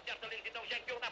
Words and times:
acerta, 0.00 0.26
lentidão, 0.26 0.62
já 0.66 0.78
enviou 0.78 0.98
na 1.00 1.09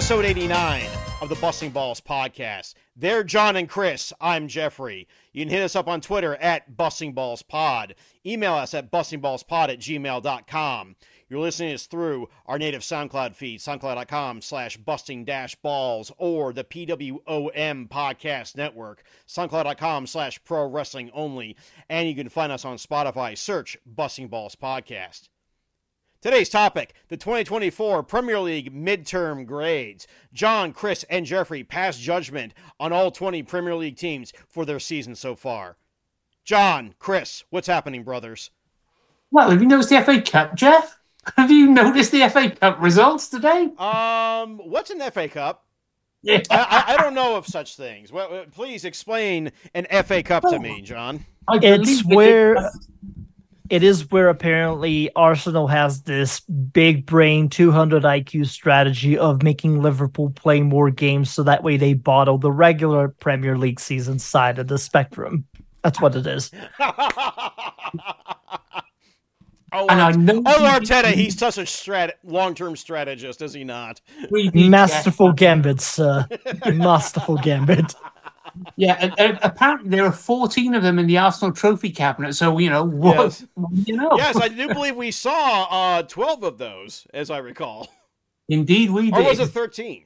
Episode 0.00 0.24
89 0.24 0.86
of 1.20 1.28
the 1.28 1.34
Busting 1.34 1.72
Balls 1.72 2.00
podcast. 2.00 2.72
They're 2.96 3.22
Jon 3.22 3.54
and 3.56 3.68
Chris. 3.68 4.14
I'm 4.18 4.48
Geoffrey. 4.48 5.06
You 5.34 5.44
can 5.44 5.50
hit 5.52 5.60
us 5.60 5.76
up 5.76 5.88
on 5.88 6.00
Twitter 6.00 6.36
at 6.36 6.74
Busting 6.74 7.12
Balls 7.12 7.42
Pod. 7.42 7.94
Email 8.24 8.54
us 8.54 8.72
at 8.72 8.90
bustingballspod 8.90 9.68
at 9.68 9.78
gmail.com. 9.78 10.96
You're 11.28 11.40
listening 11.40 11.68
to 11.68 11.74
us 11.74 11.84
through 11.84 12.30
our 12.46 12.58
native 12.58 12.80
SoundCloud 12.80 13.34
feed, 13.34 13.60
soundcloud.com 13.60 14.40
slash 14.40 14.78
busting 14.78 15.26
dash 15.26 15.54
balls, 15.56 16.10
or 16.16 16.54
the 16.54 16.64
PWOM 16.64 17.86
podcast 17.90 18.56
network, 18.56 19.02
soundcloud.com 19.28 20.06
slash 20.06 20.42
pro 20.44 20.66
wrestling 20.66 21.10
only. 21.12 21.58
And 21.90 22.08
you 22.08 22.14
can 22.14 22.30
find 22.30 22.50
us 22.50 22.64
on 22.64 22.78
Spotify. 22.78 23.36
Search 23.36 23.76
Busting 23.84 24.28
Balls 24.28 24.56
Podcast. 24.56 25.28
Today's 26.22 26.50
topic 26.50 26.92
the 27.08 27.16
2024 27.16 28.02
Premier 28.02 28.38
League 28.40 28.74
midterm 28.74 29.46
grades. 29.46 30.06
Jon, 30.34 30.72
Chris, 30.74 31.02
and 31.08 31.24
Geoffrey 31.24 31.64
pass 31.64 31.96
judgment 31.96 32.52
on 32.78 32.92
all 32.92 33.10
20 33.10 33.42
Premier 33.44 33.74
League 33.74 33.96
teams 33.96 34.32
for 34.46 34.66
their 34.66 34.78
season 34.78 35.14
so 35.14 35.34
far. 35.34 35.78
Jon, 36.44 36.94
Chris, 36.98 37.44
what's 37.48 37.68
happening, 37.68 38.02
brothers? 38.04 38.50
Well, 39.30 39.50
have 39.50 39.62
you 39.62 39.68
noticed 39.68 39.88
the 39.88 40.02
FA 40.02 40.20
Cup, 40.20 40.56
Jeff? 40.56 40.98
Have 41.36 41.50
you 41.50 41.68
noticed 41.70 42.12
the 42.12 42.28
FA 42.28 42.50
Cup 42.50 42.80
results 42.82 43.28
today? 43.28 43.70
Um, 43.78 44.58
what's 44.58 44.90
an 44.90 45.00
FA 45.10 45.26
Cup? 45.28 45.64
Yeah. 46.22 46.42
I, 46.50 46.84
I, 46.88 46.94
I 46.94 46.96
don't 46.98 47.14
know 47.14 47.36
of 47.36 47.46
such 47.46 47.76
things. 47.76 48.12
Well, 48.12 48.34
uh, 48.34 48.44
please 48.52 48.84
explain 48.84 49.52
an 49.74 49.86
FA 50.04 50.22
Cup 50.22 50.42
to 50.50 50.58
me, 50.58 50.82
Jon. 50.82 51.24
It's 51.62 52.04
where 52.04 52.54
did- 52.56 52.64
it 53.70 53.82
is 53.82 54.10
where 54.10 54.28
apparently 54.28 55.10
Arsenal 55.14 55.68
has 55.68 56.02
this 56.02 56.40
big 56.40 57.06
brain 57.06 57.48
200 57.48 58.02
IQ 58.02 58.48
strategy 58.48 59.16
of 59.16 59.42
making 59.42 59.80
Liverpool 59.80 60.30
play 60.30 60.60
more 60.60 60.90
games 60.90 61.30
so 61.30 61.42
that 61.44 61.62
way 61.62 61.76
they 61.76 61.94
bottle 61.94 62.36
the 62.36 62.50
regular 62.52 63.08
Premier 63.08 63.56
League 63.56 63.80
season 63.80 64.18
side 64.18 64.58
of 64.58 64.66
the 64.66 64.76
spectrum. 64.76 65.46
That's 65.82 66.00
what 66.00 66.14
it 66.16 66.26
is. 66.26 66.50
Oh, 69.72 69.86
And 69.88 70.00
I 70.00 70.06
Art- 70.06 70.16
know 70.16 70.42
oh, 70.46 70.78
Arteta, 70.80 71.12
he's 71.12 71.38
such 71.38 71.56
a 71.56 71.62
strat- 71.62 72.14
long-term 72.24 72.74
strategist, 72.74 73.40
is 73.40 73.52
he 73.52 73.62
not? 73.62 74.00
Masterful 74.52 75.32
gambit, 75.32 75.80
sir. 75.80 76.26
Masterful 76.66 77.36
gambit. 77.36 77.94
Yeah, 78.76 78.96
and, 79.00 79.14
and 79.18 79.38
apparently 79.42 79.90
there 79.90 80.04
are 80.04 80.12
14 80.12 80.74
of 80.74 80.82
them 80.82 80.98
in 80.98 81.06
the 81.06 81.18
Arsenal 81.18 81.52
trophy 81.52 81.90
cabinet. 81.90 82.34
So, 82.34 82.58
you 82.58 82.70
know, 82.70 82.84
what, 82.84 83.16
Yes. 83.16 83.44
you 83.86 83.96
know. 83.96 84.10
Yes, 84.16 84.36
I 84.36 84.48
do 84.48 84.68
believe 84.68 84.96
we 84.96 85.10
saw 85.10 85.64
uh, 85.70 86.02
12 86.02 86.42
of 86.44 86.58
those, 86.58 87.06
as 87.14 87.30
I 87.30 87.38
recall. 87.38 87.88
Indeed, 88.48 88.90
we 88.90 89.08
Or 89.12 89.18
did. 89.18 89.26
was 89.26 89.38
it 89.40 89.46
13? 89.46 90.04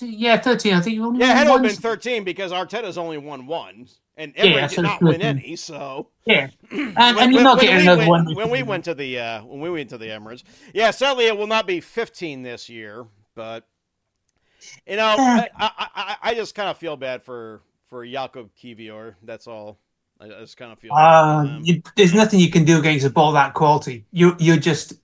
yeah, 0.00 0.36
13. 0.38 0.74
I 0.74 0.80
think 0.80 0.94
you 0.96 1.04
only 1.04 1.20
Yeah, 1.20 1.32
it 1.32 1.46
had 1.46 1.56
to 1.56 1.62
been 1.62 1.70
13 1.74 2.24
because 2.24 2.52
Arteta's 2.52 2.98
only 2.98 3.18
won 3.18 3.46
one. 3.46 3.88
And 4.16 4.32
Yeah, 4.36 4.44
Emery 4.44 4.68
so 4.68 4.82
not 4.82 5.00
13. 5.00 5.08
win 5.08 5.22
any, 5.22 5.56
so... 5.56 6.08
Yeah. 6.26 6.48
And, 6.70 6.94
When- 6.96 7.18
and 7.18 7.32
you're 7.32 7.42
not 7.42 7.60
getting 7.60 7.76
we 7.76 7.82
another 7.82 8.08
went, 8.08 8.26
one. 8.26 8.34
When 8.34 8.50
we 8.50 8.62
went 8.62 8.84
to 8.84 8.94
the 8.94 9.18
uh, 9.18 9.44
when 9.44 9.60
we 9.60 9.70
went 9.70 9.90
to 9.90 9.98
the 9.98 10.06
Emirates. 10.06 10.42
Yeah, 10.74 10.90
sadly 10.90 11.26
it 11.26 11.36
will 11.36 11.46
not 11.46 11.66
be 11.66 11.80
15 11.80 12.42
this 12.42 12.68
year, 12.68 13.06
but... 13.34 13.66
You 14.86 14.96
know, 14.96 15.14
I, 15.18 15.48
I, 15.56 15.70
I, 15.94 16.16
I 16.22 16.34
just 16.34 16.54
kind 16.54 16.68
of 16.68 16.78
feel 16.78 16.96
bad 16.96 17.22
for, 17.22 17.60
for 17.88 18.04
Jakub 18.06 18.48
Kiwior. 18.60 19.14
That's 19.22 19.46
all. 19.46 19.78
I 20.20 20.26
I 20.26 20.40
just 20.40 20.56
kind 20.56 20.72
of 20.72 20.78
feel 20.78 20.92
bad 20.94 21.00
Uh, 21.00 21.58
you, 21.62 21.82
there's 21.96 22.14
nothing 22.14 22.40
you 22.40 22.50
can 22.50 22.64
do 22.64 22.78
against 22.78 23.06
a 23.06 23.10
ball 23.10 23.32
that 23.32 23.54
quality. 23.54 24.04
You, 24.12 24.34
you're 24.38 24.56
just 24.56 24.94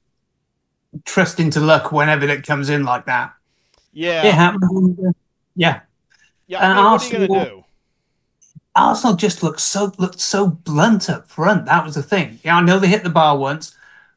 trusting 1.04 1.50
to 1.50 1.60
luck 1.60 1.92
whenever 1.92 2.26
it 2.28 2.46
comes 2.46 2.68
in 2.70 2.84
like 2.84 3.06
that. 3.06 3.32
Yeah. 3.92 4.24
It 4.26 4.34
happens. 4.34 4.98
Yeah. 5.56 5.80
Yeah, 6.46 6.58
And 6.68 6.76
what 6.78 6.84
are 7.02 7.16
you 7.16 7.22
Arsenal- 7.32 7.44
do? 7.44 7.64
Arsenal 8.76 9.14
just 9.16 9.42
looked 9.42 9.60
so 9.60 9.92
looked 9.98 10.20
so 10.20 10.48
blunt 10.48 11.08
up 11.08 11.28
front. 11.28 11.66
That 11.66 11.84
was 11.84 11.94
the 11.94 12.02
thing. 12.02 12.40
Yeah, 12.42 12.56
I 12.56 12.60
know 12.60 12.78
they 12.80 12.88
hit 12.88 13.04
the 13.04 13.08
bar 13.10 13.38
once, 13.38 13.76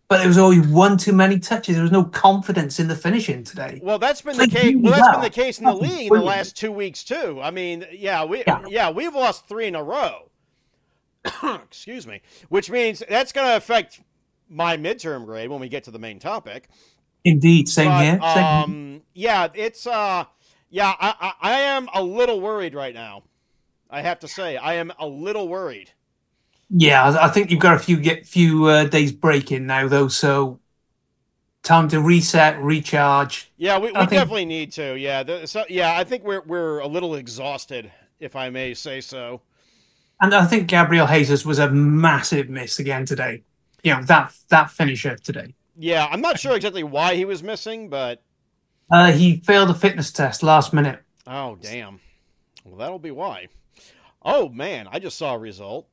but 0.09 0.19
there 0.19 0.28
was 0.28 0.38
always 0.38 0.66
one 0.68 0.97
too 0.97 1.12
many 1.13 1.38
touches. 1.40 1.75
There 1.75 1.84
was 1.84 1.91
no 1.91 2.06
confidence 2.06 2.79
in 2.79 2.88
the 2.88 2.95
finishing 2.95 3.44
today. 3.44 3.79
Well, 3.84 4.00
that's 4.00 4.22
been 4.22 4.38
the 4.38 4.47
case. 4.47 4.75
Well, 4.78 4.94
that's 4.94 5.12
been 5.12 5.22
the 5.22 5.29
case 5.29 5.59
in 5.59 5.66
the 5.66 5.75
league 5.75 6.07
in 6.12 6.13
the 6.18 6.22
last 6.23 6.56
two 6.56 6.72
weeks 6.72 7.03
too. 7.03 7.40
I 7.41 7.51
mean, 7.51 7.85
yeah, 7.91 8.23
we 8.23 8.44
Yeah. 8.47 8.62
yeah, 8.68 8.90
we've 8.90 9.13
lost 9.13 9.47
three 9.47 9.68
in 9.68 9.75
a 9.75 9.84
row. 9.84 10.29
Excuse 11.44 12.07
me, 12.07 12.22
which 12.50 12.69
means 12.72 13.03
that's 13.09 13.34
going 13.34 13.47
to 13.47 13.57
affect 13.57 14.01
my 14.50 14.78
midterm 14.78 15.25
grade 15.25 15.50
when 15.50 15.59
we 15.59 15.68
get 15.68 15.84
to 15.85 15.91
the 15.91 16.00
main 16.00 16.19
topic. 16.19 16.69
Indeed, 17.25 17.68
same 17.68 17.88
But, 17.89 18.03
here. 18.03 18.19
Same 18.22 18.34
here. 18.35 18.44
um, 18.44 19.01
yeah, 19.13 19.47
it's 19.53 19.85
uh, 19.85 20.24
yeah, 20.69 20.94
I, 21.00 21.16
I 21.19 21.34
I 21.41 21.59
am 21.59 21.89
a 21.94 22.01
little 22.01 22.39
worried 22.39 22.74
right 22.74 22.94
now. 22.94 23.24
I 23.89 24.01
have 24.01 24.19
to 24.19 24.28
say, 24.28 24.56
I 24.56 24.75
am 24.75 24.94
a 25.00 25.07
little 25.07 25.50
worried. 25.50 25.91
Yeah, 26.70 27.18
I 27.22 27.30
think 27.30 27.50
you've 27.50 27.60
got 27.62 27.76
a 27.76 27.80
few 27.80 27.98
get 27.98 28.26
few 28.26 28.66
uh, 28.66 28.86
days 28.86 29.12
break 29.12 29.52
in 29.52 29.66
now 29.68 29.88
though, 29.88 30.08
so 30.10 30.60
time 31.64 31.88
to 31.90 32.02
reset, 32.02 32.62
recharge. 32.62 33.52
Yeah, 33.58 33.78
we, 33.78 33.88
we 33.88 33.94
think- 34.00 34.10
definitely 34.12 34.46
need 34.46 34.72
to. 34.74 34.98
Yeah, 34.98 35.24
the, 35.24 35.48
so 35.48 35.64
yeah, 35.70 35.98
I 35.98 36.04
think 36.04 36.24
we're 36.24 36.42
we're 36.42 36.80
a 36.80 36.88
little 36.88 37.16
exhausted, 37.16 37.92
if 38.20 38.36
I 38.36 38.50
may 38.50 38.74
say 38.74 39.02
so. 39.02 39.42
And 40.20 40.34
I 40.34 40.46
think 40.46 40.68
Gabriel 40.68 41.08
Jesus 41.08 41.46
was 41.46 41.60
a 41.60 41.70
massive 41.70 42.50
miss 42.50 42.80
again 42.80 43.06
today. 43.06 43.44
You 43.84 43.96
know 43.96 44.04
that 44.04 44.34
that 44.50 44.70
finisher 44.72 45.16
today. 45.16 45.54
Yeah, 45.78 46.08
I'm 46.12 46.22
not 46.22 46.40
sure 46.40 46.56
exactly 46.56 46.84
why 46.84 47.16
he 47.16 47.24
was 47.24 47.44
missing, 47.44 47.88
but 47.90 48.22
Uh, 48.92 49.12
he 49.12 49.38
failed 49.38 49.70
a 49.70 49.74
fitness 49.76 50.12
test 50.12 50.44
last 50.44 50.74
minute. 50.74 51.02
oh 51.28 51.58
damn. 51.62 52.00
Well, 52.66 52.76
that'll 52.78 53.00
be 53.00 53.12
why. 53.12 53.48
Oh 54.22 54.50
man, 54.50 54.90
I 54.92 55.00
just 55.00 55.18
saw 55.18 55.36
a 55.36 55.38
result. 55.38 55.88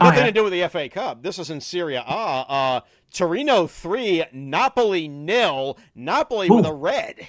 Oh, 0.00 0.06
Nothing 0.06 0.18
yeah. 0.20 0.26
to 0.26 0.32
do 0.32 0.42
with 0.44 0.52
the 0.52 0.68
FA 0.68 0.88
Cup. 0.88 1.22
This 1.22 1.38
is 1.38 1.50
in 1.50 1.60
Serie 1.60 1.94
A. 1.94 2.02
Ah, 2.06 2.76
uh, 2.76 2.80
Torino 3.12 3.66
three, 3.68 4.24
Napoli 4.32 5.06
nil. 5.06 5.78
Napoli 5.94 6.50
with 6.50 6.66
a 6.66 6.72
red. 6.72 7.28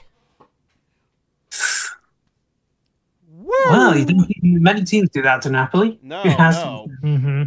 Woo! 3.27 3.51
Well, 3.69 3.97
you 3.97 4.05
don't 4.05 4.25
think 4.25 4.37
many 4.43 4.83
teams 4.83 5.09
do 5.09 5.21
that 5.21 5.41
to 5.43 5.49
Napoli. 5.49 5.99
No, 6.01 6.21
It 6.23 6.31
has- 6.31 6.55
no. 6.55 6.87
hmm 7.01 7.43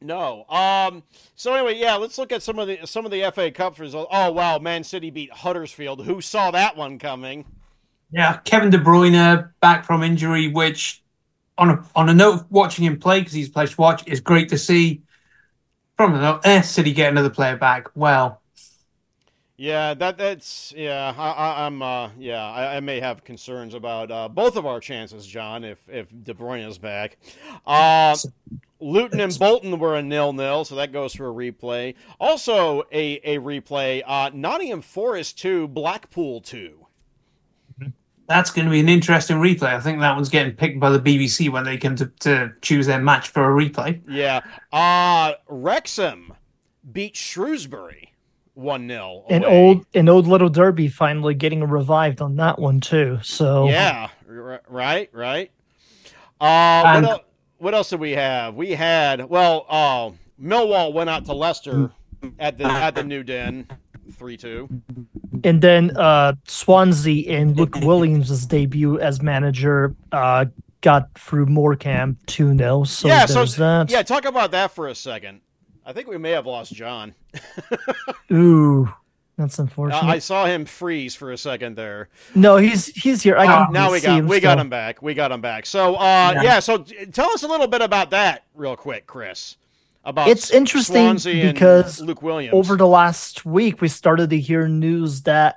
No. 0.00 0.44
Um. 0.48 1.02
So 1.34 1.52
anyway, 1.54 1.78
yeah. 1.78 1.96
Let's 1.96 2.16
look 2.18 2.32
at 2.32 2.42
some 2.42 2.58
of 2.58 2.68
the 2.68 2.78
some 2.86 3.04
of 3.04 3.10
the 3.10 3.30
FA 3.34 3.50
Cup 3.50 3.78
results. 3.78 4.08
Oh 4.12 4.32
wow, 4.32 4.58
Man 4.58 4.84
City 4.84 5.10
beat 5.10 5.32
Huddersfield. 5.32 6.04
Who 6.06 6.20
saw 6.20 6.50
that 6.52 6.76
one 6.76 6.98
coming? 6.98 7.44
Yeah, 8.10 8.38
Kevin 8.44 8.70
De 8.70 8.78
Bruyne 8.78 9.50
back 9.60 9.84
from 9.84 10.02
injury, 10.02 10.48
which 10.48 11.01
on 11.62 11.70
a 11.70 11.84
on 11.94 12.08
a 12.08 12.14
note 12.14 12.34
of 12.34 12.50
watching 12.50 12.84
him 12.84 12.98
play 12.98 13.20
because 13.20 13.32
he's 13.32 13.48
a 13.48 13.52
place 13.52 13.70
to 13.70 13.80
watch 13.80 14.06
is 14.08 14.20
great 14.20 14.48
to 14.50 14.58
see. 14.58 15.02
From 15.96 16.12
the 16.14 16.20
note, 16.20 16.40
eh, 16.44 16.62
City 16.62 16.92
get 16.92 17.10
another 17.10 17.30
player 17.30 17.56
back. 17.56 17.88
Well, 17.94 18.42
Yeah, 19.56 19.94
that 19.94 20.18
that's 20.18 20.72
yeah. 20.76 21.14
I, 21.16 21.66
I'm 21.66 21.82
uh, 21.82 22.10
yeah. 22.18 22.42
I, 22.42 22.76
I 22.76 22.80
may 22.80 23.00
have 23.00 23.22
concerns 23.22 23.74
about 23.74 24.10
uh, 24.10 24.28
both 24.28 24.56
of 24.56 24.66
our 24.66 24.80
chances, 24.80 25.26
Jon. 25.26 25.62
If 25.62 25.78
if 25.88 26.08
De 26.24 26.34
Bruyne 26.34 26.66
is 26.66 26.78
back, 26.78 27.18
uh, 27.66 28.16
Luton 28.80 29.20
and 29.20 29.38
Bolton 29.38 29.78
were 29.78 29.94
a 29.96 30.02
nil 30.02 30.32
nil, 30.32 30.64
so 30.64 30.74
that 30.76 30.92
goes 30.92 31.14
for 31.14 31.28
a 31.28 31.32
replay. 31.32 31.94
Also 32.18 32.82
a 32.90 33.20
a 33.24 33.38
replay. 33.38 34.02
Uh, 34.06 34.30
Nottingham 34.34 34.82
Forest 34.82 35.38
two, 35.38 35.68
Blackpool 35.68 36.40
two. 36.40 36.86
That's 38.28 38.50
going 38.50 38.64
to 38.66 38.70
be 38.70 38.80
an 38.80 38.88
interesting 38.88 39.36
replay. 39.38 39.74
I 39.74 39.80
think 39.80 40.00
that 40.00 40.14
one's 40.14 40.28
getting 40.28 40.54
picked 40.54 40.78
by 40.80 40.90
the 40.90 40.98
BBC 41.00 41.50
when 41.50 41.64
they 41.64 41.76
come 41.76 41.96
to, 41.96 42.06
to 42.20 42.52
choose 42.62 42.86
their 42.86 43.00
match 43.00 43.28
for 43.28 43.44
a 43.50 43.54
replay. 43.54 44.00
Yeah. 44.08 44.40
Uh 44.72 45.34
Wrexham 45.48 46.32
beat 46.92 47.16
Shrewsbury 47.16 48.12
one 48.54 48.86
0 48.88 49.24
An 49.30 49.44
old 49.44 49.86
an 49.94 50.08
old 50.08 50.26
little 50.26 50.48
derby 50.48 50.88
finally 50.88 51.34
getting 51.34 51.64
revived 51.64 52.20
on 52.22 52.36
that 52.36 52.58
one 52.58 52.80
too. 52.80 53.18
So 53.22 53.68
Yeah. 53.68 54.08
r- 54.28 54.62
Right. 54.68 55.08
Right. 55.12 55.50
Uh, 56.40 56.44
And- 56.86 57.06
what, 57.06 57.12
el- 57.12 57.24
what 57.58 57.74
else 57.74 57.90
did 57.90 58.00
we 58.00 58.12
have? 58.12 58.54
We 58.54 58.70
had 58.72 59.28
well, 59.28 59.66
uh, 59.68 60.10
Millwall 60.40 60.92
went 60.92 61.10
out 61.10 61.24
to 61.26 61.32
Leicester 61.34 61.90
at 62.38 62.56
the 62.58 62.64
at 62.64 62.94
the 62.94 63.04
New 63.04 63.22
Den, 63.22 63.66
three 64.12 64.36
two. 64.36 64.68
And 65.44 65.60
then 65.62 65.96
uh 65.96 66.34
Swansea 66.46 67.30
and 67.38 67.56
Luke 67.56 67.74
Williams' 67.76 68.46
debut 68.46 68.98
as 69.00 69.20
manager 69.22 69.94
uh 70.12 70.46
got 70.80 71.12
through 71.16 71.46
Morecambe 71.46 72.16
2 72.26 72.56
0. 72.56 72.84
So 72.84 73.08
yeah. 73.08 73.26
So 73.26 73.44
that. 73.44 73.90
yeah, 73.90 74.02
talk 74.02 74.24
about 74.24 74.50
that 74.52 74.72
for 74.72 74.88
a 74.88 74.94
second. 74.94 75.40
I 75.84 75.92
think 75.92 76.06
we 76.08 76.16
may 76.18 76.30
have 76.30 76.46
lost 76.46 76.72
Jon. 76.74 77.14
Ooh. 78.32 78.92
That's 79.38 79.58
Uh, 79.58 79.62
unfortunate. 79.62 80.04
I 80.04 80.18
saw 80.18 80.44
him 80.44 80.64
freeze 80.66 81.14
for 81.14 81.32
a 81.32 81.38
second 81.38 81.74
there. 81.76 82.08
no, 82.34 82.58
he's 82.58 82.86
he's 82.88 83.22
here. 83.22 83.36
I 83.36 83.46
Uh, 83.46 83.64
can 83.64 83.72
now 83.72 83.90
we 83.90 83.98
see 83.98 84.06
got 84.06 84.18
him 84.18 84.28
we 84.28 84.40
got 84.40 84.58
him 84.58 84.68
back. 84.68 85.00
We 85.02 85.14
got 85.14 85.32
him 85.32 85.40
back. 85.40 85.64
So 85.66 85.94
uh 85.96 86.32
yeah, 86.34 86.42
Yeah. 86.42 86.60
so 86.60 86.78
tell 86.78 87.30
us 87.30 87.42
a 87.42 87.48
little 87.48 87.66
bit 87.66 87.80
about 87.80 88.10
that 88.10 88.44
real 88.54 88.76
quick, 88.76 89.06
Chris. 89.06 89.56
About 90.04 90.28
It's 90.28 90.50
interesting 90.50 91.04
Swansea 91.04 91.52
because 91.52 92.00
Luke 92.00 92.22
Williams. 92.22 92.54
over 92.54 92.76
the 92.76 92.86
last 92.86 93.46
week 93.46 93.80
we 93.80 93.88
started 93.88 94.30
to 94.30 94.40
hear 94.40 94.66
news 94.66 95.22
that 95.22 95.56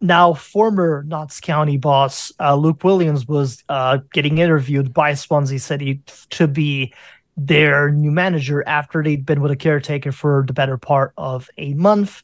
now 0.00 0.32
former 0.32 1.04
Notts 1.06 1.40
County 1.40 1.76
boss 1.76 2.32
uh, 2.38 2.54
Luke 2.54 2.84
Williams 2.84 3.26
was 3.26 3.64
uh, 3.68 3.98
getting 4.12 4.38
interviewed 4.38 4.94
by 4.94 5.14
Swansea 5.14 5.58
City 5.58 6.02
to 6.30 6.46
be 6.46 6.94
their 7.36 7.90
new 7.90 8.10
manager 8.10 8.62
after 8.66 9.02
they'd 9.02 9.26
been 9.26 9.40
with 9.40 9.50
a 9.50 9.56
caretaker 9.56 10.12
for 10.12 10.44
the 10.46 10.52
better 10.52 10.76
part 10.76 11.12
of 11.16 11.48
a 11.58 11.74
month. 11.74 12.22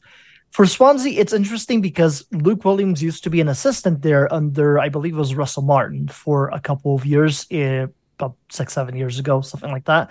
For 0.51 0.65
Swansea, 0.65 1.19
it's 1.19 1.33
interesting 1.33 1.81
because 1.81 2.25
Luke 2.31 2.63
Williams 2.65 3.03
used 3.03 3.23
to 3.25 3.29
be 3.29 3.41
an 3.41 3.47
assistant 3.47 4.01
there 4.01 4.31
under, 4.33 4.79
I 4.79 4.89
believe 4.89 5.15
it 5.15 5.19
was 5.19 5.35
Russell 5.35 5.63
Martin 5.63 6.07
for 6.07 6.49
a 6.49 6.59
couple 6.59 6.95
of 6.95 7.05
years, 7.05 7.45
uh, 7.51 7.87
about 8.17 8.35
six, 8.49 8.73
seven 8.73 8.95
years 8.95 9.19
ago, 9.19 9.41
something 9.41 9.71
like 9.71 9.85
that. 9.85 10.09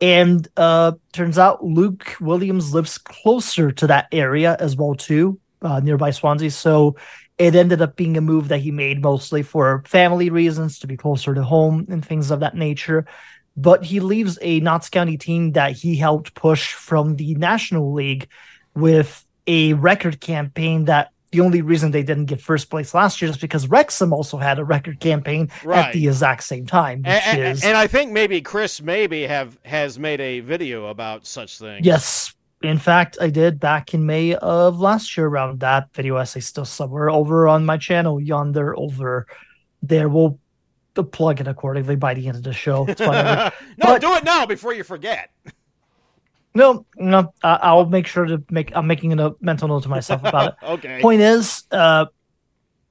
And 0.00 0.46
uh, 0.56 0.92
turns 1.12 1.38
out 1.38 1.64
Luke 1.64 2.16
Williams 2.20 2.72
lives 2.72 2.98
closer 2.98 3.72
to 3.72 3.86
that 3.88 4.06
area 4.12 4.56
as 4.60 4.76
well 4.76 4.94
too, 4.94 5.40
uh, 5.62 5.80
nearby 5.80 6.12
Swansea. 6.12 6.50
So 6.52 6.96
it 7.36 7.54
ended 7.54 7.82
up 7.82 7.96
being 7.96 8.16
a 8.16 8.20
move 8.20 8.48
that 8.48 8.58
he 8.58 8.70
made 8.70 9.02
mostly 9.02 9.42
for 9.42 9.82
family 9.86 10.30
reasons 10.30 10.78
to 10.80 10.86
be 10.86 10.96
closer 10.96 11.34
to 11.34 11.42
home 11.42 11.86
and 11.88 12.04
things 12.04 12.30
of 12.30 12.40
that 12.40 12.56
nature. 12.56 13.06
But 13.56 13.84
he 13.84 13.98
leaves 13.98 14.38
a 14.40 14.60
Notts 14.60 14.88
County 14.88 15.16
team 15.16 15.52
that 15.52 15.72
he 15.72 15.96
helped 15.96 16.34
push 16.34 16.74
from 16.74 17.16
the 17.16 17.34
National 17.34 17.92
League 17.92 18.28
with 18.74 19.24
a 19.48 19.72
record 19.72 20.20
campaign 20.20 20.84
that 20.84 21.10
the 21.30 21.40
only 21.40 21.60
reason 21.62 21.90
they 21.90 22.02
didn't 22.02 22.24
get 22.26 22.40
first 22.40 22.70
place 22.70 22.94
last 22.94 23.20
year 23.20 23.30
is 23.30 23.36
because 23.36 23.66
Wrexham 23.68 24.12
also 24.12 24.38
had 24.38 24.58
a 24.58 24.64
record 24.64 24.98
campaign 25.00 25.50
Right. 25.62 25.86
at 25.86 25.92
the 25.92 26.06
exact 26.08 26.44
same 26.44 26.64
time, 26.66 26.98
which 27.02 27.08
and, 27.08 27.40
is 27.42 27.64
and 27.64 27.76
I 27.76 27.86
think 27.86 28.12
maybe 28.12 28.40
Chris 28.40 28.80
maybe 28.80 29.22
have 29.26 29.58
has 29.64 29.98
made 29.98 30.20
a 30.20 30.40
video 30.40 30.86
about 30.86 31.26
such 31.26 31.58
things. 31.58 31.84
Yes. 31.84 32.34
In 32.62 32.78
fact, 32.78 33.18
I 33.20 33.30
did 33.30 33.60
back 33.60 33.94
in 33.94 34.04
May 34.06 34.34
of 34.34 34.80
last 34.80 35.16
year 35.16 35.26
around 35.26 35.60
that 35.60 35.92
video 35.94 36.16
essay 36.16 36.40
still 36.40 36.64
somewhere 36.64 37.08
over 37.10 37.46
on 37.46 37.64
my 37.64 37.76
channel 37.76 38.20
yonder 38.20 38.76
over 38.76 39.26
there. 39.82 40.08
We'll 40.08 40.40
plug 41.12 41.40
it 41.40 41.46
accordingly 41.46 41.94
by 41.94 42.14
the 42.14 42.26
end 42.26 42.38
of 42.38 42.42
the 42.42 42.52
show. 42.52 42.84
No, 42.98 43.50
But- 43.78 44.00
do 44.00 44.14
it 44.14 44.24
now 44.24 44.44
before 44.46 44.74
you 44.74 44.82
forget. 44.82 45.30
No, 46.54 46.86
no, 46.96 47.32
I, 47.42 47.58
I'll 47.62 47.86
make 47.86 48.06
sure 48.06 48.24
to 48.24 48.42
make. 48.50 48.74
I'm 48.74 48.86
making 48.86 49.12
a 49.12 49.16
note, 49.16 49.38
mental 49.40 49.68
note 49.68 49.84
to 49.84 49.88
myself 49.88 50.22
about 50.24 50.48
it. 50.48 50.54
okay. 50.66 51.00
Point 51.00 51.20
is, 51.20 51.64
uh, 51.70 52.06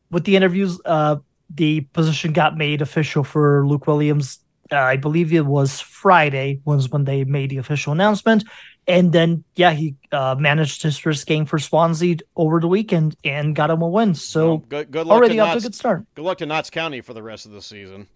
with 0.10 0.24
the 0.24 0.36
interviews, 0.36 0.80
uh, 0.86 1.18
the 1.54 1.82
position 1.82 2.34
got 2.34 2.56
made 2.58 2.82
official 2.82 3.24
for 3.24 3.68
Luke 3.68 3.88
Williams. 3.88 4.40
Uh, 4.72 4.76
I 4.78 4.98
believe 4.98 5.34
it 5.34 5.46
was 5.46 5.80
Friday 5.80 6.62
was 6.66 6.90
when 6.90 7.06
they 7.06 7.24
made 7.24 7.50
the 7.50 7.58
official 7.58 7.94
announcement, 7.94 8.44
and 8.86 9.12
then 9.12 9.44
yeah, 9.56 9.72
he 9.72 9.96
uh, 10.12 10.36
managed 10.38 10.84
his 10.84 10.98
first 10.98 11.26
game 11.26 11.46
for 11.46 11.58
Swansea 11.58 12.18
over 12.36 12.60
the 12.60 12.68
weekend 12.68 13.16
and 13.24 13.56
got 13.56 13.70
him 13.70 13.82
a 13.82 13.88
win. 13.88 14.14
So 14.14 14.48
Well, 14.48 14.58
good, 14.58 14.92
good 14.92 15.08
luck 15.08 15.18
already 15.18 15.36
to 15.36 15.40
off 15.42 15.54
to 15.54 15.58
a 15.60 15.62
good 15.62 15.76
start. 15.76 16.06
good 16.16 16.24
luck 16.24 16.38
to 16.40 16.46
Notts 16.46 16.70
County 16.70 17.00
for 17.02 17.14
the 17.14 17.24
rest 17.24 17.46
of 17.46 17.54
the 17.54 17.62
season. 17.62 18.08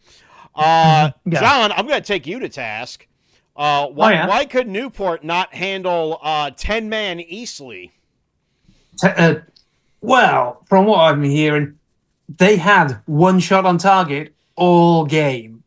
Uh, 0.53 1.11
Yeah. 1.25 1.39
Jon, 1.39 1.71
I'm 1.71 1.87
going 1.87 2.01
to 2.01 2.05
take 2.07 2.27
you 2.27 2.39
to 2.39 2.49
task. 2.49 3.07
Uh, 3.55 3.87
why, 3.87 4.11
Oh, 4.11 4.15
yeah? 4.15 4.27
why 4.27 4.45
could 4.45 4.67
Newport 4.67 5.23
not 5.23 5.53
handle 5.53 6.19
uh, 6.21 6.51
10 6.55 6.89
man 6.89 7.19
Eastleigh? 7.19 7.91
T- 8.99 9.07
uh, 9.07 9.35
well, 10.01 10.63
from 10.67 10.85
what 10.85 10.99
I'm 10.99 11.23
hearing, 11.23 11.77
they 12.37 12.55
had 12.55 13.01
one 13.05 13.39
shot 13.39 13.65
on 13.65 13.77
target 13.77 14.33
all 14.55 15.05
game. 15.05 15.63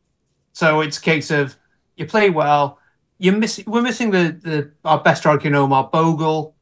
So 0.53 0.81
it's 0.81 0.99
a 0.99 1.01
case 1.01 1.31
of 1.31 1.57
you 1.97 2.07
play 2.07 2.31
well. 2.31 2.79
You're 3.19 3.37
missing. 3.37 3.65
We're 3.67 3.83
missing 3.83 4.11
the, 4.11 4.39
the 4.43 4.71
our 4.85 5.01
best 5.01 5.23
striker, 5.23 5.55
Omar 5.55 5.89
Bogle, 5.93 6.55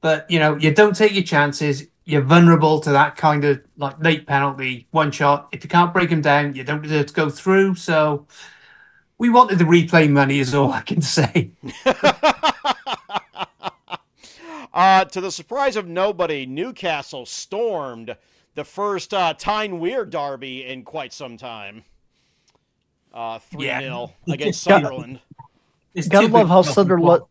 but 0.00 0.28
you 0.30 0.38
know 0.38 0.56
you 0.56 0.72
don't 0.74 0.94
take 0.96 1.12
your 1.14 1.22
chances. 1.24 1.86
You're 2.04 2.22
vulnerable 2.22 2.80
to 2.80 2.90
that 2.92 3.16
kind 3.16 3.44
of 3.44 3.60
like 3.76 4.02
late 4.02 4.26
penalty, 4.26 4.86
one 4.90 5.10
shot. 5.12 5.48
If 5.52 5.62
you 5.62 5.70
can't 5.70 5.92
break 5.92 6.10
them 6.10 6.20
down, 6.20 6.54
you 6.54 6.64
don't 6.64 6.82
deserve 6.82 7.06
to 7.06 7.14
go 7.14 7.30
through. 7.30 7.74
So 7.76 8.26
we 9.18 9.28
wanted 9.28 9.58
the 9.58 9.64
replay 9.64 10.08
money, 10.10 10.38
is 10.38 10.54
all 10.54 10.72
I 10.72 10.82
can 10.82 11.02
say. 11.02 11.50
Uh, 14.74 15.04
to 15.06 15.20
the 15.20 15.32
surprise 15.32 15.74
of 15.74 15.88
nobody, 15.88 16.46
Newcastle 16.46 17.26
stormed 17.26 18.16
the 18.54 18.62
first 18.64 19.12
uh, 19.12 19.34
Tyne 19.34 19.80
Wear 19.80 20.04
derby 20.04 20.64
in 20.64 20.84
quite 20.84 21.12
some 21.12 21.36
time. 21.36 21.82
Uh, 23.12 23.40
3 23.40 23.66
Yeah. 23.66 23.80
0 23.80 24.12
against 24.28 24.64
Yeah. 24.64 24.74
Sunderland. 24.74 25.20
It's 25.94 26.06
Gotta 26.06 26.28
love 26.28 26.48
how 26.48 26.62
Sunderland. 26.62 27.22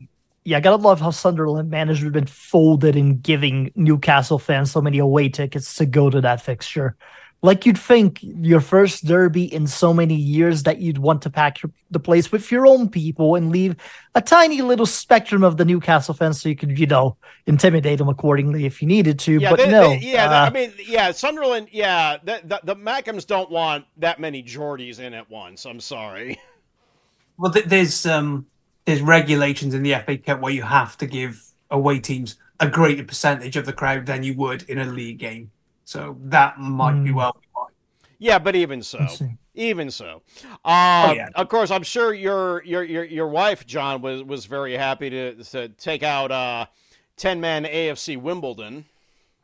Yeah, 0.44 0.60
gotta 0.60 0.76
love 0.76 1.00
how 1.00 1.12
Sunderland 1.12 1.70
management 1.70 2.14
been 2.14 2.26
folded 2.26 2.98
in 2.98 3.20
giving 3.20 3.72
Newcastle 3.76 4.40
fans 4.40 4.72
so 4.72 4.82
many 4.82 4.98
away 4.98 5.30
tickets 5.30 5.76
to 5.76 5.86
go 5.86 6.10
to 6.10 6.20
that 6.22 6.42
fixture. 6.42 6.98
Like 7.44 7.68
you'd 7.68 7.78
think 7.78 8.20
your 8.24 8.60
first 8.60 9.06
derby 9.06 9.54
in 9.54 9.68
so 9.68 9.94
many 9.94 10.16
years 10.16 10.64
that 10.64 10.80
you'd 10.80 10.98
want 10.98 11.22
to 11.22 11.30
pack 11.30 11.62
your, 11.62 11.72
the 11.92 12.00
place 12.00 12.32
with 12.32 12.52
your 12.52 12.66
own 12.66 12.90
people 12.90 13.36
and 13.36 13.52
leave 13.52 13.76
a 14.16 14.22
tiny 14.22 14.64
little 14.64 14.88
spectrum 14.88 15.44
of 15.44 15.56
the 15.56 15.64
Newcastle 15.64 16.16
fans 16.16 16.42
so 16.42 16.50
you 16.50 16.56
could, 16.56 16.80
you 16.80 16.88
know, 16.88 17.16
intimidate 17.46 18.00
them 18.00 18.10
accordingly 18.10 18.66
if 18.66 18.82
you 18.82 18.88
needed 18.88 19.20
to. 19.20 19.34
Yeah, 19.40 19.52
but 19.52 19.60
they- 19.60 19.70
no, 19.72 19.90
they- 19.90 20.00
yeah. 20.00 20.26
uh, 20.26 20.46
I 20.46 20.50
mean, 20.50 20.74
yeah. 20.84 21.12
Sunderland. 21.12 21.68
Yeah, 21.72 22.18
the, 22.24 22.42
the, 22.44 22.60
the 22.64 22.76
Mackems 22.76 23.26
don't 23.28 23.52
want 23.52 23.86
that 23.98 24.20
many 24.20 24.42
Geordies 24.42 25.00
in 25.00 25.14
at 25.14 25.30
once. 25.30 25.66
I'm 25.66 25.80
sorry. 25.80 26.40
Well, 27.38 27.52
th- 27.52 27.66
there's 27.66 28.06
um 28.08 28.48
there's 28.86 29.02
regulations 29.02 29.76
in 29.76 29.84
the 29.84 29.94
FA 30.06 30.18
Cup 30.18 30.42
where 30.42 30.52
you 30.54 30.64
have 30.64 30.98
to 30.98 31.06
give 31.06 31.40
away 31.70 32.00
teams 32.00 32.38
a 32.60 32.68
greater 32.68 33.04
percentage 33.04 33.56
of 33.56 33.68
the 33.68 33.74
crowd 33.74 34.08
than 34.08 34.24
you 34.24 34.34
would 34.34 34.64
in 34.64 34.80
a 34.80 34.86
league 34.86 35.20
game. 35.20 35.52
So 35.88 36.18
that 36.26 36.60
might 36.60 37.02
be 37.02 37.12
Hmm. 37.12 37.16
well. 37.16 37.38
Yeah, 38.20 38.40
but 38.40 38.56
even 38.58 38.82
so, 38.82 39.08
even 39.56 39.90
so, 39.90 40.22
uh, 40.66 41.08
Oh, 41.10 41.14
yeah. 41.14 41.30
of 41.36 41.48
course, 41.48 41.72
I'm 41.72 41.84
sure 41.84 42.14
your 42.14 42.62
your 42.66 42.84
your 42.84 43.06
your 43.06 43.28
wife 43.30 43.66
Jon 43.66 44.02
was 44.02 44.22
was 44.22 44.46
very 44.48 44.74
happy 44.76 45.10
to 45.10 45.36
to 45.46 45.70
take 45.70 46.04
out 46.04 46.30
uh, 46.30 46.66
ten 47.16 47.40
man 47.40 47.64
AFC 47.64 48.18
Wimbledon. 48.22 48.84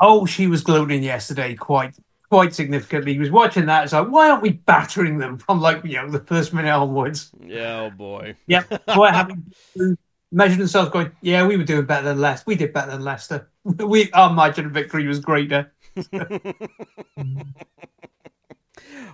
Oh, 0.01 0.25
she 0.25 0.47
was 0.47 0.61
gloating 0.63 1.01
yesterday 1.01 1.55
quite 1.55 1.95
quite 2.29 2.53
significantly. 2.53 3.13
He 3.13 3.19
was 3.19 3.31
watching 3.31 3.67
that. 3.67 3.85
It's 3.85 3.93
like, 3.93 4.09
why 4.09 4.29
aren't 4.29 4.41
we 4.41 4.51
battering 4.51 5.19
them 5.19 5.37
from 5.37 5.61
like 5.61 5.85
you 5.85 5.93
know 6.01 6.09
the 6.09 6.19
first 6.25 6.53
minute 6.53 6.71
onwards? 6.73 7.31
Yeah, 7.39 7.79
oh 7.83 7.89
boy. 7.89 8.35
Yep, 8.47 8.83
quite 8.89 9.13
happy. 9.13 9.35
to 9.77 9.97
Measure 10.35 10.57
themselves, 10.57 10.89
going, 10.89 11.11
yeah, 11.21 11.45
we 11.45 11.55
were 11.57 11.63
doing 11.63 11.85
better 11.85 12.05
than 12.05 12.19
Leicester. 12.19 12.43
We 12.47 12.55
did 12.55 12.73
better 12.73 12.89
than 12.91 13.03
Leicester. 13.03 13.49
We 13.63 14.11
our 14.13 14.33
margin 14.33 14.65
of 14.65 14.71
victory 14.71 15.05
was 15.07 15.19
greater. 15.19 15.71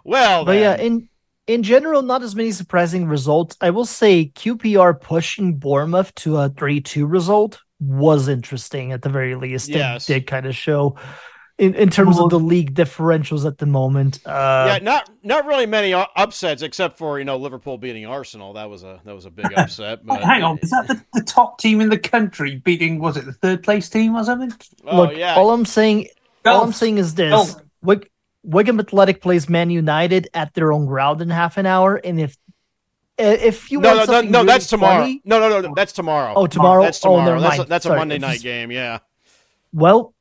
Well, 0.04 0.46
But 0.46 0.58
yeah, 0.58 0.78
in 0.78 1.10
in 1.48 1.64
general, 1.64 2.02
not 2.02 2.24
as 2.24 2.36
many 2.36 2.52
surprising 2.52 3.08
results. 3.08 3.58
I 3.60 3.72
will 3.72 3.86
say 3.86 4.32
QPR 4.34 5.00
pushing 5.00 5.58
Bournemouth 5.58 6.14
to 6.16 6.38
a 6.38 6.50
three-two 6.50 7.06
result 7.06 7.60
was 7.80 8.28
interesting 8.28 8.92
at 8.92 9.02
the 9.02 9.10
very 9.10 9.36
least. 9.36 9.70
Yes. 9.70 10.10
It 10.10 10.14
did 10.14 10.28
kind 10.28 10.46
of 10.46 10.56
show 10.56 10.98
in, 11.60 11.76
in 11.76 11.90
terms 11.90 12.20
of 12.20 12.30
the 12.30 12.40
league 12.40 12.74
differentials 12.74 13.46
at 13.46 13.58
the 13.58 13.66
moment. 13.66 14.20
Uh, 14.26 14.66
yeah, 14.68 14.80
not 14.84 15.10
not 15.24 15.46
really 15.46 15.66
many 15.66 15.94
upsets 15.94 16.62
except 16.62 16.98
for 16.98 17.20
you 17.20 17.26
know 17.26 17.38
Liverpool 17.38 17.78
beating 17.78 18.06
Arsenal. 18.06 18.54
That 18.54 18.70
was 18.70 18.84
a 18.84 19.02
that 19.04 19.14
was 19.14 19.26
a 19.26 19.30
big 19.30 19.52
upset. 19.58 20.06
But 20.06 20.24
Hang 20.24 20.44
on, 20.44 20.58
is 20.60 20.70
that 20.72 20.88
the, 20.88 21.04
the 21.14 21.24
top 21.24 21.60
team 21.60 21.82
in 21.82 21.90
the 21.90 22.00
country 22.00 22.56
beating? 22.56 23.00
Was 23.00 23.18
it 23.18 23.26
the 23.26 23.34
third 23.34 23.64
place 23.64 23.90
team 23.90 24.16
or 24.16 24.24
something? 24.24 24.54
Oh 24.86 24.96
Look, 24.96 25.18
yeah, 25.18 25.36
all 25.36 25.52
I'm 25.52 25.66
saying, 25.66 26.08
all 26.46 26.64
I'm 26.64 26.74
saying 26.74 26.98
is 26.98 27.16
this: 27.16 27.32
Golf. 27.32 27.56
Wig- 27.82 28.10
Wigan 28.44 28.80
Athletic 28.80 29.22
plays 29.22 29.50
Man 29.50 29.70
United 29.70 30.30
at 30.34 30.54
their 30.54 30.72
own 30.72 30.86
ground 30.86 31.22
in 31.22 31.30
half 31.30 31.58
an 31.58 31.66
hour, 31.66 31.96
and 31.96 32.20
if 32.20 32.38
if 33.18 33.70
you 33.72 33.82
no, 33.82 33.96
want 33.98 34.10
no, 34.10 34.22
no, 34.22 34.22
no, 34.30 34.38
really 34.40 34.48
that's 34.48 34.68
tomorrow. 34.68 35.02
funny- 35.02 35.22
No, 35.26 35.40
no, 35.40 35.60
no, 35.62 35.74
that's 35.76 35.92
tomorrow. 35.92 36.34
Oh, 36.36 36.48
tomorrow. 36.48 36.84
That's 36.84 37.00
Oh, 37.06 37.18
tomorrow. 37.18 37.26
never 37.26 37.42
that's 37.42 37.56
a, 37.56 37.58
mind. 37.60 37.70
that's 37.70 37.86
a 37.86 37.96
Monday 37.96 38.18
night 38.18 38.32
just- 38.34 38.44
game. 38.44 38.72
Yeah. 38.72 39.00
Well, 39.74 40.14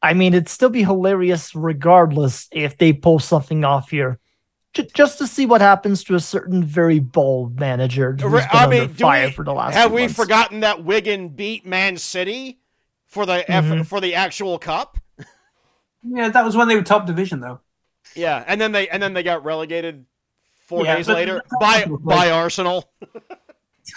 I 0.00 0.14
mean, 0.14 0.32
it'd 0.32 0.48
still 0.48 0.68
be 0.68 0.84
hilarious 0.84 1.54
regardless 1.56 2.48
if 2.52 2.78
they 2.78 2.92
pull 2.92 3.18
something 3.18 3.64
off 3.64 3.90
here. 3.90 4.20
J- 4.74 4.86
just 4.94 5.18
to 5.18 5.26
see 5.26 5.44
what 5.46 5.60
happens 5.60 6.04
to 6.04 6.14
a 6.14 6.20
certain 6.20 6.62
very 6.62 7.00
bold 7.00 7.58
manager 7.58 8.12
who's 8.12 8.30
been 8.42 8.48
I 8.52 8.64
under 8.64 8.76
mean, 8.82 8.88
fire 8.94 9.26
we, 9.26 9.32
for 9.32 9.44
the 9.44 9.52
last 9.52 9.74
have 9.74 9.90
we 9.90 10.02
months. 10.02 10.14
forgotten 10.14 10.60
that 10.60 10.84
Wigan 10.84 11.30
beat 11.30 11.66
Man 11.66 11.96
City 11.96 12.60
for 13.06 13.26
the 13.26 13.44
Mhm. 13.48 13.80
F, 13.80 13.88
for 13.88 14.00
the 14.00 14.14
actual 14.14 14.58
cup? 14.60 14.98
Yeah, 16.08 16.28
that 16.28 16.44
was 16.44 16.56
when 16.56 16.68
they 16.68 16.76
were 16.76 16.82
top 16.82 17.06
division, 17.06 17.40
though. 17.40 17.60
Yeah, 18.14 18.42
and 18.46 18.60
then 18.60 18.72
they 18.72 18.88
and 18.88 19.02
then 19.02 19.12
they 19.14 19.22
got 19.22 19.44
relegated 19.44 20.06
four 20.54 20.84
Yeah, 20.84 20.94
days 20.96 21.08
later 21.08 21.42
by 21.60 21.86
by 22.04 22.30
Arsenal. 22.30 22.90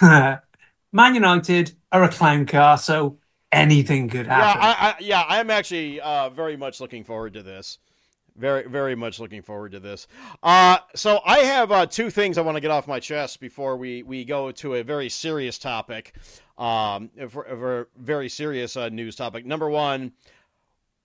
Man 0.92 1.14
United 1.14 1.72
are 1.92 2.02
a 2.04 2.08
clown 2.08 2.46
car, 2.46 2.78
so 2.78 3.18
anything 3.52 4.08
could 4.08 4.26
happen. 4.26 4.60
Yeah. 4.62 4.66
I, 4.66 4.88
I 4.90 4.94
yeah, 5.00 5.24
I'm 5.28 5.50
actually 5.50 6.00
uh, 6.00 6.30
very 6.30 6.56
much 6.56 6.80
looking 6.80 7.04
forward 7.04 7.34
to 7.34 7.42
this. 7.42 7.78
Very, 8.36 8.66
very 8.68 8.94
much 8.94 9.20
looking 9.20 9.42
forward 9.42 9.72
to 9.72 9.80
this. 9.80 10.06
Uh, 10.42 10.78
so 10.94 11.20
I 11.26 11.40
have 11.40 11.72
uh, 11.72 11.84
two 11.86 12.10
things 12.10 12.38
I 12.38 12.42
want 12.42 12.56
to 12.56 12.60
get 12.60 12.70
off 12.70 12.86
my 12.88 13.00
chest 13.00 13.40
before 13.40 13.76
we, 13.76 14.02
we 14.02 14.24
go 14.24 14.50
to 14.52 14.76
a 14.76 14.82
very 14.82 15.10
serious 15.10 15.58
topic, 15.58 16.14
um, 16.56 17.10
for, 17.28 17.44
for 17.44 17.80
a 17.82 17.86
very 17.98 18.30
serious 18.30 18.76
uh, 18.76 18.88
news 18.88 19.16
topic. 19.16 19.44
Number 19.44 19.68
one, 19.68 20.12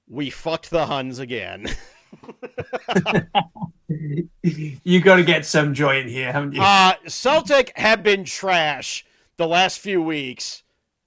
we 0.08 0.30
fucked 0.30 0.70
the 0.70 0.86
Huns 0.86 1.20
again. 1.20 1.68
you 3.90 5.02
got 5.02 5.18
to 5.18 5.24
get 5.24 5.46
some 5.46 5.74
joy 5.74 6.00
in 6.00 6.08
here, 6.08 6.32
haven't 6.32 6.54
you? 6.54 6.62
Uh, 6.62 6.94
Celtic 7.08 7.72
have 7.78 8.04
been 8.04 8.24
trash 8.24 9.06
the 9.38 9.48
last 9.48 9.80
few 9.80 10.02
weeks. 10.02 10.64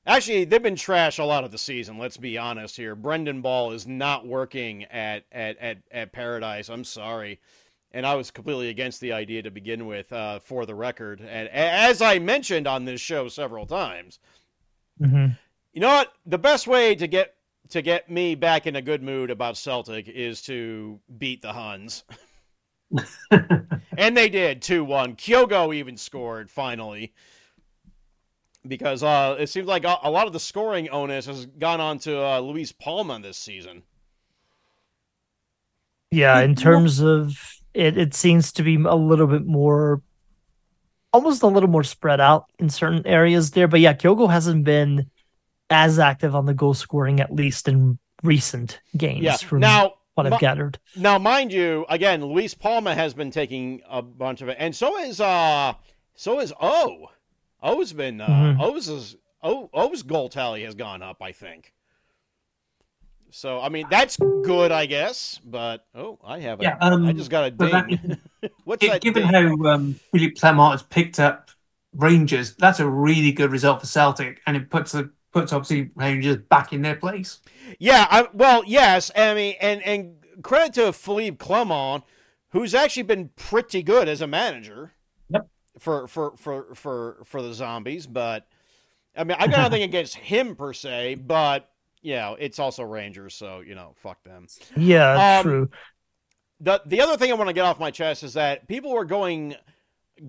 Actually, 0.06 0.44
they've 0.44 0.62
been 0.62 0.76
trash 0.76 1.18
a 1.18 1.24
lot 1.24 1.44
of 1.44 1.50
the 1.50 1.58
season. 1.58 1.98
Let's 1.98 2.16
be 2.16 2.38
honest 2.38 2.76
here. 2.76 2.94
Brendan 2.94 3.42
Ball 3.42 3.72
is 3.72 3.86
not 3.86 4.26
working 4.26 4.84
at 4.84 5.24
at 5.30 5.58
at, 5.58 5.78
at 5.90 6.12
Paradise. 6.12 6.70
I'm 6.70 6.84
sorry, 6.84 7.40
and 7.92 8.06
I 8.06 8.14
was 8.14 8.30
completely 8.30 8.70
against 8.70 9.00
the 9.00 9.12
idea 9.12 9.42
to 9.42 9.50
begin 9.50 9.86
with. 9.86 10.10
Uh, 10.12 10.38
for 10.38 10.64
the 10.64 10.74
record, 10.74 11.20
and 11.20 11.48
as 11.50 12.00
I 12.00 12.18
mentioned 12.20 12.66
on 12.66 12.86
this 12.86 13.02
show 13.02 13.28
several 13.28 13.66
times, 13.66 14.18
Mhm. 15.00 15.36
you 15.74 15.80
know 15.82 15.88
what? 15.88 16.12
The 16.24 16.38
best 16.38 16.66
way 16.66 16.94
to 16.94 17.06
get 17.06 17.34
to 17.70 17.82
get 17.82 18.10
me 18.10 18.34
back 18.34 18.66
in 18.66 18.76
a 18.76 18.82
good 18.82 19.02
mood 19.02 19.30
about 19.30 19.56
Celtic 19.56 20.08
is 20.08 20.42
to 20.42 21.00
beat 21.18 21.42
the 21.42 21.52
Huns. 21.52 22.04
and 23.30 24.16
they 24.16 24.28
did 24.28 24.62
2-1. 24.62 25.16
Kyogo 25.16 25.74
even 25.74 25.96
scored 25.96 26.50
finally. 26.50 27.12
Because 28.66 29.02
uh, 29.02 29.36
it 29.38 29.48
seems 29.48 29.66
like 29.66 29.84
a, 29.84 29.98
a 30.02 30.10
lot 30.10 30.26
of 30.26 30.32
the 30.32 30.40
scoring 30.40 30.90
onus 30.90 31.26
has 31.26 31.46
gone 31.46 31.80
on 31.80 31.98
to 32.00 32.22
uh, 32.22 32.40
Luis 32.40 32.72
Palma 32.72 33.18
this 33.20 33.38
season. 33.38 33.82
Yeah, 36.10 36.40
in 36.40 36.54
terms 36.54 37.00
of 37.00 37.36
it, 37.74 37.96
it 37.98 38.14
seems 38.14 38.52
to 38.52 38.62
be 38.62 38.76
a 38.76 38.94
little 38.94 39.26
bit 39.26 39.46
more, 39.46 40.02
almost 41.12 41.42
a 41.42 41.46
little 41.46 41.68
more 41.68 41.84
spread 41.84 42.20
out 42.20 42.46
in 42.58 42.70
certain 42.70 43.06
areas 43.06 43.50
there. 43.52 43.68
But 43.68 43.80
yeah, 43.80 43.92
Kyogo 43.92 44.30
hasn't 44.30 44.64
been 44.64 45.10
as 45.70 45.98
active 45.98 46.34
on 46.34 46.46
the 46.46 46.54
goal 46.54 46.74
scoring, 46.74 47.20
at 47.20 47.32
least 47.34 47.68
in 47.68 47.98
recent 48.22 48.80
games, 48.96 49.22
Yeah. 49.22 49.36
from 49.36 49.60
Now, 49.60 49.94
what 50.14 50.26
I've 50.26 50.32
mi- 50.32 50.38
gathered. 50.38 50.78
now, 50.96 51.18
mind 51.18 51.52
you, 51.52 51.86
again, 51.88 52.24
Luis 52.24 52.54
Palma 52.54 52.94
has 52.94 53.14
been 53.14 53.30
taking 53.30 53.82
a 53.88 54.02
bunch 54.02 54.40
of 54.42 54.48
it, 54.48 54.56
and 54.58 54.74
so 54.74 54.98
is 54.98 55.20
uh, 55.20 55.74
so 56.14 56.40
is 56.40 56.52
O. 56.60 57.10
O's 57.62 57.92
been 57.92 58.20
uh, 58.20 58.26
Mhm. 58.28 58.60
O's 58.60 58.88
is 58.88 59.16
O 59.42 59.68
O's 59.72 60.02
goal 60.02 60.28
tally 60.28 60.62
has 60.64 60.74
gone 60.74 61.02
up, 61.02 61.22
I 61.22 61.32
think. 61.32 61.72
So 63.30 63.60
I 63.60 63.68
mean 63.68 63.86
that's 63.90 64.16
good, 64.16 64.72
I 64.72 64.86
guess. 64.86 65.38
But 65.44 65.84
oh, 65.94 66.18
I 66.24 66.40
have 66.40 66.60
a, 66.60 66.62
Yeah, 66.64 66.76
um, 66.80 67.06
I 67.06 67.12
just 67.12 67.30
got 67.30 67.48
a 67.48 67.50
but 67.52 67.70
that- 67.72 67.88
ding. 67.88 68.16
What's 68.64 68.80
Gi- 68.80 68.88
that? 68.88 69.00
Given 69.02 69.30
ding? 69.30 69.32
how 69.62 69.70
um, 69.70 69.94
Philippe 70.12 70.34
Clement 70.36 70.72
has 70.72 70.82
picked 70.82 71.18
up 71.20 71.50
Rangers, 71.94 72.54
that's 72.54 72.80
a 72.80 72.88
really 72.88 73.32
good 73.32 73.50
result 73.50 73.80
for 73.80 73.86
Celtic, 73.86 74.40
and 74.46 74.56
it 74.56 74.70
puts 74.70 74.92
the 74.92 75.10
puts 75.40 75.52
obviously 75.52 75.90
Rangers 75.94 76.36
back 76.48 76.72
in 76.72 76.82
their 76.82 76.96
place. 76.96 77.40
Yeah, 77.78 78.06
I, 78.10 78.28
well, 78.32 78.62
yes, 78.66 79.10
I 79.16 79.34
mean, 79.34 79.54
and 79.60 79.82
and 79.82 80.16
credit 80.42 80.74
to 80.74 80.92
Philippe 80.92 81.36
Clement, 81.36 82.04
who's 82.50 82.74
actually 82.74 83.04
been 83.04 83.30
pretty 83.36 83.82
good 83.82 84.08
as 84.08 84.20
a 84.20 84.26
manager. 84.26 84.92
Yep. 85.30 85.48
For 85.78 86.08
for 86.08 86.36
for 86.36 86.74
for 86.74 87.18
for 87.24 87.42
the 87.42 87.54
zombies, 87.54 88.06
but 88.06 88.46
I 89.16 89.24
mean, 89.24 89.36
I 89.38 89.46
got 89.46 89.58
nothing 89.58 89.82
against 89.90 90.16
him 90.16 90.56
per 90.56 90.72
se, 90.72 91.16
but 91.16 91.70
you 92.02 92.14
know, 92.14 92.36
it's 92.38 92.58
also 92.58 92.82
Rangers, 92.84 93.34
so 93.34 93.60
you 93.60 93.74
know, 93.74 93.94
fuck 93.96 94.22
them. 94.24 94.46
Yeah, 94.76 95.38
Um, 95.38 95.42
true. 95.44 95.70
The 96.60 96.82
the 96.86 97.00
other 97.00 97.16
thing 97.16 97.30
I 97.30 97.34
want 97.34 97.48
to 97.48 97.54
get 97.54 97.64
off 97.64 97.78
my 97.78 97.90
chest 97.90 98.24
is 98.24 98.34
that 98.34 98.66
people 98.66 98.92
were 98.92 99.04
going 99.04 99.54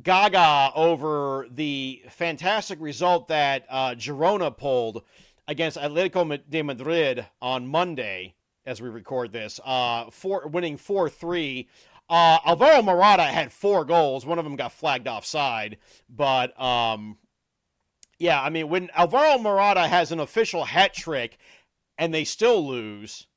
gaga 0.04 0.72
over 0.76 1.48
the 1.50 2.04
fantastic 2.10 2.80
result 2.82 3.28
that 3.28 3.66
uh, 3.70 3.96
Girona 3.96 4.56
pulled 4.56 5.04
against 5.48 5.78
Atletico 5.78 6.40
de 6.50 6.62
Madrid 6.62 7.26
on 7.42 7.68
Monday, 7.68 8.36
as 8.66 8.82
we 8.82 8.90
record 8.90 9.32
this, 9.32 9.60
uh, 9.66 10.10
for 10.12 10.48
winning 10.48 10.78
four 10.78 11.10
three. 11.10 11.68
Uh, 12.10 12.40
Alvaro 12.46 12.82
Morata 12.82 13.24
had 13.24 13.52
four 13.52 13.86
goals. 13.86 14.26
One 14.26 14.40
of 14.40 14.46
them 14.46 14.56
got 14.56 14.72
flagged 14.72 15.08
offside, 15.08 15.78
but 16.10 16.60
um, 16.60 17.18
yeah, 18.18 18.42
I 18.42 18.50
mean 18.50 18.70
when 18.70 18.90
Alvaro 18.96 19.38
Morata 19.38 19.88
has 19.88 20.12
an 20.12 20.20
official 20.20 20.66
hat 20.66 20.94
trick 20.94 21.38
and 21.98 22.14
they 22.14 22.24
still 22.24 22.66
lose 22.68 23.28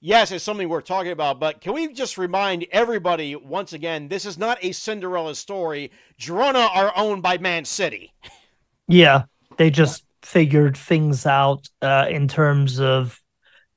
yes, 0.00 0.30
it's 0.30 0.44
something 0.44 0.68
we're 0.68 0.80
talking 0.80 1.12
about, 1.12 1.40
but 1.40 1.60
can 1.60 1.72
we 1.72 1.92
just 1.92 2.18
remind 2.18 2.66
everybody 2.70 3.36
once 3.36 3.72
again, 3.72 4.08
this 4.08 4.24
is 4.24 4.38
not 4.38 4.58
a 4.62 4.72
Cinderella 4.72 5.34
story. 5.34 5.90
Girona 6.18 6.68
are 6.74 6.92
owned 6.96 7.22
by 7.22 7.38
Man 7.38 7.64
City. 7.64 8.12
Yeah, 8.86 9.24
they 9.56 9.70
just 9.70 10.04
figured 10.22 10.76
things 10.76 11.26
out 11.26 11.68
uh, 11.82 12.06
in 12.08 12.28
terms 12.28 12.80
of 12.80 13.20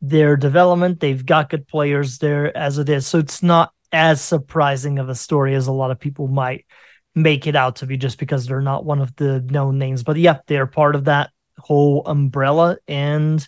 their 0.01 0.35
development. 0.35 0.99
They've 0.99 1.25
got 1.25 1.49
good 1.49 1.67
players 1.67 2.17
there 2.17 2.55
as 2.55 2.77
it 2.77 2.89
is, 2.89 3.07
so 3.07 3.19
it's 3.19 3.43
not 3.43 3.71
as 3.91 4.21
surprising 4.21 4.99
of 4.99 5.09
a 5.09 5.15
story 5.15 5.53
as 5.53 5.67
a 5.67 5.71
lot 5.71 5.91
of 5.91 5.99
people 5.99 6.27
might 6.27 6.65
make 7.13 7.45
it 7.45 7.55
out 7.55 7.77
to 7.77 7.85
be, 7.85 7.97
just 7.97 8.17
because 8.17 8.45
they're 8.45 8.61
not 8.61 8.85
one 8.85 9.01
of 9.01 9.15
the 9.17 9.41
known 9.41 9.77
names. 9.77 10.03
But 10.03 10.17
yeah, 10.17 10.39
they're 10.47 10.67
part 10.67 10.95
of 10.95 11.05
that 11.05 11.29
whole 11.57 12.03
umbrella, 12.05 12.77
and 12.87 13.45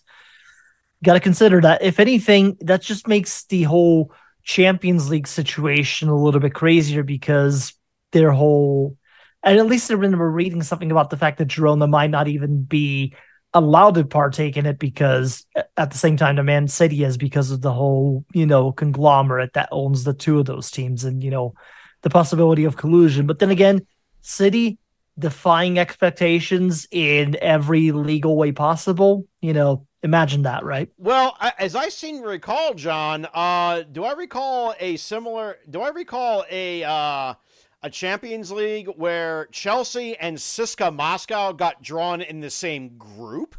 got 1.04 1.14
to 1.14 1.20
consider 1.20 1.62
that. 1.62 1.84
If 1.84 2.00
anything, 2.00 2.58
that 2.62 2.82
just 2.82 3.08
makes 3.08 3.46
the 3.46 3.64
whole 3.64 4.12
Champions 4.44 5.10
League 5.10 5.28
situation 5.28 6.10
a 6.10 6.16
little 6.16 6.40
bit 6.40 6.54
crazier 6.54 7.04
because 7.04 7.74
their 8.12 8.32
whole 8.32 8.98
and 9.44 9.60
at 9.60 9.66
least 9.66 9.92
I 9.92 9.96
remember 9.96 10.30
reading 10.32 10.64
something 10.64 10.90
about 10.90 11.10
the 11.10 11.18
fact 11.18 11.38
that 11.38 11.50
Girona 11.50 11.90
might 11.90 12.10
not 12.10 12.28
even 12.30 12.64
be 12.64 13.14
allowed 13.54 13.96
to 13.96 14.06
partake 14.06 14.58
in 14.58 14.66
it 14.66 14.80
because 14.80 15.46
at 15.78 15.92
the 15.92 15.98
same 15.98 16.18
time 16.18 16.38
the 16.38 16.44
Man 16.44 16.68
City 16.68 17.04
is 17.04 17.18
because 17.18 17.52
of 17.52 17.62
the 17.62 17.72
whole, 17.72 18.26
you 18.34 18.46
know, 18.46 18.72
conglomerate 18.72 19.54
that 19.54 19.70
owns 19.72 20.06
the 20.06 20.14
two 20.14 20.40
of 20.40 20.46
those 20.46 20.72
teams 20.72 21.04
and, 21.04 21.22
you 21.22 21.30
know, 21.30 21.54
the 22.02 22.10
possibility 22.10 22.64
of 22.64 22.78
collusion. 22.78 23.28
But 23.28 23.40
then 23.40 23.52
again, 23.52 23.86
City 24.22 24.80
defying 25.20 25.78
expectations 25.78 26.88
in 26.90 27.38
every 27.42 27.92
legal 27.92 28.36
way 28.36 28.54
possible, 28.54 29.28
you 29.42 29.54
know, 29.54 29.86
imagine 30.04 30.44
that, 30.44 30.64
right? 30.64 30.90
Well, 30.98 31.36
I- 31.40 31.54
as 31.60 31.76
I 31.76 31.90
seem 31.90 32.22
to 32.22 32.28
recall, 32.28 32.74
Jon, 32.74 33.28
uh, 33.34 33.84
do 33.92 34.04
I 34.04 34.14
recall 34.14 34.76
a 34.80 34.98
similar? 34.98 35.58
Do 35.70 35.82
I 35.82 35.90
recall 35.90 36.46
a 36.52 36.84
uh, 36.84 37.34
a 37.82 37.90
Champions 37.90 38.52
League 38.52 38.88
where 38.96 39.48
Chelsea 39.52 40.16
and 40.18 40.38
CSKA 40.38 40.94
Moscow 40.96 41.52
got 41.54 41.82
drawn 41.82 42.22
in 42.22 42.40
the 42.42 42.50
same 42.50 42.98
group? 42.98 43.56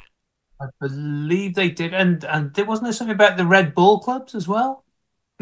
I 0.61 0.67
believe 0.81 1.55
they 1.55 1.69
did, 1.71 1.93
and 1.93 2.25
and 2.25 2.55
there 2.55 2.65
wasn't 2.65 2.85
there 2.87 2.93
something 2.93 3.15
about 3.15 3.37
the 3.37 3.47
Red 3.47 3.75
Bull 3.75 3.99
clubs 3.99 4.35
as 4.35 4.47
well. 4.47 4.85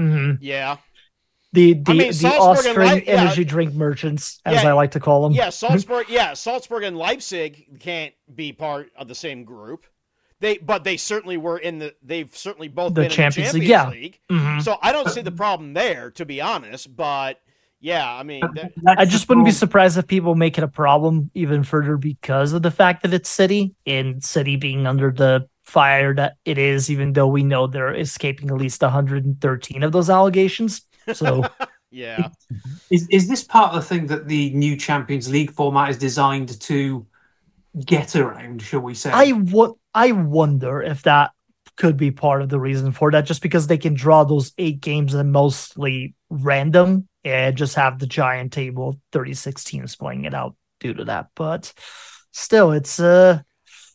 Mm-hmm. 0.01 0.43
Yeah, 0.43 0.79
The 1.53 1.75
the, 1.75 1.91
mean, 1.93 2.09
the 2.09 2.13
Salzburg 2.15 2.65
and 2.67 2.79
Austrian 2.79 3.01
Leip- 3.03 3.07
yeah. 3.07 3.21
energy 3.21 3.45
drink 3.45 3.75
merchants, 3.75 4.41
as 4.47 4.63
Yeah. 4.63 4.71
I 4.71 4.73
like 4.73 4.93
to 4.93 5.01
call 5.01 5.23
them. 5.23 5.33
yeah. 5.33 5.51
Salzburg, 5.51 6.07
yeah, 6.09 6.33
Salzburg 6.33 6.83
and 6.85 6.97
Leipzig 6.97 7.79
can't 7.79 8.15
be 8.35 8.53
part 8.55 8.91
of 8.97 9.07
the 9.07 9.15
same 9.15 9.45
group. 9.45 9.85
They 10.43 10.59
but 10.59 10.85
they 10.85 10.99
certainly 10.99 11.39
were 11.39 11.57
in 11.57 11.79
the 11.79 11.95
they've 12.03 12.35
certainly 12.37 12.69
both 12.69 12.93
The 12.95 13.03
been 13.03 13.11
Champions 13.11 13.55
in 13.55 13.61
League, 13.61 13.69
the 13.69 13.75
Champions 13.75 13.97
yeah. 13.97 14.03
League. 14.03 14.21
Mhm. 14.59 14.63
So 14.63 14.77
I 14.83 14.93
don't 14.93 15.09
see 15.09 15.23
the 15.23 15.31
problem 15.33 15.73
there, 15.73 16.11
to 16.13 16.27
be 16.27 16.41
honest. 16.43 16.95
But 16.95 17.41
yeah, 17.81 18.13
I 18.13 18.23
mean, 18.23 18.43
that- 18.55 18.73
I 18.87 19.05
just 19.07 19.29
wouldn't 19.29 19.47
be 19.47 19.53
surprised 19.53 19.97
if 19.97 20.07
people 20.07 20.35
make 20.35 20.59
it 20.59 20.65
a 20.65 20.69
problem 20.69 21.31
even 21.35 21.63
further 21.65 21.97
because 21.97 22.53
of 22.53 22.63
the 22.63 22.71
fact 22.71 23.03
that 23.05 23.15
it's 23.15 23.31
City 23.31 23.75
and 23.87 24.23
City 24.23 24.57
being 24.57 24.87
under 24.87 25.11
the 25.11 25.49
fire 25.65 26.15
that 26.15 26.35
it 26.45 26.59
is, 26.59 26.91
even 26.91 27.13
though 27.13 27.29
we 27.29 27.43
know 27.45 27.67
they're 27.67 27.95
escaping 27.95 28.51
at 28.51 28.57
least 28.57 28.83
113 28.83 29.83
of 29.83 29.93
those 29.93 30.11
allegations. 30.11 30.83
So 31.13 31.45
yeah, 31.91 32.29
Is 32.91 33.07
is 33.11 33.29
this 33.29 33.45
part 33.45 33.75
of 33.75 33.83
the 33.83 33.89
thing 33.89 34.07
that 34.09 34.27
the 34.29 34.51
new 34.55 34.77
Champions 34.77 35.31
League 35.31 35.53
format 35.53 35.91
is 35.91 35.99
designed 35.99 36.61
to 36.63 37.07
get 37.85 38.15
around? 38.17 38.61
Shall 38.63 38.81
we 38.81 38.95
say? 38.95 39.11
I 39.13 39.33
wo- 39.33 39.79
I 39.95 40.13
wonder 40.13 40.83
if 40.83 41.03
that 41.03 41.33
could 41.77 41.97
be 41.97 42.11
part 42.11 42.43
of 42.43 42.49
the 42.49 42.61
reason 42.61 42.93
for 42.93 43.11
that, 43.11 43.27
just 43.27 43.43
because 43.43 43.67
they 43.67 43.79
can 43.79 43.95
draw 43.95 44.25
those 44.25 44.53
eight 44.59 44.81
games 44.81 45.15
and 45.15 45.33
mostly 45.33 46.15
random 46.31 47.09
and 47.25 47.57
just 47.57 47.77
have 47.77 47.99
the 47.99 48.07
giant 48.07 48.53
table 48.53 48.91
of 48.91 48.97
36 49.13 49.65
teams 49.65 49.97
playing 49.97 50.25
it 50.25 50.35
out 50.35 50.57
due 50.81 50.95
to 50.95 51.05
that. 51.05 51.29
But 51.35 51.73
still, 52.33 52.73
it's 52.73 53.01
uh 53.01 53.41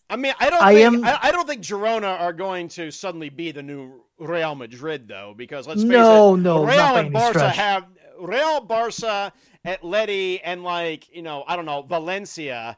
I 0.10 0.16
mean, 0.16 0.34
I 0.40 0.50
don't. 0.50 0.62
I 0.62 0.74
think, 0.74 0.86
am- 0.86 1.04
I, 1.04 1.20
I 1.24 1.32
don't 1.32 1.48
think 1.48 1.62
Girona 1.64 2.20
are 2.20 2.32
going 2.32 2.70
to 2.70 2.92
suddenly 2.92 3.30
be 3.30 3.52
the 3.52 3.62
new 3.62 4.04
Real 4.18 4.56
Madrid, 4.56 5.08
though, 5.08 5.34
because 5.36 5.68
let's 5.68 5.82
face 5.82 5.92
no, 5.92 6.36
it, 6.36 6.38
no, 6.38 6.64
Real 6.64 6.96
and 6.96 7.12
Barca 7.12 7.40
stretch. 7.40 7.58
have 7.58 7.86
Real, 8.20 8.62
Barca, 8.62 9.34
Atleti, 9.66 10.40
and 10.44 10.64
like 10.64 11.14
you 11.14 11.22
know, 11.22 11.44
I 11.46 11.58
don't 11.58 11.66
know, 11.66 11.82
Valencia, 11.82 12.78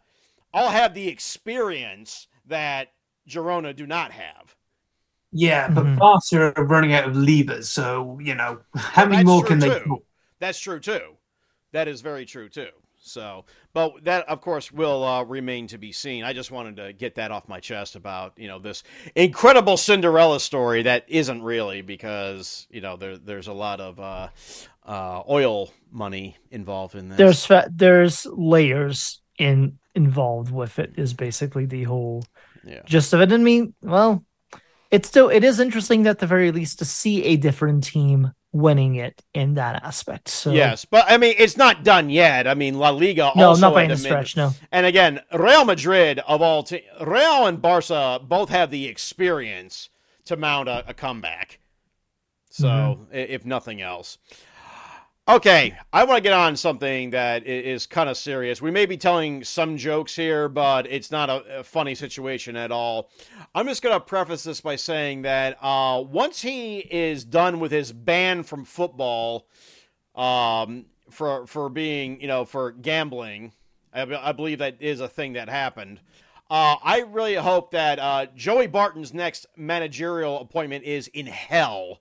all 0.54 0.70
have 0.70 0.96
the 0.96 1.08
experience 1.08 2.28
that 2.48 2.94
Girona 3.30 3.76
do 3.76 3.88
not 3.88 4.12
have. 4.12 4.56
yeah, 5.32 5.70
but 5.70 5.86
Mhm. 5.86 5.98
Barca 6.00 6.54
are 6.60 6.66
running 6.66 6.94
out 6.94 7.08
of 7.08 7.16
levers, 7.16 7.70
so 7.70 8.18
you 8.22 8.36
know 8.36 8.62
how 8.76 9.06
many 9.06 9.18
That's 9.18 9.28
more 9.28 9.42
true, 9.42 9.50
can 9.50 9.60
they? 9.60 9.70
too. 9.70 9.86
pull? 9.88 10.04
That's 10.40 10.60
true 10.60 10.80
too. 10.80 11.18
That 11.72 11.88
is 11.88 12.02
very 12.02 12.26
true 12.26 12.50
too. 12.50 12.70
So, 13.02 13.46
but 13.74 14.04
that 14.04 14.28
of 14.28 14.42
course 14.42 14.72
will 14.72 15.04
uh, 15.04 15.24
remain 15.24 15.68
to 15.68 15.78
be 15.78 15.92
seen. 15.92 16.24
I 16.24 16.34
just 16.34 16.52
wanted 16.52 16.76
to 16.78 16.94
get 16.94 17.16
that 17.16 17.32
off 17.32 17.48
my 17.48 17.60
chest 17.60 17.96
about 17.96 18.34
you 18.38 18.48
know 18.48 18.60
this 18.60 18.84
incredible 19.16 19.78
Cinderella 19.78 20.40
story 20.40 20.82
that 20.84 21.06
isn't 21.08 21.42
really 21.44 21.82
because 21.82 22.68
you 22.72 22.82
know 22.82 22.98
there 22.98 23.18
there's 23.18 23.48
a 23.48 23.54
lot 23.54 23.80
of 23.80 24.00
uh, 24.00 24.28
uh, 24.86 25.22
oil 25.30 25.72
money 25.92 26.36
involved 26.52 26.96
in 26.96 27.10
this. 27.10 27.18
There's 27.18 27.46
fa- 27.46 27.70
there's 27.74 28.26
layers 28.26 29.22
in 29.38 29.78
involved 29.96 30.52
with 30.52 30.80
it 30.80 30.94
is 30.98 31.14
basically 31.14 31.66
the 31.66 31.84
whole 31.84 32.24
yeah. 32.66 32.82
gist 32.86 33.14
of 33.14 33.22
it. 33.22 33.32
I 33.32 33.38
mean, 33.38 33.74
well, 33.82 34.24
it's 34.92 35.08
still 35.08 35.30
it 35.30 35.44
is 35.44 35.60
interesting 35.60 36.06
at 36.08 36.20
the 36.20 36.28
very 36.28 36.52
least 36.52 36.80
to 36.80 36.86
see 36.86 37.24
a 37.26 37.36
different 37.38 37.84
team 37.84 38.32
winning 38.52 38.96
it 38.96 39.22
in 39.36 39.54
that 39.54 39.84
aspect. 39.84 40.28
So 40.28 40.52
Yes, 40.52 40.84
but 40.86 41.06
I 41.08 41.18
mean 41.18 41.36
it's 41.38 41.56
not 41.58 41.84
done 41.84 42.10
yet. 42.10 42.48
I 42.48 42.56
mean 42.56 42.80
La 42.80 42.90
Liga 42.90 43.32
no, 43.36 43.50
also 43.50 43.62
not 43.62 43.74
by 43.76 43.84
any 43.84 43.96
stretch. 43.96 44.36
No, 44.36 44.54
And 44.72 44.86
again, 44.88 45.20
Real 45.32 45.66
Madrid 45.66 46.18
of 46.20 46.42
all 46.42 46.64
te- 46.64 46.86
Real 47.00 47.46
and 47.46 47.62
Barca 47.62 48.20
both 48.24 48.50
have 48.50 48.72
the 48.72 48.88
experience 48.88 49.90
to 50.26 50.36
mount 50.36 50.68
a, 50.68 50.84
a 50.90 50.94
comeback. 50.96 51.60
So, 52.50 52.68
Mm-hmm. 52.68 53.14
if 53.14 53.46
nothing 53.46 53.82
else. 53.82 54.18
Okay, 55.30 55.78
I 55.94 56.06
want 56.06 56.18
to 56.18 56.22
get 56.24 56.34
on 56.34 56.56
something 56.56 57.12
that 57.12 57.46
is 57.46 57.86
kind 57.86 58.10
of 58.10 58.18
serious. 58.18 58.64
We 58.64 58.72
may 58.72 58.88
be 58.88 58.98
telling 58.98 59.44
some 59.44 59.78
jokes 59.78 60.16
here, 60.16 60.50
but 60.50 60.88
it's 60.88 61.12
not 61.12 61.30
a, 61.30 61.64
funny 61.64 61.94
situation 61.94 62.56
at 62.56 62.72
all. 62.72 63.12
I'm 63.54 63.68
just 63.68 63.84
going 63.84 63.94
to 63.94 64.00
preface 64.04 64.44
this 64.44 64.60
by 64.60 64.76
saying 64.76 65.22
that 65.22 65.64
uh, 65.64 66.04
once 66.04 66.42
he 66.42 66.80
is 66.80 67.24
done 67.24 67.60
with 67.60 67.72
his 67.72 67.94
ban 67.94 68.42
from 68.42 68.66
football 68.66 69.46
um, 70.16 70.88
for 71.12 71.46
for 71.46 71.70
being, 71.70 72.20
you 72.20 72.28
know, 72.28 72.44
for 72.44 72.72
gambling, 72.72 73.52
I, 73.94 74.08
I 74.12 74.32
believe 74.32 74.58
that 74.58 74.78
is 74.80 75.00
a 75.00 75.08
thing 75.08 75.34
that 75.34 75.48
happened. 75.48 76.00
Uh, 76.50 76.78
I 76.84 77.02
really 77.02 77.36
hope 77.36 77.70
that 77.70 78.00
uh, 78.00 78.26
Joey 78.36 78.66
Barton's 78.66 79.14
next 79.14 79.46
managerial 79.56 80.40
appointment 80.40 80.86
is 80.86 81.08
in 81.10 81.28
hell 81.28 82.00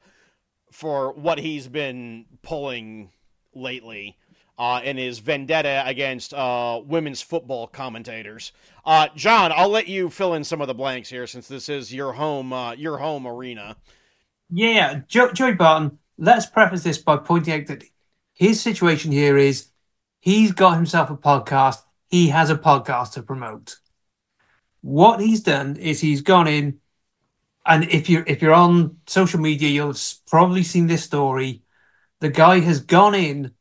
for 0.71 1.12
what 1.12 1.38
he's 1.38 1.69
been 1.69 2.25
pulling 2.41 3.11
lately 3.59 4.16
uh, 4.59 4.81
in 4.83 4.97
his 4.97 5.21
vendetta 5.21 5.83
against 5.87 6.35
uh, 6.35 6.81
women's 6.85 7.23
football 7.23 7.66
commentators. 7.66 8.53
Uh, 8.85 9.09
Jon, 9.14 9.53
I'll 9.55 9.68
let 9.68 9.87
you 9.87 10.11
fill 10.11 10.35
in 10.35 10.44
some 10.44 10.61
of 10.61 10.66
the 10.66 10.75
blanks 10.75 11.09
here 11.09 11.27
since 11.27 11.47
this 11.47 11.68
is 11.68 11.94
your 11.94 12.12
home 12.12 12.53
uh, 12.53 12.73
your 12.73 12.99
home 12.99 13.27
arena. 13.27 13.77
Yeah, 14.51 15.03
Joe, 15.07 15.33
Joey 15.33 15.55
Barton. 15.55 15.99
Let's 16.16 16.47
preface 16.47 16.83
this 16.83 16.99
by 16.99 17.18
pointing 17.18 17.55
out 17.55 17.66
that 17.66 17.85
his 18.35 18.61
situation 18.61 19.12
here 19.12 19.37
is 19.37 19.68
he's 20.21 20.53
got 20.53 20.75
himself 20.75 21.11
a 21.11 21.16
podcast. 21.16 21.83
He 22.09 22.29
has 22.29 22.51
a 22.51 22.57
podcast 22.57 23.12
to 23.12 23.23
promote. 23.23 23.77
What 24.81 25.21
he's 25.21 25.42
done 25.42 25.77
is 25.77 26.01
he's 26.01 26.23
gone 26.23 26.49
in, 26.49 26.79
and 27.66 27.85
if 27.85 28.09
you're 28.09 28.25
if 28.27 28.42
you're 28.42 28.55
on 28.55 28.97
social 29.07 29.38
media, 29.38 29.68
you'll 29.68 29.94
probably 30.27 30.62
seen 30.64 30.87
this 30.88 31.05
story. 31.05 31.62
The 32.20 32.28
guy 32.28 32.61
has 32.61 32.81
gone 32.81 33.14
in 33.14 33.52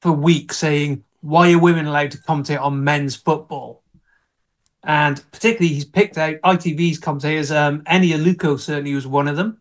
for 0.00 0.12
weeks 0.12 0.58
saying, 0.58 1.04
"Why 1.20 1.52
are 1.52 1.58
women 1.58 1.86
allowed 1.86 2.12
to 2.12 2.18
commentate 2.18 2.60
on 2.60 2.84
men's 2.84 3.16
football?" 3.16 3.82
And 4.82 5.22
particularly, 5.30 5.74
he's 5.74 5.84
picked 5.84 6.16
out 6.16 6.40
ITV's 6.42 6.98
commentators. 6.98 7.50
Um, 7.50 7.82
Eni 7.82 8.10
Aluko 8.12 8.58
certainly 8.58 8.94
was 8.94 9.06
one 9.06 9.28
of 9.28 9.36
them 9.36 9.60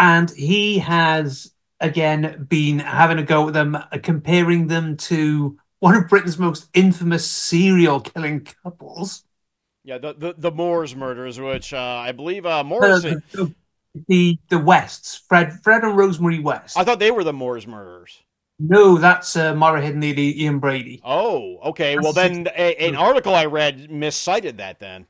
and 0.00 0.30
he 0.30 0.78
has 0.78 1.52
again 1.78 2.46
been 2.48 2.80
having 2.80 3.18
a 3.18 3.22
go 3.22 3.46
at 3.46 3.54
them, 3.54 3.76
uh, 3.76 3.84
comparing 4.02 4.66
them 4.66 4.96
to 4.96 5.58
one 5.78 5.94
of 5.94 6.08
Britain's 6.08 6.38
most 6.38 6.68
infamous 6.74 7.30
serial 7.30 8.00
killing 8.00 8.46
couples. 8.64 9.24
Yeah, 9.84 9.98
the 9.98 10.14
the, 10.14 10.34
the 10.36 10.50
Moors 10.50 10.96
murders, 10.96 11.38
which 11.38 11.72
uh, 11.72 11.78
I 11.78 12.12
believe 12.12 12.46
uh, 12.46 12.64
Morrison. 12.64 13.22
The, 14.08 14.38
the 14.48 14.58
Wests, 14.58 15.16
Fred 15.28 15.52
Fred 15.62 15.82
and 15.84 15.96
Rosemary 15.96 16.38
West. 16.38 16.76
I 16.76 16.84
thought 16.84 16.98
they 16.98 17.10
were 17.10 17.24
the 17.24 17.32
Moors 17.32 17.66
murderers. 17.66 18.22
no, 18.58 18.98
that's 18.98 19.36
uh, 19.36 19.54
Myra 19.54 19.80
Hindley, 19.82 20.42
Ian 20.42 20.58
Brady. 20.58 21.00
Oh, 21.02 21.58
okay. 21.70 21.96
Well, 21.98 22.12
then 22.12 22.48
a, 22.56 22.76
an 22.76 22.94
article 22.94 23.34
I 23.34 23.46
read 23.46 23.90
miscited 23.90 24.58
that. 24.58 24.78
Then 24.80 25.06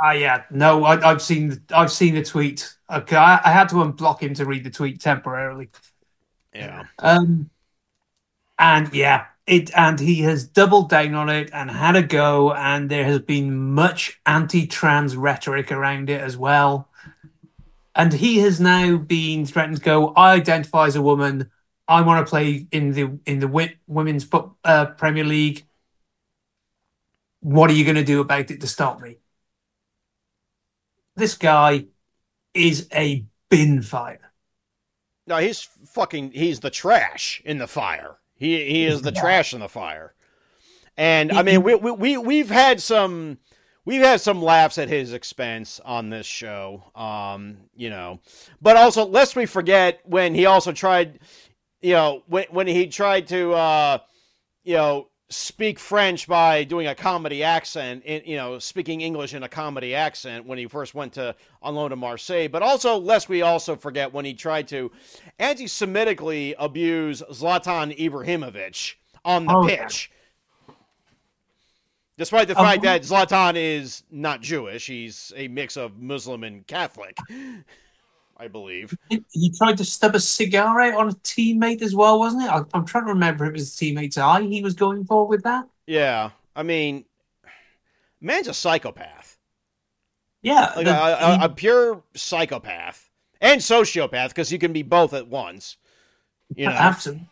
Ah, 0.00 0.12
yeah, 0.12 0.44
no, 0.50 0.84
I, 0.84 1.10
I've 1.10 1.22
seen 1.22 1.62
I've 1.74 1.92
seen 1.92 2.14
the 2.14 2.22
tweet. 2.24 2.74
Okay, 2.90 3.16
I, 3.16 3.40
I 3.44 3.52
had 3.52 3.68
to 3.70 3.76
unblock 3.76 4.20
him 4.20 4.34
to 4.34 4.44
read 4.44 4.64
the 4.64 4.70
tweet 4.70 5.00
temporarily. 5.00 5.70
yeah. 6.54 6.84
Um, 6.98 7.50
and 8.58 8.92
yeah, 8.94 9.26
it 9.46 9.76
and 9.76 9.98
he 10.00 10.20
has 10.22 10.46
doubled 10.46 10.90
down 10.90 11.14
on 11.14 11.28
it 11.28 11.50
and 11.52 11.70
had 11.70 11.96
a 11.96 12.02
go, 12.02 12.52
and 12.52 12.90
there 12.90 13.04
has 13.04 13.20
been 13.20 13.72
much 13.74 14.20
anti-trans 14.26 15.16
rhetoric 15.16 15.72
around 15.72 16.10
it 16.10 16.20
as 16.20 16.36
well. 16.36 16.88
And 17.94 18.12
he 18.12 18.38
has 18.38 18.60
now 18.60 18.96
been 18.96 19.46
threatened 19.46 19.76
to 19.78 19.82
go. 19.82 20.08
I 20.14 20.34
identify 20.34 20.86
as 20.86 20.96
a 20.96 21.02
woman. 21.02 21.50
I 21.86 22.00
want 22.00 22.26
to 22.26 22.30
play 22.30 22.66
in 22.72 22.92
the 22.92 23.18
in 23.26 23.40
the 23.40 23.76
women's 23.86 24.24
foot, 24.24 24.50
uh, 24.64 24.86
Premier 24.86 25.24
League. 25.24 25.66
What 27.40 27.70
are 27.70 27.74
you 27.74 27.84
going 27.84 27.96
to 27.96 28.04
do 28.04 28.20
about 28.20 28.50
it 28.50 28.60
to 28.62 28.66
stop 28.66 29.00
me? 29.00 29.18
This 31.14 31.36
guy 31.36 31.86
is 32.54 32.88
a 32.92 33.26
bin 33.50 33.82
fire. 33.82 34.32
No, 35.26 35.36
he's 35.36 35.60
fucking. 35.62 36.32
He's 36.32 36.60
the 36.60 36.70
trash 36.70 37.42
in 37.44 37.58
the 37.58 37.66
fire. 37.66 38.16
He 38.34 38.64
he 38.64 38.84
is 38.84 39.02
the 39.02 39.12
trash 39.12 39.54
in 39.54 39.60
the 39.60 39.68
fire. 39.68 40.14
And 40.96 41.32
I 41.32 41.42
mean, 41.42 41.62
we 41.62 41.74
we 41.74 41.90
we 41.92 42.16
we've 42.16 42.50
had 42.50 42.80
some. 42.80 43.38
We've 43.86 44.02
had 44.02 44.20
some 44.20 44.42
laughs 44.42 44.78
at 44.78 44.88
his 44.88 45.12
expense 45.12 45.78
on 45.84 46.08
this 46.08 46.26
show, 46.26 46.84
um, 46.94 47.58
you 47.74 47.90
know, 47.90 48.20
but 48.62 48.76
also 48.76 49.04
lest 49.04 49.36
we 49.36 49.44
forget 49.44 50.00
when 50.04 50.34
he 50.34 50.46
also 50.46 50.72
tried, 50.72 51.18
you 51.82 51.92
know, 51.92 52.22
when 52.26 52.46
when 52.50 52.66
he 52.66 52.86
tried 52.86 53.28
to, 53.28 53.52
uh, 53.52 53.98
you 54.62 54.74
know, 54.74 55.08
speak 55.28 55.78
French 55.78 56.26
by 56.26 56.64
doing 56.64 56.86
a 56.86 56.94
comedy 56.94 57.42
accent, 57.42 58.04
in, 58.04 58.22
you 58.24 58.36
know, 58.36 58.58
speaking 58.58 59.02
English 59.02 59.34
in 59.34 59.42
a 59.42 59.48
comedy 59.48 59.94
accent 59.94 60.46
when 60.46 60.56
he 60.56 60.66
first 60.66 60.94
went 60.94 61.12
to 61.14 61.34
on 61.60 61.74
loan 61.74 61.90
to 61.90 61.96
Marseille. 61.96 62.48
But 62.48 62.62
also, 62.62 62.96
lest 62.96 63.28
we 63.28 63.42
also 63.42 63.76
forget 63.76 64.14
when 64.14 64.24
he 64.24 64.32
tried 64.32 64.66
to 64.68 64.90
anti-Semitically 65.38 66.54
abuse 66.58 67.22
Zlatan 67.30 67.94
Ibrahimovic 67.98 68.94
on 69.24 69.46
the 69.46 69.54
Oh, 69.54 69.66
pitch. 69.66 70.10
Despite 72.16 72.46
the 72.48 72.56
Um, 72.58 72.64
fact 72.64 72.82
that 72.82 73.02
Zlatan 73.02 73.56
is 73.56 74.04
not 74.10 74.40
Jewish, 74.40 74.86
he's 74.86 75.32
a 75.36 75.48
mix 75.48 75.76
of 75.76 75.98
Muslim 75.98 76.44
and 76.44 76.64
Catholic, 76.66 77.18
I 78.36 78.46
believe. 78.48 78.96
He 79.32 79.50
tried 79.50 79.78
to 79.78 79.84
stub 79.84 80.14
a 80.14 80.20
cigar 80.20 80.80
out 80.80 80.94
on 80.94 81.08
a 81.08 81.12
teammate 81.12 81.82
as 81.82 81.94
well, 81.94 82.18
wasn't 82.20 82.44
it? 82.44 82.50
I, 82.50 82.62
I'm 82.72 82.84
trying 82.86 83.06
to 83.06 83.12
remember 83.12 83.44
if 83.46 83.50
it 83.50 83.54
was 83.54 83.74
a 83.74 83.76
teammate's 83.84 84.16
eye 84.18 84.42
he 84.42 84.62
was 84.62 84.74
going 84.74 85.04
for 85.04 85.26
with 85.26 85.42
that. 85.42 85.66
Yeah, 85.86 86.30
I 86.54 86.62
mean, 86.62 87.04
man's 88.20 88.46
a 88.48 88.54
psychopath. 88.54 89.36
Yeah, 90.42 90.72
like 90.76 90.84
the- 90.84 90.94
a, 90.94 91.12
a, 91.34 91.38
he- 91.38 91.44
a 91.46 91.48
pure 91.48 92.02
psychopath 92.14 93.10
and 93.40 93.60
sociopath 93.60 94.28
because 94.28 94.52
you 94.52 94.58
can 94.58 94.72
be 94.72 94.82
both 94.82 95.14
at 95.14 95.26
once. 95.26 95.76
You 96.54 96.66
know, 96.66 96.72
Absolutely. 96.72 97.26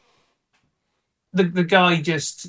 The 1.35 1.45
the 1.45 1.65
guy 1.65 2.01
just 2.03 2.49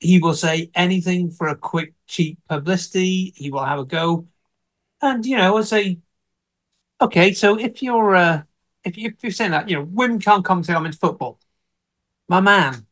he 0.00 0.18
will 0.18 0.34
say 0.34 0.70
anything 0.74 1.30
for 1.30 1.48
a 1.48 1.56
quick 1.56 1.94
cheap 2.06 2.38
publicity. 2.48 3.32
He 3.36 3.50
will 3.50 3.64
have 3.64 3.78
a 3.78 3.84
go, 3.84 4.26
and 5.00 5.24
you 5.24 5.36
know, 5.36 5.56
I 5.56 5.62
say, 5.62 5.98
okay, 7.00 7.32
so 7.32 7.58
if 7.58 7.82
you're 7.82 8.14
uh, 8.14 8.42
if 8.84 8.96
you 8.98 9.08
if 9.08 9.22
you're 9.22 9.32
saying 9.32 9.52
that 9.52 9.68
you 9.68 9.76
know 9.76 9.84
women 9.84 10.20
can't 10.20 10.44
commentate 10.44 10.76
on 10.76 10.82
men's 10.84 10.96
football, 10.96 11.40
my 12.28 12.40
man, 12.40 12.86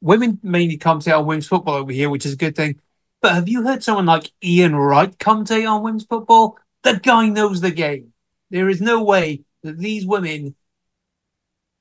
women 0.00 0.38
mainly 0.42 0.76
come 0.76 1.00
commentate 1.00 1.18
on 1.18 1.26
women's 1.26 1.48
football 1.48 1.74
over 1.74 1.92
here, 1.92 2.10
which 2.10 2.26
is 2.26 2.34
a 2.34 2.36
good 2.36 2.56
thing. 2.56 2.80
But 3.22 3.34
have 3.34 3.48
you 3.48 3.64
heard 3.64 3.82
someone 3.84 4.06
like 4.06 4.32
Ian 4.42 4.74
Wright 4.74 5.18
come 5.18 5.44
commentate 5.44 5.70
on 5.70 5.82
women's 5.82 6.04
football? 6.04 6.58
The 6.82 6.98
guy 6.98 7.28
knows 7.28 7.60
the 7.60 7.70
game. 7.70 8.12
There 8.50 8.68
is 8.70 8.80
no 8.80 9.02
way 9.02 9.42
that 9.62 9.78
these 9.78 10.06
women 10.06 10.56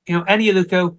you 0.10 0.18
know, 0.18 0.24
any 0.24 0.50
of 0.50 0.56
the 0.56 0.66
go, 0.66 0.98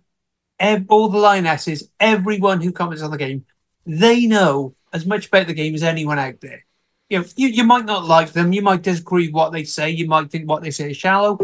ev- 0.60 0.86
all 0.88 1.08
the 1.08 1.18
lionesses, 1.18 1.88
everyone 1.98 2.60
who 2.60 2.70
comments 2.70 3.02
on 3.02 3.10
the 3.10 3.16
game, 3.18 3.44
they 3.86 4.26
know 4.26 4.74
as 4.92 5.06
much 5.06 5.26
about 5.26 5.46
the 5.46 5.54
game 5.54 5.74
as 5.74 5.82
anyone 5.82 6.18
out 6.18 6.40
there. 6.40 6.66
You 7.08 7.20
know, 7.20 7.24
you, 7.34 7.48
you 7.48 7.64
might 7.64 7.86
not 7.86 8.04
like 8.04 8.32
them, 8.32 8.52
you 8.52 8.62
might 8.62 8.82
disagree 8.82 9.26
with 9.26 9.34
what 9.34 9.52
they 9.52 9.64
say, 9.64 9.90
you 9.90 10.06
might 10.06 10.30
think 10.30 10.48
what 10.48 10.62
they 10.62 10.70
say 10.70 10.90
is 10.90 10.96
shallow, 10.96 11.36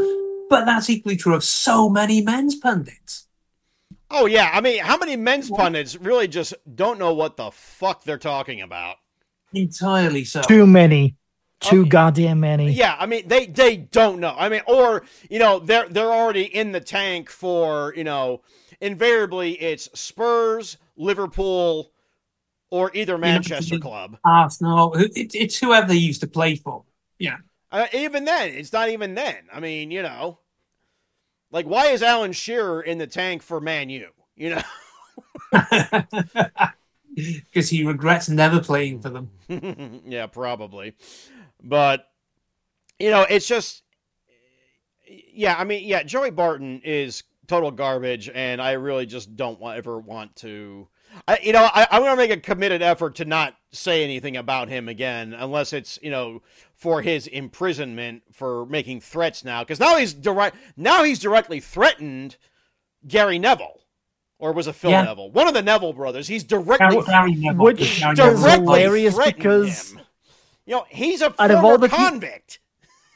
but 0.49 0.65
that's 0.65 0.89
equally 0.89 1.17
true 1.17 1.35
of 1.35 1.43
so 1.43 1.89
many 1.89 2.21
men's 2.21 2.55
pundits. 2.55 3.27
Oh 4.09 4.27
yeah, 4.27 4.51
I 4.53 4.61
mean, 4.61 4.79
how 4.79 4.97
many 4.97 5.17
men's 5.17 5.51
pundits 5.51 5.97
really 5.97 6.29
just 6.29 6.55
don't 6.73 7.01
know 7.01 7.13
what 7.15 7.37
the 7.37 7.51
fuck 7.51 8.05
they're 8.05 8.19
talking 8.19 8.61
about? 8.63 8.99
Entirely 9.53 10.25
so. 10.25 10.43
Too 10.43 10.67
many. 10.67 11.17
Too 11.59 11.81
Okay. 11.81 11.89
goddamn 11.89 12.41
many. 12.41 12.71
Yeah, 12.71 12.95
I 12.99 13.07
mean, 13.07 13.27
they 13.27 13.47
they 13.47 13.79
don't 13.79 14.21
know. 14.21 14.35
I 14.37 14.49
mean, 14.49 14.61
or 14.69 15.05
you 15.31 15.39
know, 15.39 15.59
they're 15.59 15.89
they're 15.89 16.13
already 16.13 16.43
in 16.43 16.71
the 16.73 16.81
tank 16.81 17.31
for 17.31 17.95
you 17.97 18.05
know, 18.05 18.43
invariably 18.81 19.53
it's 19.53 19.89
Spurs, 19.99 20.79
Liverpool, 20.97 21.93
or 22.71 22.91
either 22.95 23.19
Manchester 23.19 23.79
club. 23.79 24.19
Arsenal, 24.25 24.95
it, 24.95 25.35
it's 25.35 25.59
whoever 25.59 25.89
they 25.89 25.95
used 25.95 26.21
to 26.21 26.27
play 26.27 26.57
for. 26.57 26.85
Yeah. 27.19 27.37
Uh, 27.71 27.87
even 27.93 28.25
then, 28.25 28.51
it's 28.51 28.73
not 28.73 28.89
even 28.89 29.15
then. 29.15 29.37
I 29.53 29.61
mean, 29.61 29.91
you 29.91 30.03
know, 30.03 30.39
like 31.51 31.67
why 31.67 31.87
is 31.89 32.03
Alan 32.03 32.33
Shearer 32.33 32.83
in 32.83 32.99
the 32.99 33.07
tank 33.07 33.43
for 33.43 33.61
Man 33.61 33.91
U? 33.91 34.09
You 34.37 34.57
know. 34.57 34.63
Because 37.17 37.71
he 37.71 37.83
regrets 37.83 38.29
never 38.29 38.61
playing 38.61 39.01
for 39.01 39.09
them. 39.09 39.31
yeah, 40.07 40.27
probably. 40.27 40.95
But 41.63 42.11
you 42.99 43.09
know, 43.11 43.25
it's 43.29 43.49
just 43.49 43.83
yeah, 45.07 45.57
I 45.59 45.65
mean, 45.65 45.87
yeah, 45.87 46.03
Joey 46.03 46.31
Barton 46.31 46.83
is 46.85 47.23
total 47.47 47.71
garbage 47.71 48.29
and 48.33 48.61
I 48.61 48.73
really 48.73 49.07
just 49.07 49.37
don't 49.37 49.61
want, 49.61 49.79
ever 49.79 49.99
want 49.99 50.37
to 50.37 50.89
I, 51.29 51.39
you 51.43 51.53
know, 51.53 51.63
I, 51.73 51.87
I'm 51.91 52.03
going 52.03 52.13
to 52.13 52.17
make 52.17 52.31
a 52.31 52.37
committed 52.41 52.83
effort 52.83 53.15
to 53.17 53.25
not 53.25 53.55
say 53.73 54.05
anything 54.05 54.37
about 54.37 54.69
him 54.69 54.87
again, 54.89 55.33
unless 55.33 55.73
it's 55.73 55.99
you 56.03 56.11
know 56.11 56.43
for 56.75 57.01
his 57.01 57.27
imprisonment 57.27 58.23
for 58.33 58.67
making 58.67 59.01
threats 59.01 59.43
now, 59.45 59.63
because 59.63 59.81
now 59.81 59.97
he's 59.97 60.13
direct. 60.13 60.57
Now 60.77 61.05
he's 61.05 61.19
directly 61.21 61.61
threatened 61.61 62.37
Gary 63.07 63.39
Neville, 63.39 63.81
or 64.39 64.53
was 64.53 64.67
it 64.67 64.75
Phil 64.75 64.91
Yeah. 64.91 65.03
Neville? 65.05 65.31
One 65.31 65.49
of 65.49 65.55
the 65.55 65.63
Neville 65.63 65.93
brothers. 65.95 66.27
He's 66.29 66.45
directly 66.45 66.97
Gary- 66.97 67.05
Gary 67.07 67.35
Neville. 67.37 67.65
Which 67.65 68.01
Gary 68.01 68.15
directly 68.17 68.59
hilarious 68.83 69.15
threatened 69.15 69.37
because- 69.37 69.93
him. 69.93 70.01
you 70.67 70.75
know 70.75 70.87
he's 70.91 71.23
a 71.23 71.27
Out 71.41 71.51
of 71.51 71.61
former 71.61 71.67
all 71.69 71.79
the 71.79 71.89
peop- 71.89 71.97
convict. 71.99 72.59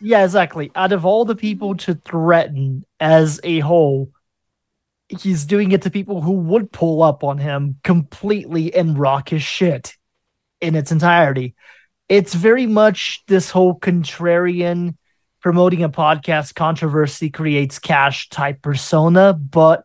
Yeah, 0.01 0.25
exactly. 0.25 0.71
Out 0.75 0.93
of 0.93 1.05
all 1.05 1.27
the 1.27 1.37
people 1.37 1.75
to 1.79 1.95
threaten 1.97 2.87
as 2.99 3.40
a 3.45 3.59
whole, 3.61 4.11
he's 5.18 5.44
doing 5.44 5.73
it 5.73 5.83
to 5.83 5.90
people 5.90 6.23
who 6.23 6.33
would 6.33 6.73
pull 6.73 7.03
up 7.03 7.25
on 7.25 7.38
him 7.38 7.77
completely 7.83 8.75
and 8.75 8.99
rock 8.99 9.29
his 9.29 9.42
shit 9.42 9.96
in 10.61 10.75
its 10.75 10.92
entirety. 10.92 11.55
It's 12.09 12.35
very 12.35 12.66
much 12.66 13.23
this 13.27 13.51
whole 13.51 13.79
contrarian 13.79 14.96
promoting 15.40 15.83
a 15.83 15.88
podcast 15.88 16.55
controversy 16.55 17.31
creates 17.31 17.79
cash 17.79 18.29
type 18.29 18.62
persona, 18.62 19.33
but 19.33 19.85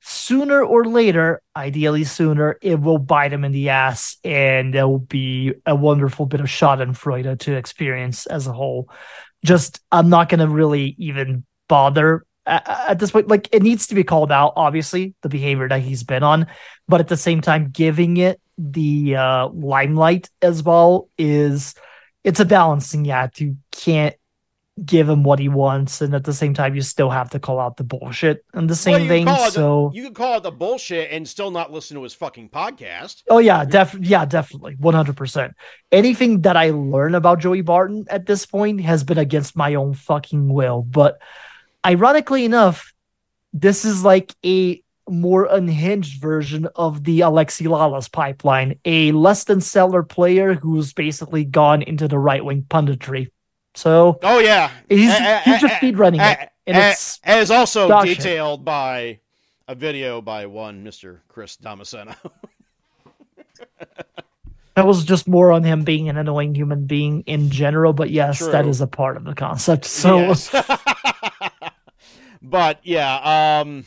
sooner 0.00 0.62
or 0.64 0.84
later, 0.84 1.42
ideally 1.54 2.04
sooner, 2.04 2.58
it 2.60 2.80
will 2.80 2.98
bite 2.98 3.32
him 3.32 3.44
in 3.44 3.52
the 3.52 3.70
ass 3.70 4.16
and 4.24 4.74
there 4.74 4.88
will 4.88 4.98
be 4.98 5.54
a 5.64 5.74
wonderful 5.74 6.26
bit 6.26 6.40
of 6.40 6.46
Schadenfreude 6.46 7.38
to 7.40 7.54
experience 7.54 8.26
as 8.26 8.46
a 8.46 8.52
whole 8.52 8.90
just 9.46 9.80
I'm 9.90 10.10
not 10.10 10.28
gonna 10.28 10.48
really 10.48 10.94
even 10.98 11.44
bother 11.68 12.25
at, 12.46 12.98
this 12.98 13.10
point. 13.10 13.28
Like 13.28 13.48
it 13.52 13.62
needs 13.62 13.88
to 13.88 13.94
be 13.94 14.04
called 14.04 14.32
out, 14.32 14.52
obviously, 14.56 15.14
the 15.22 15.28
behavior 15.28 15.68
that 15.68 15.80
he's 15.80 16.04
been 16.04 16.22
on, 16.22 16.46
but 16.88 17.00
at 17.00 17.08
the 17.08 17.16
same 17.16 17.40
time, 17.40 17.70
giving 17.70 18.16
it 18.16 18.40
the 18.58 19.16
uh, 19.16 19.48
limelight 19.48 20.30
as 20.40 20.62
well 20.62 21.08
is 21.18 21.74
it's 22.24 22.40
a 22.40 22.44
balancing 22.44 23.10
act. 23.10 23.40
You 23.40 23.56
can't 23.72 24.14
give 24.84 25.08
him 25.08 25.22
what 25.22 25.38
he 25.38 25.48
wants, 25.48 26.02
and 26.02 26.14
at 26.14 26.24
the 26.24 26.34
same 26.34 26.52
time, 26.52 26.74
you 26.74 26.82
still 26.82 27.08
have 27.08 27.30
to 27.30 27.38
call 27.38 27.58
out 27.58 27.78
the 27.78 27.84
bullshit 27.84 28.44
in 28.54 28.66
the 28.66 28.76
same 28.76 29.08
vein. 29.08 29.24
call 29.24 29.42
it 29.42 29.46
the- 29.46 29.50
So, 29.52 29.90
you 29.94 30.04
could 30.04 30.14
call 30.14 30.36
it 30.36 30.42
the 30.42 30.50
bullshit 30.50 31.10
and 31.10 31.26
still 31.26 31.50
not 31.50 31.72
listen 31.72 31.96
to 31.96 32.02
his 32.02 32.12
fucking 32.12 32.50
podcast. 32.50 33.22
oh 33.30 33.38
yeah, 33.38 33.64
def 33.64 33.96
yeah, 34.00 34.26
definitely, 34.26 34.76
one 34.78 34.94
hundred 34.94 35.16
percent. 35.16 35.54
Anything 35.90 36.42
that 36.42 36.56
I 36.58 36.70
learn 36.70 37.14
about 37.14 37.40
Joey 37.40 37.62
Barton 37.62 38.04
at 38.10 38.26
this 38.26 38.44
point 38.44 38.82
has 38.82 39.02
been 39.02 39.18
against 39.18 39.56
my 39.56 39.74
own 39.74 39.94
fucking 39.94 40.52
will. 40.52 40.82
But 40.82 41.18
ironically 41.86 42.44
enough, 42.44 42.92
this 43.52 43.84
is 43.84 44.04
like 44.04 44.34
a 44.44 44.82
more 45.08 45.44
unhinged 45.46 46.20
version 46.20 46.66
of 46.74 47.04
the 47.04 47.20
Alexi 47.20 47.66
Lalas 47.66 48.10
pipeline, 48.10 48.78
a 48.84 49.12
less 49.12 49.44
than 49.44 49.60
stellar 49.60 50.02
player 50.02 50.54
who's 50.54 50.92
basically 50.92 51.44
gone 51.44 51.82
into 51.82 52.08
the 52.08 52.18
right 52.18 52.44
wing 52.44 52.66
punditry. 52.68 53.28
So 53.74 54.18
Oh 54.22 54.40
yeah, 54.40 54.70
he's, 54.88 55.10
Eh, 55.10 55.40
he's 55.44 55.60
just 55.60 55.74
eh, 55.74 55.76
speed 55.78 55.98
running 55.98 56.20
eh, 56.20 56.32
it. 56.32 56.48
And 56.66 56.76
it's 56.76 57.20
as 57.22 57.50
also 57.50 57.88
shit. 58.04 58.18
detailed 58.18 58.64
by 58.64 59.20
a 59.68 59.74
video 59.74 60.20
by 60.20 60.46
one 60.46 60.84
Mr. 60.84 61.18
Chris 61.28 61.56
Damasceno. 61.56 62.16
that 64.74 64.86
was 64.86 65.04
just 65.04 65.28
more 65.28 65.52
on 65.52 65.62
him 65.62 65.84
being 65.84 66.08
an 66.08 66.16
annoying 66.16 66.54
human 66.54 66.86
being 66.86 67.20
in 67.22 67.50
general. 67.50 67.92
But 67.92 68.10
yes, 68.10 68.40
that 68.40 68.62
True. 68.62 68.70
is 68.70 68.80
a 68.80 68.86
part 68.88 69.16
of 69.16 69.24
the 69.24 69.34
concept. 69.34 69.84
So 69.84 70.18
Yes. 70.18 70.50
but 72.48 72.80
yeah, 72.82 73.60
um, 73.60 73.84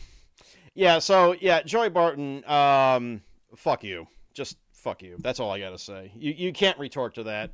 yeah. 0.75 0.99
So 0.99 1.35
yeah, 1.39 1.61
Joey 1.63 1.89
Barton, 1.89 2.43
um, 2.49 3.21
fuck 3.55 3.83
you. 3.83 4.07
Just 4.33 4.57
fuck 4.73 5.01
you. 5.01 5.15
That's 5.19 5.39
all 5.39 5.51
I 5.51 5.59
gotta 5.59 5.77
say. 5.77 6.11
You 6.15 6.33
you 6.35 6.53
can't 6.53 6.77
retort 6.77 7.15
to 7.15 7.23
that. 7.23 7.51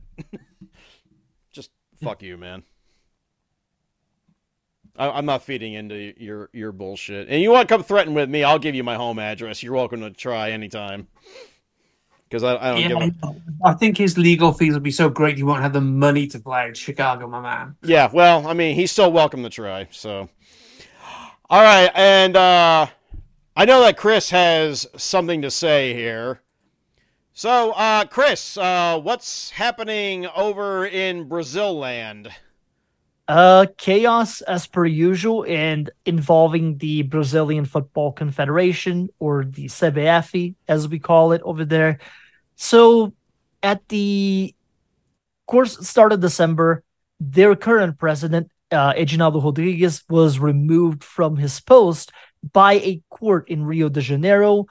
Just 1.52 1.72
fuck 2.02 2.24
you, 2.24 2.38
man. 2.38 2.64
I, 4.98 5.10
I'm 5.10 5.26
not 5.26 5.44
feeding 5.44 5.74
into 5.74 6.14
your 6.18 6.50
your 6.54 6.72
bullshit. 6.72 7.28
And 7.30 7.42
you 7.42 7.52
want 7.52 7.68
to 7.68 7.74
come 7.74 7.84
threaten 7.84 8.14
with 8.14 8.30
me? 8.30 8.44
I'll 8.44 8.60
give 8.60 8.76
you 8.76 8.84
my 8.84 8.96
home 8.96 9.20
address. 9.20 9.62
You're 9.62 9.74
welcome 9.74 10.02
to 10.02 10.10
try 10.12 10.52
anytime. 10.52 11.08
Because 12.28 12.44
I, 12.44 12.56
I 12.56 12.90
don't 12.90 13.12
give 13.12 13.20
a 13.24 13.36
I 13.64 13.74
think 13.74 13.98
his 13.98 14.18
legal 14.18 14.52
fees 14.52 14.74
will 14.74 14.80
be 14.80 14.92
so 14.92 15.10
great 15.10 15.38
he 15.38 15.44
won't 15.44 15.62
have 15.62 15.74
the 15.74 15.82
money 15.82 16.28
to 16.28 16.40
fly 16.40 16.66
in 16.66 16.74
Chicago, 16.74 17.28
my 17.28 17.40
man. 17.40 17.76
Yeah, 17.84 18.10
well, 18.12 18.48
I 18.48 18.54
mean, 18.54 18.76
he's 18.76 18.92
still 18.92 19.12
welcome 19.12 19.44
to 19.44 19.50
try. 19.50 19.88
So, 19.92 20.30
all 21.50 21.62
right, 21.62 21.92
and 21.94 22.36
uh, 22.36 22.88
I 23.56 23.66
know 23.66 23.82
that 23.82 23.98
Chris 23.98 24.32
has 24.32 24.88
something 24.98 25.44
to 25.44 25.52
say 25.52 25.94
here. 25.94 26.42
So, 27.34 27.72
uh, 27.74 28.06
Chris, 28.06 28.58
uh, 28.58 29.00
what's 29.00 29.52
happening 29.52 30.26
over 30.36 30.86
in 30.86 31.28
Brazil 31.28 31.78
land? 31.78 32.30
Uh, 33.28 33.66
chaos 33.78 34.42
as 34.42 34.66
per 34.66 34.86
usual, 34.86 35.46
and 35.48 35.90
involving 36.06 36.78
the 36.78 37.04
Brazilian 37.04 37.66
Football 37.66 38.12
Confederation 38.14 39.10
or 39.20 39.46
the 39.46 39.66
CBF, 39.66 40.56
as 40.68 40.88
we 40.88 40.98
call 40.98 41.32
it 41.32 41.42
over 41.44 41.66
there. 41.66 42.00
So, 42.56 43.14
at 43.62 43.88
the 43.90 44.56
course 45.46 45.88
start 45.88 46.12
of 46.12 46.22
December, 46.22 46.84
their 47.20 47.56
current 47.56 48.00
president, 48.00 48.50
uh, 48.72 48.94
Edinaldo 48.98 49.42
Rodrigues, 49.42 50.04
was 50.10 50.40
removed 50.40 51.04
from 51.04 51.36
his 51.38 51.60
post 51.60 52.12
by 52.52 52.74
a 52.74 53.02
court 53.10 53.50
in 53.50 53.64
Rio 53.64 53.90
de 53.90 54.02
Janeiro. 54.02 54.66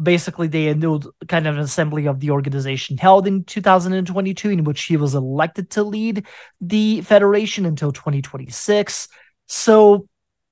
Basically, 0.00 0.46
they 0.46 0.68
annulled 0.68 1.08
kind 1.28 1.46
of 1.46 1.56
an 1.56 1.60
assembly 1.60 2.06
of 2.06 2.20
the 2.20 2.30
organization 2.30 2.96
held 2.96 3.26
in 3.26 3.44
2022, 3.44 4.50
in 4.50 4.64
which 4.64 4.84
he 4.84 4.96
was 4.96 5.14
elected 5.14 5.70
to 5.70 5.82
lead 5.82 6.24
the 6.60 7.00
federation 7.00 7.66
until 7.66 7.90
2026. 7.90 9.08
So 9.46 10.06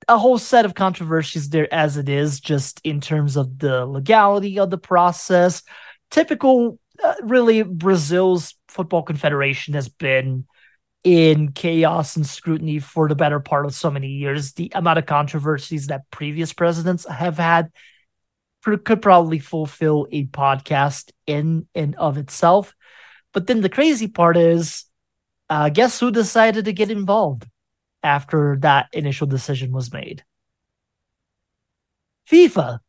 a 0.07 0.17
whole 0.17 0.37
set 0.37 0.65
of 0.65 0.73
controversies 0.73 1.49
there 1.49 1.71
as 1.73 1.97
it 1.97 2.09
is, 2.09 2.39
just 2.39 2.81
in 2.83 3.01
terms 3.01 3.35
of 3.35 3.59
the 3.59 3.85
legality 3.85 4.59
of 4.59 4.69
the 4.69 4.77
process. 4.77 5.63
Typical, 6.11 6.79
uh, 7.03 7.15
really, 7.23 7.63
Brazil's 7.63 8.55
football 8.67 9.03
confederation 9.03 9.73
has 9.73 9.89
been 9.89 10.45
in 11.03 11.51
chaos 11.51 12.15
and 12.15 12.25
scrutiny 12.25 12.79
for 12.79 13.07
the 13.07 13.15
better 13.15 13.39
part 13.39 13.65
of 13.65 13.73
so 13.73 13.89
many 13.89 14.07
years. 14.07 14.53
The 14.53 14.71
amount 14.75 14.99
of 14.99 15.05
controversies 15.05 15.87
that 15.87 16.09
previous 16.11 16.53
presidents 16.53 17.07
have 17.07 17.37
had 17.37 17.71
could 18.63 19.01
probably 19.01 19.39
fulfill 19.39 20.07
a 20.11 20.25
podcast 20.27 21.11
in 21.25 21.67
and 21.73 21.95
of 21.95 22.17
itself. 22.17 22.75
But 23.33 23.47
then 23.47 23.61
the 23.61 23.69
crazy 23.69 24.07
part 24.09 24.35
is, 24.35 24.85
uh, 25.49 25.69
guess 25.69 25.99
who 25.99 26.11
decided 26.11 26.65
to 26.65 26.73
get 26.73 26.91
involved 26.91 27.47
after 28.03 28.57
that 28.61 28.87
initial 28.91 29.27
decision 29.27 29.71
was 29.71 29.93
made? 29.93 30.23
FIFA. 32.29 32.79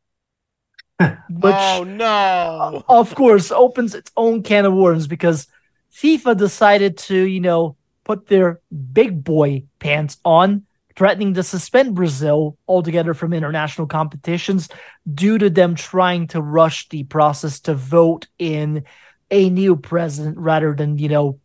Which, 0.98 1.54
oh 1.54 1.84
no! 1.86 2.82
Of 2.88 3.14
course, 3.14 3.52
opens 3.52 3.94
its 3.94 4.10
own 4.16 4.42
can 4.42 4.64
of 4.64 4.74
worms 4.74 5.06
because 5.06 5.46
FIFA 5.92 6.36
decided 6.36 6.98
to, 6.98 7.16
you 7.16 7.40
know, 7.40 7.76
put 8.08 8.26
their 8.26 8.60
big 8.92 9.22
boy 9.22 9.62
pants 9.78 10.16
on, 10.24 10.64
threatening 10.96 11.34
to 11.34 11.42
suspend 11.42 11.94
Brazil 11.94 12.56
altogether 12.66 13.14
from 13.14 13.32
international 13.32 13.86
competitions 13.86 14.68
due 15.14 15.38
to 15.38 15.50
them 15.50 15.74
trying 15.74 16.26
to 16.26 16.40
rush 16.40 16.88
the 16.88 17.04
process 17.04 17.60
to 17.60 17.74
vote 17.74 18.26
in 18.38 18.84
a 19.30 19.50
new 19.50 19.76
president 19.76 20.38
rather 20.38 20.74
than, 20.74 20.98
you 20.98 21.08
know, 21.08 21.38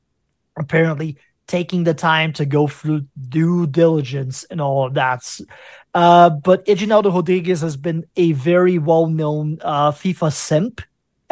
apparently 0.57 1.17
taking 1.47 1.83
the 1.83 1.93
time 1.93 2.31
to 2.31 2.45
go 2.45 2.67
through 2.67 3.05
due 3.29 3.67
diligence 3.67 4.45
and 4.45 4.61
all 4.61 4.87
of 4.87 4.93
that. 4.93 5.21
Uh, 5.93 6.29
but 6.29 6.67
Edinaldo 6.67 7.11
Rodrigues 7.11 7.61
has 7.61 7.75
been 7.75 8.05
a 8.15 8.31
very 8.31 8.77
well 8.77 9.07
known 9.07 9.59
uh, 9.61 9.91
FIFA 9.91 10.33
simp 10.33 10.81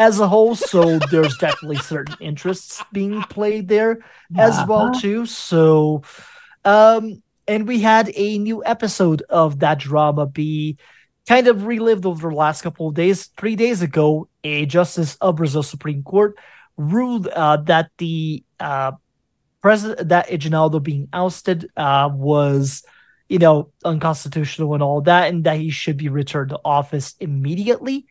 as 0.02 0.20
a 0.20 0.28
whole. 0.28 0.56
So 0.56 0.98
there's 0.98 1.38
definitely 1.38 1.78
certain 1.94 2.16
interests 2.20 2.84
being 2.92 3.22
played 3.24 3.68
there 3.68 4.04
as 4.36 4.58
uh-huh. 4.58 4.66
well 4.68 4.94
too. 4.94 5.26
So, 5.28 6.02
um, 6.66 7.22
and 7.48 7.68
we 7.68 7.82
had 7.82 8.12
a 8.16 8.38
new 8.40 8.64
episode 8.66 9.22
of 9.30 9.60
that 9.60 9.78
drama 9.78 10.26
be 10.26 10.78
kind 11.28 11.48
of 11.48 11.68
relived 11.68 12.06
over 12.06 12.30
the 12.30 12.36
last 12.36 12.64
couple 12.64 12.88
of 12.88 12.96
days. 12.96 13.28
Three 13.38 13.56
days 13.56 13.82
ago, 13.82 14.28
a 14.44 14.66
justice 14.66 15.16
of 15.22 15.36
Brazil 15.36 15.64
Supreme 15.64 16.02
Court 16.02 16.36
ruled 16.78 17.28
uh, 17.28 17.58
that 17.58 17.92
the 18.00 18.44
uh, 18.60 18.94
president 19.62 20.10
that 20.10 20.32
Edinaldo 20.32 20.80
being 20.80 21.10
ousted 21.14 21.70
uh, 21.78 22.10
was 22.12 22.84
you 23.30 23.38
know 23.38 23.70
unconstitutional 23.86 24.74
and 24.74 24.82
all 24.82 25.02
that, 25.02 25.30
and 25.30 25.44
that 25.44 25.58
he 25.58 25.70
should 25.70 25.98
be 25.98 26.10
returned 26.10 26.50
to 26.50 26.60
office 26.66 27.14
immediately 27.20 28.08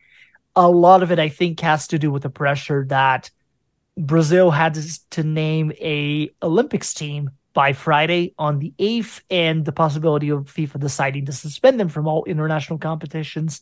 a 0.55 0.69
lot 0.69 1.03
of 1.03 1.11
it, 1.11 1.19
I 1.19 1.29
think, 1.29 1.59
has 1.61 1.87
to 1.87 1.99
do 1.99 2.11
with 2.11 2.23
the 2.23 2.29
pressure 2.29 2.85
that 2.89 3.29
Brazil 3.97 4.51
had 4.51 4.77
to 5.11 5.23
name 5.23 5.71
a 5.79 6.29
Olympics 6.41 6.93
team 6.93 7.31
by 7.53 7.73
Friday 7.73 8.33
on 8.37 8.59
the 8.59 8.73
8th 8.79 9.21
and 9.29 9.65
the 9.65 9.71
possibility 9.71 10.29
of 10.29 10.45
FIFA 10.45 10.79
deciding 10.79 11.25
to 11.25 11.33
suspend 11.33 11.79
them 11.79 11.89
from 11.89 12.07
all 12.07 12.23
international 12.25 12.79
competitions 12.79 13.61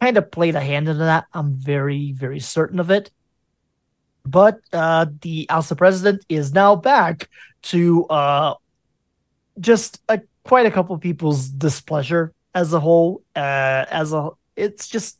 kind 0.00 0.16
of 0.16 0.30
played 0.30 0.54
a 0.54 0.60
hand 0.60 0.88
into 0.88 1.04
that. 1.04 1.26
I'm 1.32 1.52
very, 1.52 2.12
very 2.12 2.40
certain 2.40 2.80
of 2.80 2.90
it. 2.90 3.10
But 4.24 4.60
uh, 4.72 5.06
the 5.20 5.46
ALSA 5.50 5.76
president 5.76 6.24
is 6.28 6.52
now 6.52 6.76
back 6.76 7.28
to 7.62 8.06
uh, 8.06 8.54
just 9.60 10.00
a, 10.08 10.20
quite 10.44 10.66
a 10.66 10.70
couple 10.70 10.96
people's 10.98 11.48
displeasure 11.48 12.32
as 12.54 12.72
a 12.72 12.80
whole. 12.80 13.22
Uh, 13.34 13.84
as 13.90 14.12
a, 14.12 14.30
it's 14.56 14.88
just 14.88 15.18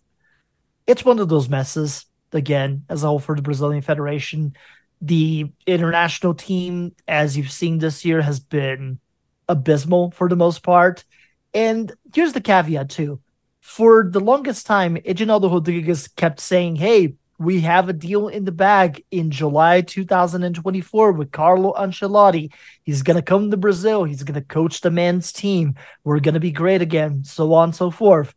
it's 0.87 1.05
one 1.05 1.19
of 1.19 1.29
those 1.29 1.49
messes 1.49 2.07
again 2.33 2.85
as 2.89 3.05
a 3.05 3.07
whole 3.07 3.19
for 3.19 3.37
the 3.37 3.43
Brazilian 3.43 3.83
Federation. 3.83 4.55
The 5.01 5.51
international 5.67 6.35
team, 6.35 6.95
as 7.09 7.37
you've 7.37 7.51
seen 7.51 7.79
this 7.79 8.05
year, 8.05 8.23
has 8.23 8.41
been 8.41 8.99
abysmal 9.49 10.13
for 10.13 10.29
the 10.29 10.37
most 10.37 10.63
part. 10.63 11.05
And 11.55 11.93
here's 12.15 12.33
the 12.33 12.41
caveat 12.41 12.91
too. 12.91 13.21
For 13.61 14.09
the 14.09 14.21
longest 14.21 14.67
time, 14.67 14.97
Edinaldo 14.97 15.49
Rodrigues 15.49 16.09
kept 16.09 16.41
saying, 16.41 16.77
Hey, 16.77 17.15
we 17.39 17.61
have 17.61 17.89
a 17.89 17.93
deal 17.93 18.29
in 18.29 18.45
the 18.45 18.53
bag 18.53 19.05
in 19.11 19.31
July 19.31 19.81
2024 19.81 21.13
with 21.13 21.33
Carlo 21.33 21.73
Ancelotti. 21.75 22.53
He's 22.85 23.03
going 23.03 23.17
to 23.17 23.23
come 23.23 23.51
to 23.51 23.57
Brazil. 23.57 24.05
He's 24.05 24.23
going 24.23 24.41
to 24.41 24.47
coach 24.47 24.81
the 24.81 24.91
men's 24.91 25.33
team. 25.33 25.75
We're 26.05 26.21
going 26.21 26.35
to 26.35 26.41
be 26.41 26.53
great 26.53 26.83
again, 26.83 27.25
so 27.25 27.53
on 27.55 27.71
and 27.71 27.75
so 27.75 27.91
forth. 27.91 28.35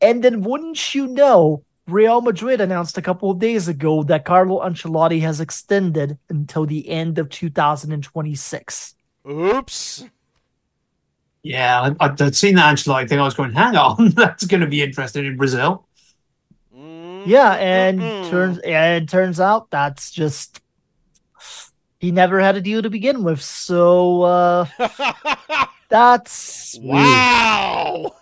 And 0.00 0.22
then, 0.22 0.42
wouldn't 0.42 0.94
you 0.94 1.08
know, 1.08 1.64
Real 1.86 2.22
Madrid 2.22 2.60
announced 2.60 2.96
a 2.96 3.02
couple 3.02 3.30
of 3.30 3.38
days 3.38 3.68
ago 3.68 4.02
that 4.04 4.24
Carlo 4.24 4.60
Ancelotti 4.60 5.20
has 5.20 5.40
extended 5.40 6.18
until 6.30 6.64
the 6.64 6.88
end 6.88 7.18
of 7.18 7.28
2026. 7.28 8.94
Oops. 9.30 10.04
Yeah, 11.42 11.94
I, 12.00 12.06
would 12.06 12.34
seen 12.34 12.54
that 12.54 12.74
Ancelotti 12.74 13.08
thing. 13.08 13.20
I 13.20 13.24
was 13.24 13.34
going, 13.34 13.52
hang 13.52 13.76
on, 13.76 14.10
that's 14.16 14.46
going 14.46 14.62
to 14.62 14.66
be 14.66 14.82
interesting 14.82 15.26
in 15.26 15.36
Brazil. 15.36 15.86
Mm-hmm. 16.74 17.28
Yeah, 17.30 17.52
and 17.52 18.00
mm-hmm. 18.00 18.30
turns 18.30 18.58
and 18.58 19.04
it 19.04 19.08
turns 19.08 19.40
out 19.40 19.70
that's 19.70 20.10
just 20.10 20.60
he 21.98 22.10
never 22.10 22.40
had 22.40 22.56
a 22.56 22.60
deal 22.60 22.82
to 22.82 22.90
begin 22.90 23.24
with. 23.24 23.42
So 23.42 24.22
uh 24.22 24.66
that's 25.88 26.78
wow. 26.80 28.14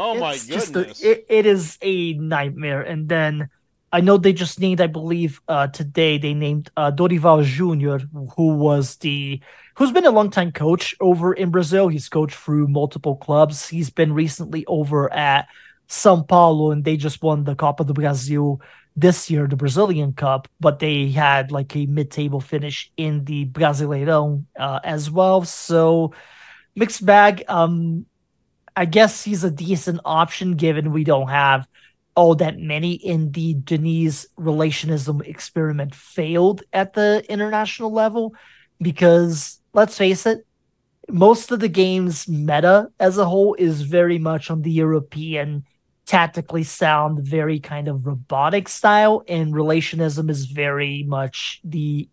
Oh 0.00 0.12
it's 0.12 0.48
my 0.48 0.56
goodness! 0.56 1.02
A, 1.02 1.10
it, 1.10 1.26
it 1.28 1.46
is 1.46 1.76
a 1.82 2.12
nightmare. 2.14 2.82
And 2.82 3.08
then 3.08 3.48
I 3.92 4.00
know 4.00 4.16
they 4.16 4.32
just 4.32 4.60
named, 4.60 4.80
I 4.80 4.86
believe, 4.86 5.40
uh, 5.48 5.66
today 5.66 6.18
they 6.18 6.34
named 6.34 6.70
uh, 6.76 6.92
Dorival 6.92 7.42
Junior, 7.42 7.98
who 8.36 8.54
was 8.54 8.94
the 8.98 9.40
who's 9.74 9.90
been 9.90 10.06
a 10.06 10.12
long 10.12 10.30
time 10.30 10.52
coach 10.52 10.94
over 11.00 11.32
in 11.32 11.50
Brazil. 11.50 11.88
He's 11.88 12.08
coached 12.08 12.36
through 12.36 12.68
multiple 12.68 13.16
clubs. 13.16 13.68
He's 13.68 13.90
been 13.90 14.12
recently 14.12 14.64
over 14.66 15.12
at 15.12 15.48
São 15.88 16.26
Paulo, 16.26 16.70
and 16.70 16.84
they 16.84 16.96
just 16.96 17.20
won 17.20 17.42
the 17.42 17.56
Copa 17.56 17.82
do 17.82 17.92
Brasil 17.92 18.60
this 18.94 19.28
year, 19.28 19.48
the 19.48 19.56
Brazilian 19.56 20.12
Cup. 20.12 20.46
But 20.60 20.78
they 20.78 21.08
had 21.08 21.50
like 21.50 21.74
a 21.74 21.86
mid-table 21.86 22.40
finish 22.40 22.92
in 22.96 23.24
the 23.24 23.46
Brasileirão 23.46 24.44
uh, 24.56 24.78
as 24.84 25.10
well. 25.10 25.42
So 25.42 26.14
mixed 26.76 27.04
bag. 27.04 27.42
Um, 27.48 28.06
I 28.78 28.84
guess 28.84 29.24
he's 29.24 29.42
a 29.42 29.50
decent 29.50 29.98
option 30.04 30.52
given 30.54 30.92
we 30.92 31.02
don't 31.02 31.30
have 31.30 31.66
all 32.14 32.36
that 32.36 32.60
many 32.60 32.92
in 32.92 33.32
the 33.32 33.54
Diniz 33.54 34.26
relationism 34.38 35.26
experiment 35.26 35.96
failed 35.96 36.62
at 36.72 36.92
the 36.92 37.24
international 37.28 37.92
level 37.92 38.36
because 38.80 39.60
let's 39.72 39.98
face 39.98 40.26
it 40.26 40.46
most 41.08 41.50
of 41.50 41.58
the 41.58 41.68
game's 41.68 42.28
meta 42.28 42.86
as 43.00 43.18
a 43.18 43.24
whole 43.24 43.54
is 43.54 43.82
very 43.82 44.18
much 44.18 44.48
on 44.48 44.62
the 44.62 44.70
European 44.70 45.64
tactically 46.06 46.62
sound 46.62 47.26
very 47.26 47.58
kind 47.58 47.88
of 47.88 48.06
robotic 48.06 48.68
style 48.68 49.24
and 49.26 49.54
relationism 49.54 50.30
is 50.30 50.44
very 50.44 51.02
much 51.02 51.60
the 51.64 52.08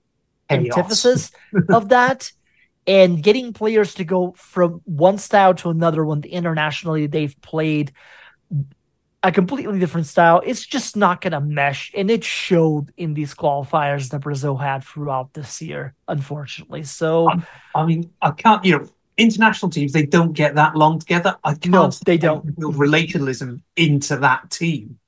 Chaos. 0.50 0.66
antithesis 0.66 1.32
of 1.70 1.90
that 1.90 2.32
and 2.88 3.22
getting 3.22 3.54
players 3.54 3.96
to 3.96 4.04
go 4.04 4.34
from 4.38 4.82
one 4.86 5.18
style 5.18 5.54
to 5.56 5.70
another 5.70 6.06
when 6.06 6.24
internationally 6.24 7.08
they've 7.08 7.40
played 7.42 7.92
a 9.24 9.32
completely 9.32 9.80
different 9.80 10.06
style 10.06 10.42
it's 10.46 10.66
just 10.66 10.96
not 10.96 11.20
going 11.20 11.32
to 11.32 11.42
mesh. 11.42 11.92
And 11.96 12.12
it 12.12 12.24
showed 12.24 12.94
in 12.96 13.16
these 13.16 13.34
qualifiers 13.34 14.10
that 14.12 14.22
brazil 14.22 14.56
had 14.56 14.84
throughout 14.84 15.34
this 15.34 15.62
year 15.62 15.96
unfortunately. 16.08 16.84
So 16.84 17.30
um, 17.30 17.46
i 17.74 17.86
mean 17.86 18.12
i 18.22 18.32
can't 18.32 18.64
you 18.64 18.78
know 18.78 18.90
international 19.18 19.72
teams 19.72 19.94
they 19.94 20.06
don't 20.06 20.34
get 20.34 20.56
that 20.56 20.76
long 20.76 21.00
together. 21.00 21.36
I 21.44 21.54
can't 21.54 21.72
no, 21.72 21.92
they 22.06 22.18
don't. 22.18 22.58
build 22.60 22.76
relationalism 22.76 23.62
into 23.76 24.18
that 24.18 24.52
team. 24.52 25.00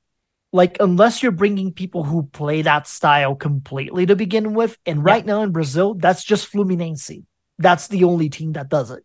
Like 0.54 0.78
unless 0.80 1.22
you're 1.22 1.34
bringing 1.34 1.74
people 1.74 2.04
who 2.04 2.24
play 2.24 2.62
that 2.62 2.88
style 2.88 3.36
completely 3.36 4.06
to 4.06 4.16
begin 4.16 4.54
with 4.54 4.78
and 4.86 5.04
right 5.04 5.26
yeah. 5.26 5.34
now 5.34 5.42
in 5.44 5.52
brazil 5.52 5.94
that's 5.94 6.24
just 6.24 6.52
fluminense 6.52 7.24
that's 7.60 7.88
the 7.88 8.04
only 8.04 8.30
team 8.30 8.54
that 8.54 8.70
does 8.70 8.92
it. 8.92 9.04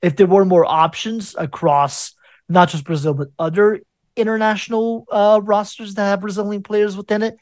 If 0.00 0.16
there 0.16 0.26
were 0.26 0.44
more 0.44 0.64
options 0.64 1.34
across 1.36 2.14
not 2.48 2.68
just 2.68 2.84
Brazil 2.84 3.14
but 3.14 3.28
other 3.38 3.80
international 4.16 5.06
uh, 5.10 5.40
rosters 5.42 5.94
that 5.94 6.04
have 6.04 6.20
Brazilian 6.20 6.62
players 6.62 6.96
within 6.96 7.22
it, 7.22 7.36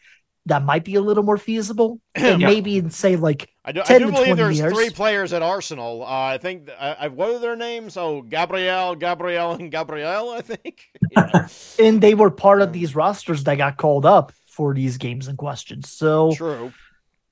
that 0.47 0.65
might 0.65 0.85
be 0.85 0.95
a 0.95 1.01
little 1.01 1.23
more 1.23 1.39
feasible. 1.39 2.01
And 2.15 2.41
yeah. 2.41 2.47
maybe 2.49 2.77
in 2.77 2.91
say 2.91 3.17
like 3.17 3.49
I 3.65 3.73
do, 3.73 3.83
I 3.87 3.99
do 3.99 4.11
believe 4.11 4.37
there's 4.37 4.59
years. 4.59 4.73
three 4.73 4.91
players 4.91 5.33
at 5.33 5.43
Arsenal. 5.43 6.03
Uh, 6.03 6.07
I 6.07 6.39
think 6.39 6.69
uh, 6.77 7.09
what 7.11 7.31
are 7.31 7.39
their 7.39 7.57
names? 7.57 7.97
Oh, 7.97 8.23
Gabriel, 8.23 8.95
Gabriel, 8.97 9.53
and 9.53 9.71
Gabriel. 9.71 10.31
I 10.31 10.41
think. 10.41 10.87
Yeah. 11.13 11.49
and 11.81 12.01
they 12.01 12.15
were 12.15 12.31
part 12.31 12.63
of 12.63 12.73
these 12.73 12.95
rosters 12.95 13.43
that 13.43 13.57
got 13.57 13.77
called 13.77 14.07
up 14.07 14.33
for 14.47 14.73
these 14.75 14.97
games 14.97 15.27
in 15.27 15.37
question. 15.37 15.83
So 15.83 16.33
true. 16.33 16.73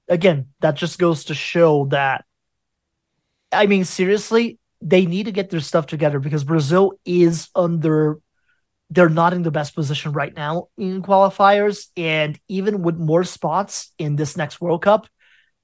Again, 0.08 0.48
that 0.60 0.74
just 0.74 0.98
goes 0.98 1.26
to 1.26 1.34
show 1.34 1.86
that 1.86 2.24
I 3.52 3.66
mean, 3.66 3.84
seriously, 3.84 4.58
they 4.80 5.06
need 5.06 5.24
to 5.24 5.32
get 5.32 5.50
their 5.50 5.60
stuff 5.60 5.86
together 5.86 6.18
because 6.18 6.44
Brazil 6.44 6.92
is 7.04 7.48
under 7.54 8.20
they're 8.90 9.10
not 9.10 9.34
in 9.34 9.42
the 9.42 9.50
best 9.50 9.74
position 9.74 10.12
right 10.12 10.34
now 10.34 10.68
in 10.78 11.02
qualifiers. 11.02 11.88
And 11.96 12.38
even 12.48 12.82
with 12.82 12.96
more 12.96 13.24
spots 13.24 13.92
in 13.98 14.16
this 14.16 14.36
next 14.36 14.60
World 14.60 14.82
Cup, 14.82 15.06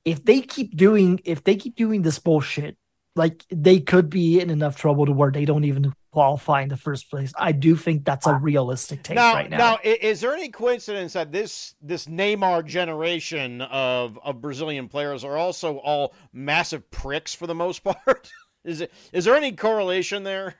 if 0.04 0.22
they 0.24 0.42
keep 0.42 0.76
doing 0.76 1.20
if 1.24 1.42
they 1.44 1.56
keep 1.56 1.76
doing 1.76 2.02
this 2.02 2.18
bullshit, 2.18 2.76
like 3.16 3.44
they 3.50 3.80
could 3.80 4.10
be 4.10 4.40
in 4.40 4.50
enough 4.50 4.76
trouble 4.76 5.06
to 5.06 5.12
where 5.12 5.30
they 5.30 5.44
don't 5.44 5.64
even 5.64 5.92
qualify 6.12 6.62
in 6.62 6.68
the 6.68 6.76
first 6.76 7.10
place. 7.10 7.32
I 7.36 7.52
do 7.52 7.76
think 7.76 8.04
that's 8.04 8.26
a 8.26 8.34
realistic 8.34 9.02
take 9.02 9.16
now, 9.16 9.34
right 9.34 9.50
now. 9.50 9.56
now, 9.56 9.78
is 9.82 10.20
there 10.20 10.34
any 10.34 10.48
coincidence 10.48 11.12
that 11.12 11.32
this 11.32 11.74
this 11.80 12.06
Neymar 12.06 12.64
generation 12.66 13.60
of 13.62 14.18
of 14.22 14.40
Brazilian 14.40 14.88
players 14.88 15.24
are 15.24 15.36
also 15.36 15.78
all 15.78 16.14
massive 16.32 16.90
pricks 16.90 17.34
for 17.34 17.46
the 17.46 17.54
most 17.54 17.84
part? 17.84 18.30
is 18.64 18.80
it 18.80 18.92
is 19.12 19.24
there 19.24 19.36
any 19.36 19.52
correlation 19.52 20.22
there? 20.24 20.54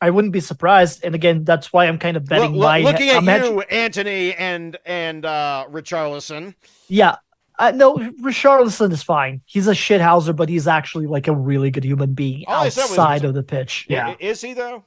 I 0.00 0.10
wouldn't 0.10 0.32
be 0.32 0.40
surprised. 0.40 1.04
And 1.04 1.14
again, 1.14 1.44
that's 1.44 1.72
why 1.72 1.86
I'm 1.86 1.98
kind 1.98 2.16
of 2.16 2.26
betting 2.26 2.52
Look- 2.52 2.62
my 2.62 2.80
looking 2.80 3.08
at 3.08 3.16
I'm 3.16 3.44
you, 3.44 3.60
Antony 3.62 4.34
and 4.34 4.76
and 4.84 5.24
uh, 5.24 5.66
Richarlison. 5.70 6.54
Yeah. 6.88 7.16
Uh, 7.58 7.70
no, 7.70 7.96
Richarlison 7.96 8.92
is 8.92 9.02
fine. 9.02 9.40
He's 9.46 9.66
a 9.66 9.72
shithouser, 9.72 10.36
but 10.36 10.48
he's 10.48 10.66
actually 10.66 11.06
like 11.06 11.26
a 11.26 11.34
really 11.34 11.70
good 11.70 11.84
human 11.84 12.12
being 12.12 12.44
All 12.46 12.64
I 12.64 12.68
said 12.68 12.82
outside 12.82 13.24
of 13.24 13.34
the 13.34 13.42
pitch. 13.42 13.86
Yeah. 13.88 14.14
Is 14.18 14.42
he 14.42 14.52
though? 14.52 14.84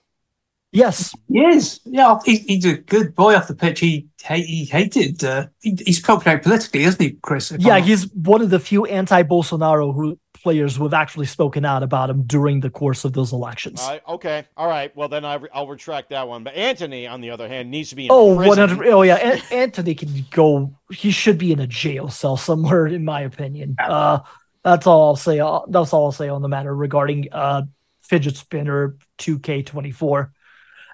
Yes. 0.72 1.16
He 1.28 1.40
is. 1.40 1.80
Yeah, 1.86 2.20
he, 2.24 2.38
he's 2.38 2.66
a 2.66 2.78
good 2.78 3.16
boy 3.16 3.36
off 3.36 3.48
the 3.48 3.56
pitch. 3.56 3.80
He 3.80 4.08
he, 4.24 4.44
he 4.44 4.66
hated. 4.66 5.24
Uh, 5.24 5.48
he, 5.62 5.76
he's 5.84 5.98
spoken 5.98 6.32
out 6.32 6.44
politically, 6.44 6.84
isn't 6.84 7.02
he, 7.02 7.18
Chris? 7.24 7.52
Yeah, 7.58 7.76
I'm 7.76 7.84
he's 7.84 8.12
one 8.14 8.42
of 8.42 8.52
the 8.52 8.60
few 8.60 8.86
anti-Bolsonaro 8.86 9.96
who 9.96 10.20
players 10.41 10.75
who 10.75 10.84
have 10.84 10.93
actually 10.93 11.25
spoken 11.25 11.65
out 11.65 11.84
about 11.84 12.10
him 12.10 12.23
during 12.23 12.60
the 12.60 12.69
course 12.69 13.06
of 13.06 13.13
those 13.13 13.34
elections. 13.34 13.82
Uh, 13.82 13.99
okay, 14.08 14.45
all 14.58 14.67
right. 14.67 14.95
Well, 14.95 15.10
then 15.10 15.25
I 15.25 15.36
re- 15.36 15.49
I'll 15.54 15.67
retract 15.67 16.10
that 16.10 16.28
one. 16.28 16.43
But 16.43 16.56
Antony, 16.56 17.08
on 17.08 17.21
the 17.21 17.30
other 17.32 17.47
hand, 17.47 17.71
needs 17.71 17.89
to 17.89 17.95
be 17.95 18.06
in 18.06 18.12
oh, 18.12 18.36
prison. 18.36 18.69
100 18.69 18.88
oh 18.88 19.02
yeah, 19.02 19.15
An- 19.15 19.41
Antony 19.52 19.95
can 19.95 20.25
go. 20.32 20.75
He 20.91 21.12
should 21.12 21.38
be 21.38 21.52
in 21.52 21.60
a 21.60 21.67
jail 21.67 22.10
cell 22.10 22.38
somewhere, 22.38 22.88
in 22.88 23.06
my 23.06 23.21
opinion. 23.21 23.75
Uh, 23.80 24.19
that's 24.63 24.88
all 24.88 25.08
I'll 25.08 25.15
say. 25.15 25.39
uh, 25.39 25.62
That's 25.67 25.93
all 25.93 26.06
I'll 26.06 26.12
say 26.12 26.30
on 26.30 26.41
the 26.41 26.49
matter 26.49 26.75
regarding 26.75 27.30
uh, 27.32 27.63
fidget 28.02 28.36
spinner 28.38 28.97
2K24. 29.19 30.32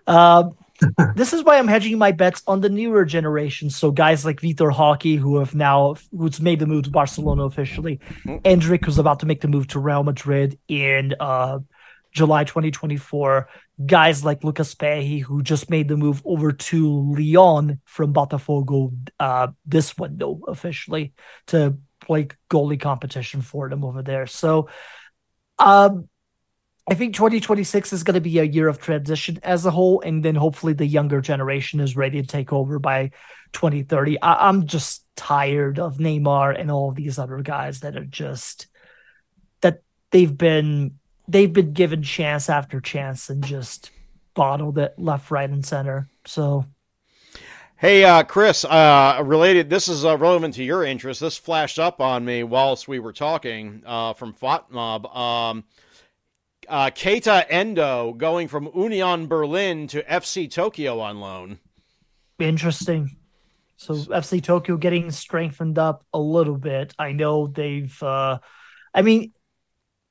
Uh, 0.08 0.49
this 1.16 1.34
is 1.34 1.44
why 1.44 1.58
I'm 1.58 1.68
hedging 1.68 1.98
my 1.98 2.12
bets 2.12 2.42
on 2.48 2.62
the 2.62 2.70
newer 2.70 3.06
generation. 3.06 3.70
So 3.70 3.92
guys 3.92 4.26
like 4.26 4.42
Vitor 4.42 4.78
Roque, 4.78 5.20
who 5.20 5.38
have 5.38 5.56
now 5.56 5.96
who's 6.12 6.42
made 6.42 6.60
the 6.60 6.68
move 6.68 6.86
to 6.86 6.90
Barcelona 6.90 7.44
officially, 7.44 8.00
Endrick, 8.26 8.86
who's 8.86 9.00
about 9.00 9.20
to 9.22 9.26
make 9.26 9.42
the 9.42 9.48
move 9.48 9.68
to 9.68 9.80
Real 9.80 10.04
Madrid 10.04 10.60
in 10.68 11.16
uh, 11.20 11.60
July 12.12 12.44
2024. 12.44 13.48
Guys 13.86 14.24
like 14.24 14.44
Lucas 14.44 14.74
Perri, 14.74 15.20
who 15.20 15.42
just 15.42 15.70
made 15.70 15.88
the 15.88 15.98
move 15.98 16.22
over 16.26 16.52
to 16.52 17.14
Lyon 17.14 17.82
from 17.86 18.14
Botafogo 18.14 18.96
uh, 19.20 19.48
this 19.66 19.98
window 19.98 20.40
officially 20.48 21.14
to 21.48 21.78
play 22.00 22.28
goalie 22.50 22.80
competition 22.80 23.42
for 23.42 23.70
them 23.70 23.84
over 23.84 24.02
there. 24.02 24.28
So, 24.28 24.70
um, 25.60 26.08
I 26.88 26.93
think 26.93 27.15
2026 27.15 27.93
is 27.93 28.04
going 28.04 28.13
to 28.13 28.21
be 28.21 28.38
a 28.38 28.43
year 28.43 28.67
of 28.67 28.80
transition 28.80 29.39
as 29.41 29.65
a 29.65 29.71
whole, 29.71 30.02
and 30.02 30.24
then 30.24 30.36
hopefully 30.36 30.74
the 30.74 30.86
younger 30.86 31.19
generation 31.19 31.80
is 31.80 31.95
ready 31.95 32.21
to 32.21 32.28
take 32.28 32.54
over 32.54 32.78
by 32.78 33.12
2030. 33.54 34.21
I- 34.21 34.48
I'm 34.48 34.67
just 34.67 35.04
tired 35.15 35.80
of 35.80 35.98
Neymar 35.98 36.60
and 36.60 36.69
all 36.69 36.91
these 36.91 37.17
other 37.17 37.41
guys 37.41 37.80
that 37.80 37.95
are 37.95 38.06
just 38.06 38.67
that 39.62 39.82
they've 40.12 40.38
been 40.38 41.00
they've 41.28 41.52
been 41.52 41.74
given 41.74 42.04
chance 42.04 42.50
after 42.50 42.80
chance 42.80 43.30
and 43.32 43.43
just 43.43 43.89
bottled 44.36 44.78
it 44.78 44.93
left, 44.98 45.32
right, 45.32 45.50
and 45.50 45.65
center. 45.65 46.08
So 46.26 46.65
Hey, 47.78 48.06
uh, 48.06 48.24
Chris, 48.24 48.63
uh, 48.63 49.21
related, 49.26 49.69
this 49.69 49.89
is 49.89 50.06
uh, 50.06 50.17
relevant 50.17 50.54
to 50.54 50.63
your 50.63 50.86
interest. 50.86 51.19
This 51.19 51.36
flashed 51.38 51.78
up 51.78 52.00
on 52.00 52.24
me 52.24 52.43
whilst 52.43 52.88
we 52.88 53.00
were 53.00 53.12
talking 53.12 53.84
uh, 53.86 54.13
from 54.13 54.34
FOTMob. 54.34 55.13
Um, 55.13 55.65
uh, 56.67 56.89
Keita 56.89 57.45
Endo 57.49 58.13
going 58.13 58.47
from 58.47 58.69
Union 58.75 59.28
Berlin 59.28 59.88
to 59.88 60.04
FC 60.04 60.49
Tokyo 60.49 60.99
on 60.99 61.19
loan. 61.19 61.60
interesting. 62.39 63.17
So 63.78 63.93
FC 63.95 64.41
Tokyo 64.41 64.78
getting 64.78 65.12
strengthened 65.12 65.78
up 65.78 66.06
a 66.13 66.19
little 66.19 66.58
bit. 66.58 66.93
I 66.97 67.12
know 67.12 67.47
they've 67.47 68.01
uh 68.01 68.39
I 68.93 69.01
mean 69.01 69.34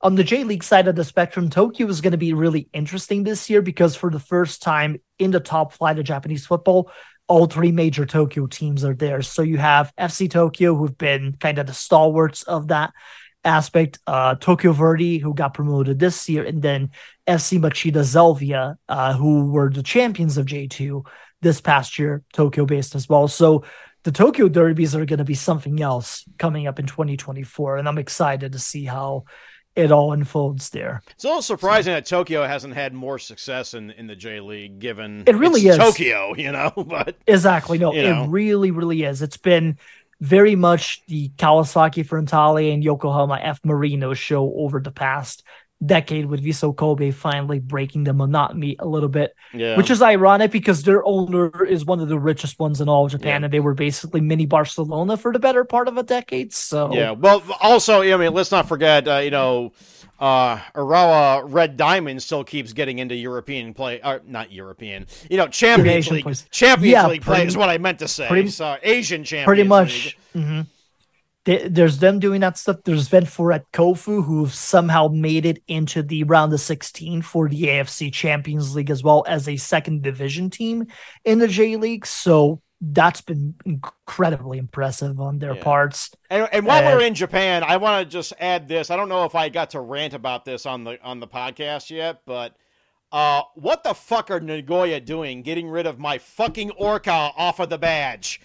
on 0.01 0.15
the 0.15 0.23
J 0.23 0.43
League 0.43 0.63
side 0.63 0.87
of 0.87 0.95
the 0.95 1.03
spectrum, 1.03 1.49
Tokyo 1.49 1.87
is 1.87 2.01
going 2.01 2.11
to 2.11 2.17
be 2.17 2.33
really 2.33 2.69
interesting 2.73 3.23
this 3.23 3.49
year 3.49 3.61
because 3.61 3.95
for 3.95 4.11
the 4.11 4.19
first 4.19 4.61
time 4.61 5.01
in 5.17 5.31
the 5.31 5.39
top 5.39 5.73
flight 5.73 5.97
of 5.97 6.05
Japanese 6.05 6.45
football, 6.45 6.91
all 7.27 7.47
three 7.47 7.71
major 7.71 8.05
Tokyo 8.05 8.45
teams 8.45 8.85
are 8.85 8.93
there. 8.93 9.23
So 9.23 9.41
you 9.41 9.57
have 9.57 9.91
FC 9.97 10.29
Tokyo, 10.29 10.75
who've 10.75 10.97
been 10.97 11.37
kind 11.39 11.57
of 11.57 11.65
the 11.65 11.73
stalwarts 11.73 12.43
of 12.43 12.67
that 12.67 12.93
aspect, 13.45 13.99
uh, 14.07 14.35
Tokyo 14.35 14.73
Verdy, 14.73 15.21
who 15.21 15.33
got 15.33 15.53
promoted 15.53 15.99
this 15.99 16.27
year, 16.27 16.43
and 16.43 16.61
then 16.61 16.89
FC 17.27 17.59
Machida 17.59 18.03
Zelvia, 18.03 18.77
uh, 18.89 19.13
who 19.13 19.51
were 19.51 19.69
the 19.69 19.83
champions 19.83 20.37
of 20.37 20.47
J2 20.47 21.05
this 21.41 21.61
past 21.61 21.99
year, 21.99 22.23
Tokyo 22.33 22.65
based 22.65 22.95
as 22.95 23.07
well. 23.07 23.27
So 23.27 23.63
the 24.03 24.11
Tokyo 24.11 24.49
Derbies 24.49 24.95
are 24.95 25.05
going 25.05 25.19
to 25.19 25.23
be 25.23 25.35
something 25.35 25.81
else 25.81 26.25
coming 26.37 26.67
up 26.67 26.79
in 26.79 26.85
2024, 26.85 27.77
and 27.77 27.87
I'm 27.87 27.97
excited 27.97 28.51
to 28.51 28.59
see 28.59 28.85
how 28.85 29.25
it 29.75 29.91
all 29.91 30.13
unfolds 30.13 30.69
there. 30.69 31.01
It's 31.11 31.23
a 31.23 31.27
little 31.27 31.41
surprising 31.41 31.93
that 31.93 32.05
Tokyo 32.05 32.45
hasn't 32.45 32.73
had 32.73 32.93
more 32.93 33.19
success 33.19 33.73
in, 33.73 33.91
in 33.91 34.07
the 34.07 34.15
J 34.15 34.39
League, 34.39 34.79
given 34.79 35.23
It 35.27 35.35
really 35.35 35.61
it's 35.61 35.77
is. 35.77 35.83
Tokyo, 35.83 36.33
you 36.37 36.51
know. 36.51 36.71
But 36.75 37.17
Exactly. 37.27 37.77
No, 37.77 37.93
You 37.93 38.03
know. 38.03 38.23
it 38.23 38.29
really, 38.29 38.71
really 38.71 39.03
is. 39.03 39.21
It's 39.21 39.37
been 39.37 39.77
very 40.21 40.55
much 40.55 41.01
the 41.07 41.29
Kawasaki 41.37 42.05
Frontale 42.05 42.73
and 42.73 42.83
Yokohama 42.83 43.39
F 43.41 43.59
Marino 43.63 44.13
show 44.13 44.53
over 44.57 44.79
the 44.79 44.91
past 44.91 45.43
decade 45.85 46.25
with 46.25 46.43
Vissel 46.43 46.73
Kobe 46.75 47.11
finally 47.11 47.59
breaking 47.59 48.05
the 48.05 48.13
monotony 48.13 48.77
a 48.79 48.87
little 48.87 49.09
bit, 49.09 49.35
yeah, 49.53 49.75
which 49.75 49.89
is 49.89 50.01
ironic 50.01 50.49
because 50.49 50.83
their 50.83 51.05
owner 51.05 51.65
is 51.65 51.85
one 51.85 51.99
of 51.99 52.07
the 52.07 52.17
richest 52.17 52.57
ones 52.59 52.79
in 52.79 52.87
all 52.87 53.05
of 53.05 53.11
Japan, 53.11 53.41
Yeah. 53.41 53.45
and 53.45 53.53
they 53.53 53.59
were 53.59 53.73
basically 53.73 54.21
mini 54.21 54.45
Barcelona 54.45 55.17
for 55.17 55.33
the 55.33 55.39
better 55.39 55.65
part 55.65 55.89
of 55.89 55.97
a 55.97 56.03
decade. 56.03 56.53
So 56.53 56.93
yeah. 56.93 57.11
Well, 57.11 57.43
also, 57.59 58.01
I 58.01 58.15
mean, 58.15 58.33
let's 58.33 58.51
not 58.51 58.69
forget, 58.69 59.05
uh, 59.07 59.17
you 59.17 59.31
know, 59.31 59.73
uh, 60.19 60.57
Urawa 60.75 61.43
Red 61.45 61.77
Diamond 61.77 62.21
still 62.23 62.43
keeps 62.43 62.73
getting 62.73 62.99
into 62.99 63.15
European 63.15 63.73
play, 63.73 63.99
or 64.03 64.21
not 64.25 64.51
European, 64.51 65.07
you 65.29 65.37
know, 65.37 65.47
Champions 65.47 66.05
Asian 66.05 66.15
League. 66.15 66.23
plays. 66.23 66.45
Champions 66.51 66.91
Yeah, 66.91 67.07
League 67.07 67.21
play 67.21 67.45
is 67.45 67.57
what 67.57 67.69
I 67.69 67.77
meant 67.77 67.99
to 67.99 68.07
say. 68.07 68.27
pretty- 68.27 68.49
so 68.49 68.77
Asian 68.83 69.23
Champions 69.23 69.45
pretty 69.47 69.63
much. 69.63 70.17
hmm 70.33 70.61
there's 71.45 71.99
them 71.99 72.17
doing 72.17 72.41
that 72.41 72.57
stuff. 72.57 72.77
There's 72.83 73.13
at 73.13 73.71
Kofu 73.71 74.23
who've 74.25 74.51
somehow 74.51 75.09
made 75.09 75.45
it 75.45 75.61
into 75.67 76.01
the 76.01 76.23
round 76.23 76.51
of 76.53 76.59
16 76.59 77.21
for 77.21 77.47
the 77.47 77.65
AFC 77.67 78.11
Champions 78.11 78.75
League 78.75 78.89
as 78.89 79.03
well 79.03 79.23
as 79.27 79.47
a 79.47 79.55
second 79.55 80.01
division 80.01 80.49
team 80.49 80.87
in 81.23 81.37
the 81.37 81.47
J 81.47 81.75
League. 81.75 82.07
So 82.07 82.61
that's 82.81 83.21
been 83.21 83.55
incredibly 83.65 84.57
impressive 84.57 85.19
on 85.19 85.39
their 85.39 85.55
Yeah. 85.55 85.63
parts. 85.63 86.11
And, 86.29 86.47
and 86.51 86.65
while 86.65 86.85
Uh, 86.85 86.91
we're 86.95 87.05
in 87.05 87.13
Japan, 87.15 87.63
I 87.63 87.77
want 87.77 88.03
to 88.03 88.11
just 88.11 88.33
add 88.39 88.67
this. 88.67 88.91
I 88.91 88.95
don't 88.97 89.09
know 89.09 89.23
if 89.25 89.33
I 89.35 89.49
got 89.49 89.71
to 89.71 89.79
rant 89.79 90.13
about 90.13 90.45
this 90.45 90.65
on 90.65 90.83
the 90.83 91.01
on 91.03 91.19
the 91.19 91.27
podcast 91.27 91.89
yet, 91.89 92.21
but 92.25 92.55
uh, 93.11 93.43
what 93.55 93.83
the 93.83 93.93
fuck 93.93 94.29
are 94.29 94.39
Nagoya 94.41 94.99
doing, 94.99 95.41
getting 95.41 95.69
rid 95.69 95.85
of 95.87 95.97
my 95.99 96.17
fucking 96.17 96.71
Orca 96.71 97.11
off 97.37 97.59
of 97.59 97.69
the 97.69 97.77
badge? 97.77 98.41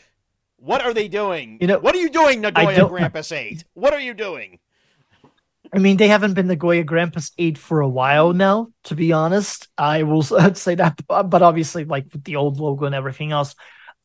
What 0.56 0.82
are 0.84 0.92
they 0.94 1.08
doing? 1.08 1.58
You 1.60 1.66
know, 1.66 1.78
what 1.78 1.94
are 1.94 1.98
you 1.98 2.10
doing, 2.10 2.40
Nagoya 2.40 2.76
don't- 2.76 2.92
Grampus 2.92 3.32
Eight? 3.36 3.64
What 3.74 3.92
are 3.94 4.00
you 4.00 4.14
doing? 4.14 4.58
I 5.72 5.78
mean, 5.78 5.96
they 5.98 6.08
haven't 6.08 6.34
been 6.34 6.48
the 6.48 6.56
Goya 6.56 6.82
Grampus 6.84 7.30
8 7.38 7.56
for 7.56 7.80
a 7.80 7.88
while 7.88 8.32
now, 8.32 8.72
to 8.84 8.96
be 8.96 9.12
honest. 9.12 9.68
I 9.78 10.02
will 10.02 10.22
say 10.54 10.74
that, 10.74 11.00
but 11.08 11.42
obviously, 11.42 11.84
like 11.84 12.06
with 12.12 12.24
the 12.24 12.36
old 12.36 12.58
logo 12.58 12.86
and 12.86 12.94
everything 12.94 13.30
else, 13.32 13.54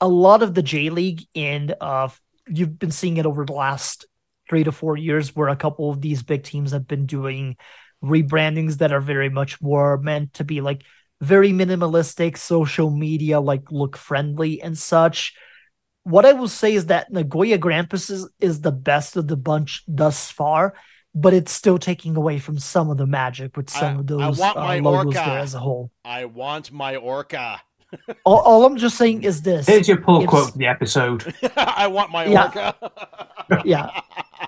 a 0.02 0.08
lot 0.08 0.44
of 0.44 0.54
the 0.54 0.62
J 0.62 0.90
League 0.90 1.24
and 1.36 1.74
uh, 1.80 2.10
you've 2.48 2.78
been 2.78 2.92
seeing 2.92 3.18
it 3.18 3.26
over 3.26 3.46
the 3.46 3.54
last 3.54 4.06
three 4.50 4.64
to 4.64 4.72
four 4.72 4.98
years 4.98 5.36
where 5.36 5.50
a 5.50 5.56
couple 5.56 5.90
of 5.90 6.02
these 6.02 6.24
big 6.24 6.44
teams 6.44 6.72
have 6.72 6.88
been 6.88 7.06
doing 7.06 7.58
rebrandings 8.04 8.78
that 8.78 8.92
are 8.92 9.02
very 9.02 9.30
much 9.30 9.62
more 9.62 9.98
meant 9.98 10.34
to 10.34 10.44
be 10.44 10.62
like 10.62 10.84
very 11.22 11.52
minimalistic, 11.52 12.38
social 12.38 12.92
media, 12.92 13.40
like 13.40 13.72
look 13.72 13.98
friendly 13.98 14.62
and 14.62 14.78
such. 14.78 15.34
What 16.04 16.26
I 16.26 16.34
will 16.34 16.50
say 16.50 16.74
is 16.76 16.88
that 16.88 17.12
Nagoya 17.12 17.58
Grampus 17.58 18.12
is, 18.12 18.30
is 18.40 18.62
the 18.62 18.72
best 18.72 19.16
of 19.16 19.28
the 19.28 19.38
bunch 19.38 19.84
thus 19.88 20.30
far 20.30 20.76
but 21.16 21.34
it's 21.34 21.54
still 21.54 21.78
taking 21.78 22.18
away 22.18 22.38
from 22.38 22.60
some 22.60 22.90
of 22.90 22.98
the 22.98 23.08
magic 23.08 23.56
with 23.56 23.70
some 23.70 23.86
I- 23.86 24.00
of 24.00 24.00
I 24.00 24.28
those 24.28 24.38
want 24.38 24.58
uh, 24.58 24.60
my 24.60 24.80
logos 24.80 25.16
Orca. 25.16 25.30
there 25.30 25.40
as 25.40 25.56
a 25.56 25.60
whole. 25.60 25.90
I 26.04 26.26
want 26.26 26.74
my 26.74 26.98
Orca. 26.98 27.62
All, 28.24 28.40
all 28.40 28.66
I'm 28.66 28.78
just 28.78 28.98
saying 28.98 29.24
is 29.24 29.42
this. 29.42 29.68
Here's 29.68 29.88
your 29.88 30.02
pull 30.02 30.26
quote 30.28 30.52
for 30.52 30.58
the 30.58 30.68
episode. 30.68 31.34
I 31.58 31.88
want 31.88 32.12
my 32.12 32.26
Yeah. 32.26 32.46
Orca. 32.46 32.76
yeah. 33.66 34.02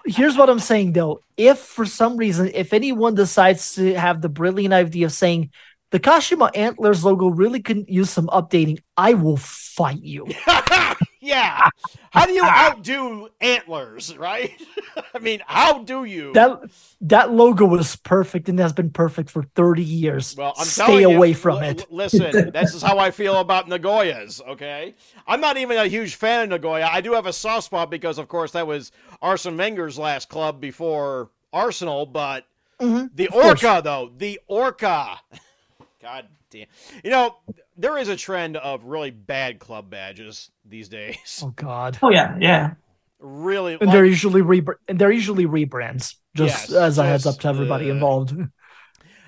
Here's 0.05 0.37
what 0.37 0.49
I'm 0.49 0.59
saying 0.59 0.93
though. 0.93 1.21
If 1.35 1.59
for 1.59 1.85
some 1.85 2.17
reason, 2.17 2.51
if 2.53 2.73
anyone 2.73 3.15
decides 3.15 3.75
to 3.75 3.93
have 3.95 4.21
the 4.21 4.29
brilliant 4.29 4.73
idea 4.73 5.05
of 5.05 5.11
saying 5.11 5.51
the 5.91 5.99
Kashima 5.99 6.49
Antlers 6.55 7.05
logo 7.05 7.29
really 7.29 7.61
couldn't 7.61 7.89
use 7.89 8.09
some 8.09 8.27
updating, 8.27 8.79
I 8.97 9.13
will 9.13 9.37
fight 9.37 10.01
you. 10.01 10.27
yeah. 11.27 11.69
How 12.11 12.25
do 12.25 12.31
you 12.31 12.43
outdo 12.43 13.29
antlers, 13.41 14.15
right? 14.17 14.51
I 15.13 15.19
mean, 15.19 15.41
how 15.45 15.83
do 15.83 16.03
you? 16.05 16.33
That 16.33 16.61
that 17.01 17.31
logo 17.31 17.65
was 17.65 17.95
perfect 17.97 18.49
and 18.49 18.57
has 18.59 18.73
been 18.73 18.89
perfect 18.89 19.29
for 19.29 19.43
30 19.43 19.83
years. 19.83 20.35
Well, 20.35 20.53
I'm 20.57 20.65
Stay 20.65 20.85
telling 20.85 21.01
you, 21.01 21.15
away 21.15 21.33
from 21.33 21.59
li- 21.59 21.67
it. 21.67 21.91
listen, 21.91 22.51
this 22.53 22.73
is 22.73 22.81
how 22.81 22.97
I 22.97 23.11
feel 23.11 23.39
about 23.39 23.67
Nagoya's. 23.67 24.41
Okay, 24.47 24.95
I'm 25.27 25.41
not 25.41 25.57
even 25.57 25.77
a 25.77 25.87
huge 25.87 26.15
fan 26.15 26.43
of 26.43 26.49
Nagoya. 26.49 26.87
I 26.91 27.01
do 27.01 27.13
have 27.13 27.25
a 27.27 27.33
soft 27.33 27.65
spot 27.65 27.91
because, 27.91 28.17
of 28.17 28.27
course, 28.27 28.51
that 28.53 28.65
was 28.65 28.91
Arsene 29.21 29.57
Wenger's 29.57 29.99
last 29.99 30.29
club 30.29 30.59
before 30.61 31.29
Arsenal. 31.53 32.05
But 32.05 32.45
Mhm, 32.79 33.09
the. 33.13 33.27
Orca, 33.29 33.81
though, 33.83 34.11
the 34.17 34.39
Orca. 34.47 35.19
God 36.01 36.27
damn. 36.49 36.67
You 37.03 37.11
know, 37.11 37.35
there 37.75 37.97
is 37.97 38.07
a 38.09 38.15
trend 38.15 38.57
of 38.57 38.83
really 38.83 39.11
bad 39.11 39.59
club 39.59 39.89
badges 39.89 40.49
these 40.65 40.89
days. 40.89 41.41
Oh 41.43 41.53
God. 41.55 41.97
Oh 42.01 42.09
yeah, 42.09 42.37
yeah. 42.39 42.73
Really, 43.19 43.73
And 43.73 43.81
like- 43.83 43.91
they're 43.91 44.05
usually 44.05 44.41
re 44.41 44.63
and 44.87 44.99
they're 44.99 45.11
usually 45.11 45.45
rebrands. 45.45 46.15
Just 46.35 46.69
Yes, 46.69 46.73
as 46.73 46.97
a 46.99 47.03
heads 47.03 47.25
up 47.25 47.39
to 47.39 47.47
everybody 47.47 47.89
uh, 47.89 47.93
involved. 47.93 48.35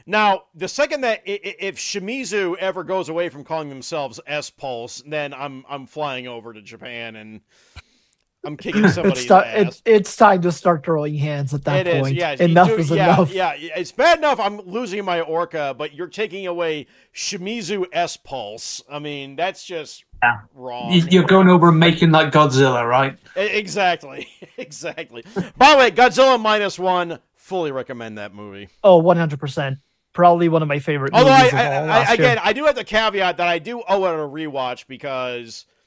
Now, 0.06 0.46
the 0.56 0.68
second 0.68 1.02
that 1.02 1.22
i- 1.28 1.32
i- 1.44 1.56
if 1.60 1.78
Shimizu 1.78 2.56
ever 2.58 2.84
goes 2.84 3.10
away 3.10 3.30
from 3.30 3.44
calling 3.44 3.70
themselves 3.70 4.20
S 4.26 4.50
Pulse, 4.50 5.04
then 5.06 5.36
I'm 5.36 5.64
I'm 5.70 5.86
flying 5.86 6.28
over 6.28 6.52
to 6.52 6.62
Japan 6.64 7.16
and 7.16 7.42
I'm 8.46 8.56
kicking 8.56 8.86
It's, 8.86 8.96
somebody's 8.96 9.30
ass. 9.30 9.44
it's 9.54 9.82
it's 9.86 10.16
time 10.16 10.42
to 10.44 10.52
start 10.54 10.86
throwing 10.86 11.16
hands 11.16 11.54
at 11.54 11.66
that 11.66 11.86
It 11.86 11.96
is, 11.96 12.02
point. 12.04 12.16
yeah. 12.16 12.36
enough 12.40 12.70
Dude, 12.70 12.80
is 12.80 12.90
yeah, 12.92 13.14
enough. 13.16 13.34
Yeah, 13.34 13.52
it's 13.58 13.92
bad 13.92 14.18
enough 14.20 14.40
I'm 14.40 14.62
losing 14.62 15.04
my 15.04 15.20
Orca, 15.20 15.76
but 15.78 15.94
you're 15.94 16.08
taking 16.08 16.48
away 16.48 16.88
Shimizu 17.14 17.86
S 17.92 18.16
Pulse. 18.16 18.82
I 18.90 19.00
mean, 19.00 19.36
that's 19.36 19.66
just 19.66 20.06
Yeah. 20.24 20.40
wrong. 20.54 20.92
You- 20.94 21.06
You're 21.10 21.24
going 21.26 21.50
over 21.50 21.68
and 21.70 21.80
making 21.80 22.12
like 22.12 22.32
Godzilla, 22.32 22.88
right? 22.88 23.18
Exactly, 23.36 24.30
exactly. 24.58 25.24
By 25.58 25.72
the 25.72 25.78
way, 25.78 25.92
Godzilla 25.92 26.40
minus 26.40 26.80
one. 26.80 27.20
Fully 27.36 27.72
recommend 27.72 28.18
that 28.20 28.34
movie. 28.34 28.70
Oh, 28.84 28.98
100 29.00 29.40
percent. 29.40 29.80
Probably 30.14 30.50
one 30.50 30.62
of 30.62 30.68
my 30.68 30.80
favorite 30.80 31.14
Although 31.14 31.30
I, 31.32 31.38
movies 31.40 31.54
of 31.54 31.60
I, 31.60 31.76
all 31.78 31.84
I, 31.84 31.88
last 31.88 32.08
year. 32.18 32.28
again, 32.32 32.40
I 32.44 32.54
do 32.54 32.66
have 32.66 32.76
the 32.76 32.84
caveat 32.84 33.38
that 33.38 33.48
I 33.48 33.60
do 33.60 33.84
owe 33.88 34.06
it 34.06 34.14
a 34.14 34.18
rewatch 34.28 34.88
because, 34.88 35.66
a- 35.66 35.70
a- 35.70 35.79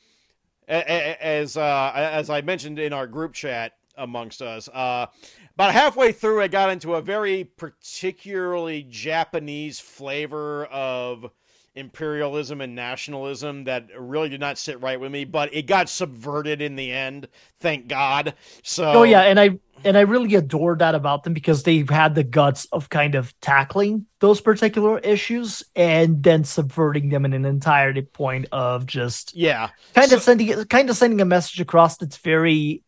as 0.73 1.57
uh, 1.57 1.93
as 1.95 2.31
I 2.31 2.41
mentioned 2.41 2.79
in 2.79 2.93
our 2.93 3.07
group 3.07 3.35
chat 3.35 3.73
amongst 3.97 4.41
us, 4.43 4.69
uh, 4.69 5.07
about 5.55 5.73
halfway 5.73 6.13
through, 6.13 6.43
I 6.43 6.49
got 6.49 6.71
into 6.71 6.95
a 6.95 7.03
very 7.03 7.45
particularly 7.45 8.87
Japanese 8.89 9.81
flavor 9.81 10.65
of 10.67 11.31
imperialism 11.75 12.61
and 12.61 12.75
nationalism 12.75 13.65
that 13.65 13.89
really 13.99 14.29
did 14.29 14.41
not 14.41 14.59
sit 14.59 14.81
right 14.81 15.01
with 15.01 15.13
me. 15.13 15.25
But 15.25 15.55
it 15.55 15.67
got 15.67 15.89
subverted 15.89 16.61
in 16.63 16.77
the 16.77 16.91
end, 16.91 17.29
thank 17.61 17.89
God. 17.89 18.35
So, 18.63 18.93
Oh 18.93 19.03
yeah, 19.03 19.23
and 19.23 19.39
I 19.39 19.59
and 19.85 19.97
I 19.97 20.03
really 20.03 20.35
adore 20.35 20.77
that 20.77 20.95
about 20.95 21.25
them 21.25 21.35
because 21.35 21.63
they've 21.63 21.89
had 21.89 22.15
the 22.15 22.25
guts 22.25 22.67
of 22.73 22.89
kind 22.89 23.15
of 23.15 23.39
tackling 23.41 24.07
those 24.21 24.41
particular 24.41 24.99
issues 24.99 25.63
and 25.75 26.23
then 26.23 26.45
subverting 26.45 27.09
them 27.09 27.25
in 27.25 27.33
an 27.33 27.45
entirety 27.45 28.03
point 28.03 28.47
of 28.53 28.87
just 28.87 29.35
yeah, 29.35 29.71
kind 29.95 30.11
So- 30.11 30.17
of 30.17 30.23
sending 30.23 30.65
kind 30.67 30.91
of 30.91 30.97
sending 30.97 31.21
a 31.21 31.25
message 31.25 31.61
across 31.61 31.97
that's 31.97 32.19
very 32.19 32.83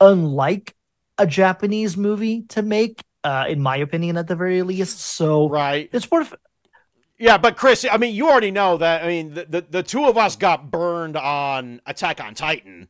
unlike 0.00 0.74
a 1.18 1.26
Japanese 1.26 1.96
movie 1.96 2.42
to 2.48 2.62
make, 2.62 3.02
uh, 3.24 3.44
in 3.48 3.60
my 3.60 3.76
opinion, 3.76 4.16
at 4.16 4.26
the 4.26 4.36
very 4.36 4.62
least. 4.62 5.00
So 5.00 5.48
right. 5.48 5.90
it's 5.92 6.10
worth 6.10 6.34
Yeah, 7.18 7.36
but 7.36 7.56
Chris, 7.58 7.84
I 7.90 7.98
mean, 7.98 8.14
you 8.14 8.30
already 8.30 8.50
know 8.50 8.78
that. 8.78 9.04
I 9.04 9.08
mean, 9.08 9.34
the, 9.34 9.44
the, 9.44 9.60
the 9.68 9.82
two 9.82 10.06
of 10.06 10.16
us 10.16 10.36
got 10.36 10.70
burned 10.70 11.18
on 11.18 11.82
Attack 11.84 12.24
on 12.24 12.34
Titan. 12.34 12.88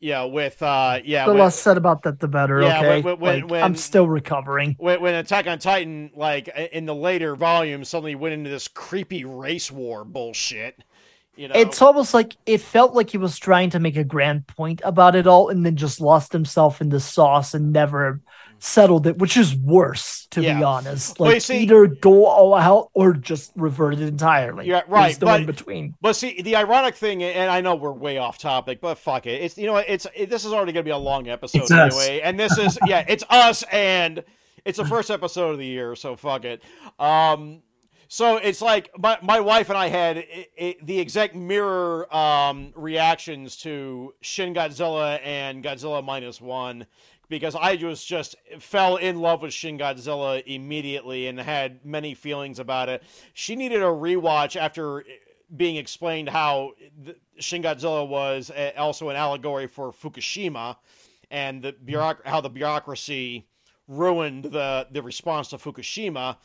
Yeah, 0.00 0.24
with 0.24 0.62
uh, 0.62 1.00
yeah, 1.04 1.26
the 1.26 1.34
less 1.34 1.58
said 1.58 1.76
about 1.76 2.02
that, 2.04 2.20
the 2.20 2.28
better. 2.28 2.62
Yeah, 2.62 2.78
okay, 2.78 3.02
when- 3.02 3.18
when- 3.18 3.40
Like, 3.42 3.50
when- 3.50 3.62
I'm 3.64 3.74
still 3.74 4.06
recovering. 4.06 4.76
when 4.78 5.00
when 5.00 5.14
Attack 5.14 5.48
on 5.48 5.58
Titan, 5.58 6.10
like 6.14 6.48
in 6.72 6.86
the 6.86 6.94
later 6.94 7.34
volumes, 7.34 7.88
suddenly 7.88 8.14
went 8.14 8.34
into 8.34 8.48
this 8.48 8.68
creepy 8.68 9.24
race 9.24 9.72
war 9.72 10.04
bullshit. 10.04 10.84
You 11.34 11.48
know, 11.48 11.54
It's 11.56 11.82
almost 11.82 12.14
like 12.14 12.36
it 12.46 12.60
felt 12.60 12.94
like 12.94 13.10
he 13.10 13.18
was 13.18 13.38
trying 13.38 13.70
to 13.70 13.78
make 13.80 13.96
a 13.96 14.04
grand 14.04 14.46
point 14.48 14.80
about 14.84 15.14
it 15.16 15.26
all 15.26 15.48
and 15.50 15.64
then 15.64 15.76
just 15.76 16.00
lost 16.00 16.32
himself 16.32 16.80
in 16.80 16.88
the 16.88 16.98
sauce 17.00 17.54
and 17.54 17.72
never 17.72 18.20
settled 18.60 19.06
it, 19.06 19.18
which 19.18 19.36
is 19.36 19.54
worse, 19.54 20.26
to 20.32 20.42
Yeah. 20.42 20.58
be 20.58 20.64
honest. 20.64 21.18
Well, 21.18 21.32
Like 21.32 21.42
see- 21.42 21.60
either 21.60 21.86
go 21.86 22.26
all 22.26 22.54
out 22.54 22.90
or 22.94 23.12
just 23.12 23.52
revert 23.56 23.94
it 23.94 24.00
entirely. 24.00 24.66
Yeah, 24.66 24.82
right, 24.88 25.06
There's 25.08 25.20
no 25.20 25.26
but- 25.28 25.40
in 25.40 25.46
between. 25.46 25.94
But 26.00 26.14
see, 26.16 26.42
the 26.42 26.56
ironic 26.56 26.94
thing, 26.96 27.22
and 27.22 27.50
I 27.50 27.60
know 27.60 27.74
we're 27.76 27.92
way 27.92 28.18
off 28.18 28.38
topic, 28.38 28.80
but 28.80 28.96
fuck 28.98 29.26
it. 29.26 29.42
It's 29.42 29.56
you 29.58 29.66
know, 29.66 29.76
it's 29.76 30.06
it, 30.14 30.30
this 30.30 30.44
is 30.44 30.52
already 30.52 30.72
going 30.72 30.84
to 30.84 30.88
be 30.88 30.90
a 30.90 30.96
long 30.98 31.28
episode 31.28 31.62
It's 31.62 31.70
us. 31.70 31.94
anyway, 31.94 32.20
and 32.22 32.38
this 32.38 32.56
is 32.58 32.78
yeah, 32.86 33.04
it's 33.08 33.24
us, 33.30 33.62
and 33.72 34.22
it's 34.64 34.78
the 34.78 34.84
first 34.84 35.10
episode 35.10 35.52
of 35.52 35.58
the 35.58 35.66
year, 35.66 35.94
so 35.94 36.16
fuck 36.16 36.44
it. 36.44 36.62
Um, 36.98 37.62
so 38.10 38.38
it's 38.38 38.60
like 38.62 38.90
my 38.98 39.18
my 39.22 39.38
wife 39.40 39.68
and 39.68 39.76
I 39.78 39.88
had 39.88 40.16
i 40.18 40.46
i 40.58 40.76
the 40.82 40.98
exact 40.98 41.34
mirror 41.34 42.12
um 42.14 42.72
reactions 42.74 43.56
to 43.58 44.14
Shin 44.22 44.54
Godzilla 44.54 45.20
and 45.22 45.62
Godzilla 45.62 46.02
minus 46.04 46.40
one. 46.40 46.86
Because 47.28 47.54
I 47.54 47.74
was 47.76 48.04
just 48.04 48.36
fell 48.58 48.96
in 48.96 49.20
love 49.20 49.42
with 49.42 49.52
Shin 49.52 49.78
Godzilla 49.78 50.42
immediately 50.46 51.26
and 51.26 51.38
had 51.38 51.84
many 51.84 52.14
feelings 52.14 52.58
about 52.58 52.88
it. 52.88 53.02
She 53.34 53.54
needed 53.54 53.82
a 53.82 53.86
rewatch 53.86 54.56
after 54.56 55.04
being 55.54 55.76
explained 55.76 56.28
how 56.28 56.72
Shin 57.38 57.62
Godzilla 57.62 58.06
was 58.08 58.50
also 58.76 59.08
an 59.10 59.16
allegory 59.16 59.66
for 59.66 59.92
Fukushima, 59.92 60.76
and 61.30 61.62
the 61.62 61.72
bureauc- 61.72 62.24
how 62.26 62.40
the 62.40 62.50
bureaucracy 62.50 63.46
ruined 63.86 64.44
the 64.44 64.86
the 64.90 65.02
response 65.02 65.48
to 65.48 65.56
Fukushima. 65.56 66.36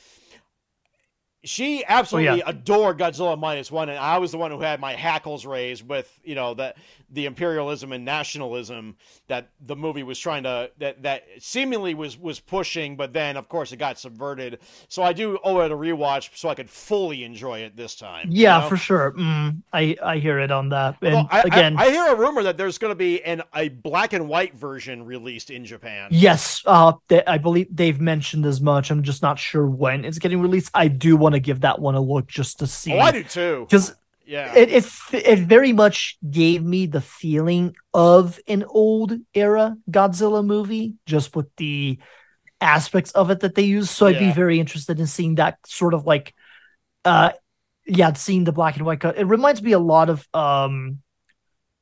She 1.46 1.84
absolutely 1.86 2.42
adored 2.46 2.98
Godzilla 3.00 3.38
minus 3.38 3.72
one, 3.72 3.90
and 3.90 4.00
I 4.00 4.18
was 4.18 4.32
the 4.32 4.38
one 4.38 4.52
who 4.52 4.62
had 4.62 4.80
my 4.80 4.94
hackles 4.94 5.46
raised 5.46 5.88
with 5.88 6.20
you 6.24 6.36
know 6.36 6.54
that 6.54 6.78
the 7.12 7.26
imperialism 7.26 7.92
and 7.92 8.04
nationalism 8.04 8.96
that 9.28 9.50
the 9.64 9.76
movie 9.76 10.02
was 10.04 10.18
trying 10.18 10.44
to 10.44 10.72
that 10.80 11.04
that 11.04 11.26
seemingly 11.40 11.94
was 11.94 12.18
was 12.18 12.40
pushing, 12.40 12.96
but 12.96 13.14
then 13.14 13.36
of 13.38 13.50
course 13.50 13.72
it 13.72 13.78
got 13.78 14.00
subverted. 14.00 14.60
So 14.88 15.04
I 15.04 15.12
do 15.14 15.38
owe 15.44 15.60
it 15.62 15.72
a 15.72 15.76
rewatch 15.76 16.30
so 16.36 16.50
I 16.50 16.56
could 16.56 16.70
fully 16.70 17.24
enjoy 17.24 17.60
it 17.60 17.76
this 17.76 17.96
time. 17.96 18.30
you 18.32 18.44
Yeah, 18.44 18.62
know? 18.62 18.70
for 18.70 18.78
sure. 18.78 19.12
Mm, 19.12 19.64
I 19.74 19.96
I 20.02 20.18
hear 20.20 20.40
it 20.40 20.50
on 20.52 20.70
that. 20.70 20.96
And 21.02 21.28
I, 21.30 21.40
I- 21.40 21.42
again, 21.42 21.76
I, 21.78 21.90
hear 21.92 22.08
a 22.08 22.16
rumor 22.16 22.44
that 22.44 22.58
there's 22.58 22.78
going 22.78 22.92
to 22.92 22.96
be 22.96 23.22
an 23.24 23.44
a 23.54 23.68
black 23.70 24.14
and 24.14 24.28
white 24.30 24.56
version 24.56 25.06
released 25.06 25.50
in 25.52 25.66
Japan. 25.66 26.08
yes, 26.12 26.64
uh, 26.66 26.94
they, 27.10 27.24
I 27.26 27.38
believe 27.38 27.68
they've 27.70 28.00
mentioned 28.00 28.46
as 28.46 28.62
much. 28.62 28.90
I'm 28.92 29.04
just 29.04 29.22
not 29.22 29.38
sure 29.38 29.68
when 29.68 30.06
it's 30.06 30.20
getting 30.20 30.42
released. 30.42 30.72
I 30.74 30.88
do 30.88 31.16
want 31.18 31.33
to 31.34 31.40
give 31.40 31.62
that 31.62 31.80
one 31.80 31.96
a 31.96 32.02
look 32.02 32.28
just 32.28 32.60
to 32.60 32.68
see 32.68 32.94
Oh, 32.94 33.00
I 33.00 33.12
do 33.12 33.24
too. 33.24 33.66
because 33.68 33.96
Yeah. 34.26 34.54
it, 34.56 34.70
it 34.70 34.86
it 35.14 35.40
very 35.40 35.74
much 35.74 36.18
gave 36.30 36.64
me 36.64 36.86
the 36.86 37.02
feeling 37.02 37.76
of 37.94 38.40
an 38.48 38.64
old 38.68 39.14
era 39.34 39.76
Godzilla 39.90 40.46
movie, 40.46 40.96
just 41.06 41.36
with 41.36 41.48
the 41.58 42.00
aspects 42.62 43.12
of 43.12 43.30
it 43.30 43.42
that 43.42 43.56
they 43.56 43.64
use. 43.64 43.90
So 43.90 44.08
I'd 44.08 44.20
be 44.20 44.32
very 44.32 44.60
interested 44.60 45.00
in 45.00 45.08
seeing 45.08 45.36
that 45.36 45.58
sort 45.66 45.94
of 45.94 46.06
like, 46.06 46.34
uh, 47.04 47.32
yeah, 47.86 48.14
seeing 48.14 48.46
the 48.46 48.54
black 48.54 48.78
and 48.78 48.86
white 48.86 49.02
cut. 49.02 49.18
It 49.18 49.26
reminds 49.26 49.62
me 49.62 49.74
a 49.74 49.80
lot 49.80 50.10
of 50.10 50.26
um, 50.34 51.00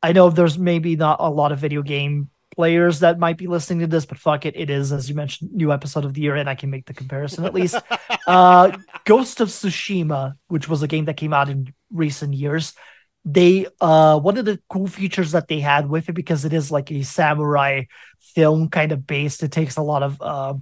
I 0.02 0.14
know 0.14 0.30
there's 0.30 0.58
maybe 0.58 0.96
not 0.96 1.18
a 1.20 1.30
lot 1.30 1.52
of 1.52 1.60
video 1.60 1.84
game 1.84 2.30
players 2.56 3.00
that 3.00 3.20
might 3.20 3.38
be 3.38 3.48
listening 3.48 3.80
to 3.80 3.88
this, 3.88 4.06
but 4.06 4.18
fuck 4.18 4.46
it, 4.46 4.56
it 4.56 4.70
is 4.70 4.92
as 4.92 5.10
you 5.10 5.16
mentioned, 5.16 5.52
new 5.54 5.72
episode 5.72 6.06
of 6.06 6.14
the 6.14 6.22
year, 6.22 6.36
and 6.36 6.50
I 6.50 6.56
can 6.56 6.70
make 6.70 6.86
the 6.86 6.94
comparison 6.94 7.46
at 7.46 7.54
least. 7.54 7.76
uh, 8.28 8.78
Ghost 9.06 9.42
of 9.42 9.50
Tsushima, 9.50 10.36
which 10.48 10.68
was 10.68 10.84
a 10.84 10.88
game 10.88 11.06
that 11.06 11.18
came 11.18 11.34
out 11.34 11.50
in 11.50 11.74
recent 11.92 12.34
years, 12.34 12.74
they 13.24 13.68
uh 13.80 14.18
one 14.20 14.38
of 14.38 14.46
the 14.46 14.60
cool 14.68 14.88
features 14.88 15.34
that 15.34 15.48
they 15.48 15.60
had 15.60 15.88
with 15.88 16.10
it 16.10 16.14
because 16.14 16.44
it 16.44 16.54
is 16.54 16.72
like 16.72 16.92
a 16.92 17.04
samurai 17.04 17.84
film 18.20 18.70
kind 18.70 18.92
of 18.92 19.06
based. 19.06 19.44
It 19.44 19.52
takes 19.52 19.78
a 19.78 19.82
lot 19.84 20.04
of 20.04 20.22
uh, 20.22 20.54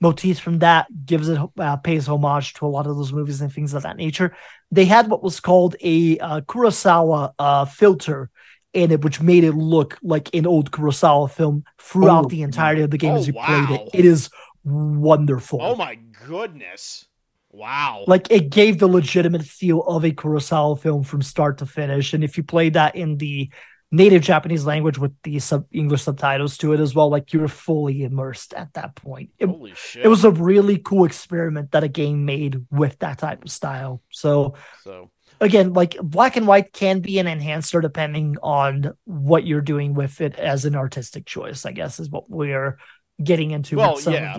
motifs 0.00 0.40
from 0.40 0.58
that, 0.58 0.86
gives 1.06 1.28
it 1.28 1.38
uh, 1.58 1.76
pays 1.76 2.08
homage 2.08 2.54
to 2.54 2.66
a 2.66 2.68
lot 2.68 2.86
of 2.86 2.96
those 2.96 3.12
movies 3.12 3.40
and 3.40 3.52
things 3.52 3.72
of 3.72 3.84
that 3.84 3.96
nature. 3.96 4.36
They 4.70 4.84
had 4.84 5.08
what 5.08 5.22
was 5.22 5.40
called 5.40 5.76
a 5.80 6.18
uh, 6.18 6.40
Kurosawa 6.42 7.32
uh, 7.38 7.64
filter 7.66 8.30
in 8.72 8.90
it, 8.90 9.02
which 9.02 9.20
made 9.20 9.44
it 9.44 9.52
look 9.52 9.98
like 10.02 10.34
an 10.34 10.46
old 10.46 10.70
Kurosawa 10.70 11.30
film 11.30 11.64
throughout 11.78 12.26
Oh, 12.26 12.28
the 12.28 12.42
entirety 12.42 12.82
of 12.82 12.90
the 12.90 12.98
game 12.98 13.12
Oh, 13.12 13.18
as 13.18 13.26
you 13.28 13.34
oh, 13.38 13.44
played 13.44 13.80
it. 13.80 13.90
It 13.94 14.04
is 14.04 14.30
wonderful. 14.64 15.60
oh 15.62 15.74
my 15.76 15.98
goodness! 16.26 17.06
Wow. 17.50 18.04
Like 18.06 18.30
it 18.30 18.48
gave 18.50 18.78
the 18.78 18.86
legitimate 18.88 19.42
feel 19.42 19.82
of 19.82 20.04
a 20.04 20.10
Kurosawa 20.12 20.78
film 20.80 21.02
from 21.02 21.20
start 21.20 21.58
to 21.58 21.66
finish. 21.66 22.14
And 22.14 22.24
if 22.24 22.36
you 22.38 22.42
play 22.42 22.70
that 22.70 22.96
in 22.96 23.18
the 23.18 23.50
native 23.90 24.22
Japanese 24.22 24.64
language 24.64 24.96
with 24.96 25.12
the 25.22 25.38
sub 25.38 25.66
English 25.70 26.02
subtitles 26.02 26.56
to 26.58 26.72
it 26.72 26.80
as 26.80 26.94
well, 26.94 27.10
like 27.10 27.34
you're 27.34 27.48
fully 27.48 28.04
immersed 28.04 28.54
at 28.54 28.72
that 28.72 28.94
point. 28.94 29.30
It, 29.38 29.48
Holy 29.50 29.74
shit! 29.74 30.04
it 30.04 30.08
was 30.08 30.24
a 30.24 30.30
really 30.30 30.78
cool 30.78 31.04
experiment 31.04 31.72
that 31.72 31.84
a 31.84 31.88
game 31.88 32.24
made 32.24 32.64
with 32.70 32.98
that 33.00 33.18
type 33.18 33.44
of 33.44 33.50
style. 33.50 34.00
So 34.10 34.54
so. 34.82 35.10
Again, 35.42 35.72
like 35.74 35.96
black 36.00 36.36
and 36.36 36.46
white 36.46 36.72
can 36.72 37.00
be 37.00 37.18
an 37.18 37.26
enhancer 37.26 37.80
depending 37.80 38.36
on 38.42 38.94
what 39.04 39.46
you're 39.46 39.60
doing 39.60 39.92
with 39.92 40.20
it 40.20 40.36
as 40.36 40.64
an 40.64 40.74
artistic 40.74 41.26
choice. 41.26 41.66
I 41.66 41.72
guess 41.72 42.00
is 42.00 42.08
what 42.08 42.30
we're 42.30 42.78
getting 43.22 43.50
into. 43.50 43.76
Well, 43.76 43.94
with 43.94 44.04
some 44.04 44.14
yeah. 44.14 44.38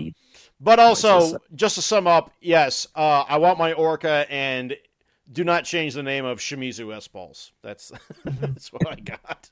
But 0.60 0.78
also, 0.80 1.20
Voices. 1.20 1.38
just 1.54 1.74
to 1.76 1.82
sum 1.82 2.06
up, 2.06 2.32
yes, 2.40 2.88
uh, 2.94 3.24
I 3.28 3.38
want 3.38 3.58
my 3.58 3.72
Orca 3.74 4.26
and 4.30 4.74
do 5.30 5.44
not 5.44 5.64
change 5.64 5.94
the 5.94 6.02
name 6.02 6.24
of 6.24 6.38
Shimizu 6.38 6.94
S 6.96 7.06
balls. 7.06 7.52
That's 7.62 7.92
that's 8.24 8.72
what 8.72 8.88
I 8.88 8.96
got. 8.96 9.50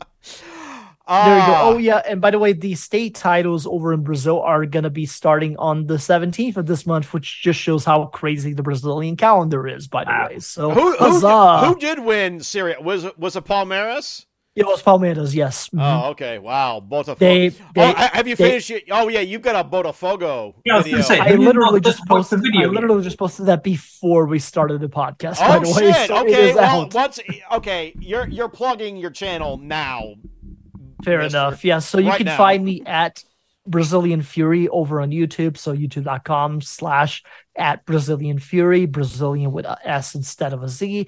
There 1.24 1.38
you 1.38 1.44
go. 1.46 1.54
Ah, 1.54 1.60
Oh 1.60 1.76
yeah, 1.78 2.00
and 2.08 2.20
by 2.20 2.30
the 2.30 2.38
way, 2.38 2.52
the 2.52 2.74
state 2.74 3.14
titles 3.14 3.66
over 3.66 3.92
in 3.92 4.02
Brazil 4.02 4.40
are 4.40 4.64
gonna 4.66 4.88
be 4.90 5.04
starting 5.04 5.56
on 5.58 5.86
the 5.86 5.98
17th 5.98 6.56
of 6.56 6.66
this 6.66 6.86
month, 6.86 7.12
which 7.12 7.42
just 7.42 7.58
shows 7.60 7.84
how 7.84 8.06
crazy 8.06 8.54
the 8.54 8.62
Brazilian 8.62 9.16
calendar 9.16 9.66
is. 9.66 9.88
By 9.88 10.04
the 10.04 10.10
Wow. 10.10 10.28
way, 10.28 10.38
so 10.38 10.70
Who, 10.70 10.96
who, 10.96 11.20
who 11.20 11.78
did 11.78 11.98
win 11.98 12.40
Serie 12.40 12.74
A? 12.78 12.80
Was 12.80 13.04
it 13.04 13.18
was 13.18 13.36
it 13.36 13.44
Palmeiras? 13.44 14.26
It 14.54 14.66
was 14.66 14.82
Palmeiras, 14.82 15.34
yes. 15.34 15.68
Mhm. 15.70 15.80
Oh, 15.80 16.10
okay. 16.10 16.38
Wow. 16.38 16.82
Botafogo. 16.86 17.18
They- 17.18 17.48
oh, 17.48 17.52
they- 17.74 17.92
ha- 17.92 18.10
have 18.12 18.28
you 18.28 18.36
they- 18.36 18.48
finished 18.50 18.70
it? 18.70 18.84
Oh, 18.90 19.08
yeah. 19.08 19.20
You've 19.20 19.42
got 19.42 19.56
a 19.56 19.68
Botafogo 19.68 20.54
Yeah, 20.64 20.74
I 20.74 20.76
was 20.76 20.84
video. 20.84 20.98
gonna 20.98 21.04
say, 21.04 21.18
I 21.20 21.32
literally 21.36 21.80
just 21.80 22.00
watched 22.00 22.30
the 22.30 22.36
posted. 22.36 22.42
video 22.42 22.60
I 22.60 22.64
yet? 22.64 22.72
literally 22.74 23.02
just 23.02 23.18
posted 23.18 23.46
that 23.46 23.62
before 23.64 24.26
we 24.26 24.38
started 24.38 24.80
the 24.80 24.88
podcast. 24.88 25.38
by 25.38 25.56
Oh 25.56 25.60
the 25.60 25.68
way, 25.84 25.92
shit! 25.92 26.08
so 26.08 26.18
okay, 26.22 26.54
well, 26.54 26.82
out. 26.82 26.94
once 26.94 27.18
okay, 27.52 27.92
you're 27.98 28.28
you're 28.28 28.48
plugging 28.50 28.96
your 28.96 29.10
channel 29.10 29.56
now. 29.58 30.14
Fair 31.04 31.18
Mister. 31.18 31.36
enough. 31.38 31.64
Yeah. 31.64 31.78
So 31.80 31.98
you 31.98 32.10
Right 32.10 32.18
can 32.18 32.26
now. 32.26 32.36
find 32.36 32.64
me 32.64 32.82
at 32.86 33.24
Brazilian 33.66 34.22
Fury 34.22 34.68
over 34.68 35.00
on 35.00 35.10
YouTube. 35.10 35.56
So 35.56 35.74
youtube.com 35.74 36.60
slash 36.60 37.22
at 37.56 37.84
Brazilian 37.86 38.38
Fury, 38.38 38.86
Brazilian 38.86 39.52
with 39.52 39.64
a 39.66 39.78
S 39.84 40.14
instead 40.14 40.52
of 40.52 40.62
a 40.62 40.68
Z. 40.68 41.06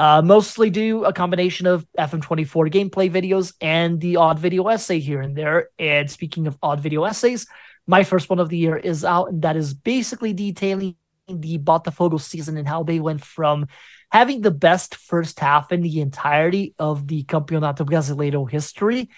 Uh, 0.00 0.22
mostly 0.22 0.70
do 0.70 1.04
a 1.04 1.12
combination 1.12 1.66
of 1.66 1.86
FM24 1.98 2.72
gameplay 2.72 3.12
videos 3.12 3.52
and 3.60 4.00
the 4.00 4.16
odd 4.16 4.38
video 4.38 4.66
essay 4.68 4.98
here 4.98 5.20
and 5.20 5.36
there. 5.36 5.68
And 5.78 6.10
speaking 6.10 6.46
of 6.46 6.56
odd 6.62 6.80
video 6.80 7.04
essays, 7.04 7.46
my 7.86 8.02
first 8.02 8.30
one 8.30 8.38
of 8.38 8.48
the 8.48 8.56
year 8.56 8.78
is 8.78 9.04
out, 9.04 9.28
and 9.28 9.42
that 9.42 9.56
is 9.56 9.74
basically 9.74 10.32
detailing 10.32 10.96
the 11.28 11.58
Botafogo 11.58 12.18
season 12.18 12.56
and 12.56 12.66
how 12.66 12.82
they 12.82 12.98
went 12.98 13.22
from 13.22 13.66
having 14.10 14.40
the 14.40 14.50
best 14.50 14.94
first 14.94 15.38
half 15.38 15.70
in 15.70 15.82
the 15.82 16.00
entirety 16.00 16.74
of 16.78 17.06
the 17.06 17.24
Campeonato 17.24 17.84
Brasileiro 17.84 18.50
history 18.50 19.10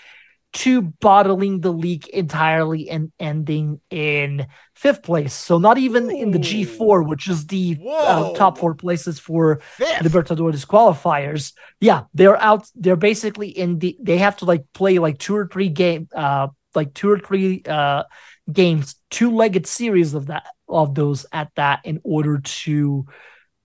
to 0.54 0.82
bottling 0.82 1.60
the 1.60 1.72
leak 1.72 2.08
entirely 2.08 2.90
and 2.90 3.10
ending 3.18 3.80
in 3.90 4.46
fifth 4.74 5.02
place. 5.02 5.32
So 5.32 5.58
not 5.58 5.78
even 5.78 6.10
in 6.10 6.30
the 6.30 6.38
G4, 6.38 7.02
which 7.06 7.28
is 7.28 7.46
the 7.46 7.78
uh, 7.88 8.32
top 8.34 8.58
four 8.58 8.74
places 8.74 9.18
for 9.18 9.60
Fifth. 9.76 10.00
Libertadores 10.02 10.66
qualifiers. 10.66 11.52
Yeah, 11.80 12.04
they're 12.14 12.36
out. 12.40 12.68
They're 12.74 12.96
basically 12.96 13.48
in 13.48 13.78
the. 13.78 13.96
They 14.00 14.18
have 14.18 14.36
to 14.38 14.44
like 14.44 14.64
play 14.74 14.98
like 14.98 15.18
two 15.18 15.34
or 15.36 15.46
three 15.46 15.68
game, 15.70 16.08
uh, 16.14 16.48
like 16.74 16.92
two 16.94 17.10
or 17.10 17.18
three 17.18 17.62
uh 17.66 18.04
games, 18.52 18.96
two-legged 19.10 19.66
series 19.66 20.14
of 20.14 20.26
that 20.26 20.44
of 20.68 20.94
those 20.94 21.24
at 21.32 21.50
that 21.54 21.80
in 21.84 22.00
order 22.02 22.40
to 22.40 23.06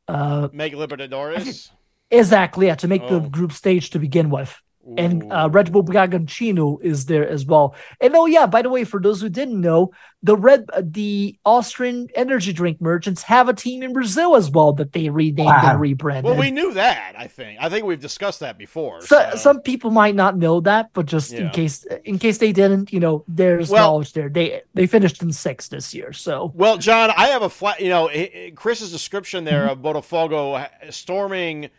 uh 0.07 0.47
Make 0.53 0.73
Libertadores. 0.73 1.69
exactly 2.11 2.67
yeah 2.67 2.75
to 2.75 2.87
make 2.87 3.01
Oh. 3.03 3.19
the 3.19 3.29
group 3.29 3.51
stage 3.51 3.89
to 3.91 3.99
begin 3.99 4.29
with. 4.29 4.55
And 4.95 5.31
uh, 5.33 5.49
Red 5.51 5.71
Bull 5.73 5.83
Bragantino 5.83 6.81
is 6.81 7.07
there 7.07 7.27
as 7.27 7.45
well. 7.45 7.75
And 7.99 8.15
oh 8.15 8.25
yeah, 8.25 8.45
by 8.45 8.61
the 8.61 8.69
way, 8.69 8.85
for 8.85 9.01
those 9.01 9.19
who 9.19 9.27
didn't 9.27 9.59
know, 9.59 9.91
the 10.23 10.37
red 10.37 10.65
uh, 10.71 10.81
the 10.85 11.37
Austrian 11.45 12.07
energy 12.15 12.53
drink 12.53 12.79
merchants 12.79 13.23
have 13.23 13.49
a 13.49 13.53
team 13.53 13.83
in 13.83 13.91
Brazil 13.93 14.35
as 14.35 14.49
well 14.49 14.71
that 14.73 14.93
they 14.93 15.09
renamed 15.09 15.47
Wow. 15.47 15.71
and 15.71 15.81
rebranded. 15.81 16.25
Well, 16.25 16.39
we 16.39 16.51
knew 16.51 16.73
that. 16.75 17.15
I 17.17 17.27
think. 17.27 17.59
I 17.61 17.67
think 17.69 17.85
we've 17.85 17.99
discussed 17.99 18.39
that 18.39 18.57
before. 18.57 19.01
so, 19.01 19.29
so- 19.31 19.37
some 19.37 19.61
people 19.61 19.91
might 19.91 20.15
not 20.15 20.37
know 20.37 20.61
that, 20.61 20.91
but 20.93 21.05
just 21.05 21.31
Yeah. 21.33 21.39
in 21.41 21.49
case 21.49 21.85
in 22.05 22.17
case 22.19 22.37
they 22.37 22.53
didn't, 22.53 22.93
you 22.93 22.99
know, 23.01 23.25
there's 23.27 23.69
Well- 23.69 23.83
knowledge 23.91 24.13
there. 24.13 24.29
They 24.29 24.61
they 24.73 24.87
finished 24.87 25.21
in 25.21 25.31
sixth 25.33 25.69
this 25.69 25.93
year, 25.93 26.13
so 26.13 26.51
Well, 26.55 26.77
Jon, 26.77 27.11
I 27.15 27.27
have 27.27 27.41
a 27.41 27.49
flat. 27.49 27.81
You 27.81 27.89
know, 27.89 28.09
Chris's 28.55 28.91
description 28.91 29.43
there 29.43 29.67
of 29.67 29.79
Botafogo 29.79 30.67
storming 30.91 31.69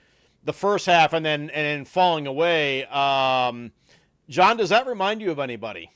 the 0.49 0.53
first 0.55 0.87
half 0.87 1.13
and 1.13 1.25
then 1.25 1.43
and 1.51 1.51
then 1.51 1.85
falling 1.85 2.27
away. 2.27 2.85
Um, 2.87 3.71
Jon, 4.29 4.57
does 4.57 4.71
that 4.71 4.87
remind 4.87 5.21
you 5.21 5.31
of 5.31 5.39
anybody? 5.39 5.93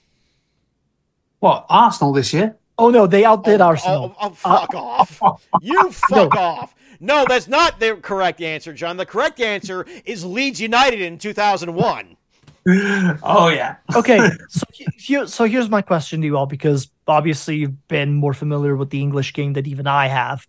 What 1.40 1.66
Arsenal 1.68 2.12
this 2.12 2.32
year? 2.32 2.56
oh 2.78 2.90
no, 2.90 3.06
they 3.06 3.24
outdid 3.24 3.60
oh, 3.60 3.66
Arsenal. 3.66 4.16
Oh, 4.20 4.28
oh, 4.28 4.30
fuck 4.30 4.74
off! 4.74 5.22
You 5.62 5.90
fuck 5.90 6.34
off! 6.34 6.74
No, 7.00 7.24
that's 7.28 7.48
not 7.48 7.80
the 7.80 7.96
correct 7.96 8.40
answer, 8.40 8.72
Jon. 8.72 8.96
The 8.96 9.06
correct 9.06 9.40
answer 9.40 9.86
is 10.04 10.24
Leeds 10.24 10.60
United 10.60 11.00
in 11.00 11.18
2001. 11.18 12.16
oh 13.24 13.48
yeah. 13.48 13.76
okay, 13.96 14.20
so 14.48 14.64
here, 14.96 15.26
so 15.26 15.44
here's 15.44 15.68
my 15.68 15.82
question 15.82 16.20
to 16.20 16.26
you 16.26 16.36
all 16.36 16.46
because 16.46 16.88
obviously 17.08 17.56
you've 17.56 17.88
been 17.88 18.14
more 18.14 18.34
familiar 18.34 18.76
with 18.76 18.90
the 18.90 19.00
English 19.00 19.32
game 19.32 19.52
than 19.52 19.66
even 19.66 19.86
I 19.86 20.06
have. 20.06 20.46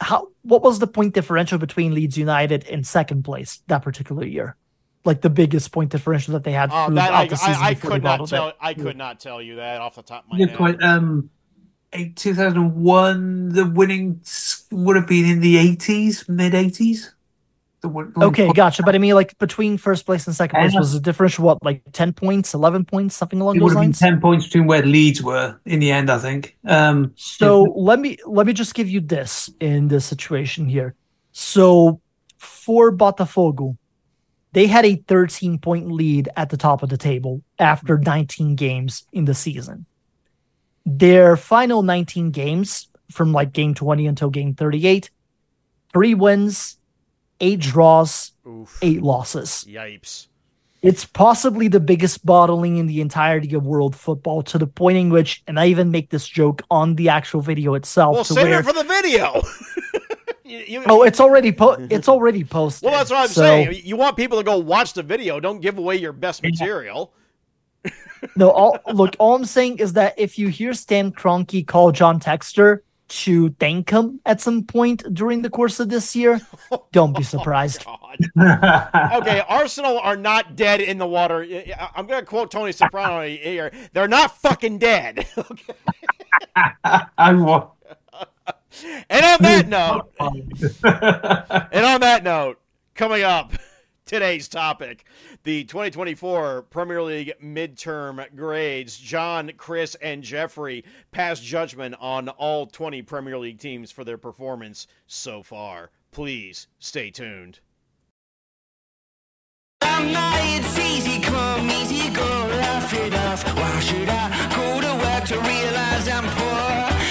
How 0.00 0.28
what 0.42 0.62
was 0.62 0.78
the 0.78 0.86
point 0.86 1.14
differential 1.14 1.58
between 1.58 1.94
Leeds 1.94 2.16
United 2.16 2.64
in 2.64 2.84
second 2.84 3.22
place 3.24 3.60
that 3.66 3.82
particular 3.82 4.24
year? 4.24 4.56
Like 5.04 5.20
the 5.22 5.30
biggest 5.30 5.72
point 5.72 5.90
differential 5.90 6.32
that 6.34 6.44
they 6.44 6.52
had 6.52 6.70
Uh, 6.70 6.86
throughout 6.88 6.94
that 6.94 7.12
I, 7.14 7.26
the 7.26 7.36
season 7.36 7.62
I, 7.62 7.66
I 7.68 7.74
before 7.74 7.90
they 7.90 7.94
could 7.96 8.02
not 8.04 8.28
tell. 8.28 8.48
it. 8.48 8.56
I 8.60 8.74
could 8.74 8.96
not 8.96 9.20
tell 9.20 9.40
you 9.42 9.56
that 9.56 9.80
off 9.80 9.94
the 9.96 10.02
top 10.02 10.24
of 10.24 10.30
my 10.32 10.38
You're 10.38 10.48
head. 10.48 10.56
quite 10.56 10.82
um. 10.82 11.30
eight- 11.92 12.16
2001, 12.16 13.48
the 13.50 13.66
winning 13.66 14.20
would 14.70 14.96
have 14.96 15.06
been 15.06 15.24
in 15.24 15.40
the 15.40 15.56
80s, 15.56 16.28
mid 16.28 16.52
80s. 16.52 17.12
The 17.82 17.88
win- 17.88 18.12
Okay, 18.14 18.52
gotcha. 18.52 18.82
But 18.82 18.94
I 18.94 18.98
mean, 18.98 19.14
like 19.14 19.38
between 19.38 19.78
first 19.78 20.04
place 20.04 20.26
and 20.26 20.36
second 20.36 20.60
place 20.60 20.74
Yeah. 20.74 20.80
was 20.80 20.92
the 20.92 21.00
differential 21.00 21.46
what, 21.46 21.64
like 21.64 21.82
ten 21.92 22.12
points, 22.12 22.52
eleven 22.52 22.84
points, 22.84 23.14
something 23.16 23.40
along 23.40 23.56
It 23.56 23.62
would 23.62 23.70
those 23.70 23.76
have 23.76 23.80
been 23.82 23.88
lines. 23.88 23.98
10 23.98 24.20
points 24.20 24.44
between 24.46 24.66
where 24.66 24.82
Leeds 24.84 25.22
were 25.22 25.58
in 25.64 25.80
the 25.80 25.90
end, 25.90 26.10
I 26.10 26.18
think. 26.18 26.58
Um, 26.66 27.12
So 27.16 27.62
let 27.74 27.98
me 27.98 28.18
let 28.26 28.46
me 28.46 28.52
just 28.52 28.74
give 28.74 28.88
you 28.88 29.00
this 29.00 29.48
in 29.60 29.88
this 29.88 30.04
situation 30.04 30.68
here. 30.68 30.94
So 31.32 32.00
for 32.36 32.92
Botafogo, 32.94 33.76
they 34.52 34.66
had 34.66 34.84
a 34.84 34.96
13 35.08 35.58
point 35.58 35.90
lead 35.90 36.28
at 36.36 36.50
the 36.50 36.56
top 36.58 36.82
of 36.82 36.90
the 36.90 36.98
table 36.98 37.40
after 37.58 37.96
19 37.98 38.56
games 38.56 39.04
in 39.12 39.24
the 39.24 39.34
season. 39.34 39.86
Their 40.84 41.36
final 41.36 41.82
19 41.82 42.30
games 42.30 42.88
from 43.10 43.32
like 43.32 43.52
game 43.52 43.74
20 43.74 44.06
until 44.06 44.28
game 44.30 44.54
38, 44.54 45.10
three 45.92 46.14
wins, 46.14 46.76
eight 47.40 47.60
draws, 47.60 48.32
Oof. 48.46 48.78
eight 48.82 49.02
losses. 49.02 49.64
Yipes. 49.68 50.26
It's 50.82 51.04
possibly 51.04 51.68
the 51.68 51.80
biggest 51.80 52.24
bottling 52.24 52.78
in 52.78 52.86
the 52.86 53.02
entirety 53.02 53.54
of 53.54 53.66
world 53.66 53.94
football 53.94 54.42
to 54.44 54.56
the 54.56 54.66
point 54.66 54.96
in 54.96 55.10
which, 55.10 55.42
and 55.46 55.60
I 55.60 55.66
even 55.66 55.90
make 55.90 56.08
this 56.08 56.26
joke 56.26 56.62
on 56.70 56.94
the 56.94 57.10
actual 57.10 57.42
video 57.42 57.74
itself. 57.74 58.14
Well, 58.14 58.24
save 58.24 58.48
where, 58.48 58.60
it 58.60 58.64
for 58.64 58.72
the 58.72 58.84
video. 58.84 59.42
You- 60.42 60.64
you- 60.66 60.82
oh, 60.88 61.04
it's 61.04 61.20
already 61.20 61.52
po- 61.52 61.76
it's 61.90 62.08
already 62.08 62.42
posted. 62.42 62.88
well, 62.88 62.98
that's 62.98 63.08
what 63.10 63.20
I'm 63.20 63.28
So, 63.28 63.42
saying. 63.42 63.82
You 63.84 63.96
want 63.96 64.16
people 64.16 64.36
to 64.38 64.42
go 64.42 64.58
watch 64.58 64.94
the 64.94 65.04
video. 65.04 65.38
Don't 65.38 65.60
give 65.60 65.78
away 65.78 65.94
your 65.94 66.12
best 66.12 66.42
material. 66.42 67.12
No, 68.34 68.50
all, 68.50 68.76
look, 68.92 69.14
all 69.20 69.36
I'm 69.36 69.44
saying 69.44 69.78
is 69.78 69.92
that 69.92 70.14
if 70.18 70.40
you 70.40 70.48
hear 70.48 70.74
Stan 70.74 71.12
Kroenke 71.12 71.64
call 71.66 71.92
John 71.92 72.18
Textor 72.18 72.80
to 73.10 73.50
thank 73.60 73.90
him 73.90 74.20
at 74.24 74.40
some 74.40 74.64
point 74.64 75.02
during 75.12 75.42
the 75.42 75.50
course 75.50 75.78
of 75.80 75.88
this 75.88 76.14
year, 76.16 76.40
don't 76.92 77.16
be 77.16 77.22
surprised. 77.22 77.84
Oh, 77.86 77.96
God. 78.36 79.12
Okay, 79.20 79.42
Arsenal 79.48 79.98
are 79.98 80.16
not 80.16 80.56
dead 80.56 80.80
in 80.80 80.98
the 80.98 81.06
water. 81.06 81.42
I- 81.42 81.90
I'm 81.94 82.06
going 82.06 82.20
to 82.20 82.26
quote 82.26 82.50
Tony 82.50 82.72
Soprano 82.72 83.22
here. 83.26 83.70
They're 83.92 84.08
not 84.08 84.36
fucking 84.38 84.78
dead. 84.78 85.26
Okay. 85.36 85.74
I 87.18 87.32
wa- 87.34 87.68
And 89.08 89.24
on 89.24 89.38
that 89.42 89.68
note, 89.68 90.10
and 90.20 91.84
on 91.86 92.00
that 92.00 92.22
note, 92.22 92.60
coming 92.94 93.22
up, 93.22 93.52
today's 94.10 94.48
topic 94.48 95.04
the 95.44 95.62
2024 95.62 96.62
Premier 96.62 97.00
League 97.00 97.32
midterm 97.40 98.26
grades. 98.34 98.98
Jon, 98.98 99.52
Chris, 99.56 99.94
and 100.02 100.24
Geoffrey 100.24 100.84
pass 101.12 101.38
judgment 101.38 101.94
on 102.00 102.28
all 102.30 102.66
20 102.66 103.02
Premier 103.02 103.38
League 103.38 103.60
teams 103.60 103.92
for 103.92 104.02
their 104.02 104.18
performance 104.18 104.88
so 105.06 105.44
far. 105.44 105.92
Please 106.10 106.66
stay 106.80 107.12
tuned. 107.12 107.60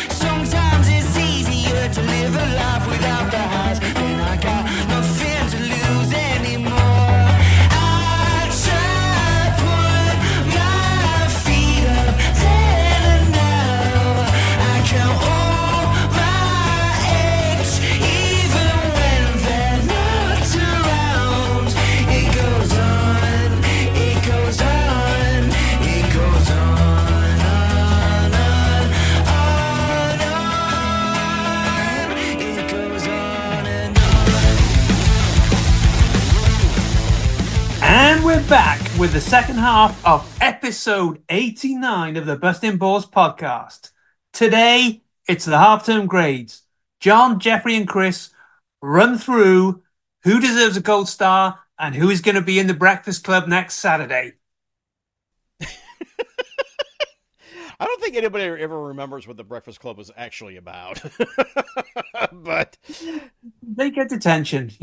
Sometimes 0.10 0.88
it's 0.90 1.18
easier 1.18 1.94
to 1.94 2.02
live 2.02 2.36
a 2.36 2.56
life 2.56 2.88
without 2.90 3.32
the 3.32 3.49
back 38.50 38.82
with 38.98 39.14
the 39.14 39.22
second 39.22 39.58
half 39.58 40.04
of 40.04 40.28
episode 40.42 41.22
89 41.30 42.18
of 42.18 42.26
the 42.26 42.36
Busting 42.36 42.78
Balls 42.78 43.06
podcast. 43.06 43.92
Today, 44.34 45.04
it's 45.28 45.46
the 45.46 45.60
half-term 45.60 46.08
grades. 46.08 46.64
Jon, 47.00 47.40
Geoffrey, 47.40 47.76
and 47.76 47.88
Chris 47.88 48.32
run 48.82 49.20
through 49.20 49.84
who 50.24 50.42
deserves 50.42 50.78
a 50.78 50.82
gold 50.82 51.08
star 51.08 51.60
and 51.78 51.94
who 51.94 52.10
is 52.10 52.22
going 52.22 52.34
to 52.34 52.42
be 52.42 52.58
in 52.58 52.66
the 52.66 52.74
Breakfast 52.74 53.24
Club 53.24 53.48
next 53.48 53.76
Saturday. 53.76 54.34
I 55.62 55.68
don't 57.86 58.02
think 58.02 58.16
anybody 58.16 58.46
ever 58.46 58.88
remembers 58.88 59.28
what 59.28 59.38
the 59.38 59.44
Breakfast 59.44 59.80
Club 59.80 60.00
was 60.00 60.10
actually 60.18 60.58
about. 60.58 61.00
but 62.32 62.80
They 63.62 63.92
get 63.92 64.10
detention. 64.10 64.72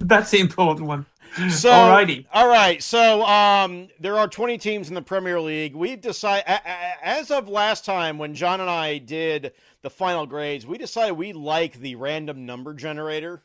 That's 0.00 0.30
the 0.30 0.40
important 0.40 0.88
one. 0.88 1.04
So 1.50 1.68
Alrighty. 1.70 2.26
all 2.32 2.46
right. 2.48 2.80
So 2.82 3.24
um, 3.24 3.88
there 3.98 4.16
are 4.16 4.28
20 4.28 4.56
teams 4.58 4.88
in 4.88 4.94
the 4.94 5.02
Premier 5.02 5.40
League. 5.40 5.74
We've 5.74 6.00
decided, 6.00 6.44
as 7.02 7.30
of 7.32 7.48
last 7.48 7.84
time 7.84 8.18
when 8.18 8.34
Jon 8.34 8.60
and 8.60 8.70
I 8.70 8.98
did 8.98 9.52
the 9.82 9.90
final 9.90 10.26
grades, 10.26 10.64
we 10.66 10.78
decided 10.78 11.14
we 11.14 11.32
like 11.32 11.80
the 11.80 11.96
random 11.96 12.46
number 12.46 12.72
generator 12.72 13.42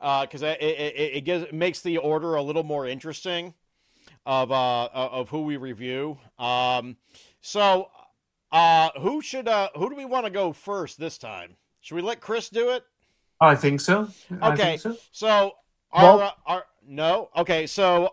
because 0.00 0.42
it, 0.42 0.60
it, 0.60 0.94
it, 1.16 1.20
gives 1.24 1.44
it 1.44 1.54
makes 1.54 1.80
the 1.80 1.98
order 1.98 2.34
a 2.34 2.42
little 2.42 2.64
more 2.64 2.86
interesting 2.88 3.54
of 4.26 4.50
uh 4.50 4.86
of 4.92 5.28
who 5.28 5.42
we 5.42 5.56
review. 5.58 6.18
Um, 6.38 6.96
so 7.40 7.88
uh, 8.50 8.90
who 9.00 9.22
should 9.22 9.46
uh 9.46 9.68
who 9.76 9.88
do 9.90 9.94
we 9.96 10.04
want 10.06 10.24
to 10.26 10.30
go 10.30 10.52
first 10.52 10.98
this 10.98 11.18
time? 11.18 11.56
Should 11.82 11.94
we 11.94 12.02
let 12.02 12.20
Chris 12.20 12.48
do 12.48 12.70
it? 12.70 12.82
I 13.40 13.54
think 13.54 13.80
so. 13.80 14.08
I 14.42 14.52
Okay. 14.52 14.76
think 14.76 14.80
so. 14.80 14.96
So 15.12 15.52
our 15.92 16.02
Well- 16.16 16.20
uh, 16.22 16.30
our 16.46 16.64
no 16.90 17.30
okay 17.36 17.66
so 17.66 18.10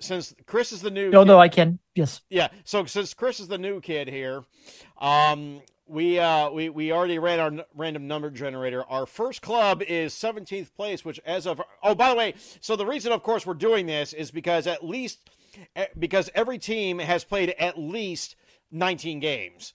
since 0.00 0.32
Chris 0.46 0.70
is 0.70 0.80
the 0.82 0.90
new 0.92 1.10
No, 1.10 1.22
kid- 1.22 1.26
no, 1.28 1.38
I 1.40 1.48
can. 1.48 1.80
Yes. 1.96 2.20
yeah 2.30 2.48
so 2.62 2.84
since 2.84 3.14
Chris 3.14 3.40
is 3.40 3.48
the 3.48 3.58
new 3.58 3.80
kid 3.80 4.06
here, 4.08 4.44
um 5.00 5.60
we 5.86 6.18
uh 6.18 6.50
we 6.50 6.68
we 6.68 6.92
already 6.92 7.18
ran 7.18 7.40
our 7.40 7.46
n- 7.48 7.62
random 7.74 8.06
number 8.06 8.30
generator. 8.30 8.84
Our 8.84 9.06
first 9.06 9.40
club 9.42 9.82
is 9.82 10.12
17th 10.12 10.74
place, 10.76 11.04
which 11.04 11.18
as 11.24 11.46
of 11.46 11.60
oh 11.82 11.94
by 11.94 12.10
the 12.10 12.14
way, 12.16 12.34
so 12.60 12.76
the 12.76 12.86
reason 12.86 13.10
of 13.10 13.22
course 13.22 13.46
we're 13.46 13.54
doing 13.54 13.86
this 13.86 14.12
is 14.12 14.30
because 14.30 14.66
at 14.66 14.84
least 14.84 15.30
eh, 15.74 15.86
because 15.98 16.30
every 16.34 16.58
team 16.58 16.98
has 16.98 17.24
played 17.24 17.54
at 17.58 17.78
least 17.78 18.36
19 18.70 19.18
games. 19.18 19.72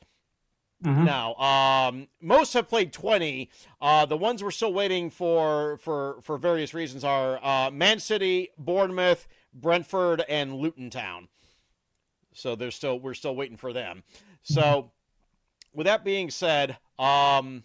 Mhm. 0.84 1.06
Now, 1.06 1.36
um, 1.36 2.08
most 2.20 2.54
have 2.54 2.68
played 2.68 2.92
20. 2.92 3.50
Uh, 3.82 4.06
the 4.06 4.18
ones 4.18 4.44
we're 4.44 4.52
still 4.52 4.74
waiting 4.74 5.10
for 5.10 5.78
for 5.78 6.20
for 6.22 6.38
various 6.38 6.74
reasons 6.74 7.04
are 7.04 7.44
uh, 7.44 7.72
Man 7.72 8.00
City, 8.00 8.50
Bournemouth, 8.58 9.28
Brentford, 9.54 10.24
and 10.28 10.56
Luton 10.56 10.90
Town. 10.90 11.30
So 12.34 12.56
there's 12.56 12.76
still 12.76 13.00
we're 13.00 13.14
still 13.14 13.36
waiting 13.36 13.58
for 13.58 13.72
them. 13.72 14.04
So, 14.42 14.92
with 15.74 15.86
that 15.86 16.04
being 16.04 16.30
said, 16.30 16.78
um, 17.00 17.64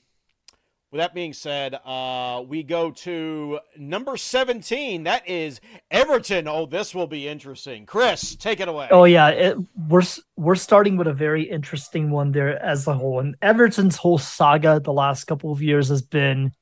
with 0.91 1.01
that 1.01 1.15
being 1.15 1.35
said, 1.35 1.75
uh, 1.85 2.43
we 2.47 2.63
go 2.63 2.91
to 2.91 3.61
number 3.77 4.17
17. 4.17 5.05
That 5.05 5.29
is 5.29 5.61
Everton. 5.91 6.49
Oh, 6.49 6.65
this 6.65 6.95
will 6.95 7.07
be 7.07 7.29
interesting. 7.29 7.85
Chris, 7.85 8.35
take 8.37 8.61
it 8.61 8.69
away. 8.69 8.89
Oh 8.91 9.05
yeah, 9.05 9.29
it, 9.29 9.59
we're 9.89 10.03
we're 10.37 10.55
starting 10.55 10.97
with 10.97 11.07
a 11.07 11.13
very 11.13 11.43
interesting 11.43 12.11
one 12.11 12.33
there 12.33 12.59
as 12.63 12.87
a 12.87 12.95
whole. 12.95 13.21
And 13.21 13.37
Everton's 13.43 13.97
whole 13.97 14.19
saga 14.19 14.81
the 14.81 14.93
last 14.93 15.25
couple 15.25 15.53
of 15.53 15.61
years 15.61 15.89
has 15.89 16.01
been 16.01 16.53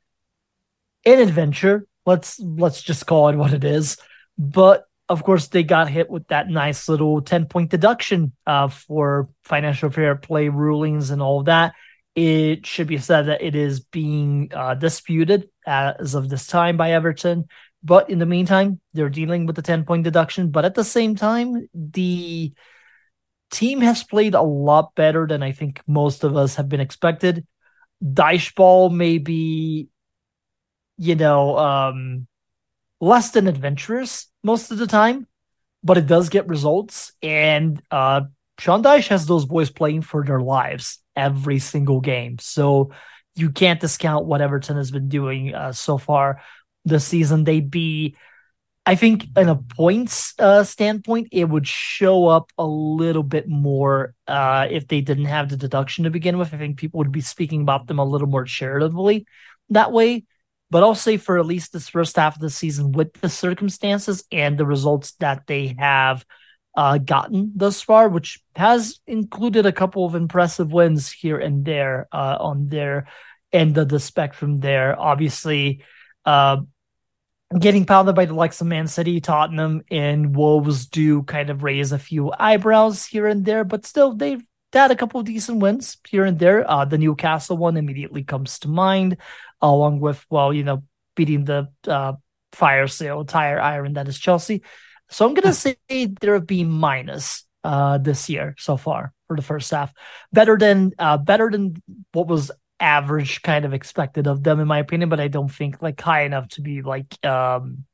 an 1.05 1.19
adventure. 1.21 1.87
Let's 2.05 2.41
let's 2.41 2.83
just 2.83 3.07
call 3.07 3.29
it 3.29 3.37
what 3.37 3.53
it 3.53 3.63
is. 3.63 3.97
But 4.37 4.87
of 5.09 5.23
course, 5.23 5.47
they 5.47 5.63
got 5.63 5.89
hit 5.89 6.11
with 6.11 6.27
that 6.29 6.49
nice 6.49 6.89
little 6.89 7.23
ten 7.23 7.47
point 7.47 7.71
deduction 7.71 8.33
uh, 8.45 8.67
for 8.67 9.29
financial 9.45 9.89
fair 9.89 10.17
play 10.17 10.49
rulings 10.49 11.11
and 11.11 11.23
all 11.23 11.39
of 11.39 11.47
that. 11.47 11.75
It 12.17 12.65
should 12.65 12.87
be 12.87 12.97
said 12.97 13.27
that 13.27 13.43
it 13.43 13.55
is 13.55 13.81
being 13.81 14.51
uh, 14.55 14.75
disputed 14.75 15.51
as 15.67 16.15
of 16.15 16.31
this 16.31 16.47
time 16.47 16.79
by 16.79 16.93
Everton. 16.93 17.45
But 17.85 18.09
in 18.09 18.19
the 18.19 18.27
meantime, 18.27 18.81
they're 18.95 19.11
dealing 19.11 19.45
with 19.45 19.55
the 19.55 19.63
10 19.63 19.85
point 19.85 20.05
deduction. 20.05 20.51
But 20.51 20.65
at 20.65 20.75
the 20.75 20.83
same 20.83 21.15
time, 21.15 21.69
the 21.75 22.55
team 23.51 23.83
has 23.83 24.03
played 24.03 24.35
a 24.35 24.41
lot 24.41 24.95
better 24.95 25.27
than 25.27 25.43
I 25.43 25.53
think 25.53 25.83
most 25.87 26.25
of 26.25 26.39
us 26.39 26.57
have 26.57 26.71
been 26.71 26.81
expected. 26.81 27.47
Deichball 28.03 28.91
may 28.91 29.19
be, 29.19 29.89
you 30.97 31.17
know, 31.17 31.59
um, 31.59 32.27
less 32.99 33.31
than 33.33 33.47
adventurous 33.47 34.27
most 34.43 34.71
of 34.71 34.79
the 34.79 34.87
time, 34.87 35.27
but 35.85 35.99
it 35.99 36.07
does 36.07 36.31
get 36.31 36.49
results. 36.49 37.13
And 37.23 37.83
uh, 37.91 38.23
Sean 38.59 38.83
Dyche 38.83 39.09
has 39.09 39.27
those 39.27 39.45
boys 39.45 39.69
playing 39.69 40.01
for 40.01 40.25
their 40.25 40.41
lives 40.41 41.03
every 41.17 41.59
single 41.59 42.01
game. 42.01 42.39
So 42.39 42.93
you 43.35 43.51
can't 43.51 43.81
discount 43.81 44.27
what 44.27 44.41
Everton 44.41 44.77
has 44.77 44.91
been 44.91 45.09
doing 45.09 45.55
uh, 45.55 45.73
so 45.73 45.99
far 45.99 46.41
this 46.85 47.05
season. 47.05 47.45
They'd 47.45 47.71
be, 47.71 48.17
I 48.87 48.95
think, 48.95 49.27
in 49.37 49.49
a 49.49 49.57
points 49.57 50.35
uh, 50.39 50.65
standpoint, 50.65 51.29
it 51.33 51.45
would 51.45 51.67
show 51.67 52.29
up 52.29 52.51
a 52.57 52.67
little 52.67 53.23
bit 53.23 53.49
more 53.49 54.15
uh, 54.27 54.69
if 54.71 54.89
they 54.89 55.01
didn't 55.01 55.27
have 55.27 55.49
the 55.49 55.57
deduction 55.57 56.05
to 56.05 56.11
begin 56.11 56.39
with. 56.39 56.55
I 56.55 56.59
think 56.59 56.79
people 56.79 56.99
would 56.99 57.13
be 57.13 57.21
speaking 57.21 57.63
about 57.63 57.87
them 57.87 57.99
a 57.99 58.05
little 58.05 58.29
more 58.29 58.45
charitably 58.45 59.27
that 59.71 59.93
way. 59.93 60.25
But 60.71 60.83
I'll 60.83 60.97
say 60.97 61.17
for 61.17 61.39
at 61.39 61.47
least 61.47 61.73
this 61.73 61.89
first 61.89 62.17
half 62.17 62.35
of 62.37 62.41
the 62.41 62.51
season, 62.51 62.91
with 62.93 63.13
the 63.21 63.29
circumstances 63.29 64.25
and 64.33 64.59
the 64.59 64.67
results 64.67 65.13
that 65.21 65.47
they 65.47 65.77
have 65.79 66.25
uh, 66.77 66.99
gotten 66.99 67.53
thus 67.57 67.81
far, 67.81 68.09
which 68.09 68.39
has 68.55 69.01
included 69.07 69.65
a 69.65 69.73
couple 69.73 70.05
of 70.05 70.15
impressive 70.15 70.73
wins 70.73 71.11
here 71.11 71.39
and 71.39 71.65
there 71.65 72.07
uh, 72.13 72.37
on 72.39 72.69
their 72.69 73.09
end 73.53 73.79
of 73.79 73.89
the 73.89 73.99
spectrum. 73.99 74.61
There, 74.61 74.99
obviously, 74.99 75.83
uh, 76.27 76.59
getting 77.59 77.87
pounded 77.87 78.15
by 78.15 78.27
the 78.27 78.35
likes 78.35 78.61
of 78.61 78.67
Man 78.67 78.89
City, 78.89 79.21
Tottenham, 79.21 79.83
and 79.91 80.37
Wolves 80.37 80.87
do 80.87 81.23
kind 81.23 81.49
of 81.49 81.63
raise 81.63 81.93
a 81.93 81.99
few 81.99 82.33
eyebrows 82.39 83.07
here 83.07 83.27
and 83.27 83.45
there, 83.45 83.65
but 83.65 83.87
still 83.87 84.15
they've 84.15 84.45
had 84.73 84.91
a 84.91 84.97
couple 84.97 85.21
of 85.21 85.27
decent 85.27 85.61
wins 85.61 85.97
here 86.07 86.25
and 86.25 86.39
there. 86.39 86.71
Uh, 86.71 86.85
the 86.85 86.99
Newcastle 86.99 87.57
one 87.57 87.79
immediately 87.79 88.23
comes 88.23 88.59
to 88.59 88.69
mind, 88.69 89.17
along 89.63 90.01
with 90.01 90.25
well, 90.29 90.53
you 90.53 90.65
know, 90.65 90.83
beating 91.15 91.45
the 91.45 91.69
uh, 91.87 92.13
fire 92.53 92.87
sale 92.87 93.25
tire 93.25 93.61
iron 93.61 93.95
that 93.95 94.09
is 94.09 94.19
Chelsea. 94.19 94.63
So 95.09 95.27
I'm 95.27 95.35
gonna 95.35 95.53
say 95.53 95.77
they're 95.89 96.35
a 96.35 96.41
B 96.41 96.65
minus 96.65 97.45
uh, 97.65 97.99
this 97.99 98.29
year 98.29 98.55
so 98.59 98.77
far 98.77 99.13
for 99.27 99.37
the 99.37 99.43
first 99.43 99.71
half. 99.71 99.93
Better 100.33 100.57
than 100.59 100.93
uh, 100.99 101.19
better 101.19 101.51
than 101.51 101.83
what 102.13 102.29
was 102.29 102.51
average 102.79 103.41
kind 103.43 103.65
of 103.65 103.73
expected 103.73 104.27
of 104.27 104.43
them 104.43 104.61
in 104.61 104.69
my 104.69 104.79
opinion, 104.79 105.09
but 105.09 105.21
I 105.21 105.29
don't 105.29 105.51
think 105.51 105.81
like 105.81 106.01
high 106.01 106.23
enough 106.23 106.49
to 106.51 106.61
be 106.61 106.83
like 106.83 107.25
um 107.25 107.85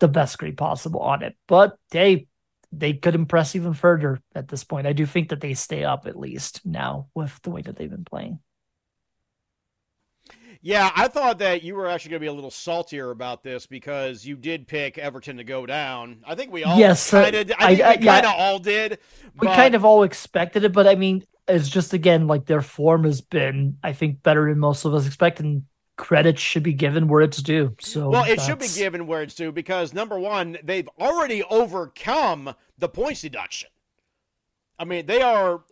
the 0.00 0.08
best 0.08 0.38
grade 0.38 0.56
possible 0.56 1.00
on 1.00 1.22
it. 1.22 1.36
But 1.46 1.76
they 1.90 2.26
they 2.72 2.94
could 2.94 3.14
impress 3.14 3.56
even 3.56 3.74
further 3.74 4.20
at 4.34 4.48
this 4.48 4.64
point. 4.64 4.86
I 4.86 4.92
do 4.92 5.06
think 5.06 5.30
that 5.30 5.40
they 5.40 5.54
stay 5.54 5.84
up 5.84 6.06
at 6.06 6.18
least 6.18 6.64
now 6.64 7.08
with 7.14 7.40
the 7.42 7.50
way 7.50 7.62
that 7.62 7.76
they've 7.76 7.90
been 7.90 8.04
playing. 8.04 8.38
Yeah, 10.62 10.90
I 10.94 11.08
thought 11.08 11.38
that 11.38 11.62
you 11.62 11.74
were 11.74 11.86
actually 11.88 12.10
going 12.10 12.20
to 12.20 12.24
be 12.24 12.28
a 12.28 12.32
little 12.32 12.50
saltier 12.50 13.10
about 13.10 13.42
this 13.42 13.64
because 13.66 14.26
you 14.26 14.36
did 14.36 14.66
pick 14.68 14.98
Everton 14.98 15.38
to 15.38 15.44
go 15.44 15.64
down. 15.64 16.18
I 16.26 16.34
think 16.34 16.52
we 16.52 16.64
all 16.64 16.78
Yes, 16.78 17.14
uh, 17.14 17.22
kind 17.22 17.34
of. 17.36 17.52
I 17.58 17.64
I- 17.64 17.68
think 17.76 17.82
I- 17.82 17.96
we 17.96 18.04
yeah. 18.04 18.12
kind 18.20 18.26
of 18.26 18.32
all 18.36 18.58
did. 18.58 18.98
We 19.38 19.46
but- 19.46 19.56
kind 19.56 19.74
of 19.74 19.84
all 19.86 20.02
expected 20.02 20.64
it, 20.64 20.72
but 20.72 20.86
I 20.86 20.96
mean, 20.96 21.24
it's 21.48 21.68
just 21.70 21.94
again 21.94 22.26
like 22.26 22.44
their 22.44 22.60
form 22.60 23.04
has 23.04 23.22
been, 23.22 23.78
I 23.82 23.94
think, 23.94 24.22
better 24.22 24.50
than 24.50 24.58
most 24.58 24.84
of 24.84 24.92
us 24.94 25.06
expect, 25.06 25.40
and 25.40 25.64
credit 25.96 26.38
should 26.38 26.62
be 26.62 26.72
given 26.74 27.08
where 27.08 27.22
it's 27.22 27.42
due. 27.42 27.74
So 27.80 28.10
Well, 28.10 28.24
it 28.24 28.40
should 28.40 28.58
be 28.58 28.68
given 28.68 29.06
where 29.06 29.22
it's 29.22 29.34
due 29.34 29.52
because 29.52 29.94
number 29.94 30.18
one, 30.18 30.58
they've 30.62 30.88
already 30.98 31.42
overcome 31.44 32.54
the 32.78 32.88
points 32.88 33.22
deduction. 33.22 33.70
I 34.78 34.84
mean, 34.84 35.06
they 35.06 35.20
are 35.22 35.62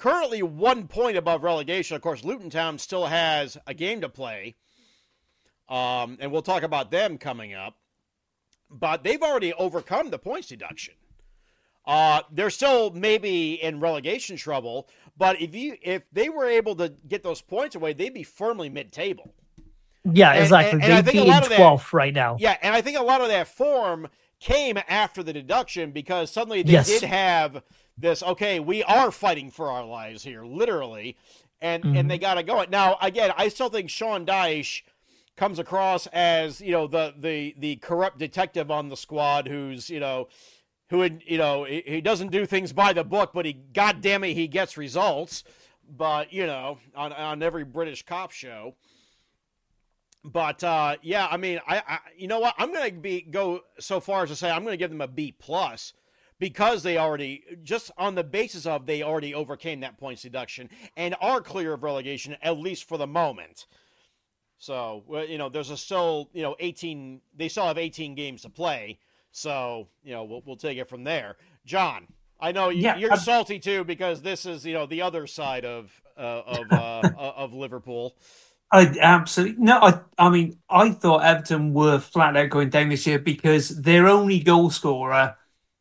currently 0.00 0.42
one 0.42 0.88
point 0.88 1.16
above 1.16 1.42
relegation. 1.44 1.94
Of 1.94 2.00
course, 2.02 2.24
Luton 2.24 2.48
Town 2.50 2.78
still 2.78 3.06
has 3.06 3.58
a 3.66 3.74
game 3.74 4.00
to 4.00 4.08
play, 4.08 4.56
um, 5.68 6.16
and 6.20 6.32
we'll 6.32 6.42
talk 6.42 6.62
about 6.62 6.90
them 6.90 7.18
coming 7.18 7.54
up. 7.54 7.76
But 8.70 9.04
they've 9.04 9.22
already 9.22 9.52
overcome 9.52 10.10
the 10.10 10.18
points 10.18 10.48
deduction. 10.48 10.94
Uh, 11.86 12.22
they're 12.30 12.50
still 12.50 12.90
maybe 12.92 13.54
in 13.62 13.80
relegation 13.80 14.36
trouble, 14.36 14.88
but 15.16 15.40
if 15.40 15.54
you 15.54 15.76
if 15.82 16.02
they 16.12 16.28
were 16.28 16.46
able 16.46 16.74
to 16.76 16.92
get 17.08 17.22
those 17.22 17.40
points 17.42 17.74
away, 17.74 17.92
they'd 17.92 18.14
be 18.14 18.22
firmly 18.22 18.68
mid-table. 18.68 19.34
Yeah, 20.04 20.32
And- 20.32 20.42
exactly. 20.42 20.72
and- 20.72 20.82
and 20.84 20.92
I 20.94 21.00
They'd 21.02 21.12
be 21.12 21.18
in 21.20 21.26
lot 21.28 21.42
of 21.42 21.48
that- 21.50 21.58
12th 21.58 21.92
right 21.92 22.14
now. 22.14 22.36
Yeah, 22.40 22.56
and 22.62 22.74
I 22.74 22.80
think 22.80 22.98
a 22.98 23.02
lot 23.02 23.20
of 23.20 23.28
that 23.28 23.48
form 23.48 24.08
came 24.38 24.78
after 24.88 25.22
the 25.22 25.32
deduction 25.32 25.90
because 25.90 26.30
suddenly 26.30 26.62
they 26.62 26.72
Yes. 26.72 26.86
did 26.86 27.02
have 27.02 27.62
this. 28.00 28.22
Okay, 28.22 28.60
we 28.60 28.82
are 28.84 29.10
fighting 29.10 29.50
for 29.50 29.70
our 29.70 29.84
lives 29.84 30.24
here, 30.24 30.44
literally, 30.44 31.16
and 31.60 31.84
Mhm. 31.84 31.98
and 32.00 32.10
they 32.10 32.18
got 32.18 32.34
to 32.34 32.42
go. 32.42 32.60
It 32.60 32.70
now 32.70 32.96
again. 33.00 33.32
I 33.36 33.48
still 33.48 33.68
think 33.68 33.90
Sean 33.90 34.24
Dyche 34.26 34.82
comes 35.36 35.58
across 35.58 36.06
as 36.08 36.60
you 36.60 36.72
know 36.72 36.86
the 36.86 37.14
the 37.16 37.54
the 37.58 37.76
corrupt 37.76 38.18
detective 38.18 38.70
on 38.70 38.88
the 38.88 38.96
squad 38.96 39.48
who's 39.48 39.88
you 39.90 40.00
know 40.00 40.28
who 40.90 41.08
you 41.26 41.38
know 41.38 41.64
he, 41.64 41.82
he 41.86 42.00
doesn't 42.00 42.30
do 42.30 42.46
things 42.46 42.72
by 42.72 42.92
the 42.92 43.04
book, 43.04 43.30
but 43.32 43.44
he 43.46 43.52
goddamn 43.52 44.24
it 44.24 44.34
he 44.34 44.48
gets 44.48 44.76
results. 44.76 45.44
But 45.88 46.32
you 46.32 46.46
know 46.46 46.78
on 46.94 47.12
on 47.12 47.42
every 47.42 47.64
British 47.64 48.04
cop 48.04 48.30
show. 48.30 48.74
But 50.22 50.62
uh, 50.62 50.96
yeah, 51.02 51.26
I 51.30 51.38
mean, 51.38 51.60
I, 51.66 51.78
I 51.86 51.98
you 52.16 52.28
know 52.28 52.40
what 52.40 52.54
I'm 52.58 52.72
gonna 52.72 52.92
be 52.92 53.22
go 53.22 53.62
so 53.78 54.00
far 54.00 54.24
as 54.24 54.28
to 54.30 54.36
say 54.36 54.50
I'm 54.50 54.62
gonna 54.64 54.76
give 54.76 54.90
them 54.90 55.00
a 55.00 55.08
B 55.08 55.32
plus 55.32 55.94
because 56.40 56.82
they 56.82 56.98
already 56.98 57.44
just 57.62 57.92
on 57.96 58.16
the 58.16 58.24
basis 58.24 58.66
of 58.66 58.86
they 58.86 59.04
already 59.04 59.32
overcame 59.34 59.78
that 59.80 59.98
points 59.98 60.22
deduction 60.22 60.68
and 60.96 61.14
are 61.20 61.40
clear 61.40 61.74
of 61.74 61.84
relegation 61.84 62.36
at 62.42 62.58
least 62.58 62.88
for 62.88 62.98
the 62.98 63.06
moment. 63.06 63.66
So 64.58 65.04
you 65.28 65.38
know, 65.38 65.48
there's 65.48 65.70
a 65.70 65.76
still 65.76 66.28
you 66.32 66.42
know 66.42 66.56
18. 66.58 67.20
They 67.36 67.48
still 67.48 67.66
have 67.66 67.78
18 67.78 68.14
games 68.14 68.42
to 68.42 68.48
play. 68.50 68.98
So 69.30 69.88
you 70.02 70.12
know, 70.12 70.24
we'll 70.24 70.42
we'll 70.44 70.56
take 70.56 70.78
it 70.78 70.88
from 70.88 71.04
there. 71.04 71.36
Jon, 71.64 72.08
I 72.40 72.52
know 72.52 72.70
Yeah, 72.70 72.96
you're 72.96 73.12
I'm- 73.12 73.20
salty 73.20 73.58
too 73.58 73.84
because 73.84 74.22
this 74.22 74.44
is 74.46 74.66
you 74.66 74.74
know 74.74 74.86
the 74.86 75.02
other 75.02 75.26
side 75.26 75.64
of 75.64 75.90
uh, 76.18 76.42
of 76.46 76.72
uh, 76.72 77.10
of 77.36 77.54
Liverpool. 77.54 78.16
I 78.72 78.94
absolutely 79.00 79.62
no. 79.64 79.78
I 79.80 80.00
I 80.18 80.28
mean, 80.30 80.58
I 80.68 80.90
thought 80.90 81.24
Everton 81.24 81.72
were 81.74 81.98
flat 81.98 82.36
out 82.36 82.50
going 82.50 82.70
down 82.70 82.90
this 82.90 83.06
year 83.06 83.18
because 83.18 83.68
their 83.80 84.06
only 84.08 84.40
goal 84.40 84.70
scorer 84.70 85.36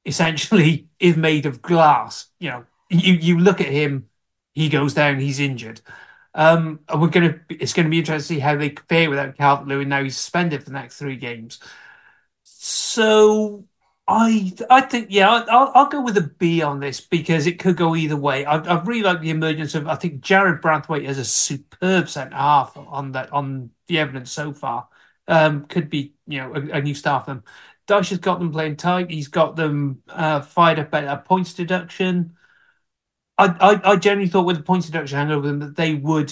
essentially 0.10 0.90
is 1.00 1.18
made 1.18 1.46
of 1.48 1.62
glass. 1.62 2.28
You 2.40 2.52
know, 2.52 2.66
you 2.90 3.14
you 3.16 3.40
look 3.40 3.62
at 3.62 3.68
him, 3.70 4.10
he 4.54 4.70
goes 4.70 4.94
down, 4.96 5.20
he's 5.20 5.40
injured. 5.40 5.82
Um, 6.36 6.82
and 6.90 7.02
we're 7.02 7.10
gonna. 7.10 7.40
It's 7.50 7.74
gonna 7.74 7.90
be 7.90 8.00
interesting 8.00 8.38
to 8.38 8.40
see 8.40 8.42
how 8.42 8.56
they 8.58 8.76
fare 8.90 9.10
without 9.10 9.38
Calvert 9.38 9.68
Lewin. 9.68 9.90
Now 9.90 10.04
he's 10.04 10.18
suspended 10.18 10.62
for 10.64 10.70
the 10.70 10.74
next 10.74 10.98
three 11.00 11.18
games. 11.18 11.60
So 12.44 13.66
I 14.08 14.52
I 14.70 14.82
think 14.82 15.08
yeah 15.12 15.30
I'll 15.50 15.72
I'll 15.76 15.86
go 15.90 16.02
with 16.02 16.18
a 16.18 16.22
B 16.40 16.62
on 16.62 16.80
this 16.80 17.00
because 17.02 17.48
it 17.48 17.60
could 17.60 17.78
go 17.78 17.96
either 17.96 18.18
way. 18.18 18.46
I 18.46 18.58
I 18.58 18.82
really 18.84 19.04
like 19.04 19.22
the 19.22 19.30
emergence 19.30 19.76
of 19.76 19.88
I 19.88 19.96
think 19.96 20.22
Jarrad 20.24 20.62
Branthwaite 20.62 21.06
as 21.08 21.18
a 21.18 21.26
superb 21.26 22.10
centre 22.10 22.36
half 22.36 22.76
on 22.78 23.12
that 23.14 23.32
on 23.32 23.72
the 23.88 24.00
evidence 24.00 24.32
so 24.32 24.54
far. 24.54 24.88
Um, 25.28 25.66
could 25.68 25.90
be 25.90 26.16
you 26.28 26.40
know 26.40 26.54
a, 26.56 26.78
a 26.78 26.82
new 26.82 26.96
star 26.96 27.22
for 27.24 27.32
them. 27.36 27.44
Dyche 27.90 28.10
has 28.10 28.20
got 28.20 28.40
them 28.40 28.52
playing 28.52 28.76
tight. 28.76 29.10
He's 29.10 29.28
got 29.28 29.56
them 29.56 30.04
uh, 30.08 30.42
fired 30.42 30.78
up 30.80 30.94
a 30.94 31.24
points 31.26 31.54
deduction. 31.54 32.36
I, 33.38 33.48
I 33.60 33.92
I 33.92 33.96
generally 33.96 34.30
thought 34.30 34.46
with 34.46 34.58
the 34.58 34.64
points 34.64 34.86
deduction 34.86 35.18
hanging 35.18 35.34
over 35.34 35.48
them 35.48 35.60
that 35.60 35.76
they 35.76 35.96
would 35.96 36.32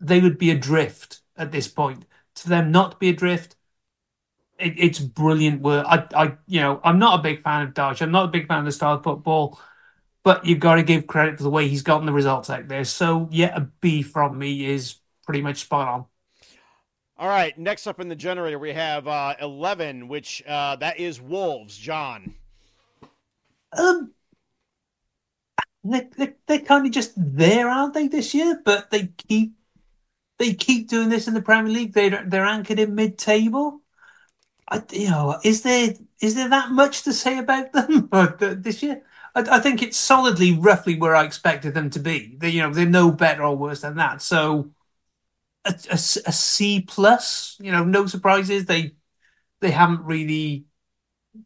they 0.00 0.20
would 0.20 0.38
be 0.38 0.50
adrift 0.50 1.20
at 1.36 1.50
this 1.50 1.66
point. 1.66 2.06
To 2.36 2.48
them 2.48 2.70
not 2.70 2.92
to 2.92 2.96
be 2.98 3.08
adrift, 3.08 3.56
it, 4.58 4.74
it's 4.78 4.98
brilliant 5.00 5.60
work. 5.60 5.86
I, 5.88 6.06
I, 6.14 6.36
you 6.46 6.60
know, 6.60 6.80
I'm 6.84 6.98
not 6.98 7.18
a 7.18 7.22
big 7.22 7.42
fan 7.42 7.66
of 7.66 7.74
Dyche. 7.74 8.02
I'm 8.02 8.12
not 8.12 8.26
a 8.26 8.32
big 8.32 8.46
fan 8.46 8.60
of 8.60 8.64
the 8.64 8.72
style 8.72 8.94
of 8.94 9.02
football, 9.02 9.60
but 10.22 10.46
you've 10.46 10.60
got 10.60 10.76
to 10.76 10.82
give 10.84 11.06
credit 11.06 11.38
for 11.38 11.42
the 11.42 11.50
way 11.50 11.68
he's 11.68 11.82
gotten 11.82 12.06
the 12.06 12.12
results 12.12 12.50
out 12.50 12.68
there. 12.68 12.84
So 12.84 13.28
yeah, 13.32 13.56
a 13.56 13.60
B 13.80 14.02
from 14.02 14.38
me 14.38 14.66
is 14.66 14.96
pretty 15.26 15.42
much 15.42 15.62
spot 15.62 15.88
on. 15.88 16.04
All 17.20 17.28
right, 17.28 17.56
next 17.58 17.86
up 17.86 18.00
in 18.00 18.08
the 18.08 18.16
generator 18.16 18.58
we 18.58 18.72
have 18.72 19.06
uh, 19.06 19.34
11, 19.42 20.08
which 20.08 20.42
uh, 20.48 20.76
that 20.76 20.98
is 20.98 21.20
Wolves. 21.20 21.76
Jon. 21.76 22.34
Um, 23.76 24.12
they, 25.84 26.08
they, 26.16 26.32
they're 26.46 26.60
kind 26.60 26.86
of 26.86 26.92
just 26.92 27.12
there, 27.14 27.68
aren't 27.68 27.92
they, 27.92 28.08
this 28.08 28.32
year? 28.32 28.62
But 28.64 28.90
they 28.90 29.08
keep 29.28 29.52
they 30.38 30.54
keep 30.54 30.88
doing 30.88 31.10
this 31.10 31.28
in 31.28 31.34
the 31.34 31.42
Premier 31.42 31.70
League. 31.70 31.92
They 31.92 32.08
they're 32.08 32.46
anchored 32.46 32.78
in 32.78 32.94
mid-table. 32.94 33.82
I, 34.70 34.82
you 34.90 35.10
know, 35.10 35.38
is 35.44 35.60
there 35.60 35.92
is 36.22 36.36
there 36.36 36.48
that 36.48 36.70
much 36.70 37.02
to 37.02 37.12
say 37.12 37.36
about 37.36 37.74
them 37.74 38.08
this 38.62 38.82
year? 38.82 39.02
I, 39.34 39.40
I 39.56 39.58
think 39.58 39.82
it's 39.82 39.98
solidly, 39.98 40.56
roughly 40.56 40.98
where 40.98 41.14
I 41.14 41.24
expected 41.24 41.74
them 41.74 41.90
to 41.90 41.98
be. 41.98 42.36
They, 42.38 42.48
you 42.48 42.62
know, 42.62 42.72
they're 42.72 42.86
no 42.86 43.10
better 43.10 43.42
or 43.42 43.58
worse 43.58 43.82
than 43.82 43.96
that. 43.96 44.22
So, 44.22 44.70
a, 45.64 45.74
a 45.90 45.94
a 45.94 46.32
C 46.32 46.80
plus. 46.80 47.56
You 47.60 47.72
know, 47.72 47.84
no 47.84 48.06
surprises. 48.06 48.64
They 48.66 48.92
they 49.60 49.70
haven't 49.70 50.02
really 50.04 50.64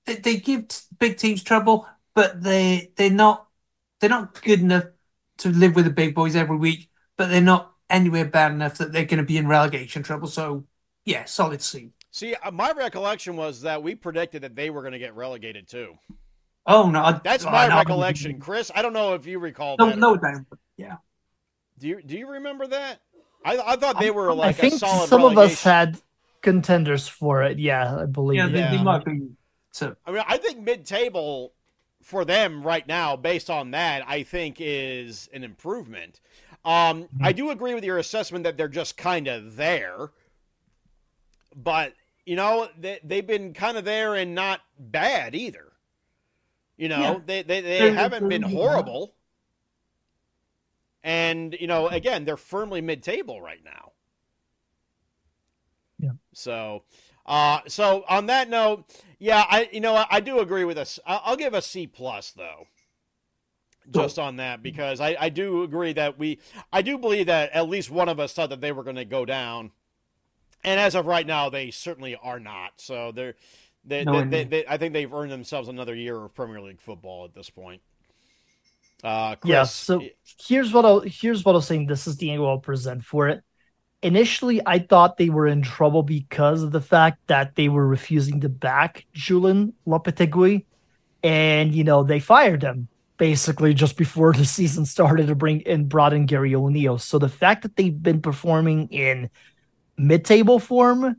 they, 0.06 0.16
they 0.16 0.36
give 0.36 0.66
big 0.98 1.16
teams 1.16 1.42
trouble, 1.42 1.86
but 2.14 2.42
they 2.42 2.90
they're 2.96 3.10
not 3.10 3.48
they're 4.00 4.10
not 4.10 4.40
good 4.42 4.60
enough 4.60 4.84
to 5.38 5.48
live 5.50 5.74
with 5.74 5.84
the 5.84 5.90
big 5.90 6.14
boys 6.14 6.36
every 6.36 6.56
week. 6.56 6.90
But 7.16 7.28
they're 7.30 7.40
not 7.40 7.72
anywhere 7.90 8.24
bad 8.24 8.52
enough 8.52 8.78
that 8.78 8.92
they're 8.92 9.04
going 9.04 9.18
to 9.18 9.24
be 9.26 9.36
in 9.36 9.46
relegation 9.46 10.02
trouble. 10.02 10.26
So, 10.26 10.64
yeah, 11.04 11.24
solid 11.26 11.62
C. 11.62 11.90
See, 12.10 12.34
uh, 12.34 12.50
my 12.50 12.72
recollection 12.72 13.36
was 13.36 13.60
that 13.62 13.82
we 13.82 13.94
predicted 13.94 14.42
that 14.42 14.56
they 14.56 14.70
were 14.70 14.80
going 14.80 14.92
to 14.92 14.98
get 14.98 15.14
relegated 15.14 15.68
too. 15.68 15.94
Oh 16.66 16.88
no, 16.90 17.02
I, 17.02 17.20
That's 17.22 17.44
I- 17.44 17.52
my 17.52 17.66
I- 17.74 17.78
recollection, 17.78 18.40
Chris. 18.40 18.70
I 18.74 18.82
don't 18.82 18.92
know 18.94 19.14
if 19.14 19.26
you 19.26 19.38
recall 19.38 19.76
No, 19.78 19.90
that. 19.90 19.98
no. 19.98 20.18
Yeah. 20.76 20.96
Do 21.78 21.88
you 21.88 22.02
do 22.02 22.16
you 22.16 22.28
remember 22.28 22.66
that? 22.68 23.00
I, 23.44 23.58
I 23.58 23.76
thought 23.76 24.00
they 24.00 24.10
were 24.10 24.30
I 24.30 24.34
like 24.34 24.58
a 24.58 24.60
think 24.60 24.74
solid 24.74 25.08
some 25.08 25.22
of 25.24 25.36
us 25.36 25.62
had 25.62 26.00
contenders 26.40 27.06
for 27.08 27.42
it. 27.42 27.58
Yeah, 27.58 27.96
I 28.00 28.06
believe. 28.06 28.38
Yeah, 28.38 28.48
they, 28.48 28.58
Yeah. 28.58 28.70
they 28.76 28.82
might 28.82 29.04
be. 29.04 29.20
So 29.70 29.96
I 30.06 30.12
mean, 30.12 30.22
I 30.26 30.36
think 30.38 30.60
mid-table 30.60 31.52
for 32.02 32.24
them 32.24 32.62
right 32.62 32.86
now, 32.86 33.16
based 33.16 33.50
on 33.50 33.70
that, 33.72 34.02
I 34.06 34.22
think 34.22 34.56
is 34.60 35.28
an 35.32 35.42
improvement. 35.44 36.20
Um, 36.64 37.08
I 37.20 37.32
do 37.32 37.50
agree 37.50 37.74
with 37.74 37.84
your 37.84 37.98
assessment 37.98 38.44
that 38.44 38.56
they're 38.56 38.68
just 38.68 38.96
kind 38.96 39.26
of 39.28 39.56
there, 39.56 40.10
but 41.54 41.92
you 42.24 42.36
know 42.36 42.68
they 42.78 43.00
they've 43.04 43.26
been 43.26 43.52
kind 43.52 43.76
of 43.76 43.84
there 43.84 44.14
and 44.14 44.34
not 44.34 44.60
bad 44.78 45.34
either. 45.34 45.72
You 46.76 46.88
know, 46.88 47.00
Yeah. 47.00 47.18
they 47.26 47.42
they, 47.42 47.60
they 47.60 47.78
They're- 47.80 47.94
haven't 47.94 48.28
been 48.28 48.42
they're- 48.42 48.50
horrible, 48.50 49.14
and 51.04 51.54
you 51.60 51.68
know, 51.68 51.86
again, 51.88 52.24
they're 52.24 52.36
firmly 52.36 52.80
mid-table 52.80 53.40
right 53.40 53.62
now. 53.62 53.92
Yeah. 55.98 56.12
So, 56.32 56.82
uh, 57.26 57.60
so 57.68 58.04
on 58.08 58.26
that 58.26 58.48
note, 58.48 58.84
yeah, 59.18 59.44
I 59.48 59.68
you 59.70 59.80
know 59.80 59.92
what, 59.92 60.08
I 60.10 60.20
do 60.20 60.40
agree 60.40 60.64
with 60.64 60.78
us. 60.78 60.98
I'll 61.06 61.20
I'll 61.24 61.36
give 61.36 61.54
a 61.54 61.62
C 61.62 61.86
plus 61.86 62.32
though, 62.32 62.66
just 63.90 64.18
on 64.18 64.36
that 64.36 64.62
because 64.62 65.00
I 65.00 65.16
I 65.20 65.28
do 65.28 65.62
agree 65.62 65.92
that 65.92 66.18
we 66.18 66.40
I 66.72 66.82
do 66.82 66.98
believe 66.98 67.26
that 67.26 67.52
at 67.52 67.68
least 67.68 67.90
one 67.90 68.08
of 68.08 68.18
us 68.18 68.32
thought 68.32 68.48
that 68.48 68.62
they 68.62 68.72
were 68.72 68.82
going 68.82 68.96
to 68.96 69.04
go 69.04 69.24
down, 69.24 69.72
and 70.64 70.80
as 70.80 70.94
of 70.94 71.06
right 71.06 71.26
now, 71.26 71.50
they 71.50 71.70
certainly 71.70 72.16
are 72.16 72.40
not. 72.40 72.72
So 72.78 73.12
they're 73.12 73.34
they, 73.84 74.04
No, 74.04 74.24
they, 74.24 74.44
they, 74.44 74.44
they 74.44 74.66
I 74.66 74.78
think 74.78 74.94
they've 74.94 75.12
earned 75.12 75.30
themselves 75.30 75.68
another 75.68 75.94
year 75.94 76.16
of 76.16 76.34
Premier 76.34 76.62
League 76.62 76.80
football 76.80 77.26
at 77.26 77.34
this 77.34 77.50
point. 77.50 77.82
Uh, 79.04 79.36
Chris, 79.36 79.50
Yeah, 79.50 79.64
so 79.64 80.02
here's 80.40 80.72
what 80.72 80.84
I'll 80.86 81.00
here's 81.00 81.44
what 81.44 81.52
I 81.52 81.56
was 81.56 81.66
saying. 81.66 81.86
This 81.86 82.06
is 82.06 82.16
the 82.16 82.30
angle 82.30 82.48
I'll 82.48 82.58
present 82.58 83.04
for 83.04 83.28
it. 83.28 83.42
Initially, 84.02 84.60
I 84.66 84.78
thought 84.78 85.16
they 85.16 85.30
were 85.30 85.46
in 85.46 85.62
trouble 85.62 86.02
because 86.02 86.62
of 86.62 86.72
the 86.72 86.80
fact 86.80 87.18
that 87.26 87.54
they 87.54 87.68
were 87.68 87.86
refusing 87.86 88.40
to 88.40 88.48
back 88.48 89.06
Julen 89.14 89.74
Lopetegui, 89.86 90.64
and 91.22 91.74
you 91.74 91.84
know 91.84 92.02
they 92.02 92.18
fired 92.20 92.62
him 92.62 92.88
basically 93.18 93.74
just 93.74 93.96
before 93.96 94.32
the 94.32 94.44
season 94.44 94.86
started 94.86 95.28
to 95.28 95.34
bring 95.34 95.66
and 95.66 95.88
brought 95.88 96.14
in 96.14 96.26
Gary 96.26 96.54
O'Neill. 96.54 96.98
So 96.98 97.18
the 97.18 97.28
fact 97.28 97.62
that 97.62 97.76
they've 97.76 98.02
been 98.02 98.22
performing 98.22 98.88
in 98.88 99.30
mid-table 99.96 100.58
form 100.58 101.16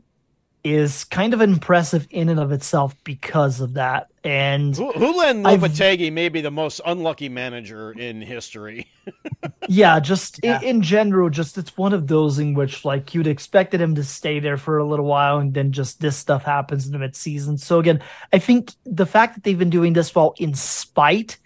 is 0.66 1.04
kind 1.04 1.32
of 1.32 1.40
impressive 1.40 2.08
in 2.10 2.28
and 2.28 2.40
of 2.40 2.50
itself 2.50 2.96
because 3.04 3.60
of 3.60 3.74
that. 3.74 4.08
And 4.24 4.76
Hu- 4.76 4.92
Julen 4.94 5.46
I've- 5.46 5.62
Lopetegui 5.62 6.12
may 6.12 6.28
be 6.28 6.40
the 6.40 6.50
most 6.50 6.80
unlucky 6.84 7.28
manager 7.28 7.92
in 7.92 8.20
history. 8.20 8.88
yeah, 9.68 10.00
just 10.00 10.40
Yeah. 10.42 10.60
In, 10.62 10.64
in 10.78 10.82
general, 10.82 11.30
just 11.30 11.56
it's 11.56 11.76
one 11.76 11.92
of 11.92 12.08
those 12.08 12.40
in 12.40 12.54
which 12.54 12.84
like 12.84 13.14
you'd 13.14 13.28
expected 13.28 13.80
him 13.80 13.94
to 13.94 14.02
stay 14.02 14.40
there 14.40 14.56
for 14.56 14.78
a 14.78 14.84
little 14.84 15.04
while, 15.06 15.38
and 15.38 15.54
then 15.54 15.70
just 15.70 16.00
this 16.00 16.16
stuff 16.16 16.42
happens 16.42 16.86
in 16.86 16.92
the 16.92 16.98
mid-season. 16.98 17.58
So 17.58 17.78
again, 17.78 18.02
I 18.32 18.40
think 18.40 18.72
the 18.84 19.06
fact 19.06 19.34
that 19.34 19.44
they've 19.44 19.58
been 19.58 19.70
doing 19.70 19.92
this 19.92 20.12
well 20.16 20.34
in 20.38 20.54
spite 20.54 21.38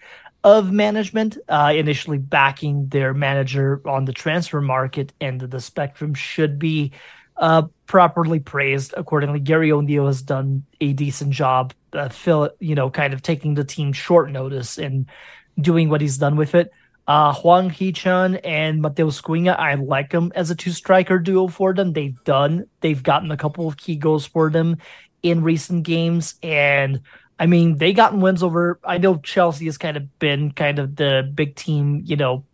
of 0.43 0.71
management, 0.71 1.37
uh, 1.47 1.71
initially 1.75 2.17
backing 2.17 2.87
their 2.87 3.13
manager 3.13 3.79
on 3.85 4.05
the 4.05 4.13
transfer 4.13 4.59
market 4.59 5.13
end 5.21 5.43
of 5.43 5.51
the 5.51 5.61
spectrum 5.61 6.15
should 6.15 6.57
be 6.57 6.91
uh, 7.37 7.63
properly 7.85 8.39
praised 8.39 8.93
accordingly. 8.95 9.39
Gary 9.39 9.71
O'Neill 9.71 10.07
has 10.07 10.21
done 10.21 10.63
a 10.79 10.93
decent 10.93 11.31
job, 11.31 11.73
uh, 11.93 12.09
fill, 12.09 12.51
you 12.59 12.75
know, 12.75 12.89
kind 12.89 13.13
of 13.13 13.21
taking 13.21 13.55
the 13.55 13.63
team 13.63 13.93
short 13.93 14.31
notice 14.31 14.77
and 14.77 15.07
doing 15.59 15.89
what 15.89 16.01
he's 16.01 16.17
done 16.17 16.35
with 16.35 16.55
it. 16.55 16.71
Uh, 17.07 17.33
Hwang 17.33 17.69
Hee-chan 17.69 18.35
and 18.35 18.81
Matheus 18.81 19.21
Cunha, 19.21 19.57
I 19.57 19.73
like 19.73 20.11
them 20.11 20.31
as 20.35 20.51
a 20.51 20.55
two-striker 20.55 21.19
duo 21.19 21.47
for 21.47 21.73
them. 21.73 21.93
They've 21.93 22.23
done, 22.23 22.67
they've 22.79 23.01
gotten 23.01 23.31
a 23.31 23.37
couple 23.37 23.67
of 23.67 23.75
key 23.75 23.95
goals 23.95 24.25
for 24.25 24.49
them 24.49 24.77
in 25.23 25.43
recent 25.43 25.83
games, 25.83 26.35
and 26.41 27.01
I 27.39 27.47
mean, 27.47 27.77
they 27.77 27.91
gotten 27.91 28.21
wins 28.21 28.43
over. 28.43 28.79
I 28.83 28.99
know 28.99 29.17
Chelsea 29.17 29.65
has 29.65 29.79
kind 29.79 29.97
of 29.97 30.19
been 30.19 30.51
kind 30.51 30.77
of 30.77 30.95
the 30.95 31.29
big 31.33 31.55
team, 31.55 32.03
you 32.05 32.15
know, 32.15 32.45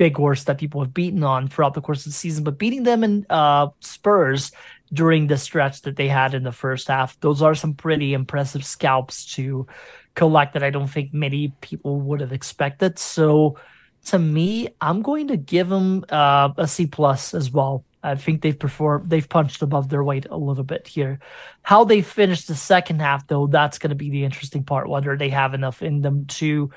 big 0.00 0.16
horse 0.16 0.44
that 0.44 0.56
people 0.56 0.80
have 0.80 0.94
beaten 0.94 1.22
on 1.22 1.46
throughout 1.46 1.74
the 1.74 1.80
course 1.82 2.06
of 2.06 2.12
the 2.12 2.16
season, 2.16 2.42
but 2.42 2.56
beating 2.56 2.84
them 2.84 3.04
in 3.04 3.26
uh, 3.28 3.68
Spurs 3.80 4.50
during 4.94 5.26
the 5.26 5.36
stretch 5.36 5.82
that 5.82 5.96
they 5.96 6.08
had 6.08 6.32
in 6.32 6.42
the 6.42 6.52
first 6.52 6.88
half, 6.88 7.20
those 7.20 7.42
are 7.42 7.54
some 7.54 7.74
pretty 7.74 8.14
impressive 8.14 8.64
scalps 8.64 9.34
to 9.34 9.66
collect 10.14 10.54
that 10.54 10.62
I 10.62 10.70
don't 10.70 10.88
think 10.88 11.12
many 11.12 11.52
people 11.60 12.00
would 12.00 12.22
have 12.22 12.32
expected. 12.32 12.98
So 12.98 13.58
to 14.06 14.18
me, 14.18 14.68
I'm 14.80 15.02
going 15.02 15.28
to 15.28 15.36
give 15.36 15.68
them 15.68 16.06
uh, 16.08 16.48
a 16.56 16.66
C 16.66 16.86
plus 16.86 17.34
as 17.34 17.50
well. 17.50 17.84
I 18.02 18.14
think 18.14 18.40
they've 18.40 18.58
performed, 18.58 19.10
they've 19.10 19.28
punched 19.28 19.60
above 19.60 19.90
their 19.90 20.02
weight 20.02 20.24
a 20.30 20.36
little 20.38 20.64
bit 20.64 20.88
here. 20.88 21.20
How 21.60 21.84
they 21.84 22.00
finish 22.00 22.46
the 22.46 22.54
second 22.54 23.02
half, 23.02 23.26
though, 23.26 23.48
that's 23.48 23.78
going 23.78 23.90
to 23.90 24.02
be 24.04 24.08
the 24.08 24.24
interesting 24.24 24.64
part. 24.64 24.88
Whether 24.88 25.18
they 25.18 25.28
have 25.28 25.52
enough 25.52 25.82
in 25.82 26.00
them 26.00 26.24
to 26.40 26.70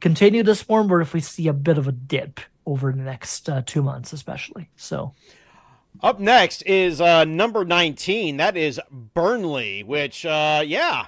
continue 0.00 0.42
this 0.42 0.62
form, 0.62 0.92
or 0.92 1.00
if 1.00 1.12
we 1.14 1.20
see 1.20 1.48
a 1.48 1.52
bit 1.52 1.78
of 1.78 1.86
a 1.86 1.92
dip 1.92 2.40
over 2.66 2.92
the 2.92 3.02
next 3.02 3.48
uh, 3.48 3.62
two 3.64 3.82
months, 3.82 4.12
especially. 4.12 4.70
So, 4.76 5.14
Up 6.02 6.20
next 6.20 6.62
is 6.62 7.00
uh, 7.00 7.24
number 7.24 7.64
19. 7.64 8.36
That 8.36 8.56
is 8.56 8.80
Burnley, 8.90 9.82
which, 9.82 10.24
uh, 10.24 10.62
yeah, 10.64 11.06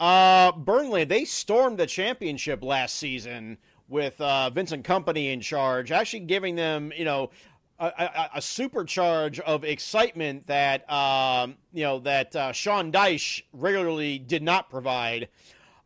uh, 0.00 0.52
Burnley, 0.52 1.04
they 1.04 1.24
stormed 1.24 1.78
the 1.78 1.86
championship 1.86 2.62
last 2.62 2.96
season 2.96 3.58
with 3.88 4.20
uh, 4.20 4.50
Vincent 4.50 4.84
Kompany 4.84 5.32
in 5.32 5.40
charge, 5.40 5.92
actually 5.92 6.20
giving 6.20 6.56
them, 6.56 6.92
you 6.96 7.04
know, 7.04 7.30
a, 7.78 7.86
a, 7.86 8.30
a 8.36 8.40
supercharge 8.40 9.40
of 9.40 9.64
excitement 9.64 10.46
that, 10.46 10.90
um, 10.90 11.56
you 11.72 11.82
know, 11.82 11.98
that 12.00 12.34
uh, 12.34 12.52
Sean 12.52 12.92
Dyche 12.92 13.42
regularly 13.52 14.18
did 14.18 14.42
not 14.42 14.70
provide. 14.70 15.28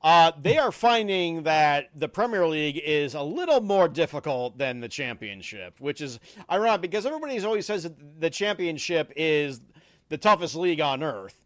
Uh, 0.01 0.31
they 0.41 0.57
are 0.59 0.71
finding 0.71 1.43
that 1.43 1.89
the 1.95 2.09
Premier 2.09 2.47
League 2.47 2.81
is 2.85 3.15
a 3.15 3.23
little 3.23 3.61
more 3.61 3.89
difficult 3.89 4.57
than 4.57 4.81
the 4.81 4.89
Championship, 4.89 5.81
which 5.81 6.01
is 6.01 6.21
ironic 6.51 6.83
because 6.83 7.05
everybody 7.05 7.43
always 7.45 7.67
says 7.67 7.83
that 7.83 8.21
the 8.21 8.31
Championship 8.31 9.13
is 9.17 9.61
the 10.09 10.17
toughest 10.17 10.55
league 10.55 10.81
on 10.81 11.03
earth. 11.03 11.43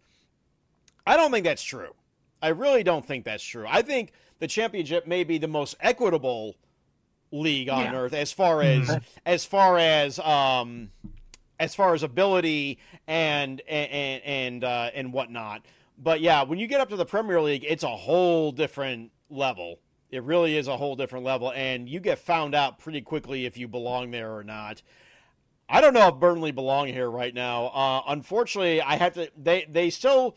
I 1.07 1.17
don't 1.17 1.31
think 1.33 1.45
that's 1.45 1.63
true. 1.63 1.95
I 2.43 2.49
really 2.49 2.83
don't 2.83 3.07
think 3.07 3.25
that's 3.25 3.43
true. 3.43 3.65
I 3.69 3.81
think 3.83 4.13
the 4.39 4.47
Championship 4.49 5.07
may 5.07 5.25
be 5.25 5.39
the 5.39 5.49
most 5.49 5.75
equitable 5.81 6.57
league 7.31 7.71
on 7.71 7.85
Yeah. 7.85 7.95
earth 7.97 8.13
as 8.13 8.33
far 8.33 8.61
as 8.63 8.99
as 9.25 9.47
far 9.47 9.79
as 9.79 10.19
um 10.19 10.91
as 11.59 11.75
far 11.75 11.95
as 11.95 12.03
ability 12.03 12.79
and 13.07 13.63
and 13.67 14.23
and 14.25 14.65
uh, 14.65 14.91
and 14.95 15.13
whatnot. 15.13 15.63
But 16.03 16.21
yeah, 16.21 16.43
when 16.43 16.59
you 16.59 16.67
get 16.67 16.81
up 16.81 16.89
to 16.89 16.97
the 16.97 17.07
Premier 17.07 17.41
League, 17.41 17.65
it's 17.69 17.85
a 17.85 17.97
whole 17.97 18.51
different 18.51 19.13
level. 19.31 19.79
It 20.11 20.25
really 20.25 20.57
is 20.57 20.67
a 20.67 20.77
whole 20.77 20.97
different 20.97 21.25
level, 21.25 21.53
and 21.53 21.89
you 21.89 22.01
get 22.01 22.19
found 22.19 22.55
out 22.55 22.79
pretty 22.79 23.01
quickly 23.01 23.47
if 23.47 23.57
you 23.57 23.69
belong 23.69 24.11
there 24.11 24.35
or 24.35 24.43
not. 24.43 24.83
I 25.69 25.81
don't 25.81 25.95
know 25.95 26.09
if 26.09 26.17
Burnley 26.17 26.51
belong 26.51 26.89
here 26.89 27.09
right 27.09 27.33
now. 27.33 27.67
Uh, 27.69 28.03
unfortunately, 28.09 28.83
I 28.83 28.97
have 28.97 29.15
to. 29.15 29.31
They 29.41 29.65
they 29.71 29.91
still 29.91 30.37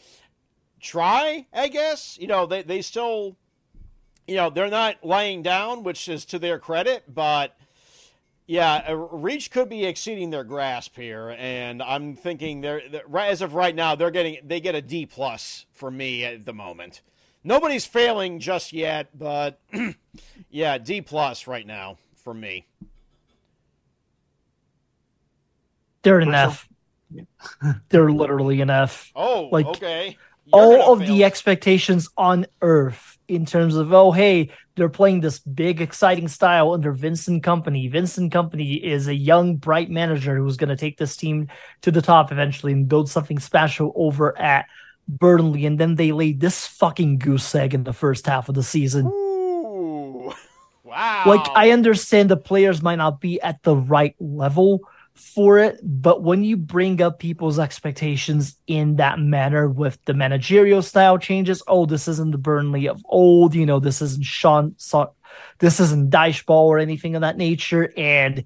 try, 0.80 1.47
I 1.51 1.68
guess. 1.68 2.18
You 2.22 2.28
know, 2.28 2.45
they 2.45 2.61
they 2.61 2.82
still, 2.82 3.36
you 4.28 4.36
know, 4.36 4.49
they're 4.49 4.70
not 4.70 5.03
laying 5.03 5.41
down, 5.41 5.84
which 5.84 6.07
is 6.07 6.26
to 6.26 6.39
their 6.39 6.59
credit, 6.59 7.13
but. 7.13 7.57
Yeah, 8.47 8.83
uh, 8.87 8.95
Reach 8.95 9.49
could 9.49 9.69
be 9.69 9.85
exceeding 9.85 10.29
their 10.29 10.43
grasp 10.43 10.95
here, 10.95 11.35
and 11.39 11.81
I'm 11.81 12.15
thinking 12.15 12.61
they're, 12.61 12.81
they're 12.89 13.01
right 13.07 13.31
as 13.31 13.41
of 13.41 13.55
right 13.55 13.73
now 13.75 13.95
they're 13.95 14.11
getting 14.11 14.37
they 14.45 14.59
get 14.59 14.75
a 14.75 14.81
D 14.81 15.05
plus 15.07 15.65
for 15.71 15.89
me 15.89 16.23
at 16.23 16.45
the 16.45 16.53
moment. 16.53 17.01
Nobody's 17.43 17.85
failing 17.85 18.39
just 18.39 18.71
yet, 18.73 19.09
but 19.17 19.59
yeah, 20.49 20.77
D 20.77 21.01
plus 21.01 21.47
right 21.47 21.65
now 21.65 21.97
for 22.23 22.33
me. 22.33 22.65
they're 26.03 26.19
an 26.19 26.33
F. 26.33 26.69
they're 27.89 28.11
literally 28.11 28.61
an 28.61 28.69
F. 28.69 29.11
Oh, 29.15 29.49
Like, 29.51 29.65
okay. 29.65 30.17
All 30.51 30.93
of 30.93 30.99
fail. 30.99 31.07
the 31.07 31.23
expectations 31.23 32.09
on 32.17 32.45
earth 32.61 33.17
in 33.27 33.45
terms 33.45 33.75
of 33.75 33.91
oh 33.91 34.11
hey 34.11 34.51
they're 34.75 34.89
playing 34.89 35.21
this 35.21 35.39
big 35.39 35.81
exciting 35.81 36.27
style 36.27 36.73
under 36.73 36.91
Vincent 36.91 37.43
Kompany. 37.43 37.89
Vincent 37.89 38.33
Kompany 38.33 38.81
is 38.81 39.07
a 39.07 39.15
young 39.15 39.55
bright 39.55 39.89
manager 39.89 40.37
who's 40.37 40.57
going 40.57 40.69
to 40.69 40.75
take 40.75 40.97
this 40.97 41.15
team 41.15 41.47
to 41.81 41.91
the 41.91 42.01
top 42.01 42.31
eventually 42.31 42.73
and 42.73 42.89
build 42.89 43.09
something 43.09 43.39
special 43.39 43.93
over 43.95 44.37
at 44.37 44.65
Burnley 45.07 45.65
and 45.65 45.79
then 45.79 45.95
they 45.95 46.11
laid 46.11 46.41
this 46.41 46.67
fucking 46.67 47.19
goose 47.19 47.55
egg 47.55 47.73
in 47.73 47.83
the 47.83 47.93
first 47.93 48.27
half 48.27 48.49
of 48.49 48.55
the 48.55 48.63
season. 48.63 49.07
Ooh. 49.07 50.33
Wow. 50.83 51.23
Like 51.25 51.47
I 51.55 51.71
understand 51.71 52.29
the 52.29 52.37
players 52.37 52.81
might 52.81 52.97
not 52.97 53.19
be 53.19 53.41
at 53.41 53.63
the 53.63 53.75
right 53.75 54.15
level 54.19 54.81
for 55.16 55.59
it, 55.59 55.80
but 55.82 56.22
when 56.22 56.43
you 56.43 56.57
bring 56.57 57.01
up 57.01 57.20
people's 57.20 57.57
expectations 57.57 58.57
in 58.68 58.97
that 58.97 59.18
manner 59.18 59.68
with 59.68 59.97
the 60.05 60.13
managerial 60.13 60.82
style 60.82 61.18
changes, 61.18 61.63
oh, 61.68 61.86
this 61.86 62.07
isn't 62.07 62.32
the 62.32 62.38
Burnley 62.38 62.88
of 62.88 63.01
old, 63.05 63.55
you 63.55 63.66
know, 63.66 63.80
this 63.80 64.01
isn't 64.01 64.26
Sean, 64.26 64.76
this 65.59 65.80
isn't 65.80 66.09
Dyche 66.09 66.45
ball 66.45 66.68
or 66.68 66.80
anything 66.80 67.16
of 67.16 67.22
that 67.22 67.38
nature, 67.38 67.93
and 67.95 68.43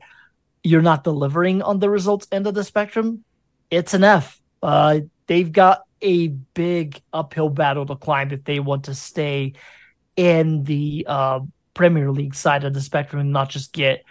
you're 0.64 0.84
not 0.84 1.04
delivering 1.04 1.64
on 1.64 1.80
the 1.80 1.90
results 1.90 2.28
end 2.32 2.46
of 2.46 2.54
the 2.54 2.64
spectrum, 2.64 3.24
it's 3.72 3.96
an 3.96 4.04
F. 4.04 4.40
Uh, 4.62 5.00
they've 5.26 5.52
got 5.52 5.82
a 6.02 6.28
big 6.28 7.02
uphill 7.12 7.50
battle 7.50 7.86
to 7.86 7.96
climb 7.96 8.32
if 8.32 8.44
they 8.44 8.60
want 8.60 8.86
to 8.86 8.94
stay 8.94 9.54
in 10.16 10.64
the 10.64 11.06
uh, 11.08 11.40
Premier 11.74 12.12
League 12.12 12.36
side 12.36 12.64
of 12.64 12.74
the 12.74 12.82
spectrum 12.82 13.22
and 13.22 13.32
not 13.32 13.50
just 13.50 13.74
get 13.74 14.04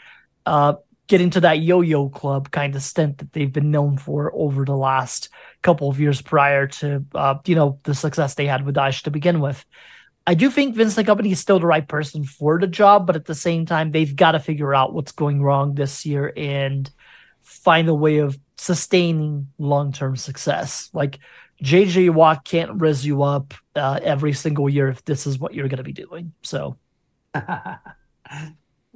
uh, 0.45 0.75
get 1.09 1.21
into 1.21 1.41
that 1.41 1.61
yo-yo 1.61 2.09
club 2.09 2.51
kind 2.51 2.77
of 2.77 2.83
stint 2.83 3.19
that 3.19 3.33
they've 3.33 3.53
been 3.53 3.71
known 3.71 3.97
for 3.97 4.31
over 4.35 4.65
the 4.65 4.77
last 4.77 5.31
couple 5.63 5.89
of 5.89 5.99
years 5.99 6.23
prior 6.23 6.67
to 6.67 7.05
uh, 7.15 7.37
you 7.47 7.55
know 7.55 7.81
the 7.85 7.95
success 7.95 8.35
they 8.35 8.47
had 8.47 8.65
with 8.65 8.77
Dyche 8.77 9.03
to 9.03 9.11
begin 9.11 9.41
with. 9.41 9.65
I 10.27 10.35
do 10.35 10.51
think 10.51 10.77
Vincent 10.77 11.09
Kompany 11.09 11.33
is 11.33 11.41
still 11.41 11.59
the 11.59 11.67
right 11.67 11.89
person 11.89 12.23
for 12.23 12.61
the 12.61 12.67
job, 12.67 13.07
but 13.07 13.17
at 13.17 13.25
the 13.25 13.35
same 13.35 13.65
time, 13.65 13.93
they've 13.93 14.15
got 14.15 14.33
to 14.33 14.41
figure 14.41 14.75
out 14.75 14.93
what's 14.93 15.13
going 15.13 15.43
wrong 15.43 15.75
this 15.75 16.05
year 16.05 16.35
and 16.37 16.91
find 17.41 17.89
a 17.89 17.95
way 17.95 18.19
of 18.19 18.39
sustaining 18.59 19.49
long-term 19.57 20.17
success. 20.17 20.91
Like 20.93 21.19
JJ 21.63 22.11
Watt 22.11 22.45
can't 22.45 22.79
res 22.79 23.07
you 23.07 23.23
up 23.23 23.55
uh, 23.75 24.01
every 24.03 24.35
single 24.35 24.69
year 24.69 24.89
if 24.89 25.03
this 25.07 25.27
is 25.27 25.39
what 25.39 25.55
you're 25.55 25.69
going 25.69 25.79
to 25.79 25.83
be 25.83 25.93
doing. 25.95 26.35
So 26.43 26.77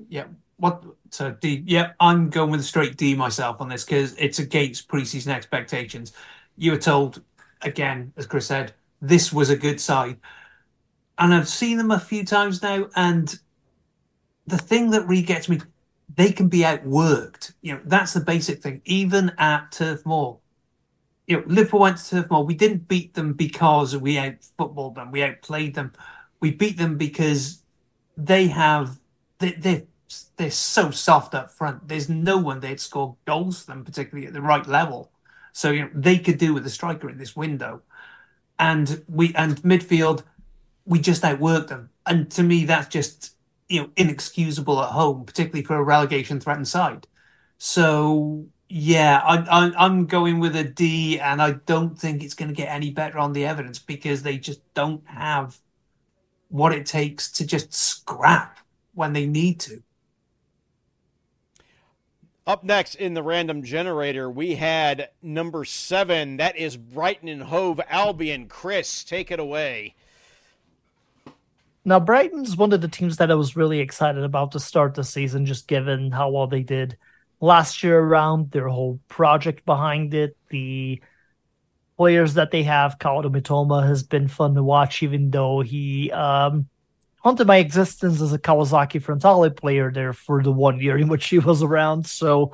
yeah. 0.09 0.25
What? 0.57 0.85
So 1.13 1.31
D. 1.31 1.63
Yeah, 1.67 1.93
I'm 2.01 2.31
going 2.31 2.51
with 2.51 2.61
a 2.61 2.65
straight 2.65 2.97
D 2.97 3.15
myself 3.15 3.61
on 3.61 3.69
this 3.69 3.85
because 3.85 4.15
it's 4.15 4.39
against 4.39 4.89
preseason 4.89 5.29
expectations. 5.29 6.13
You 6.57 6.73
were 6.73 6.79
told 6.79 7.23
again, 7.61 8.13
as 8.17 8.27
Chris 8.27 8.47
said, 8.47 8.73
this 9.03 9.31
was 9.33 9.51
a 9.51 9.57
good 9.57 9.79
side, 9.79 10.17
and 11.19 11.35
I've 11.35 11.49
seen 11.49 11.77
them 11.77 11.91
a 11.91 12.01
few 12.01 12.25
times 12.25 12.63
now. 12.63 12.89
And 12.97 13.39
the 14.47 14.57
thing 14.57 14.91
that 14.91 15.07
really 15.07 15.23
gets 15.23 15.51
me, 15.51 15.61
they 16.15 16.33
can 16.33 16.49
be 16.49 16.61
outworked. 16.61 17.53
You 17.61 17.75
know, 17.75 17.81
that's 17.85 18.15
the 18.15 18.21
basic 18.21 18.63
thing. 18.63 18.81
Even 18.87 19.33
at 19.37 19.71
Turf 19.73 20.07
Moor, 20.07 20.39
you 21.27 21.37
know, 21.37 21.45
Liverpool 21.47 21.81
went 21.81 21.99
to 21.99 22.09
Turf 22.09 22.31
Moor. 22.31 22.43
We 22.43 22.55
didn't 22.55 22.89
beat 22.89 23.13
them 23.13 23.35
because 23.35 23.95
we 23.95 24.17
out 24.17 24.43
footballed 24.57 24.95
them. 24.95 25.13
We 25.13 25.23
outplayed 25.23 25.75
them. 25.75 25.93
We 26.41 26.53
beat 26.53 26.79
them 26.79 26.97
because 26.97 27.63
they 28.17 28.47
have 28.47 28.99
they 29.39 29.53
they 29.53 29.87
they're 30.37 30.51
so 30.51 30.91
soft 30.91 31.35
up 31.35 31.51
front. 31.51 31.89
There's 31.89 32.09
no 32.09 32.39
one 32.39 32.61
they'd 32.61 32.81
score 32.81 33.17
goals 33.25 33.61
for 33.61 33.73
them, 33.73 33.85
particularly 33.85 34.27
at 34.27 34.33
the 34.33 34.43
right 34.43 34.67
level. 34.67 35.11
So 35.53 35.71
you 35.71 35.83
know 35.83 35.91
they 35.95 36.19
could 36.19 36.39
do 36.39 36.55
with 36.55 36.67
a 36.67 36.71
striker 36.71 37.09
in 37.11 37.19
this 37.19 37.37
window, 37.37 37.83
and 38.59 39.05
we 39.09 39.35
and 39.35 39.57
midfield, 39.63 40.23
we 40.85 40.99
just 41.01 41.23
outworked 41.23 41.69
them. 41.69 41.91
And 42.07 42.31
to 42.33 42.43
me, 42.43 42.65
that's 42.65 42.89
just 42.89 43.35
you 43.69 43.83
know 43.83 43.91
inexcusable 43.97 44.81
at 44.83 44.91
home, 44.91 45.25
particularly 45.25 45.65
for 45.65 45.77
a 45.77 45.83
relegation 45.83 46.41
threatened 46.41 46.69
side. 46.69 47.07
So 47.59 48.47
yeah, 48.75 49.21
I, 49.23 49.73
I'm 49.77 50.07
going 50.07 50.41
with 50.41 50.57
a 50.57 50.65
D, 50.65 51.21
and 51.21 51.43
I 51.43 51.53
don't 51.67 51.99
think 51.99 52.23
it's 52.23 52.35
going 52.35 52.49
to 52.49 52.55
get 52.55 52.71
any 52.71 52.91
better 52.91 53.19
on 53.19 53.35
the 53.35 53.45
evidence 53.45 53.79
because 53.79 54.23
they 54.23 54.39
just 54.39 54.61
don't 54.73 55.07
have 55.07 55.59
what 56.49 56.73
it 56.73 56.87
takes 56.87 57.31
to 57.33 57.47
just 57.47 57.75
scrap 57.75 58.59
when 58.95 59.13
they 59.13 59.27
need 59.27 59.61
to. 59.61 59.83
Up 62.45 62.65
next 62.65 62.97
in 62.97 63.15
the 63.15 63.23
random 63.23 63.63
generator, 63.63 64.29
we 64.29 64.57
had 64.57 65.11
number 65.23 65.65
seven. 65.65 66.39
That 66.39 66.57
is 66.57 66.77
Brighton 66.77 67.29
and 67.29 67.45
Hove 67.45 67.81
Albion. 67.89 68.49
Chris, 68.49 69.05
take 69.05 69.31
it 69.31 69.39
away. 69.39 69.95
Now, 71.85 72.01
Brighton's 72.01 72.57
one 72.57 72.73
of 72.73 72.81
the 72.81 72.89
teams 72.89 73.19
that 73.19 73.31
I 73.31 73.37
was 73.37 73.55
really 73.55 73.79
excited 73.79 74.25
about 74.25 74.53
to 74.53 74.61
start 74.61 74.95
the 74.95 75.05
season, 75.05 75.47
just 75.47 75.69
given 75.69 76.11
how 76.11 76.31
well 76.31 76.49
they 76.49 76.63
did 76.65 76.97
last 77.41 77.85
year 77.85 77.99
around, 77.99 78.51
their 78.51 78.69
whole 78.69 78.99
project 79.09 79.65
behind 79.65 80.13
it, 80.13 80.37
the 80.49 81.01
players 81.97 82.35
that 82.35 82.51
they 82.51 82.65
have. 82.65 82.99
Kaoto 82.99 83.31
Mitoma 83.31 83.87
has 83.87 84.03
been 84.03 84.27
fun 84.27 84.55
to 84.55 84.65
watch, 84.65 85.03
even 85.05 85.31
though 85.31 85.61
he 85.61 86.11
um, 86.11 86.69
haunted 87.23 87.47
my 87.47 87.57
existence 87.57 88.21
as 88.21 88.33
a 88.33 88.39
Kawasaki 88.39 89.01
Frontale 89.01 89.57
player 89.57 89.91
there 89.93 90.13
for 90.13 90.43
the 90.43 90.53
one 90.53 90.81
year 90.81 90.99
in 90.99 91.09
which 91.09 91.29
he 91.29 91.39
was 91.39 91.63
around. 91.63 92.07
So, 92.07 92.53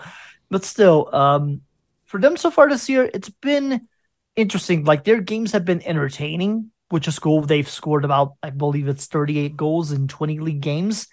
but 0.51 0.64
still, 0.64 1.14
um, 1.14 1.62
for 2.07 2.21
them 2.21 2.37
so 2.37 2.51
far 2.51 2.69
this 2.69 2.89
year, 2.89 3.11
it's 3.12 3.31
been 3.31 3.89
interesting. 4.37 4.85
Like 4.85 5.05
their 5.05 5.21
games 5.21 5.53
have 5.53 5.64
been 5.64 5.83
entertaining 5.83 6.71
which 6.91 7.09
is 7.09 7.19
cool. 7.19 7.43
They've 7.43 7.69
scored 7.69 8.05
about, 8.05 8.35
I 8.43 8.51
believe 8.51 8.89
it's 8.89 9.07
38 9.07 9.57
goals 9.57 9.93
in 9.93 10.09
20 10.09 10.41
league 10.41 10.61
games, 10.61 11.09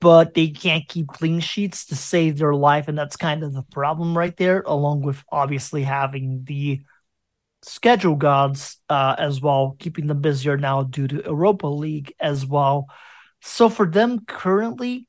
but 0.00 0.34
they 0.34 0.48
can't 0.48 0.88
keep 0.88 1.08
clean 1.08 1.40
sheets 1.40 1.86
to 1.86 1.96
save 1.96 2.38
their 2.38 2.54
life. 2.54 2.88
And 2.88 2.98
that's 2.98 3.16
kind 3.16 3.42
of 3.42 3.52
the 3.52 3.62
problem 3.62 4.16
right 4.16 4.36
there, 4.36 4.62
along 4.66 5.02
with 5.02 5.22
obviously 5.30 5.82
having 5.84 6.44
the 6.44 6.82
schedule 7.62 8.16
gods 8.16 8.78
uh, 8.88 9.16
as 9.18 9.40
well, 9.40 9.76
keeping 9.78 10.06
them 10.06 10.20
busier 10.20 10.56
now 10.56 10.82
due 10.82 11.08
to 11.08 11.22
Europa 11.24 11.66
League 11.66 12.12
as 12.20 12.46
well. 12.46 12.86
So 13.42 13.68
for 13.68 13.86
them 13.86 14.24
currently, 14.26 15.08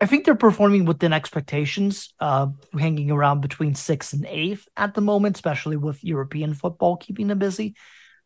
I 0.00 0.06
think 0.06 0.24
they're 0.24 0.36
performing 0.36 0.84
within 0.84 1.12
expectations, 1.12 2.14
uh, 2.20 2.48
hanging 2.78 3.10
around 3.10 3.40
between 3.40 3.74
sixth 3.74 4.12
and 4.12 4.26
eighth 4.26 4.68
at 4.76 4.94
the 4.94 5.00
moment, 5.00 5.36
especially 5.36 5.76
with 5.76 6.04
European 6.04 6.54
football 6.54 6.96
keeping 6.96 7.26
them 7.26 7.38
busy. 7.38 7.74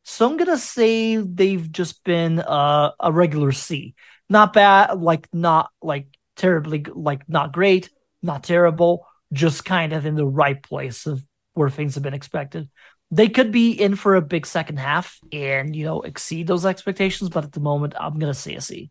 So 0.05 0.29
I'm 0.29 0.37
gonna 0.37 0.59
say 0.59 1.17
they've 1.17 1.71
just 1.71 2.05
been 2.05 2.41
uh, 2.41 2.91
a 3.01 3.13
regular 3.13 3.53
C, 3.53 3.95
not 4.29 4.53
bad, 4.53 5.01
like 5.01 5.29
not 5.33 5.71
like 5.81 6.09
terribly, 6.37 6.85
like 6.93 7.29
not 7.29 7.53
great, 7.53 7.89
not 8.23 8.45
terrible, 8.45 9.07
just 9.33 9.65
kind 9.65 9.93
of 9.93 10.05
in 10.05 10.15
the 10.15 10.27
right 10.27 10.63
place 10.63 11.07
of 11.07 11.25
where 11.55 11.71
things 11.71 11.95
have 11.95 12.03
been 12.03 12.15
expected. 12.15 12.69
They 13.13 13.29
could 13.29 13.53
be 13.53 13.73
in 13.73 13.95
for 13.95 14.15
a 14.15 14.23
big 14.23 14.47
second 14.47 14.79
half 14.79 15.21
and 15.33 15.77
you 15.77 15.85
know 15.85 16.01
exceed 16.01 16.47
those 16.47 16.65
expectations, 16.65 17.29
but 17.29 17.45
at 17.45 17.53
the 17.53 17.61
moment, 17.61 17.95
I'm 18.01 18.19
gonna 18.19 18.33
say 18.33 18.55
a 18.55 18.61
C. 18.63 18.91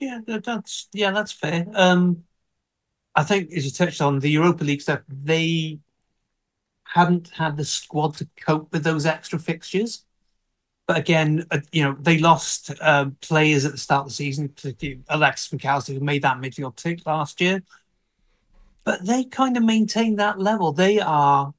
Yeah, 0.00 0.20
that's 0.26 0.88
yeah, 0.94 1.10
that's 1.10 1.32
fair. 1.32 1.66
Um, 1.74 2.24
I 3.14 3.24
think 3.24 3.52
as 3.52 3.66
you 3.66 3.70
touched 3.70 4.00
on 4.00 4.20
the 4.20 4.30
Europa 4.30 4.64
League 4.64 4.80
stuff, 4.80 5.00
they 5.06 5.80
hadn't 6.84 7.28
had 7.28 7.58
the 7.58 7.64
squad 7.64 8.14
to 8.14 8.28
cope 8.40 8.72
with 8.72 8.84
those 8.84 9.04
extra 9.04 9.38
fixtures. 9.38 10.06
But 10.86 10.96
again, 10.96 11.44
uh, 11.50 11.60
you 11.72 11.84
know, 11.84 11.94
they 12.00 12.18
lost 12.18 12.72
um, 12.80 13.18
players 13.20 13.66
at 13.66 13.72
the 13.72 13.78
start 13.78 14.04
of 14.04 14.08
the 14.08 14.14
season, 14.14 14.48
particularly 14.48 15.02
Alexis 15.08 15.50
McAllister, 15.50 15.92
who 15.92 16.00
made 16.00 16.22
that 16.22 16.38
midfield 16.38 16.76
tick 16.76 17.04
last 17.04 17.42
year. 17.42 17.62
But 18.82 19.04
they 19.04 19.24
kind 19.24 19.58
of 19.58 19.62
maintained 19.62 20.18
that 20.18 20.40
level. 20.40 20.72
They 20.72 20.98
are 20.98 21.52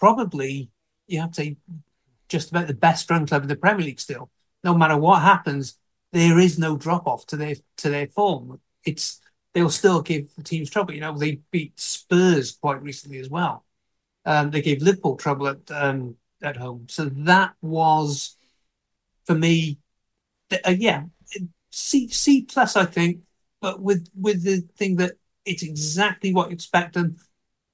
probably, 0.00 0.70
you 1.06 1.20
have 1.20 1.32
to 1.32 1.42
say, 1.42 1.56
just 2.28 2.50
about 2.50 2.66
the 2.66 2.74
best 2.74 3.10
run 3.10 3.26
club 3.26 3.42
in 3.42 3.48
the 3.48 3.56
Premier 3.56 3.86
League 3.86 4.00
still. 4.00 4.30
No 4.64 4.74
matter 4.74 4.96
what 4.96 5.22
happens, 5.22 5.78
there 6.12 6.38
is 6.38 6.58
no 6.58 6.76
drop 6.76 7.06
off 7.06 7.26
to 7.26 7.36
their 7.36 7.56
to 7.76 7.90
their 7.90 8.08
form. 8.08 8.60
It's 8.84 9.20
they'll 9.52 9.70
still 9.70 10.00
give 10.02 10.34
the 10.36 10.42
teams 10.42 10.70
trouble. 10.70 10.94
You 10.94 11.00
know, 11.00 11.16
they 11.16 11.40
beat 11.50 11.78
Spurs 11.78 12.52
quite 12.52 12.82
recently 12.82 13.18
as 13.18 13.28
well. 13.28 13.64
Um, 14.24 14.50
they 14.50 14.62
gave 14.62 14.82
Liverpool 14.82 15.16
trouble 15.16 15.48
at 15.48 15.70
um, 15.70 16.16
at 16.42 16.56
home. 16.56 16.86
So 16.88 17.10
that 17.30 17.54
was 17.60 18.36
for 19.26 19.34
me, 19.34 19.78
uh, 20.52 20.74
yeah, 20.76 21.04
C 21.70 22.08
C 22.08 22.42
plus 22.42 22.76
I 22.76 22.86
think, 22.86 23.20
but 23.60 23.80
with 23.80 24.08
with 24.14 24.42
the 24.44 24.62
thing 24.76 24.96
that 24.96 25.12
it's 25.44 25.62
exactly 25.62 26.32
what 26.34 26.48
you 26.48 26.54
expect 26.54 26.94
them, 26.94 27.16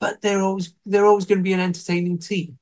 but 0.00 0.20
they're 0.20 0.42
always 0.42 0.74
they're 0.84 1.06
always 1.06 1.26
going 1.26 1.38
to 1.38 1.44
be 1.44 1.52
an 1.52 1.60
entertaining 1.60 2.18
team. 2.18 2.58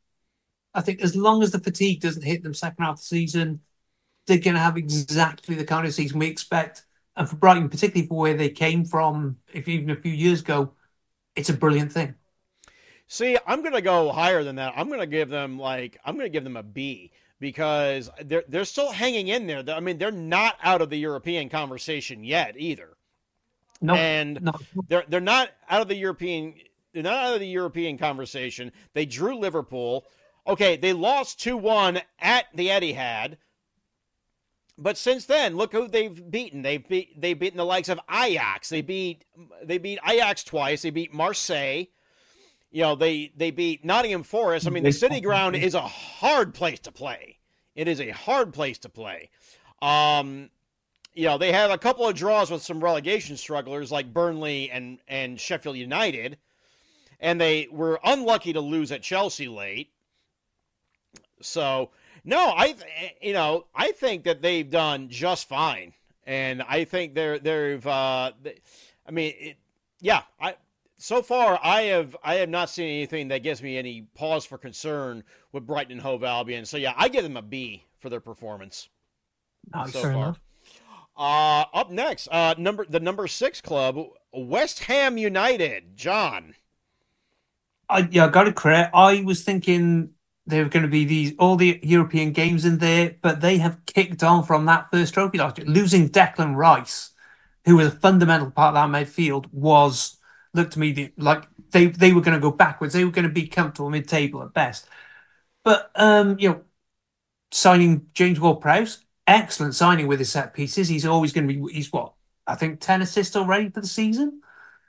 I 0.74 0.80
think 0.80 1.02
as 1.02 1.14
long 1.14 1.42
as 1.42 1.52
the 1.52 1.60
fatigue 1.60 2.00
doesn't 2.00 2.22
hit 2.24 2.42
them 2.42 2.54
second 2.54 2.84
half 2.84 2.94
of 2.94 2.98
the 3.00 3.04
season, 3.04 3.60
they're 4.26 4.38
going 4.38 4.54
to 4.54 4.60
have 4.60 4.76
exactly 4.76 5.54
the 5.54 5.64
kind 5.64 5.86
of 5.86 5.94
season 5.94 6.18
we 6.18 6.26
expect. 6.26 6.84
And 7.16 7.28
for 7.28 7.36
Brighton, 7.36 7.68
particularly 7.68 8.08
for 8.08 8.18
where 8.18 8.34
they 8.34 8.48
came 8.48 8.84
from, 8.84 9.36
if 9.52 9.68
even 9.68 9.90
a 9.90 9.96
few 9.96 10.12
years 10.12 10.40
ago, 10.40 10.72
it's 11.36 11.48
a 11.48 11.54
brilliant 11.54 11.92
thing. 11.92 12.14
See, 13.06 13.38
I'm 13.46 13.60
going 13.60 13.74
to 13.74 13.82
go 13.82 14.10
higher 14.10 14.42
than 14.42 14.56
that. 14.56 14.72
I'm 14.76 14.88
going 14.88 15.00
to 15.00 15.06
give 15.06 15.28
them 15.28 15.58
like 15.58 15.98
I'm 16.04 16.14
going 16.16 16.26
to 16.26 16.30
give 16.30 16.44
them 16.44 16.56
a 16.56 16.62
B 16.62 17.12
because 17.38 18.10
they're 18.24 18.44
they're 18.48 18.64
still 18.64 18.90
hanging 18.90 19.28
in 19.28 19.46
there. 19.46 19.62
I 19.68 19.80
mean, 19.80 19.98
they're 19.98 20.10
not 20.10 20.56
out 20.62 20.80
of 20.80 20.90
the 20.90 20.98
European 20.98 21.48
conversation 21.48 22.24
yet 22.24 22.54
either. 22.58 22.96
No, 23.80 23.94
and 23.94 24.40
no, 24.42 24.52
they're 24.88 25.04
they're 25.06 25.20
not 25.20 25.50
out 25.68 25.82
of 25.82 25.88
the 25.88 25.96
European 25.96 26.54
they're 26.94 27.02
not 27.02 27.24
out 27.24 27.34
of 27.34 27.40
the 27.40 27.46
European 27.46 27.98
conversation. 27.98 28.72
They 28.94 29.04
drew 29.04 29.36
Liverpool. 29.36 30.06
Okay, 30.46 30.76
they 30.76 30.92
lost 30.92 31.38
2-1 31.40 32.00
at 32.20 32.46
the 32.54 32.68
Etihad. 32.68 33.36
But 34.76 34.96
since 34.96 35.26
then, 35.26 35.56
look 35.56 35.72
who 35.72 35.86
they've 35.88 36.30
beaten. 36.30 36.62
They've 36.62 36.86
beat 36.86 37.20
they've 37.20 37.38
beaten 37.38 37.58
the 37.58 37.64
likes 37.64 37.88
of 37.88 38.00
Ajax. 38.10 38.68
They 38.68 38.82
beat 38.82 39.24
they 39.62 39.78
beat 39.78 40.00
Ajax 40.06 40.42
twice. 40.42 40.82
They 40.82 40.90
beat 40.90 41.14
Marseille. 41.14 41.84
You 42.72 42.82
know, 42.82 42.96
they 42.96 43.32
they 43.36 43.52
beat 43.52 43.84
Nottingham 43.84 44.24
Forest. 44.24 44.66
I 44.66 44.70
mean, 44.70 44.82
the 44.82 44.92
City 44.92 45.20
Ground 45.22 45.54
is 45.54 45.74
a 45.74 45.80
hard 45.80 46.54
place 46.54 46.80
to 46.80 46.92
play. 46.92 47.38
It 47.76 47.86
is 47.86 48.00
a 48.00 48.10
hard 48.10 48.52
place 48.52 48.78
to 48.78 48.88
play. 48.88 49.30
Um, 49.80 50.50
you 51.14 51.26
know, 51.26 51.38
they 51.38 51.52
have 51.52 51.70
a 51.70 51.78
couple 51.78 52.08
of 52.08 52.16
draws 52.16 52.50
with 52.50 52.62
some 52.62 52.82
relegation 52.82 53.36
strugglers 53.36 53.92
like 53.92 54.12
Burnley 54.12 54.70
and 54.70 54.98
and 55.06 55.40
Sheffield 55.40 55.76
United, 55.76 56.38
and 57.24 57.40
they 57.40 57.66
were 57.72 57.98
unlucky 58.04 58.52
to 58.52 58.60
lose 58.60 58.92
at 58.92 59.02
Chelsea 59.02 59.48
late. 59.48 59.90
So 61.40 61.90
no, 62.22 62.52
I 62.54 62.76
you 63.20 63.32
know 63.32 63.64
I 63.74 63.92
think 63.92 64.24
that 64.24 64.42
they've 64.42 64.70
done 64.70 65.08
just 65.08 65.48
fine, 65.48 65.94
and 66.24 66.62
I 66.62 66.84
think 66.84 67.14
they're 67.14 67.38
they've 67.38 67.84
uh, 67.84 68.32
they, 68.42 68.60
I 69.08 69.10
mean 69.10 69.32
it, 69.38 69.56
yeah 70.00 70.22
I 70.38 70.56
so 70.98 71.22
far 71.22 71.58
I 71.62 71.82
have 71.82 72.14
I 72.22 72.36
have 72.36 72.50
not 72.50 72.68
seen 72.68 72.88
anything 72.88 73.28
that 73.28 73.42
gives 73.42 73.62
me 73.62 73.78
any 73.78 74.02
pause 74.14 74.44
for 74.44 74.58
concern 74.58 75.24
with 75.50 75.66
Brighton 75.66 75.92
and 75.92 76.02
Hove 76.02 76.24
Albion. 76.24 76.66
So 76.66 76.76
yeah, 76.76 76.92
I 76.94 77.08
give 77.08 77.22
them 77.22 77.38
a 77.38 77.42
B 77.42 77.84
for 77.98 78.10
their 78.10 78.20
performance 78.20 78.90
so 79.86 80.02
far. 80.02 80.10
enough. 80.10 80.40
Uh, 81.16 81.64
up 81.72 81.90
next, 81.90 82.28
uh, 82.28 82.54
number 82.58 82.84
the 82.84 83.00
number 83.00 83.26
six 83.28 83.62
club, 83.62 83.98
West 84.30 84.84
Ham 84.84 85.16
United. 85.16 85.96
Jon. 85.96 86.54
I, 87.88 88.08
yeah, 88.10 88.26
I 88.26 88.28
got 88.28 88.48
it 88.48 88.56
correct. 88.56 88.94
I 88.94 89.22
was 89.22 89.44
thinking 89.44 90.10
there 90.46 90.62
were 90.62 90.68
going 90.68 90.82
to 90.82 90.88
be 90.88 91.04
these 91.04 91.34
all 91.38 91.56
the 91.56 91.80
European 91.82 92.32
games 92.32 92.64
in 92.64 92.78
there, 92.78 93.16
but 93.22 93.40
they 93.40 93.58
have 93.58 93.84
kicked 93.86 94.22
on 94.22 94.44
from 94.44 94.66
that 94.66 94.88
first 94.92 95.14
trophy 95.14 95.38
last 95.38 95.58
year. 95.58 95.66
Losing 95.66 96.08
Declan 96.08 96.56
Rice, 96.56 97.10
who 97.64 97.76
was 97.76 97.88
a 97.88 97.90
fundamental 97.90 98.50
part 98.50 98.74
of 98.76 98.92
that 98.92 99.06
midfield, 99.06 99.46
was 99.52 100.18
looked 100.52 100.74
to 100.74 100.78
me 100.78 101.12
like 101.16 101.44
they 101.70 101.86
they 101.86 102.12
were 102.12 102.20
going 102.20 102.36
to 102.36 102.40
go 102.42 102.50
backwards. 102.50 102.94
They 102.94 103.04
were 103.04 103.10
going 103.10 103.26
to 103.28 103.32
be 103.32 103.46
comfortable 103.46 103.90
mid 103.90 104.08
table 104.08 104.42
at 104.42 104.52
best. 104.54 104.88
But 105.64 105.90
um, 105.94 106.38
you 106.38 106.50
know, 106.50 106.62
signing 107.52 108.08
James 108.14 108.40
Ward-Prowse, 108.40 109.04
excellent 109.26 109.74
signing 109.74 110.06
with 110.06 110.18
his 110.18 110.32
set 110.32 110.54
pieces. 110.54 110.88
He's 110.88 111.06
always 111.06 111.32
going 111.32 111.48
to 111.48 111.54
be. 111.54 111.72
He's 111.74 111.92
what 111.92 112.14
I 112.46 112.54
think 112.54 112.80
ten 112.80 113.02
assists 113.02 113.36
already 113.36 113.70
for 113.70 113.80
the 113.80 113.86
season. 113.86 114.42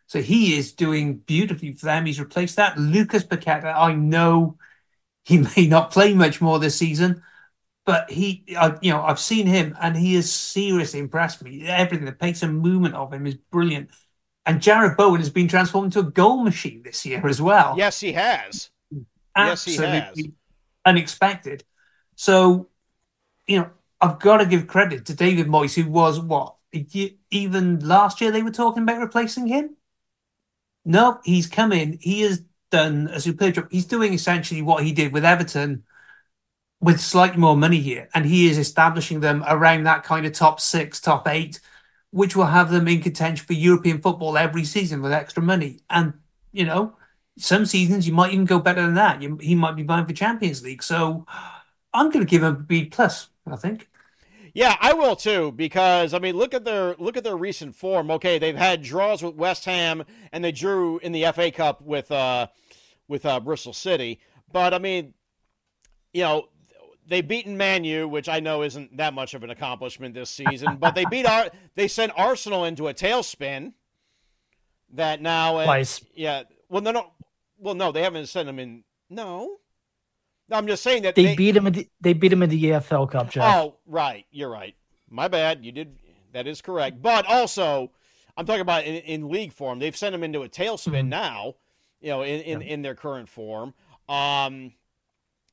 So 0.07 0.21
he 0.21 0.57
is 0.57 0.73
doing 0.73 1.17
beautifully 1.17 1.73
for 1.73 1.85
them. 1.85 2.05
He's 2.05 2.19
replaced 2.19 2.57
that. 2.57 2.77
Lucas 2.77 3.23
Paqueta, 3.23 3.73
I 3.75 3.93
know 3.93 4.57
he 5.23 5.37
may 5.57 5.67
not 5.67 5.91
play 5.91 6.13
much 6.13 6.41
more 6.41 6.59
this 6.59 6.77
season, 6.77 7.23
but 7.85 8.09
he, 8.09 8.43
I, 8.57 8.77
you 8.81 8.91
know, 8.91 9.01
I've 9.01 9.19
seen 9.19 9.47
him 9.47 9.75
and 9.81 9.95
he 9.95 10.15
has 10.15 10.31
seriously 10.31 10.99
impressed 10.99 11.43
me. 11.43 11.65
Everything, 11.67 12.05
the 12.05 12.11
pace 12.11 12.43
and 12.43 12.59
movement 12.59 12.95
of 12.95 13.13
him 13.13 13.25
is 13.25 13.35
brilliant. 13.35 13.89
And 14.45 14.61
Jarrod 14.61 14.95
Bowen 14.95 15.21
has 15.21 15.31
been 15.31 15.47
transformed 15.47 15.95
into 15.95 16.07
a 16.07 16.11
goal 16.11 16.43
machine 16.43 16.83
this 16.83 17.05
year 17.05 17.25
as 17.27 17.41
well. 17.41 17.75
Yes, 17.77 17.99
he 17.99 18.13
has. 18.13 18.69
Yes, 19.35 19.65
he 19.65 19.75
Absolutely 19.77 20.33
unexpected. 20.85 21.63
So, 22.15 22.69
you 23.47 23.59
know, 23.59 23.69
I've 23.99 24.19
got 24.19 24.37
to 24.37 24.45
give 24.45 24.67
credit 24.67 25.05
to 25.07 25.15
David 25.15 25.47
Moyes, 25.47 25.73
who 25.73 25.89
was 25.89 26.19
what 26.19 26.55
even 27.31 27.79
last 27.79 28.21
year 28.21 28.31
they 28.31 28.43
were 28.43 28.51
talking 28.51 28.83
about 28.83 28.99
replacing 28.99 29.47
him. 29.47 29.75
No, 30.85 31.19
he's 31.23 31.47
come 31.47 31.71
in. 31.71 31.97
He 31.99 32.21
has 32.21 32.43
done 32.69 33.09
a 33.11 33.19
superb 33.19 33.55
job. 33.55 33.67
He's 33.71 33.85
doing 33.85 34.13
essentially 34.13 34.61
what 34.61 34.83
he 34.83 34.91
did 34.91 35.11
with 35.11 35.25
Everton 35.25 35.83
with 36.79 36.99
slightly 36.99 37.37
more 37.37 37.57
money 37.57 37.79
here. 37.79 38.09
And 38.13 38.25
he 38.25 38.47
is 38.47 38.57
establishing 38.57 39.19
them 39.19 39.43
around 39.47 39.83
that 39.83 40.03
kind 40.03 40.25
of 40.25 40.33
top 40.33 40.59
six, 40.59 41.01
top 41.01 41.27
eight, 41.27 41.59
which 42.11 42.35
will 42.35 42.45
have 42.45 42.69
them 42.69 42.87
in 42.87 43.01
contention 43.01 43.45
for 43.45 43.53
European 43.53 44.01
football 44.01 44.37
every 44.37 44.63
season 44.63 45.01
with 45.01 45.11
extra 45.11 45.41
money. 45.41 45.79
And, 45.89 46.13
you 46.51 46.65
know, 46.65 46.95
some 47.37 47.65
seasons 47.65 48.07
you 48.07 48.13
might 48.13 48.33
even 48.33 48.45
go 48.45 48.59
better 48.59 48.81
than 48.81 48.93
that. 48.95 49.21
You, 49.21 49.37
he 49.37 49.55
might 49.55 49.75
be 49.75 49.83
vying 49.83 50.05
for 50.05 50.13
Champions 50.13 50.63
League. 50.63 50.83
So 50.83 51.25
I'm 51.93 52.11
going 52.11 52.25
to 52.25 52.29
give 52.29 52.43
him 52.43 52.55
a 52.55 52.57
B 52.57 52.85
plus, 52.85 53.29
I 53.47 53.55
think. 53.55 53.89
Yeah, 54.55 54.77
I 54.79 54.93
will 54.93 55.17
too 55.17 55.51
because 55.51 56.13
I 56.13 56.19
mean, 56.19 56.37
look 56.37 56.53
at 56.53 56.63
their 56.63 56.95
look 56.97 57.17
at 57.17 57.25
their 57.25 57.35
recent 57.35 57.75
form. 57.75 58.09
Okay, 58.09 58.39
they've 58.39 58.55
had 58.55 58.81
draws 58.81 59.21
with 59.21 59.35
West 59.35 59.65
Ham 59.65 60.05
and 60.31 60.43
they 60.43 60.53
drew 60.53 60.97
in 60.99 61.11
the 61.11 61.25
FA 61.33 61.51
Cup 61.51 61.81
with 61.81 62.09
uh 62.09 62.47
with 63.09 63.25
uh, 63.25 63.41
Bristol 63.41 63.73
City, 63.73 64.21
but 64.51 64.73
I 64.73 64.79
mean, 64.79 65.13
you 66.13 66.23
know, 66.23 66.47
they've 67.05 67.27
beaten 67.27 67.57
Manu, 67.57 68.07
which 68.07 68.29
I 68.29 68.39
know 68.39 68.63
isn't 68.63 68.95
that 68.95 69.13
much 69.13 69.33
of 69.33 69.43
an 69.43 69.49
accomplishment 69.49 70.15
this 70.15 70.29
season, 70.29 70.77
but 70.77 70.95
they 70.95 71.03
beat 71.05 71.25
our 71.25 71.49
they 71.75 71.89
sent 71.89 72.13
Arsenal 72.15 72.63
into 72.63 72.87
a 72.87 72.93
tailspin. 72.93 73.73
That 74.93 75.21
now, 75.21 75.61
Twice. 75.65 76.01
yeah. 76.15 76.43
Well, 76.69 76.81
no, 76.81 76.91
no. 76.91 77.11
Well, 77.57 77.75
no, 77.75 77.91
they 77.91 78.03
haven't 78.03 78.27
sent 78.27 78.45
them 78.45 78.59
in. 78.59 78.85
No, 79.09 79.57
I'm 80.51 80.67
just 80.67 80.83
saying 80.83 81.03
that 81.03 81.15
They, 81.15 81.35
beat 81.35 81.55
him. 81.57 81.67
In 81.67 81.73
the, 81.73 81.89
they 82.01 82.13
beat 82.13 82.31
him 82.31 82.43
in 82.43 82.49
the 82.49 82.63
EFL 82.65 83.09
Cup, 83.09 83.31
Jeff. 83.31 83.43
Oh, 83.55 83.77
right. 83.87 84.25
You're 84.31 84.49
right. 84.49 84.75
My 85.09 85.27
bad. 85.27 85.65
You 85.65 85.71
did. 85.71 85.97
That 86.33 86.47
is 86.47 86.61
correct. 86.61 87.01
But 87.01 87.25
also, 87.25 87.91
I'm 88.37 88.45
talking 88.45 88.61
about 88.61 88.83
in, 88.83 88.95
in 88.95 89.29
league 89.29 89.53
form. 89.53 89.79
They've 89.79 89.95
sent 89.95 90.13
him 90.13 90.23
into 90.23 90.43
a 90.43 90.49
tailspin 90.49 91.05
Mhm. 91.05 91.07
now. 91.07 91.55
You 92.01 92.09
know, 92.09 92.21
in, 92.21 92.41
in, 92.41 92.61
in 92.61 92.81
their 92.83 92.93
current 92.93 93.29
form. 93.29 93.73
Um, 94.07 94.73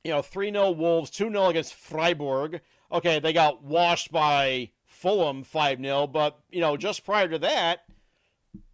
you 0.04 0.10
know, 0.10 0.20
three 0.20 0.50
0 0.52 0.72
Wolves, 0.72 1.08
two 1.10 1.30
0 1.30 1.46
against 1.46 1.74
Freiburg. 1.74 2.60
Okay, 2.90 3.20
they 3.20 3.32
got 3.32 3.62
washed 3.62 4.12
by 4.12 4.70
Fulham 4.84 5.42
five 5.44 5.78
0 5.80 6.06
but 6.08 6.38
you 6.50 6.60
know, 6.60 6.76
just 6.76 7.04
prior 7.04 7.28
to 7.28 7.38
that, 7.38 7.84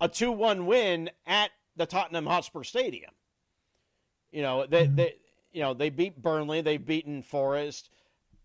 a 0.00 0.08
two 0.08 0.32
one 0.32 0.66
win 0.66 1.10
at 1.26 1.50
the 1.76 1.86
Tottenham 1.86 2.26
Hotspur 2.26 2.64
Stadium. 2.64 3.12
You 4.32 4.42
know, 4.42 4.66
they 4.66 4.86
Mhm. 4.88 4.96
they 4.96 5.14
you 5.52 5.62
know 5.62 5.74
they 5.74 5.90
beat 5.90 6.20
Burnley, 6.20 6.60
they've 6.60 6.84
beaten 6.84 7.22
Forest. 7.22 7.90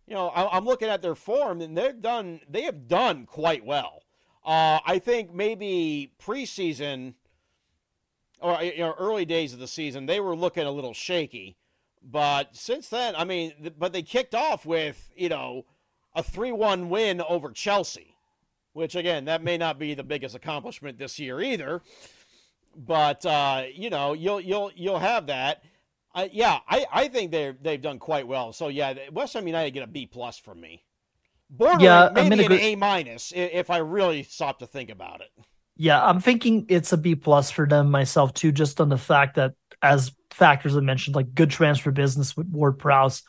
You 0.08 0.16
know, 0.16 0.28
I, 0.30 0.58
I'm 0.58 0.66
looking 0.66 0.90
at 0.90 1.02
their 1.02 1.16
form, 1.16 1.62
and 1.62 1.78
they've 1.78 2.02
done 2.02 2.42
they 2.50 2.64
have 2.64 2.88
done 2.88 3.26
quite 3.26 3.66
well. 3.66 4.04
Uh, 4.46 4.80
I 4.86 5.00
think 5.00 5.34
maybe 5.34 6.12
preseason 6.22 7.14
or 8.44 8.62
you 8.62 8.80
know, 8.80 8.94
early 9.00 9.26
days 9.26 9.54
of 9.54 9.60
the 9.60 9.68
season, 9.68 10.06
they 10.06 10.20
were 10.20 10.36
looking 10.36 10.66
a 10.66 10.72
little 10.72 10.94
shaky. 10.94 11.56
But 12.04 12.56
since 12.56 12.90
then, 12.90 13.16
I 13.16 13.24
mean, 13.24 13.54
th- 13.60 13.76
but 13.80 13.94
they 13.94 14.04
kicked 14.04 14.36
off 14.36 14.66
with 14.66 15.10
you 15.16 15.30
know 15.30 15.66
a 16.14 16.22
three-one 16.22 16.90
win 16.90 17.22
over 17.22 17.52
Chelsea, 17.52 18.18
which 18.74 18.96
again, 18.96 19.26
that 19.26 19.42
may 19.42 19.58
not 19.58 19.80
be 19.80 19.94
the 19.94 20.04
biggest 20.04 20.36
accomplishment 20.36 20.98
this 20.98 21.18
year 21.18 21.42
either. 21.42 21.82
But 22.76 23.26
uh, 23.26 23.64
you 23.74 23.90
know, 23.90 24.12
you'll 24.12 24.42
you'll 24.42 24.72
you'll 24.76 25.00
have 25.00 25.28
that. 25.28 25.64
Uh, 26.16 26.28
yeah, 26.32 26.60
I, 26.68 26.86
I 26.92 27.08
think 27.08 27.32
they 27.32 27.54
they've 27.62 27.82
done 27.82 28.00
quite 28.00 28.28
well. 28.28 28.54
So 28.54 28.68
yeah, 28.68 28.94
West 29.12 29.34
Ham 29.34 29.48
United 29.48 29.72
get 29.72 29.84
a 29.84 29.88
B 29.88 30.06
plus 30.06 30.38
from 30.38 30.62
me. 30.62 30.84
Bordering 31.50 31.82
Yeah, 31.82 32.10
maybe 32.14 32.46
an 32.46 32.52
A 32.52 32.76
minus 32.76 33.32
if 33.36 33.70
I 33.70 33.78
really 33.78 34.24
stop 34.24 34.60
to 34.60 34.68
think 34.68 34.90
about 34.90 35.22
it. 35.22 35.30
Yeah, 35.76 36.04
I'm 36.04 36.20
thinking 36.20 36.66
it's 36.70 36.94
a 36.94 36.98
B 36.98 37.16
plus 37.16 37.50
for 37.50 37.68
them 37.68 37.90
myself 37.90 38.34
too, 38.34 38.52
just 38.52 38.80
on 38.80 38.90
the 38.90 38.98
fact 38.98 39.36
that 39.36 39.54
as 39.82 40.12
factors 40.32 40.78
I 40.78 40.82
mentioned, 40.82 41.16
like 41.16 41.34
good 41.34 41.50
transfer 41.50 41.92
business 41.92 42.38
with 42.38 42.48
Ward 42.48 42.80
Prowse, 42.80 43.24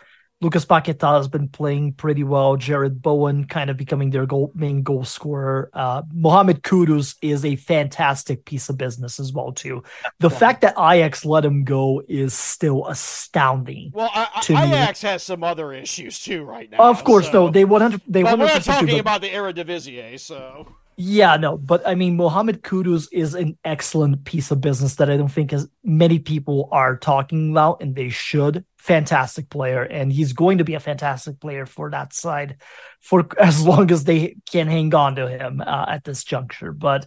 Lucas 0.45 0.67
Paqueta 0.67 1.17
has 1.17 1.27
been 1.27 1.49
playing 1.49 1.95
pretty 1.95 2.23
well. 2.23 2.59
Jarrod 2.59 3.01
Bowen 3.01 3.47
kind 3.47 3.71
of 3.71 3.79
becoming 3.79 4.11
their 4.11 4.27
goal 4.27 4.53
main 4.55 4.83
goal 4.83 5.03
scorer. 5.05 5.71
Uh, 5.73 6.03
Mohamed 6.13 6.63
Kudus 6.63 7.17
is 7.23 7.47
a 7.47 7.57
fantastic 7.57 8.45
piece 8.45 8.69
of 8.69 8.77
business 8.77 9.19
as 9.19 9.33
well 9.33 9.53
too. 9.53 9.83
The 10.21 10.29
Yeah. 10.29 10.37
fact 10.39 10.61
that 10.61 10.75
Ajax 10.79 11.25
let 11.25 11.47
him 11.47 11.65
go 11.65 12.03
is 12.09 12.35
still 12.35 12.87
astounding. 12.87 13.91
Well, 13.95 14.11
I, 14.15 14.29
I, 14.51 14.67
Ajax 14.67 15.01
has 15.01 15.23
some 15.23 15.43
other 15.43 15.73
issues 15.73 16.21
too 16.21 16.45
right 16.45 16.71
now. 16.71 16.79
of 16.91 17.03
course, 17.05 17.25
so- 17.27 17.33
though 17.33 17.51
they 17.51 17.65
100 17.65 18.03
they 18.07 18.23
But 18.23 18.39
we're 18.39 18.45
not 18.47 18.63
talking 18.63 18.99
about 18.99 19.23
the 19.23 19.31
Eredivisie, 19.31 20.21
so 20.21 20.69
Yeah, 20.97 21.37
no, 21.39 21.57
but 21.57 21.85
I 21.89 21.95
mean, 21.95 22.17
Mohamed 22.17 22.63
Kudus 22.63 23.09
is 23.11 23.35
an 23.35 23.57
excellent 23.65 24.25
piece 24.25 24.51
of 24.51 24.61
business 24.61 24.97
that 24.97 25.11
I 25.11 25.17
don't 25.17 25.33
think 25.33 25.53
as 25.55 25.67
many 25.83 26.19
people 26.19 26.69
are 26.71 26.97
talking 26.97 27.51
about, 27.51 27.83
and 27.83 27.97
they 27.97 28.11
should. 28.11 28.65
Fantastic 28.85 29.49
player, 29.49 29.82
and 29.82 30.12
he's 30.12 30.35
going 30.35 30.59
to 30.59 30.64
be 30.64 30.74
a 30.74 30.80
fantastic 30.80 31.41
player 31.41 31.64
for 31.64 31.91
that 31.91 32.12
side 32.12 32.61
for 33.01 33.26
as 33.41 33.66
long 33.66 33.91
as 33.91 34.05
they 34.05 34.37
can 34.45 34.68
hang 34.68 34.95
on 34.95 35.16
to 35.16 35.26
him 35.26 35.62
uh, 35.62 35.87
at 35.89 36.05
this 36.05 36.22
juncture. 36.22 36.70
But 36.70 37.07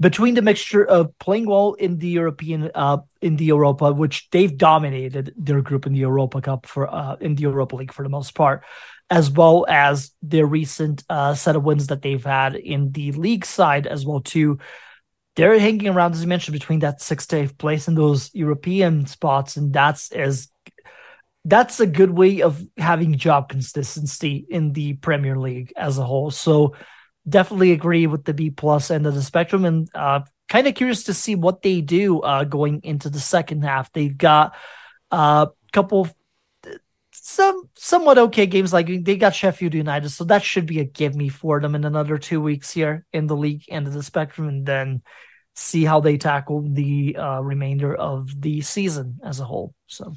between 0.00 0.32
the 0.32 0.40
mixture 0.40 0.82
of 0.82 1.16
playing 1.18 1.46
well 1.46 1.74
in 1.74 1.98
the 1.98 2.08
European, 2.08 2.70
uh, 2.74 2.98
in 3.20 3.36
the 3.36 3.44
Europa, 3.44 3.92
which 3.92 4.30
they've 4.30 4.56
dominated 4.56 5.34
their 5.36 5.60
group 5.60 5.84
in 5.84 5.92
the 5.92 5.98
Europa 5.98 6.40
Cup 6.40 6.64
for, 6.64 6.88
uh, 6.92 7.16
in 7.20 7.34
the 7.34 7.42
Europa 7.42 7.76
League 7.76 7.92
for 7.92 8.02
the 8.02 8.08
most 8.08 8.34
part, 8.34 8.64
as 9.10 9.30
well 9.30 9.66
as 9.68 10.12
their 10.22 10.46
recent 10.46 11.04
uh, 11.10 11.34
set 11.34 11.54
of 11.54 11.64
wins 11.64 11.88
that 11.88 12.00
they've 12.00 12.24
had 12.24 12.56
in 12.56 12.92
the 12.92 13.12
league 13.12 13.44
side 13.44 13.86
as 13.86 14.06
well 14.06 14.20
too. 14.20 14.58
They're 15.36 15.58
hanging 15.58 15.88
around, 15.88 16.14
as 16.14 16.22
you 16.22 16.28
mentioned, 16.28 16.54
between 16.54 16.78
that 16.78 17.02
sixth 17.02 17.28
to 17.28 17.36
eighth 17.36 17.58
place 17.58 17.86
in 17.86 17.94
those 17.94 18.34
European 18.34 19.06
spots, 19.06 19.58
and 19.58 19.70
that's 19.70 20.12
as 20.12 20.48
that's 21.44 21.80
a 21.80 21.86
good 21.86 22.10
way 22.10 22.42
of 22.42 22.62
having 22.76 23.16
job 23.16 23.48
consistency 23.48 24.46
in 24.48 24.72
the 24.72 24.94
Premier 24.94 25.38
League 25.38 25.72
as 25.76 25.98
a 25.98 26.04
whole. 26.04 26.30
So 26.30 26.76
definitely 27.28 27.72
agree 27.72 28.06
with 28.06 28.24
the 28.24 28.34
B 28.34 28.50
plus 28.50 28.90
end 28.90 29.06
of 29.06 29.14
the 29.14 29.22
spectrum, 29.22 29.64
and 29.64 29.88
uh, 29.94 30.20
kind 30.48 30.66
of 30.66 30.74
curious 30.74 31.04
to 31.04 31.14
see 31.14 31.34
what 31.34 31.62
they 31.62 31.80
do 31.80 32.20
uh, 32.20 32.44
going 32.44 32.80
into 32.82 33.08
the 33.08 33.20
second 33.20 33.62
half. 33.62 33.92
They've 33.92 34.16
got 34.16 34.54
a 35.10 35.48
couple 35.72 36.02
of 36.02 36.14
some 37.12 37.68
somewhat 37.76 38.18
okay 38.18 38.46
games 38.46 38.72
like 38.72 39.04
they 39.04 39.16
got 39.16 39.34
Sheffield 39.34 39.74
United, 39.74 40.10
so 40.10 40.24
that 40.24 40.42
should 40.42 40.66
be 40.66 40.80
a 40.80 40.84
give 40.84 41.14
me 41.14 41.28
for 41.28 41.60
them 41.60 41.74
in 41.74 41.84
another 41.84 42.18
two 42.18 42.40
weeks 42.40 42.70
here 42.70 43.06
in 43.12 43.26
the 43.26 43.36
league 43.36 43.64
end 43.68 43.86
of 43.86 43.92
the 43.92 44.02
spectrum, 44.02 44.48
and 44.48 44.66
then 44.66 45.02
see 45.54 45.84
how 45.84 46.00
they 46.00 46.16
tackle 46.16 46.62
the 46.62 47.16
uh, 47.16 47.40
remainder 47.40 47.94
of 47.94 48.40
the 48.40 48.60
season 48.60 49.18
as 49.24 49.40
a 49.40 49.44
whole. 49.44 49.74
So 49.86 50.14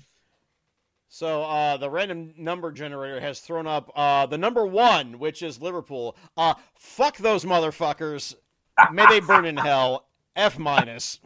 so 1.13 1.43
uh, 1.43 1.77
the 1.77 1.91
random 1.91 2.33
number 2.39 2.71
generator 2.71 3.19
has 3.19 3.39
thrown 3.39 3.67
up 3.67 3.91
uh, 3.95 4.25
the 4.25 4.37
number 4.39 4.65
one, 4.65 5.19
which 5.19 5.43
is 5.43 5.61
Liverpool. 5.61 6.17
Uh, 6.35 6.55
fuck 6.73 7.17
those 7.17 7.45
motherfuckers. 7.45 8.33
May 8.91 9.05
they 9.05 9.19
burn 9.19 9.45
in 9.45 9.55
hell. 9.55 10.07
F 10.35 10.57
minus. 10.57 11.19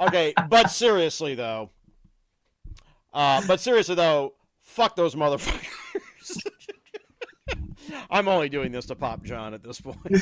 Okay, 0.00 0.34
but 0.48 0.72
seriously 0.72 1.36
though, 1.36 1.70
uh, 3.14 3.40
but 3.46 3.60
seriously 3.60 3.94
though, 3.94 4.34
fuck 4.60 4.96
those 4.96 5.14
motherfuckers. 5.14 6.42
I'm 8.10 8.26
only 8.26 8.48
doing 8.48 8.72
this 8.72 8.86
to 8.86 8.96
pop 8.96 9.22
Jon 9.22 9.54
at 9.54 9.62
this 9.62 9.80
point. 9.80 9.98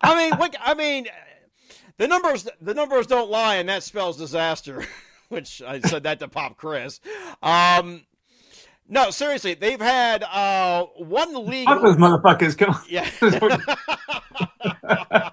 I 0.00 0.14
mean, 0.16 0.38
look, 0.38 0.54
I 0.58 0.72
mean, 0.72 1.08
the 1.98 2.08
numbers 2.08 2.48
the 2.58 2.72
numbers 2.72 3.06
don't 3.06 3.30
lie, 3.30 3.56
and 3.56 3.68
that 3.68 3.82
spells 3.82 4.16
disaster. 4.16 4.82
Which 5.28 5.62
I 5.62 5.80
said 5.80 6.04
that 6.04 6.20
to 6.20 6.28
pop 6.28 6.56
Chris. 6.56 7.00
Um, 7.42 8.06
no, 8.88 9.10
seriously, 9.10 9.54
they've 9.54 9.80
had 9.80 10.24
uh, 10.24 10.86
one 10.96 11.46
league. 11.46 11.68
Fuck 11.68 11.82
those 11.82 11.96
motherfuckers. 11.96 12.56
Come 12.56 12.70
on. 12.70 12.82
Yeah. 12.88 13.08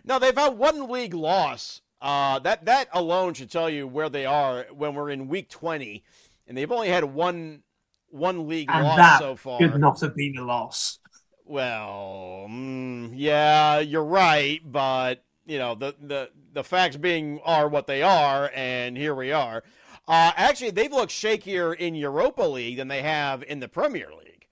no, 0.04 0.18
they've 0.18 0.36
had 0.36 0.56
one 0.56 0.90
league 0.90 1.14
loss. 1.14 1.82
Uh, 2.00 2.38
that 2.38 2.64
that 2.64 2.88
alone 2.92 3.34
should 3.34 3.50
tell 3.50 3.68
you 3.68 3.86
where 3.86 4.08
they 4.08 4.24
are 4.24 4.66
when 4.72 4.94
we're 4.94 5.10
in 5.10 5.28
week 5.28 5.50
twenty, 5.50 6.04
and 6.46 6.56
they've 6.56 6.72
only 6.72 6.88
had 6.88 7.04
one 7.04 7.62
one 8.10 8.48
league 8.48 8.70
And 8.72 8.84
loss 8.84 9.18
so 9.18 9.36
far. 9.36 9.58
Could 9.58 9.78
not 9.78 10.00
have 10.00 10.14
been 10.14 10.38
a 10.38 10.44
loss. 10.44 11.00
Well, 11.44 12.46
mm, 12.48 13.12
yeah, 13.14 13.80
you're 13.80 14.04
right, 14.04 14.60
but 14.64 15.24
you 15.44 15.58
know 15.58 15.74
the 15.74 15.94
the 16.00 16.30
the 16.52 16.64
facts 16.64 16.96
being 16.96 17.40
are 17.44 17.68
what 17.68 17.86
they 17.86 18.02
are, 18.02 18.50
and 18.54 18.96
here 18.96 19.14
we 19.14 19.32
are. 19.32 19.62
Uh, 20.06 20.32
actually, 20.36 20.70
they've 20.70 20.92
looked 20.92 21.12
shakier 21.12 21.76
in 21.76 21.94
Europa 21.94 22.42
League 22.42 22.78
than 22.78 22.88
they 22.88 23.02
have 23.02 23.42
in 23.42 23.60
the 23.60 23.68
Premier 23.68 24.08
League 24.18 24.46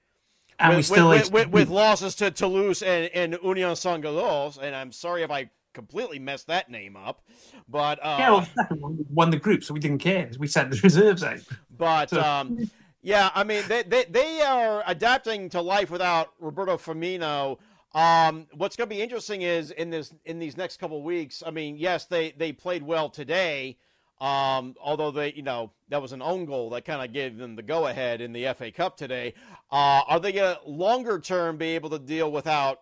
And 0.59 0.70
we 0.70 0.77
with, 0.77 0.86
still 0.86 1.09
with, 1.09 1.32
with, 1.32 1.48
with 1.48 1.68
losses 1.70 2.14
to 2.16 2.31
Toulouse 2.31 2.82
and, 2.82 3.10
and 3.14 3.39
Union 3.43 3.74
Saint 3.77 4.02
Gilloise, 4.02 4.59
and 4.59 4.77
I'm 4.77 4.93
sorry 4.93 5.23
if 5.23 5.31
I 5.31 5.51
completely 5.73 6.18
messed 6.18 6.47
that 6.47 6.70
name 6.70 6.97
up, 6.97 7.23
but 7.68 7.98
uh, 8.02 8.16
yeah, 8.18 8.31
well, 8.31 8.48
the 8.56 8.74
we 8.74 9.05
won 9.10 9.31
the 9.31 9.39
group, 9.39 9.62
so 9.64 9.74
we 9.74 9.81
didn't 9.81 9.98
care. 9.98 10.31
We 10.39 10.47
sent 10.47 10.70
the 10.70 10.81
reserves 10.85 11.23
out. 11.23 11.40
but 11.77 12.10
So- 12.10 12.23
um, 12.23 12.70
yeah, 13.02 13.31
I 13.36 13.44
mean 13.44 13.62
they, 13.68 13.85
they 13.85 14.05
they 14.05 14.40
are 14.40 14.82
adapting 14.85 15.48
to 15.51 15.60
life 15.60 15.90
without 15.90 16.31
Roberto 16.40 16.77
Firmino. 16.77 17.59
Um, 17.97 18.47
what's 18.52 18.77
going 18.77 18.90
to 18.90 18.94
be 18.94 19.01
interesting 19.01 19.40
is 19.40 19.70
in 19.70 19.89
this 19.89 20.12
in 20.27 20.39
these 20.39 20.59
next 20.59 20.78
couple 20.78 21.02
weeks. 21.02 21.43
I 21.44 21.51
mean, 21.51 21.78
yes, 21.78 22.05
they 22.05 22.32
they 22.36 22.52
played 22.52 22.82
well 22.82 23.09
today. 23.09 23.78
Um, 24.20 24.74
although 24.82 25.10
they, 25.10 25.32
you 25.32 25.43
know, 25.43 25.73
that 25.89 26.01
was 26.01 26.12
an 26.12 26.20
own 26.23 26.44
goal 26.44 26.70
that 26.70 26.85
kind 26.85 27.02
of 27.02 27.12
gave 27.12 27.39
them 27.39 27.56
the 27.56 27.62
go 27.62 27.86
ahead 27.86 28.20
in 28.20 28.32
the 28.32 28.52
FA 28.55 28.70
Cup 28.70 28.98
today. 28.98 29.32
Uh, 29.70 30.02
are 30.09 30.20
they 30.20 30.32
going 30.32 30.56
to 30.56 30.70
longer 30.70 31.18
term 31.18 31.56
be 31.56 31.74
able 31.74 31.90
to 31.90 31.98
deal 31.98 32.31
without 32.31 32.81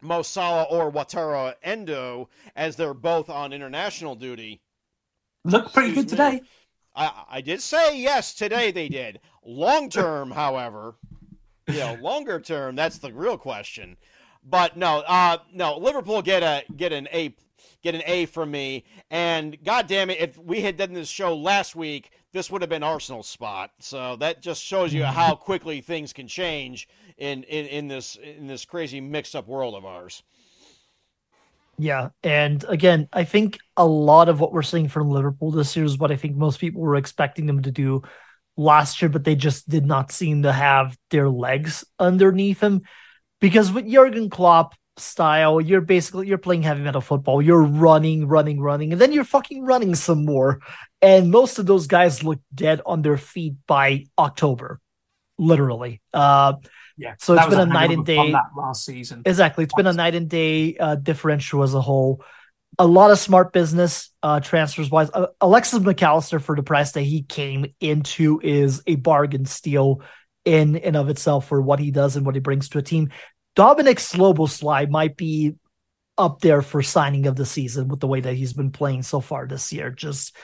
Mo 0.00 0.22
Salah 0.22 0.64
or 0.64 0.90
Wataru 0.90 1.54
Endo 1.62 2.28
as 2.54 2.76
they're 2.76 2.94
both 2.94 3.28
on 3.28 3.52
international 3.52 4.14
duty? 4.14 4.60
Looked 5.44 5.74
pretty 5.74 5.94
good 5.94 6.06
me. 6.06 6.10
today. 6.10 6.40
I, 6.94 7.24
I 7.30 7.40
did 7.40 7.60
say 7.60 7.98
yes 8.00 8.34
today 8.34 8.70
they 8.70 8.88
did. 8.88 9.20
Long 9.44 9.90
term, 9.90 10.32
however, 10.32 10.96
you 11.68 11.78
know, 11.78 11.98
longer 12.00 12.40
term, 12.40 12.74
that's 12.76 12.98
the 12.98 13.12
real 13.12 13.38
question. 13.38 13.96
But 14.44 14.76
no, 14.76 14.98
uh, 15.00 15.38
no, 15.52 15.76
Liverpool 15.78 16.22
get 16.22 16.42
a 16.42 16.64
get 16.74 16.92
an 16.92 17.08
A 17.12 17.34
get 17.82 17.94
an 17.94 18.02
A 18.06 18.26
from 18.26 18.50
me. 18.50 18.84
And 19.10 19.62
god 19.64 19.86
damn 19.86 20.10
it, 20.10 20.20
if 20.20 20.38
we 20.38 20.60
had 20.60 20.76
done 20.76 20.92
this 20.92 21.08
show 21.08 21.36
last 21.36 21.76
week, 21.76 22.10
this 22.32 22.50
would 22.50 22.62
have 22.62 22.68
been 22.68 22.82
Arsenal's 22.82 23.28
spot. 23.28 23.70
So 23.80 24.16
that 24.16 24.42
just 24.42 24.62
shows 24.62 24.92
you 24.92 25.04
how 25.04 25.34
quickly 25.36 25.80
things 25.80 26.12
can 26.12 26.28
change 26.28 26.88
in, 27.16 27.42
in, 27.44 27.66
in 27.66 27.88
this 27.88 28.16
in 28.16 28.46
this 28.46 28.64
crazy 28.64 29.00
mixed 29.00 29.34
up 29.34 29.46
world 29.46 29.74
of 29.74 29.84
ours. 29.84 30.22
Yeah, 31.80 32.08
and 32.24 32.64
again, 32.68 33.08
I 33.12 33.22
think 33.22 33.58
a 33.76 33.86
lot 33.86 34.28
of 34.28 34.40
what 34.40 34.52
we're 34.52 34.62
seeing 34.62 34.88
from 34.88 35.10
Liverpool 35.10 35.52
this 35.52 35.76
year 35.76 35.84
is 35.84 35.96
what 35.96 36.10
I 36.10 36.16
think 36.16 36.34
most 36.34 36.58
people 36.58 36.80
were 36.80 36.96
expecting 36.96 37.46
them 37.46 37.62
to 37.62 37.70
do 37.70 38.02
last 38.56 39.00
year, 39.00 39.08
but 39.08 39.22
they 39.22 39.36
just 39.36 39.68
did 39.68 39.86
not 39.86 40.10
seem 40.10 40.42
to 40.42 40.52
have 40.52 40.98
their 41.10 41.30
legs 41.30 41.84
underneath 42.00 42.58
them. 42.58 42.82
Because 43.40 43.70
with 43.72 43.90
Jurgen 43.90 44.30
Klopp 44.30 44.74
style, 44.96 45.60
you're 45.60 45.80
basically 45.80 46.26
you're 46.26 46.38
playing 46.38 46.62
heavy 46.62 46.82
metal 46.82 47.00
football. 47.00 47.40
You're 47.40 47.62
running, 47.62 48.26
running, 48.26 48.60
running, 48.60 48.92
and 48.92 49.00
then 49.00 49.12
you're 49.12 49.24
fucking 49.24 49.64
running 49.64 49.94
some 49.94 50.24
more. 50.24 50.60
And 51.00 51.30
most 51.30 51.58
of 51.58 51.66
those 51.66 51.86
guys 51.86 52.24
look 52.24 52.40
dead 52.52 52.80
on 52.84 53.02
their 53.02 53.16
feet 53.16 53.54
by 53.66 54.06
October, 54.18 54.80
literally. 55.38 56.00
Uh, 56.12 56.54
Yeah. 56.96 57.14
So 57.20 57.34
it's 57.34 57.46
been 57.46 57.60
a 57.60 57.66
night 57.66 57.92
and 57.92 58.04
day- 58.04 58.34
last 58.56 58.84
season. 58.84 59.22
Exactly. 59.24 59.62
It's 59.62 59.74
been 59.74 59.86
a 59.86 59.92
night 59.92 60.16
and 60.16 60.28
day 60.28 60.76
uh, 60.76 60.96
differential 60.96 61.62
as 61.62 61.74
a 61.74 61.80
whole. 61.80 62.24
A 62.80 62.86
lot 62.86 63.12
of 63.12 63.20
smart 63.20 63.52
business 63.52 64.10
uh, 64.20 64.40
transfers 64.40 64.90
wise. 64.90 65.08
Uh, 65.14 65.28
Alexis 65.40 65.78
McAllister, 65.78 66.42
for 66.42 66.56
the 66.56 66.64
price 66.64 66.92
that 66.92 67.02
he 67.02 67.22
came 67.22 67.66
into, 67.80 68.40
is 68.42 68.82
a 68.88 68.96
bargain 68.96 69.44
steal 69.46 70.02
in 70.44 70.76
and 70.76 70.96
of 70.96 71.08
itself 71.08 71.48
for 71.48 71.60
what 71.60 71.78
he 71.78 71.90
does 71.90 72.16
and 72.16 72.24
what 72.24 72.34
he 72.34 72.40
brings 72.40 72.68
to 72.70 72.78
a 72.78 72.82
team. 72.82 73.10
Dominik 73.56 73.98
Szoboszlai 73.98 74.88
might 74.88 75.16
be 75.16 75.54
up 76.16 76.40
there 76.40 76.62
for 76.62 76.82
signing 76.82 77.26
of 77.26 77.36
the 77.36 77.46
season 77.46 77.88
with 77.88 78.00
the 78.00 78.06
way 78.06 78.20
that 78.20 78.34
he's 78.34 78.52
been 78.52 78.70
playing 78.70 79.02
so 79.02 79.20
far 79.20 79.46
this 79.46 79.72
year. 79.72 79.90
Just 79.90 80.36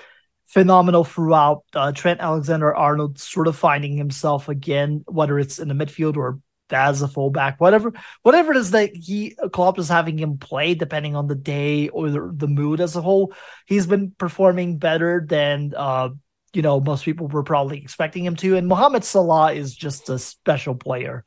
phenomenal 0.47 1.05
throughout. 1.05 1.65
Uh, 1.75 1.93
Trent 1.93 2.21
Alexander 2.21 2.75
Arnold 2.75 3.19
sort 3.19 3.49
of 3.49 3.57
finding 3.57 3.97
himself 3.97 4.49
again, 4.49 5.05
whether 5.07 5.39
it's 5.39 5.59
in 5.59 5.69
the 5.69 5.75
midfield 5.75 6.17
or 6.17 6.39
as 6.71 7.03
a 7.03 7.09
fullback, 7.09 7.61
whatever, 7.61 7.93
whatever 8.23 8.53
it 8.53 8.57
is 8.57 8.71
that 8.71 8.95
he 8.95 9.37
Klopp 9.53 9.79
is 9.79 9.89
having 9.89 10.19
him 10.19 10.39
play, 10.39 10.75
depending 10.75 11.15
on 11.15 11.27
the 11.27 11.35
day 11.35 11.89
or 11.89 12.11
the, 12.11 12.31
the 12.35 12.49
mood 12.49 12.81
as 12.81 12.97
a 12.97 13.03
whole. 13.03 13.33
He's 13.67 13.87
been 13.87 14.13
performing 14.17 14.79
better 14.79 15.25
than 15.27 15.75
uh, 15.77 16.11
you 16.55 16.63
know 16.63 16.81
most 16.81 17.05
people 17.05 17.29
were 17.29 17.43
probably 17.43 17.79
expecting 17.79 18.25
him 18.25 18.37
to. 18.37 18.57
And 18.57 18.67
Mohamed 18.67 19.05
Salah 19.05 19.53
is 19.53 19.75
just 19.75 20.09
a 20.09 20.19
special 20.19 20.75
player 20.75 21.25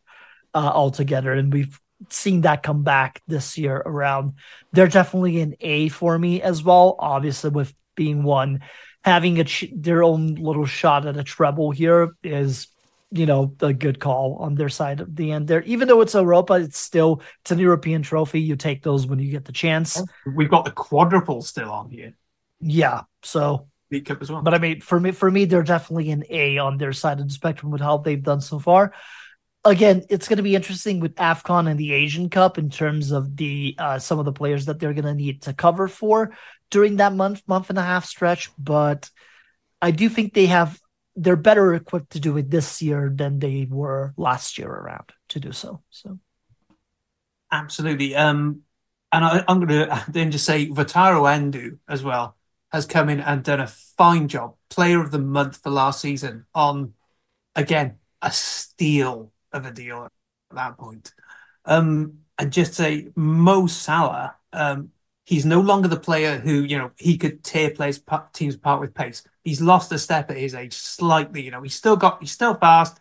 uh, 0.54 0.72
altogether, 0.74 1.34
and 1.34 1.52
we've 1.52 1.80
seen 2.10 2.42
that 2.42 2.64
come 2.64 2.84
back 2.84 3.22
this 3.28 3.58
year 3.58 3.76
around. 3.76 4.34
They're 4.72 4.88
definitely 4.88 5.42
an 5.42 5.56
A 5.62 5.90
for 5.90 6.18
me 6.18 6.42
as 6.42 6.64
well. 6.64 6.96
Obviously, 7.00 7.50
with 7.50 7.74
being 7.96 8.24
one, 8.24 8.62
having 9.04 9.40
a 9.40 9.44
ch- 9.44 9.72
their 9.74 10.04
own 10.04 10.36
little 10.36 10.66
shot 10.66 11.06
at 11.06 11.18
a 11.18 11.24
treble 11.24 11.72
here 11.72 12.16
is 12.24 12.68
you 13.10 13.26
know 13.26 13.56
a 13.62 13.74
good 13.74 14.00
call 14.00 14.38
on 14.40 14.56
their 14.56 14.70
side 14.70 15.00
of 15.00 15.16
the 15.16 15.32
end 15.32 15.48
there. 15.48 15.64
Even 15.64 15.88
though 15.88 16.02
it's 16.02 16.14
Europa, 16.14 16.54
it's 16.54 16.80
still 16.80 17.22
it's 17.42 17.52
an 17.52 17.60
European 17.60 18.02
trophy. 18.02 18.42
You 18.42 18.56
take 18.56 18.84
those 18.84 19.08
when 19.08 19.20
you 19.20 19.32
get 19.32 19.46
the 19.46 19.52
chance. 19.52 20.02
We've 20.26 20.50
got 20.50 20.66
the 20.66 20.72
quadruple 20.72 21.42
still 21.42 21.72
on 21.72 21.90
here. 21.90 22.14
Yeah. 22.60 23.02
So 23.24 23.68
League 23.92 24.06
Cup 24.06 24.22
as 24.22 24.32
well. 24.32 24.42
but 24.42 24.54
I 24.54 24.58
mean, 24.58 24.82
for 24.82 25.00
me, 25.00 25.12
for 25.12 25.30
me, 25.30 25.46
they're 25.46 25.64
definitely 25.64 26.12
an 26.12 26.24
A 26.30 26.58
on 26.58 26.78
their 26.78 26.94
side 26.94 27.20
of 27.20 27.28
the 27.28 27.34
spectrum 27.34 27.72
with 27.72 27.82
how 27.82 27.98
they've 27.98 28.22
done 28.22 28.42
so 28.42 28.60
far. 28.60 28.94
Again, 29.66 30.04
it's 30.10 30.28
going 30.28 30.38
to 30.38 30.44
be 30.44 30.56
interesting 30.56 31.00
with 31.00 31.16
Afcon 31.16 31.70
and 31.70 31.80
the 31.80 31.94
Asian 31.94 32.30
Cup 32.30 32.58
in 32.58 32.70
terms 32.70 33.12
of 33.12 33.36
the 33.36 33.76
uh, 33.78 34.00
some 34.00 34.20
of 34.20 34.26
the 34.26 34.32
players 34.32 34.66
that 34.66 34.80
they're 34.80 34.94
going 34.94 35.06
to 35.06 35.14
need 35.14 35.42
to 35.44 35.54
cover 35.54 35.88
for 35.88 36.34
during 36.70 36.98
that 36.98 37.14
month, 37.14 37.42
month 37.48 37.70
and 37.70 37.80
a 37.80 37.84
half 37.84 38.06
stretch. 38.06 38.50
But 38.58 39.10
I 39.82 39.92
do 39.92 40.10
think 40.10 40.34
they 40.34 40.46
have 40.48 40.80
they're 41.16 41.36
better 41.36 41.74
equipped 41.74 42.12
to 42.12 42.20
do 42.20 42.38
it 42.38 42.50
this 42.50 42.82
year 42.82 43.12
than 43.14 43.40
they 43.40 43.68
were 43.70 44.14
last 44.18 44.58
year 44.58 44.70
around 44.70 45.12
to 45.30 45.40
do 45.40 45.52
so. 45.52 45.82
So 45.90 46.20
Absolutely. 47.52 48.16
Um, 48.16 48.62
and 49.12 49.26
I, 49.26 49.44
I'm 49.48 49.66
going 49.66 49.68
to 49.90 50.06
then 50.10 50.32
just 50.32 50.46
say 50.46 50.68
Wataru 50.68 51.30
Endo 51.32 51.78
as 51.88 52.04
well 52.04 52.37
has 52.72 52.86
come 52.86 53.10
in 53.10 53.20
and 53.20 53.44
done 53.44 53.60
a 53.60 53.68
fine 53.68 54.28
job. 54.28 54.56
Player 54.70 55.02
of 55.02 55.12
the 55.12 55.20
month 55.20 55.58
for 55.58 55.70
last 55.70 56.02
season 56.02 56.46
on, 56.54 56.94
again, 57.56 57.98
a 58.22 58.32
steal 58.32 59.32
of 59.54 59.66
a 59.66 59.72
deal 59.72 60.06
at 60.06 60.12
that 60.56 60.78
point. 60.78 61.14
Um, 61.66 62.20
and 62.38 62.52
just 62.52 62.74
say 62.74 63.10
Mo 63.16 63.68
Salah, 63.68 64.36
um, 64.54 64.92
he's 65.26 65.46
no 65.46 65.60
longer 65.60 65.88
the 65.88 66.00
player 66.00 66.38
who, 66.38 66.64
you 66.64 66.78
know, 66.78 66.92
he 66.98 67.18
could 67.18 67.44
tear 67.44 67.72
players 67.72 68.02
teams 68.34 68.56
apart 68.56 68.80
with 68.80 68.94
pace. 68.94 69.24
He's 69.44 69.62
lost 69.62 69.92
a 69.92 69.98
step 69.98 70.30
at 70.30 70.38
his 70.38 70.56
age 70.56 70.74
slightly. 70.74 71.42
You 71.42 71.52
know, 71.52 71.62
he's 71.62 71.76
still 71.76 71.96
got, 71.96 72.22
he's 72.22 72.32
still 72.32 72.54
fast, 72.56 73.00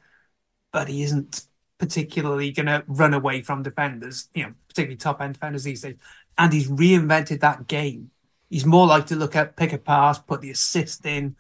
but 0.73 0.89
he 0.89 1.03
isn't 1.03 1.47
particularly 1.79 2.53
going 2.53 2.67
to 2.67 2.85
run 2.87 3.15
away 3.15 3.43
from 3.43 3.63
defenders, 3.63 4.29
you 4.35 4.45
know, 4.45 4.53
particularly 4.69 4.97
top 4.97 5.21
end 5.21 5.35
defenders 5.35 5.65
these 5.65 5.83
days. 5.83 5.97
And 6.39 6.53
he's 6.53 6.69
reinvented 6.69 7.41
that 7.41 7.67
game. 7.67 8.11
He's 8.49 8.65
more 8.65 8.87
like 8.87 9.07
to 9.07 9.17
look 9.17 9.37
at 9.37 9.57
pick 9.57 9.73
a 9.73 9.79
pass, 9.79 10.19
put 10.19 10.41
the 10.41 10.51
assist 10.51 11.05
in, 11.07 11.37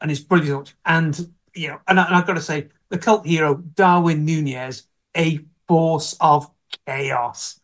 and 0.00 0.10
it's 0.10 0.20
brilliant. 0.20 0.74
And 0.84 1.32
you 1.54 1.68
know, 1.68 1.80
and, 1.86 1.98
I, 1.98 2.06
and 2.06 2.14
I've 2.16 2.26
got 2.26 2.34
to 2.34 2.42
say, 2.42 2.68
the 2.88 2.98
cult 2.98 3.26
hero 3.26 3.54
Darwin 3.54 4.24
Nunez, 4.24 4.86
a 5.16 5.40
force 5.66 6.16
of 6.20 6.50
chaos. 6.86 7.60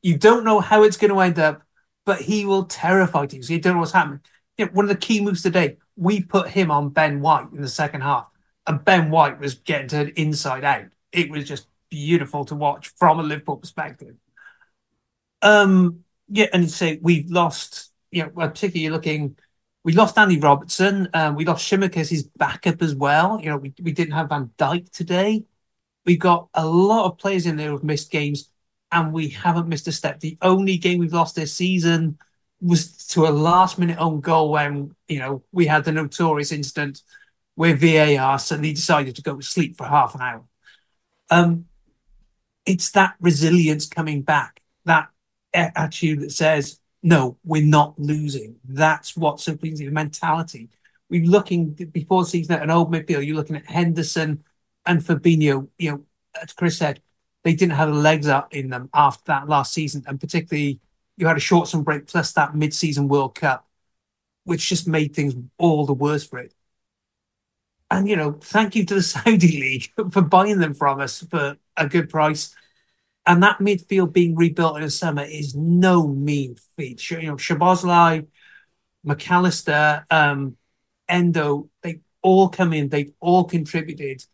You 0.00 0.16
don't 0.16 0.44
know 0.44 0.60
how 0.60 0.82
it's 0.82 0.96
going 0.96 1.12
to 1.12 1.20
end 1.20 1.38
up, 1.38 1.62
but 2.04 2.20
he 2.20 2.44
will 2.44 2.64
terrify 2.64 3.26
teams. 3.26 3.50
You 3.50 3.60
don't 3.60 3.74
know 3.74 3.80
what's 3.80 3.92
happening. 3.92 4.20
You 4.58 4.66
know, 4.66 4.72
one 4.72 4.84
of 4.84 4.88
the 4.88 4.96
key 4.96 5.20
moves 5.20 5.42
today, 5.42 5.76
we 5.96 6.22
put 6.22 6.48
him 6.48 6.70
on 6.70 6.88
Ben 6.90 7.20
White 7.20 7.52
in 7.52 7.60
the 7.60 7.68
second 7.68 8.00
half, 8.00 8.26
and 8.66 8.84
Ben 8.84 9.10
White 9.10 9.38
was 9.38 9.54
getting 9.54 9.88
turned 9.88 10.10
inside 10.10 10.64
out. 10.64 10.86
It 11.12 11.30
was 11.30 11.44
just 11.44 11.66
beautiful 11.90 12.44
to 12.46 12.54
watch 12.54 12.88
from 12.96 13.20
a 13.20 13.22
Liverpool 13.22 13.58
perspective. 13.58 14.16
Um, 15.42 16.04
yeah, 16.28 16.46
and 16.52 16.70
say 16.70 16.98
we've 17.02 17.30
lost, 17.30 17.91
you 18.12 18.22
know, 18.22 18.28
particularly 18.28 18.90
looking, 18.90 19.36
we 19.82 19.92
lost 19.94 20.16
Andy 20.16 20.38
Robertson, 20.38 21.08
um, 21.14 21.34
we 21.34 21.44
lost 21.44 21.66
Shimmick 21.66 21.94
his 21.94 22.22
backup 22.36 22.82
as 22.82 22.94
well. 22.94 23.40
You 23.42 23.50
know, 23.50 23.56
we, 23.56 23.74
we 23.82 23.90
didn't 23.90 24.12
have 24.12 24.28
Van 24.28 24.50
Dijk 24.58 24.90
today. 24.90 25.44
We've 26.04 26.20
got 26.20 26.48
a 26.54 26.64
lot 26.64 27.06
of 27.06 27.18
players 27.18 27.46
in 27.46 27.56
there 27.56 27.70
who've 27.70 27.82
missed 27.82 28.10
games, 28.10 28.50
and 28.92 29.12
we 29.12 29.28
haven't 29.28 29.68
missed 29.68 29.88
a 29.88 29.92
step. 29.92 30.20
The 30.20 30.38
only 30.42 30.76
game 30.76 30.98
we've 30.98 31.12
lost 31.12 31.34
this 31.34 31.54
season 31.54 32.18
was 32.60 33.06
to 33.08 33.26
a 33.26 33.30
last 33.30 33.78
minute 33.78 33.98
own 33.98 34.20
goal 34.20 34.52
when, 34.52 34.94
you 35.08 35.18
know, 35.18 35.42
we 35.50 35.66
had 35.66 35.84
the 35.84 35.92
notorious 35.92 36.52
incident 36.52 37.02
where 37.54 37.76
VAR 37.76 38.38
suddenly 38.38 38.72
decided 38.72 39.16
to 39.16 39.22
go 39.22 39.36
to 39.36 39.42
sleep 39.42 39.76
for 39.76 39.84
half 39.84 40.14
an 40.14 40.20
hour. 40.20 40.44
Um, 41.30 41.66
it's 42.64 42.90
that 42.92 43.14
resilience 43.20 43.86
coming 43.86 44.22
back, 44.22 44.62
that 44.84 45.08
attitude 45.52 46.20
that 46.20 46.32
says, 46.32 46.78
no, 47.02 47.36
we're 47.44 47.64
not 47.64 47.98
losing. 47.98 48.56
That's 48.64 49.16
what 49.16 49.44
pleasing 49.60 49.86
the 49.86 49.92
mentality. 49.92 50.70
We're 51.10 51.24
looking 51.24 51.72
before 51.72 52.22
the 52.22 52.30
season 52.30 52.54
at 52.54 52.62
an 52.62 52.70
old 52.70 52.92
midfield, 52.92 53.26
you're 53.26 53.36
looking 53.36 53.56
at 53.56 53.66
Henderson 53.66 54.44
and 54.86 55.00
Fabinho, 55.00 55.68
you 55.78 55.90
know, 55.90 56.04
as 56.40 56.52
Chris 56.52 56.78
said, 56.78 57.02
they 57.44 57.54
didn't 57.54 57.74
have 57.74 57.88
the 57.88 57.94
legs 57.94 58.28
up 58.28 58.54
in 58.54 58.70
them 58.70 58.88
after 58.94 59.24
that 59.26 59.48
last 59.48 59.74
season. 59.74 60.04
And 60.06 60.20
particularly 60.20 60.80
you 61.16 61.26
had 61.26 61.36
a 61.36 61.40
short 61.40 61.68
summer 61.68 61.82
break 61.82 62.06
plus 62.06 62.32
that 62.32 62.54
mid 62.54 62.72
season 62.72 63.08
World 63.08 63.34
Cup, 63.34 63.68
which 64.44 64.68
just 64.68 64.88
made 64.88 65.14
things 65.14 65.34
all 65.58 65.84
the 65.86 65.92
worse 65.92 66.26
for 66.26 66.38
it. 66.38 66.54
And 67.90 68.08
you 68.08 68.16
know, 68.16 68.32
thank 68.32 68.74
you 68.74 68.84
to 68.86 68.94
the 68.94 69.02
Saudi 69.02 69.60
League 69.60 69.92
for 70.10 70.22
buying 70.22 70.58
them 70.58 70.74
from 70.74 71.00
us 71.00 71.22
for 71.22 71.56
a 71.76 71.88
good 71.88 72.08
price. 72.08 72.54
And 73.26 73.42
that 73.42 73.58
midfield 73.58 74.12
being 74.12 74.34
rebuilt 74.34 74.76
in 74.76 74.82
the 74.82 74.90
summer 74.90 75.22
is 75.22 75.54
no 75.54 76.08
mean 76.08 76.56
feat. 76.76 77.10
You 77.10 77.22
know, 77.22 77.36
Szoboszlai, 77.36 78.26
McAllister, 79.06 80.04
um, 80.10 80.56
Endo, 81.08 81.68
they 81.82 82.00
all 82.22 82.48
come 82.48 82.72
in, 82.72 82.88
they've 82.88 83.12
all 83.20 83.44
contributed. 83.44 84.24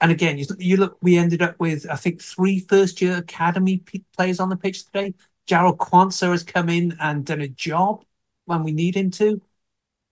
And 0.00 0.10
again, 0.10 0.38
you, 0.38 0.46
you 0.58 0.76
look, 0.76 0.98
we 1.02 1.16
ended 1.16 1.42
up 1.42 1.58
with, 1.58 1.88
I 1.88 1.96
think, 1.96 2.22
three 2.22 2.60
first 2.60 3.00
year 3.00 3.18
academy 3.18 3.78
p- 3.78 4.04
players 4.16 4.40
on 4.40 4.48
the 4.48 4.56
pitch 4.56 4.86
today. 4.86 5.14
Jarell 5.46 5.76
Quansah 5.76 6.30
has 6.30 6.42
come 6.42 6.68
in 6.68 6.96
and 7.00 7.24
done 7.24 7.40
a 7.40 7.48
job 7.48 8.04
when 8.44 8.62
we 8.62 8.72
need 8.72 8.96
him 8.96 9.10
to. 9.12 9.40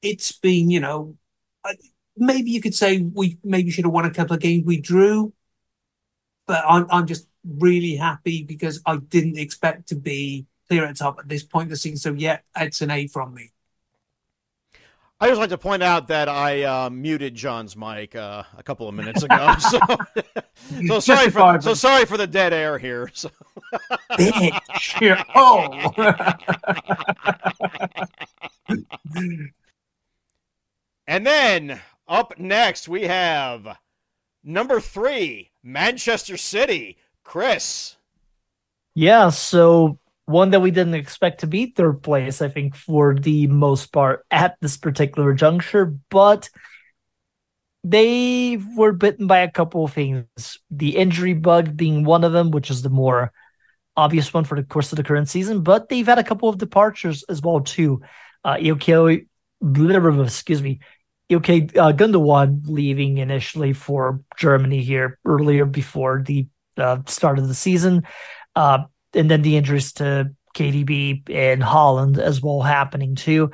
It's 0.03 0.33
been, 0.33 0.71
you 0.71 0.81
know, 0.81 1.17
maybe 2.17 2.51
you 2.51 2.61
could 2.61 2.75
say 2.75 2.99
we 3.01 3.39
maybe 3.45 3.71
should 3.71 3.85
have 3.85 3.93
won 3.93 4.05
a 4.05 4.11
couple 4.11 4.35
of 4.35 4.41
games 4.41 4.65
we 4.67 4.81
drew, 4.81 5.33
but 6.47 6.65
I'm 6.67 6.87
I'm 6.91 7.07
just 7.07 7.27
really 7.59 7.97
happy 7.97 8.43
because 8.43 8.81
I 8.85 8.97
didn't 8.97 9.39
expect 9.39 9.89
to 9.89 9.97
be 9.97 10.47
clear 10.69 10.85
at 10.85 10.95
the 10.95 10.99
top 10.99 11.19
at 11.19 11.29
this 11.29 11.43
point 11.43 11.66
of 11.66 11.70
the 11.70 11.77
season. 11.77 11.97
So 11.99 12.12
yeah, 12.12 12.39
it's 12.57 12.81
an 12.81 12.91
A 12.91 13.07
from 13.07 13.35
me. 13.35 13.51
I 15.20 15.27
just 15.27 15.41
like 15.41 15.51
to 15.51 15.59
point 15.59 15.83
out 15.83 16.07
that 16.09 16.29
I 16.29 16.62
uh, 16.62 16.91
muted 16.91 17.35
Jon's 17.35 17.77
mic 17.77 18.15
uh, 18.15 18.45
a 18.57 18.62
couple 18.62 18.89
of 18.89 18.95
minutes 18.95 19.23
ago. 19.23 19.55
So, 20.69 20.83
so 20.87 21.01
sorry 21.01 21.31
for 21.31 21.39
Justified, 21.39 21.62
so 21.62 21.75
sorry 21.75 22.05
for 22.05 22.16
the 22.16 22.27
dead 22.27 22.53
air 22.53 22.79
here. 22.79 23.11
So. 23.15 23.31
Bitch. 24.12 25.25
Oh. 25.35 25.93
And 31.09 31.27
then 31.27 31.81
up 32.07 32.39
next 32.39 32.87
we 32.87 33.05
have 33.05 33.79
number 34.45 34.79
three, 34.79 35.53
Manchester 35.62 36.37
City. 36.37 36.99
Chris. 37.29 37.99
Yeah, 38.95 39.29
so 39.29 39.99
one 40.25 40.51
that 40.51 40.61
we 40.61 40.71
didn't 40.71 40.95
expect 40.95 41.41
to 41.41 41.47
be 41.47 41.67
third 41.67 42.03
place, 42.03 42.41
I 42.41 42.49
think, 42.49 42.75
for 42.75 43.15
the 43.15 43.47
most 43.49 43.93
part 43.93 44.25
at 44.31 44.57
this 44.63 44.79
particular 44.79 45.35
juncture, 45.35 45.95
but 46.09 46.49
they 47.85 48.59
were 48.75 48.93
bitten 48.93 49.27
by 49.27 49.41
a 49.41 49.51
couple 49.51 49.85
of 49.85 49.93
things. 49.93 50.59
The 50.71 50.97
injury 50.97 51.35
bug 51.35 51.77
being 51.77 52.03
one 52.03 52.25
of 52.25 52.33
them, 52.33 52.51
which 52.51 52.71
is 52.71 52.81
the 52.81 52.89
more 52.89 53.31
obvious 53.95 54.33
one 54.33 54.45
for 54.45 54.57
the 54.57 54.65
course 54.67 54.91
of 54.91 54.97
the 54.97 55.05
current 55.05 55.29
season, 55.29 55.61
but 55.61 55.91
they've 55.91 56.07
had 56.07 56.19
a 56.19 56.25
couple 56.25 56.49
of 56.49 56.57
departures 56.57 57.25
as 57.29 57.43
well 57.43 57.61
too. 57.61 58.01
Uh, 58.43 58.55
Ilkay, 58.55 59.27
excuse 60.25 60.63
me, 60.63 60.81
Ilkay 61.31 61.77
uh, 61.77 62.73
leaving 62.73 63.19
initially 63.19 63.75
for 63.75 64.23
Germany 64.39 64.83
here 64.83 65.19
earlier 65.27 65.67
before 65.67 66.23
the 66.25 66.47
uh, 66.79 66.99
start 67.07 67.39
of 67.39 67.49
the 67.49 67.55
season, 67.55 68.05
uh, 68.55 68.85
and 69.15 69.31
then 69.31 69.43
the 69.43 69.57
injuries 69.57 69.93
to 69.95 70.35
KDB 70.55 71.29
and 71.31 71.63
Haaland 71.63 72.19
as 72.19 72.41
well 72.43 72.63
happening 72.63 73.15
too. 73.15 73.51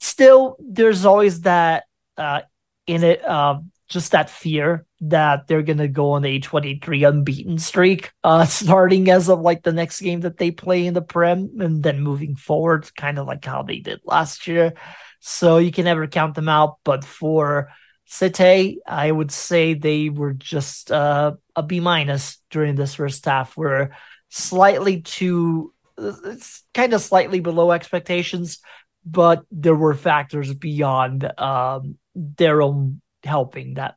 Still, 0.00 0.56
there's 0.60 1.04
always 1.04 1.42
that 1.42 1.84
uh, 2.16 2.42
in 2.86 3.02
it, 3.04 3.24
uh, 3.24 3.60
just 3.88 4.12
that 4.12 4.30
fear 4.30 4.86
that 5.00 5.46
they're 5.46 5.62
going 5.62 5.78
to 5.78 5.88
go 5.88 6.12
on 6.12 6.24
a 6.24 6.38
23 6.38 7.04
unbeaten 7.04 7.58
streak, 7.58 8.12
uh, 8.22 8.44
starting 8.46 9.10
as 9.10 9.28
of 9.28 9.40
like 9.40 9.62
the 9.62 9.72
next 9.72 10.00
game 10.00 10.20
that 10.20 10.38
they 10.38 10.50
play 10.50 10.86
in 10.86 10.94
the 10.94 11.02
Prem 11.02 11.60
and 11.60 11.82
then 11.82 12.00
moving 12.00 12.36
forward, 12.36 12.90
kind 12.96 13.18
of 13.18 13.26
like 13.26 13.44
how 13.44 13.62
they 13.62 13.78
did 13.78 14.00
last 14.04 14.46
year. 14.46 14.74
So 15.20 15.58
you 15.58 15.72
can 15.72 15.84
never 15.84 16.06
count 16.06 16.34
them 16.34 16.48
out. 16.48 16.78
But 16.84 17.04
for 17.04 17.70
Cite, 18.06 18.78
I 18.86 19.10
would 19.10 19.30
say 19.30 19.74
they 19.74 20.08
were 20.08 20.32
just 20.32 20.90
uh, 20.90 21.32
a 21.56 21.62
B 21.62 21.80
minus 21.80 22.38
during 22.50 22.74
this 22.74 22.94
first 22.94 23.24
half. 23.24 23.56
We're 23.56 23.90
slightly 24.30 25.02
too, 25.02 25.72
it's 25.98 26.62
kind 26.74 26.92
of 26.92 27.00
slightly 27.00 27.40
below 27.40 27.72
expectations, 27.72 28.58
but 29.04 29.44
there 29.50 29.74
were 29.74 29.94
factors 29.94 30.52
beyond 30.54 31.30
um, 31.38 31.98
their 32.14 32.62
own 32.62 33.00
helping 33.22 33.74
that 33.74 33.96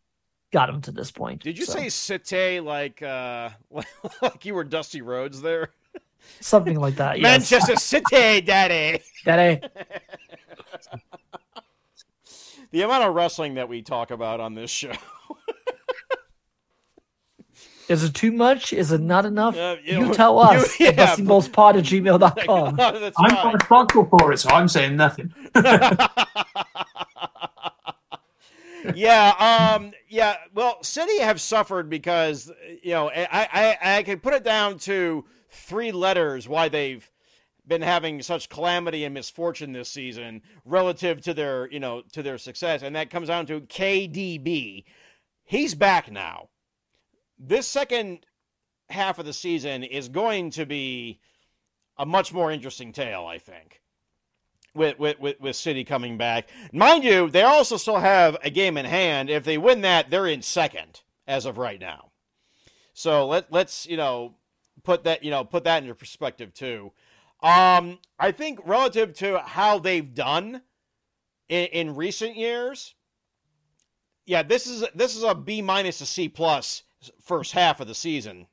got 0.53 0.69
him 0.69 0.81
to 0.81 0.91
this 0.91 1.11
point. 1.11 1.43
Did 1.43 1.57
you 1.57 1.65
So, 1.65 1.73
say 1.73 1.89
City 1.89 2.59
like 2.59 3.01
uh 3.01 3.49
like 4.21 4.45
you 4.45 4.53
were 4.53 4.63
Dusty 4.63 5.01
Rhodes 5.01 5.41
there? 5.41 5.69
something 6.39 6.79
like 6.79 6.95
that? 6.95 7.19
Yes. 7.19 7.51
Manchester 7.51 7.75
City, 7.75 8.41
daddy. 8.41 9.01
Daddy. 9.25 9.61
The 12.71 12.81
amount 12.81 13.03
of 13.05 13.15
wrestling 13.15 13.55
that 13.55 13.69
we 13.69 13.81
talk 13.81 14.11
about 14.11 14.39
on 14.39 14.53
this 14.53 14.69
show. 14.71 14.91
Is 17.89 18.03
it 18.03 18.13
too 18.13 18.31
much? 18.31 18.73
Is 18.73 18.91
it 18.91 19.01
not 19.01 19.25
enough? 19.25 19.57
Uh, 19.57 19.77
you, 19.83 19.99
know, 19.99 20.13
tell 20.15 20.39
us. 20.39 20.79
you- 20.79 20.87
at 20.87 20.95
yeah, 20.97 21.15
bustingballspod 21.15 21.77
at 21.77 21.83
gmail.com. 21.85 22.75
That's 22.77 23.15
I'm 23.19 23.29
fine. 23.31 23.43
not 23.45 23.53
responsible 23.53 24.05
for 24.05 24.31
it, 24.33 24.37
so 24.39 24.49
I'm 24.49 24.67
saying 24.67 24.95
nothing. 24.95 25.33
yeah, 28.95 29.75
um, 29.77 29.91
yeah. 30.07 30.35
Well, 30.53 30.81
City 30.83 31.19
have 31.19 31.41
suffered 31.41 31.89
because 31.89 32.51
you 32.83 32.91
know 32.91 33.09
I, 33.09 33.77
I 33.81 33.97
I 33.97 34.03
can 34.03 34.19
put 34.19 34.33
it 34.33 34.43
down 34.43 34.77
to 34.79 35.25
three 35.49 35.91
letters 35.91 36.47
why 36.47 36.69
they've 36.69 37.09
been 37.65 37.81
having 37.81 38.21
such 38.21 38.47
calamity 38.49 39.03
and 39.03 39.13
misfortune 39.13 39.73
this 39.73 39.89
season 39.89 40.41
relative 40.65 41.21
to 41.21 41.33
their 41.33 41.67
you 41.71 41.79
know 41.79 42.03
to 42.13 42.23
their 42.23 42.37
success, 42.37 42.81
and 42.83 42.95
that 42.95 43.09
comes 43.09 43.27
down 43.27 43.45
to 43.47 43.61
KDB. 43.61 44.83
He's 45.45 45.75
back 45.75 46.11
now. 46.11 46.49
This 47.39 47.67
second 47.67 48.25
half 48.89 49.19
of 49.19 49.25
the 49.25 49.33
season 49.33 49.83
is 49.83 50.09
going 50.09 50.51
to 50.51 50.65
be 50.65 51.19
a 51.97 52.05
much 52.05 52.33
more 52.33 52.51
interesting 52.51 52.91
tale, 52.93 53.25
I 53.25 53.37
think 53.37 53.81
with, 54.77 54.97
with, 54.99 55.19
with, 55.19 55.41
with 55.41 55.55
City 55.55 55.83
coming 55.83 56.17
back. 56.17 56.49
Mind 56.71 57.03
you, 57.03 57.29
they 57.29 57.41
also 57.41 57.75
still 57.77 57.99
have 57.99 58.37
a 58.43 58.49
game 58.49 58.77
in 58.77 58.85
hand. 58.85 59.29
If 59.29 59.43
they 59.43 59.57
win 59.57 59.81
that, 59.81 60.09
they're 60.09 60.27
in 60.27 60.41
second 60.41 61.01
as 61.27 61.45
of 61.45 61.57
right 61.57 61.79
now. 61.79 62.11
So 62.93 63.27
let 63.27 63.51
let's 63.51 63.85
you 63.85 63.97
know 63.97 64.35
put 64.83 65.03
that 65.03 65.23
you 65.23 65.29
know 65.29 65.43
put 65.43 65.65
that 65.65 65.83
into 65.83 65.93
perspective 65.93 66.53
too. 66.53 66.93
Um, 67.43 67.99
I 68.17 68.31
think 68.31 68.59
relative 68.65 69.13
to 69.15 69.37
how 69.39 69.77
they've 69.77 70.15
done 70.15 70.63
in, 71.47 71.65
in 71.67 71.95
recent 71.95 72.35
years, 72.35 72.95
yeah, 74.25 74.41
this 74.41 74.65
is 74.65 74.83
this 74.95 75.15
is 75.15 75.21
a 75.21 75.35
B 75.35 75.61
minus 75.61 76.01
a 76.01 76.07
C 76.07 76.27
plus 76.27 76.83
first 77.21 77.51
half 77.53 77.79
of 77.79 77.87
the 77.87 77.95
season. 77.95 78.47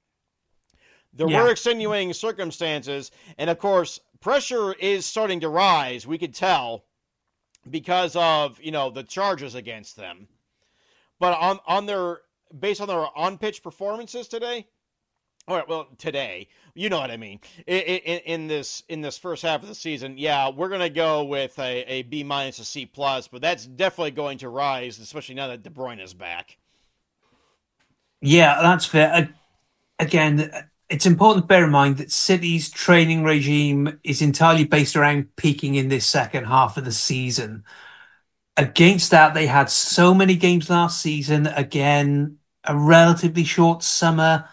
There 1.12 1.28
Yeah. 1.28 1.42
were 1.42 1.50
extenuating 1.50 2.12
circumstances, 2.12 3.10
and 3.38 3.48
of 3.48 3.58
course, 3.58 4.00
pressure 4.20 4.72
is 4.74 5.06
starting 5.06 5.40
to 5.40 5.48
rise. 5.48 6.06
We 6.06 6.18
could 6.18 6.34
tell 6.34 6.84
because 7.70 8.16
of 8.16 8.60
you 8.60 8.70
know 8.72 8.90
the 8.90 9.04
charges 9.04 9.54
against 9.54 9.96
them, 9.96 10.28
but 11.18 11.38
on 11.38 11.60
on 11.66 11.86
their 11.86 12.22
based 12.58 12.80
on 12.80 12.88
their 12.88 13.06
on 13.16 13.38
pitch 13.38 13.62
performances 13.62 14.28
today. 14.28 14.66
All 15.46 15.56
right, 15.56 15.68
well, 15.68 15.88
today, 15.98 16.48
you 16.74 16.88
know 16.88 16.98
what 16.98 17.10
I 17.10 17.18
mean. 17.18 17.38
In, 17.66 17.80
in, 17.80 18.18
in 18.20 18.46
this 18.48 18.82
in 18.88 19.02
this 19.02 19.18
first 19.18 19.42
half 19.42 19.62
of 19.62 19.68
the 19.68 19.74
season, 19.74 20.16
yeah, 20.16 20.48
we're 20.48 20.70
gonna 20.70 20.88
go 20.88 21.22
with 21.22 21.58
a, 21.58 21.84
a 21.86 22.02
B 22.02 22.24
minus, 22.24 22.58
a 22.60 22.64
C 22.64 22.86
plus, 22.86 23.28
but 23.28 23.42
that's 23.42 23.66
definitely 23.66 24.12
going 24.12 24.38
to 24.38 24.48
rise, 24.48 24.98
especially 24.98 25.34
now 25.34 25.48
that 25.48 25.62
De 25.62 25.68
Bruyne 25.70 26.02
is 26.02 26.14
back. 26.14 26.56
Yeah, 28.24 28.62
that's 28.62 28.86
fair. 28.86 29.34
Again, 29.98 30.50
it's 30.88 31.04
important 31.04 31.44
to 31.44 31.46
bear 31.46 31.64
in 31.64 31.70
mind 31.70 31.98
that 31.98 32.10
City's 32.10 32.70
training 32.70 33.22
regime 33.22 34.00
is 34.02 34.22
entirely 34.22 34.64
based 34.64 34.96
around 34.96 35.36
peaking 35.36 35.74
in 35.74 35.88
this 35.88 36.06
second 36.06 36.44
half 36.44 36.78
of 36.78 36.86
the 36.86 36.92
season. 36.92 37.64
Against 38.56 39.10
that, 39.10 39.34
they 39.34 39.46
had 39.46 39.68
so 39.68 40.14
many 40.14 40.36
games 40.36 40.70
last 40.70 41.02
season. 41.02 41.48
Again, 41.48 42.38
a 42.64 42.74
relatively 42.74 43.44
short 43.44 43.82
summer. 43.82 44.48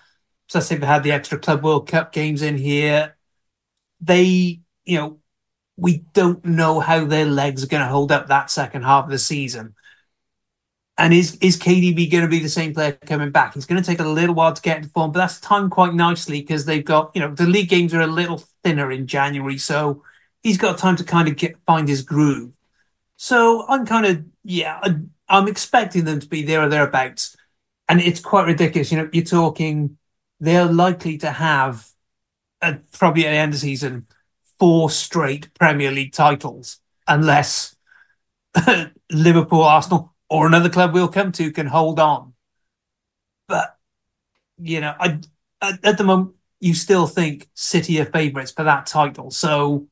Plus, 0.51 0.67
they've 0.67 0.83
had 0.83 1.03
the 1.03 1.13
extra 1.13 1.39
Club 1.39 1.63
World 1.63 1.87
Cup 1.87 2.11
games 2.11 2.41
in 2.41 2.57
here. 2.57 3.15
They, 4.01 4.59
you 4.83 4.97
know, 4.97 5.19
we 5.77 5.99
don't 6.11 6.43
know 6.43 6.81
how 6.81 7.05
their 7.05 7.25
legs 7.25 7.63
are 7.63 7.67
going 7.67 7.83
to 7.83 7.89
hold 7.89 8.11
up 8.11 8.27
that 8.27 8.51
second 8.51 8.83
half 8.83 9.05
of 9.05 9.11
the 9.11 9.17
season. 9.17 9.75
And 10.97 11.13
is 11.13 11.35
is 11.37 11.57
KDB 11.57 12.11
going 12.11 12.23
to 12.23 12.29
be 12.29 12.39
the 12.39 12.49
same 12.49 12.73
player 12.73 12.91
coming 12.91 13.31
back? 13.31 13.55
It's 13.55 13.65
going 13.65 13.81
to 13.81 13.85
take 13.85 13.99
a 13.99 14.07
little 14.07 14.35
while 14.35 14.53
to 14.53 14.61
get 14.61 14.77
into 14.77 14.89
form, 14.89 15.11
but 15.11 15.19
that's 15.19 15.39
timed 15.39 15.71
quite 15.71 15.93
nicely 15.93 16.41
because 16.41 16.65
they've 16.65 16.85
got 16.85 17.11
you 17.15 17.21
know 17.21 17.33
the 17.33 17.47
league 17.47 17.69
games 17.69 17.93
are 17.93 18.01
a 18.01 18.07
little 18.07 18.43
thinner 18.63 18.91
in 18.91 19.07
January, 19.07 19.57
so 19.57 20.03
he's 20.43 20.57
got 20.57 20.77
time 20.77 20.95
to 20.97 21.03
kind 21.03 21.27
of 21.27 21.37
get 21.37 21.55
find 21.65 21.87
his 21.87 22.03
groove. 22.03 22.53
So 23.17 23.65
I'm 23.67 23.85
kind 23.85 24.05
of 24.05 24.25
yeah, 24.43 24.79
I, 24.83 24.95
I'm 25.29 25.47
expecting 25.47 26.03
them 26.05 26.19
to 26.19 26.27
be 26.27 26.43
there 26.43 26.61
or 26.63 26.69
thereabouts, 26.69 27.35
and 27.87 28.01
it's 28.01 28.19
quite 28.19 28.45
ridiculous. 28.47 28.91
You 28.91 28.99
know, 28.99 29.09
you're 29.13 29.23
talking 29.23 29.97
they're 30.39 30.65
likely 30.65 31.17
to 31.19 31.31
have 31.31 31.87
probably 32.91 33.25
at 33.25 33.31
the 33.31 33.37
end 33.37 33.53
of 33.53 33.59
the 33.59 33.67
season 33.67 34.07
four 34.59 34.89
straight 34.89 35.53
Premier 35.55 35.91
League 35.91 36.13
titles, 36.13 36.79
unless 37.07 37.75
Liverpool, 39.11 39.63
Arsenal, 39.63 40.10
or 40.31 40.47
another 40.47 40.69
club 40.69 40.93
we'll 40.93 41.09
come 41.09 41.31
to 41.33 41.51
can 41.51 41.67
hold 41.67 41.99
on. 41.99 42.33
But 43.47 43.77
you 44.57 44.79
know, 44.79 44.95
I 44.97 45.19
at, 45.61 45.85
at 45.85 45.97
the 45.97 46.05
moment 46.05 46.35
you 46.59 46.73
still 46.73 47.05
think 47.05 47.49
City 47.53 47.99
are 47.99 48.05
favourites 48.05 48.51
for 48.51 48.63
that 48.63 48.85
title. 48.85 49.29
So 49.29 49.87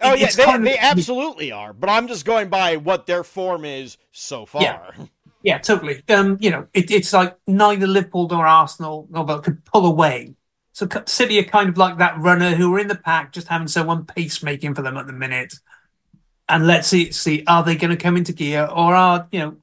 Oh 0.00 0.14
yeah, 0.14 0.30
they, 0.36 0.52
of- 0.52 0.62
they 0.62 0.76
absolutely 0.76 1.52
are. 1.52 1.72
But 1.72 1.88
I'm 1.88 2.08
just 2.08 2.24
going 2.24 2.48
by 2.48 2.76
what 2.76 3.06
their 3.06 3.22
form 3.22 3.64
is 3.64 3.96
so 4.10 4.44
far. 4.44 4.62
Yeah. 4.62 4.90
Yeah, 5.44 5.58
totally. 5.58 6.02
Um, 6.08 6.38
you 6.40 6.50
know, 6.50 6.68
it, 6.72 6.90
it's 6.90 7.12
like 7.12 7.36
neither 7.46 7.86
Liverpool 7.86 8.28
nor 8.28 8.46
Arsenal 8.46 9.08
nor 9.10 9.24
Villa 9.24 9.42
could 9.42 9.64
pull 9.64 9.86
away. 9.86 10.34
So 10.72 10.88
City 11.06 11.38
are 11.38 11.44
kind 11.44 11.68
of 11.68 11.76
like 11.76 11.98
that 11.98 12.18
runner 12.18 12.54
who 12.54 12.74
are 12.74 12.78
in 12.78 12.88
the 12.88 12.94
pack, 12.96 13.32
just 13.32 13.48
having 13.48 13.68
someone 13.68 14.04
pacemaking 14.04 14.74
for 14.74 14.82
them 14.82 14.96
at 14.96 15.06
the 15.06 15.12
minute. 15.12 15.54
And 16.48 16.66
let's 16.66 16.88
see, 16.88 17.12
see, 17.12 17.44
are 17.46 17.62
they 17.62 17.76
going 17.76 17.90
to 17.90 17.96
come 17.96 18.16
into 18.16 18.32
gear, 18.32 18.64
or 18.66 18.94
are 18.94 19.28
you 19.30 19.38
know, 19.38 19.56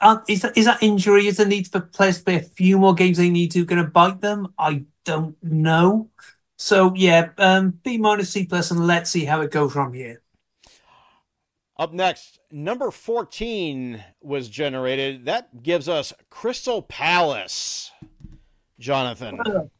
are, 0.00 0.24
is 0.28 0.42
that 0.42 0.56
is 0.56 0.64
that 0.64 0.82
injury? 0.82 1.26
Is 1.26 1.36
the 1.36 1.44
need 1.44 1.68
for 1.68 1.80
players 1.80 2.18
to 2.18 2.24
play 2.24 2.36
a 2.36 2.42
few 2.42 2.78
more 2.78 2.94
games 2.94 3.18
they 3.18 3.30
need 3.30 3.52
to 3.52 3.64
going 3.64 3.82
to 3.84 3.88
bite 3.90 4.20
them? 4.20 4.52
I 4.58 4.84
don't 5.04 5.36
know. 5.42 6.10
So 6.56 6.92
yeah, 6.94 7.30
um, 7.38 7.78
B 7.82 7.98
minus 7.98 8.30
C 8.30 8.46
plus, 8.46 8.70
and 8.70 8.86
let's 8.86 9.10
see 9.10 9.24
how 9.24 9.40
it 9.42 9.50
goes 9.50 9.72
from 9.72 9.92
here. 9.92 10.22
Up 11.78 11.92
next, 11.92 12.38
number 12.50 12.90
14 12.90 14.04
was 14.20 14.48
generated. 14.48 15.24
That 15.24 15.62
gives 15.62 15.88
us 15.88 16.12
Crystal 16.30 16.82
Palace. 16.82 17.90
Jonathan. 18.78 19.40
It's- 19.46 19.70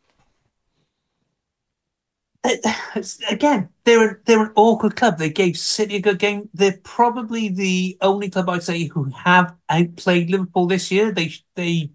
again, 3.30 3.68
they're 3.84 4.20
they're 4.24 4.46
an 4.46 4.52
awkward 4.56 4.96
club. 4.96 5.18
They 5.18 5.30
gave 5.30 5.56
City 5.56 5.96
a 5.96 6.00
good 6.00 6.18
game. 6.18 6.48
They're 6.54 6.78
probably 6.82 7.48
the 7.48 7.96
only 8.00 8.30
club 8.30 8.48
I'd 8.48 8.62
say 8.62 8.86
who 8.86 9.04
have 9.04 9.54
outplayed 9.68 10.30
Liverpool 10.30 10.66
this 10.66 10.90
year. 10.90 11.12
They 11.12 11.32
they 11.54 11.92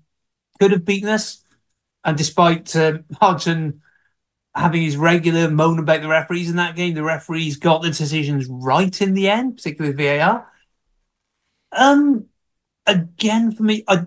could 0.59 0.71
have 0.71 0.85
beaten 0.85 1.09
us, 1.09 1.43
and 2.03 2.17
despite 2.17 2.75
um, 2.75 3.03
Hodgson 3.19 3.81
having 4.55 4.81
his 4.81 4.97
regular 4.97 5.49
moan 5.51 5.77
about 5.77 6.01
the 6.01 6.07
referees 6.07 6.49
in 6.49 6.55
that 6.55 6.75
game. 6.75 6.95
The 6.95 7.03
referees 7.03 7.57
got 7.57 7.83
the 7.83 7.89
decisions 7.89 8.47
right 8.49 9.01
in 9.01 9.13
the 9.13 9.29
end, 9.29 9.57
particularly 9.57 9.95
with 9.95 10.19
VAR. 10.19 10.51
Um, 11.71 12.25
again 12.87 13.51
for 13.51 13.63
me, 13.63 13.83
I 13.87 14.05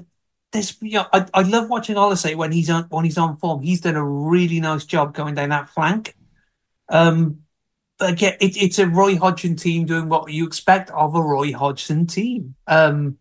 this 0.52 0.76
you 0.80 0.94
know, 0.94 1.06
I, 1.12 1.26
I 1.32 1.42
love 1.42 1.68
watching 1.70 1.94
Olise 1.94 2.34
when 2.34 2.50
he's 2.50 2.70
on 2.70 2.84
when 2.84 3.04
he's 3.04 3.18
on 3.18 3.36
form. 3.36 3.62
He's 3.62 3.82
done 3.82 3.96
a 3.96 4.04
really 4.04 4.60
nice 4.60 4.84
job 4.84 5.14
going 5.14 5.34
down 5.34 5.50
that 5.50 5.68
flank. 5.68 6.16
Um, 6.90 7.40
again, 8.00 8.36
it, 8.40 8.56
it's 8.56 8.78
a 8.78 8.88
Roy 8.88 9.16
Hodgson 9.16 9.56
team 9.56 9.86
doing 9.86 10.08
what 10.08 10.32
you 10.32 10.46
expect 10.46 10.90
of 10.90 11.14
a 11.14 11.22
Roy 11.22 11.52
Hodgson 11.52 12.06
team. 12.06 12.54
Um, 12.66 13.18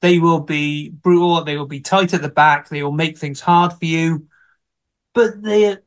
they 0.00 0.18
will 0.18 0.40
be 0.40 0.90
brutal. 0.90 1.42
They 1.44 1.56
will 1.56 1.66
be 1.66 1.80
tight 1.80 2.14
at 2.14 2.22
the 2.22 2.28
back. 2.28 2.68
They 2.68 2.82
will 2.82 2.92
make 2.92 3.18
things 3.18 3.40
hard 3.40 3.72
for 3.74 3.84
you, 3.84 4.28
but 5.14 5.42
they 5.42 5.78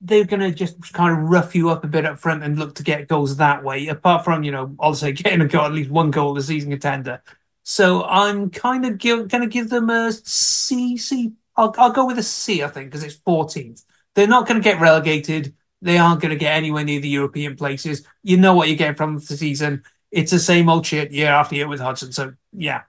they're 0.00 0.24
going 0.24 0.40
to 0.40 0.52
just 0.52 0.92
kind 0.92 1.12
of 1.18 1.30
rough 1.30 1.54
you 1.54 1.70
up 1.70 1.84
a 1.84 1.88
bit 1.88 2.04
up 2.04 2.18
front 2.18 2.42
and 2.42 2.58
look 2.58 2.74
to 2.76 2.82
get 2.82 3.08
goals 3.08 3.36
that 3.36 3.64
way. 3.64 3.88
Apart 3.88 4.24
from 4.24 4.44
you 4.44 4.52
know, 4.52 4.76
say 4.94 5.12
getting 5.14 5.40
a 5.40 5.48
goal 5.48 5.66
at 5.66 5.72
least 5.72 5.90
one 5.90 6.10
goal 6.10 6.34
the 6.34 6.42
season 6.42 6.70
contender. 6.70 7.22
So 7.62 8.04
I'm 8.04 8.50
kind 8.50 8.84
of 8.84 8.98
going 8.98 9.28
to 9.28 9.46
give 9.46 9.70
them 9.70 9.88
a 9.90 10.12
C. 10.12 10.96
C. 10.98 11.32
I'll, 11.56 11.74
I'll 11.78 11.92
go 11.92 12.06
with 12.06 12.18
a 12.18 12.22
C. 12.22 12.62
I 12.62 12.68
think 12.68 12.90
because 12.90 13.04
it's 13.04 13.16
14th. 13.16 13.84
They're 14.14 14.28
not 14.28 14.46
going 14.46 14.60
to 14.60 14.64
get 14.64 14.80
relegated. 14.80 15.54
They 15.84 15.98
aren't 15.98 16.20
going 16.22 16.30
to 16.30 16.36
get 16.36 16.56
anywhere 16.56 16.84
near 16.84 17.00
the 17.00 17.08
European 17.08 17.56
places. 17.56 18.06
You 18.22 18.38
know 18.38 18.54
what 18.54 18.68
you're 18.68 18.76
getting 18.78 18.96
from 18.96 19.18
the 19.18 19.36
season. 19.36 19.84
It's 20.10 20.32
the 20.32 20.40
same 20.40 20.68
old 20.68 20.86
shit 20.86 21.12
year 21.12 21.28
after 21.30 21.56
year 21.56 21.68
with 21.68 21.80
Hodgson. 21.80 22.12
So 22.12 22.34
yeah, 22.52 22.82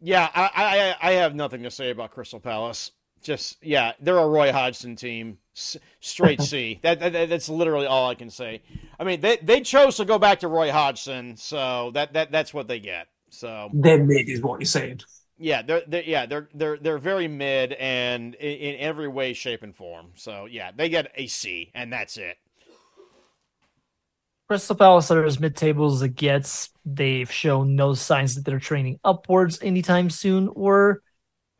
Yeah, 0.00 0.28
I, 0.34 0.96
I 1.02 1.10
I 1.10 1.12
have 1.14 1.34
nothing 1.34 1.62
to 1.64 1.70
say 1.70 1.90
about 1.90 2.12
Crystal 2.12 2.40
Palace. 2.40 2.92
Just 3.20 3.58
yeah, 3.62 3.92
they're 4.00 4.16
a 4.18 4.28
Roy 4.28 4.52
Hodgson 4.52 4.94
team, 4.94 5.38
S- 5.56 5.76
straight 6.00 6.40
C. 6.40 6.78
That, 6.82 7.00
that 7.00 7.28
that's 7.28 7.48
literally 7.48 7.86
all 7.86 8.08
I 8.08 8.14
can 8.14 8.30
say. 8.30 8.62
I 8.98 9.04
mean, 9.04 9.20
they 9.20 9.38
they 9.38 9.60
chose 9.60 9.96
to 9.96 10.04
go 10.04 10.18
back 10.18 10.40
to 10.40 10.48
Roy 10.48 10.70
Hodgson, 10.70 11.36
so 11.36 11.90
that 11.94 12.12
that 12.12 12.30
that's 12.30 12.54
what 12.54 12.68
they 12.68 12.78
get. 12.78 13.08
So 13.30 13.70
they're 13.72 14.02
mid 14.04 14.28
is 14.28 14.40
what 14.40 14.60
you're 14.60 14.66
saying. 14.66 15.00
Yeah, 15.38 15.62
they're, 15.62 15.82
they're 15.86 16.02
yeah 16.02 16.26
they're 16.26 16.48
they're 16.54 16.76
they're 16.76 16.98
very 16.98 17.28
mid 17.28 17.72
and 17.74 18.34
in, 18.36 18.74
in 18.74 18.80
every 18.80 19.08
way, 19.08 19.32
shape, 19.32 19.62
and 19.62 19.74
form. 19.74 20.08
So 20.14 20.46
yeah, 20.46 20.70
they 20.74 20.88
get 20.88 21.12
a 21.14 21.26
C, 21.26 21.70
and 21.74 21.92
that's 21.92 22.16
it. 22.16 22.36
Crystal 24.48 24.76
Palace 24.76 25.10
are 25.10 25.24
as 25.24 25.38
mid 25.38 25.56
table 25.56 25.92
as 25.92 26.02
it 26.02 26.14
gets. 26.14 26.70
They've 26.84 27.30
shown 27.30 27.76
no 27.76 27.94
signs 27.94 28.34
that 28.34 28.44
they're 28.44 28.58
training 28.58 28.98
upwards 29.04 29.60
anytime 29.62 30.08
soon 30.08 30.48
or 30.54 31.02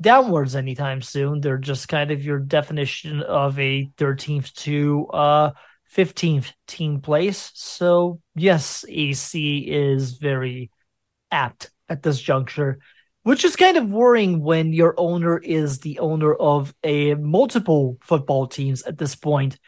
downwards 0.00 0.56
anytime 0.56 1.02
soon. 1.02 1.40
They're 1.40 1.58
just 1.58 1.88
kind 1.88 2.10
of 2.10 2.24
your 2.24 2.38
definition 2.38 3.22
of 3.22 3.58
a 3.58 3.90
13th 3.98 4.54
to 4.54 5.06
uh 5.08 5.50
15th 5.94 6.52
team 6.66 7.00
place. 7.00 7.50
So 7.54 8.20
yes, 8.34 8.84
AC 8.88 9.58
is 9.68 10.12
very 10.12 10.70
apt 11.30 11.70
at 11.88 12.02
this 12.02 12.20
juncture, 12.20 12.78
which 13.28 13.44
is 13.44 13.56
kind 13.56 13.76
of 13.76 13.90
worrying 13.90 14.42
when 14.42 14.72
your 14.72 14.94
owner 14.96 15.36
is 15.36 15.80
the 15.80 15.98
owner 15.98 16.32
of 16.32 16.74
a 16.82 17.12
multiple 17.12 17.98
football 18.00 18.46
teams 18.46 18.82
at 18.84 18.96
this 18.96 19.14
point, 19.14 19.58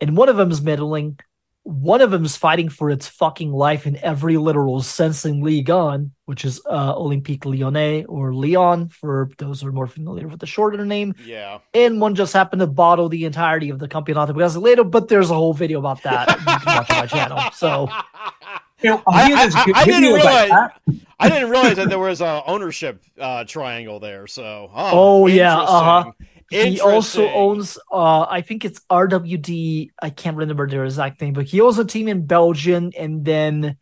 and 0.00 0.16
one 0.16 0.28
of 0.28 0.36
them 0.36 0.52
is 0.52 0.62
middling, 0.62 1.18
one 1.64 2.00
of 2.00 2.12
them 2.12 2.24
is 2.24 2.36
fighting 2.36 2.68
for 2.68 2.90
its 2.90 3.08
fucking 3.08 3.50
life 3.50 3.88
in 3.88 3.96
every 3.96 4.36
literal 4.36 4.80
sense 4.82 5.24
in 5.24 5.42
League 5.42 5.68
On, 5.68 6.12
which 6.26 6.44
is 6.44 6.62
uh, 6.64 6.94
Olympique 6.94 7.44
Lyonnais 7.44 8.04
or 8.04 8.32
Lyon 8.32 8.88
for 8.88 9.28
those 9.38 9.62
who 9.62 9.66
are 9.66 9.72
more 9.72 9.88
familiar 9.88 10.28
with 10.28 10.38
the 10.38 10.46
shorter 10.46 10.86
name. 10.86 11.16
Yeah, 11.24 11.58
And 11.74 12.00
one 12.00 12.14
just 12.14 12.32
happened 12.32 12.60
to 12.60 12.68
bottle 12.68 13.08
the 13.08 13.24
entirety 13.24 13.70
of 13.70 13.80
the 13.80 13.88
Campeonato 13.88 14.30
Brasileiro, 14.30 14.88
but 14.88 15.08
there's 15.08 15.30
a 15.30 15.34
whole 15.34 15.54
video 15.54 15.80
about 15.80 16.04
that. 16.04 16.28
you 16.28 16.44
can 16.44 16.60
watch 16.64 16.90
on 16.90 16.98
my 16.98 17.06
channel. 17.06 17.40
So 17.52 17.88
You 18.82 18.90
know, 18.90 19.02
I, 19.08 19.32
I, 19.32 19.72
I, 19.74 19.84
didn't 19.84 20.14
realize 20.14 20.50
that. 20.50 20.80
I 21.18 21.28
didn't 21.28 21.50
realize 21.50 21.76
that 21.76 21.88
there 21.88 21.98
was 21.98 22.20
a 22.20 22.42
ownership 22.46 23.02
uh, 23.18 23.44
triangle 23.44 23.98
there. 23.98 24.26
So 24.28 24.70
oh, 24.72 25.22
Oh, 25.22 25.26
yeah, 25.26 25.58
uh-huh. 25.58 26.12
he 26.48 26.80
also 26.80 27.28
owns 27.28 27.76
uh 27.90 28.26
I 28.28 28.42
think 28.42 28.64
it's 28.64 28.80
RWD, 28.90 29.90
I 30.00 30.10
can't 30.10 30.36
remember 30.36 30.68
their 30.68 30.84
exact 30.84 31.20
name, 31.20 31.32
but 31.32 31.46
he 31.46 31.60
owns 31.60 31.78
a 31.78 31.84
team 31.84 32.06
in 32.08 32.26
Belgium 32.26 32.92
and 32.96 33.24
then 33.24 33.76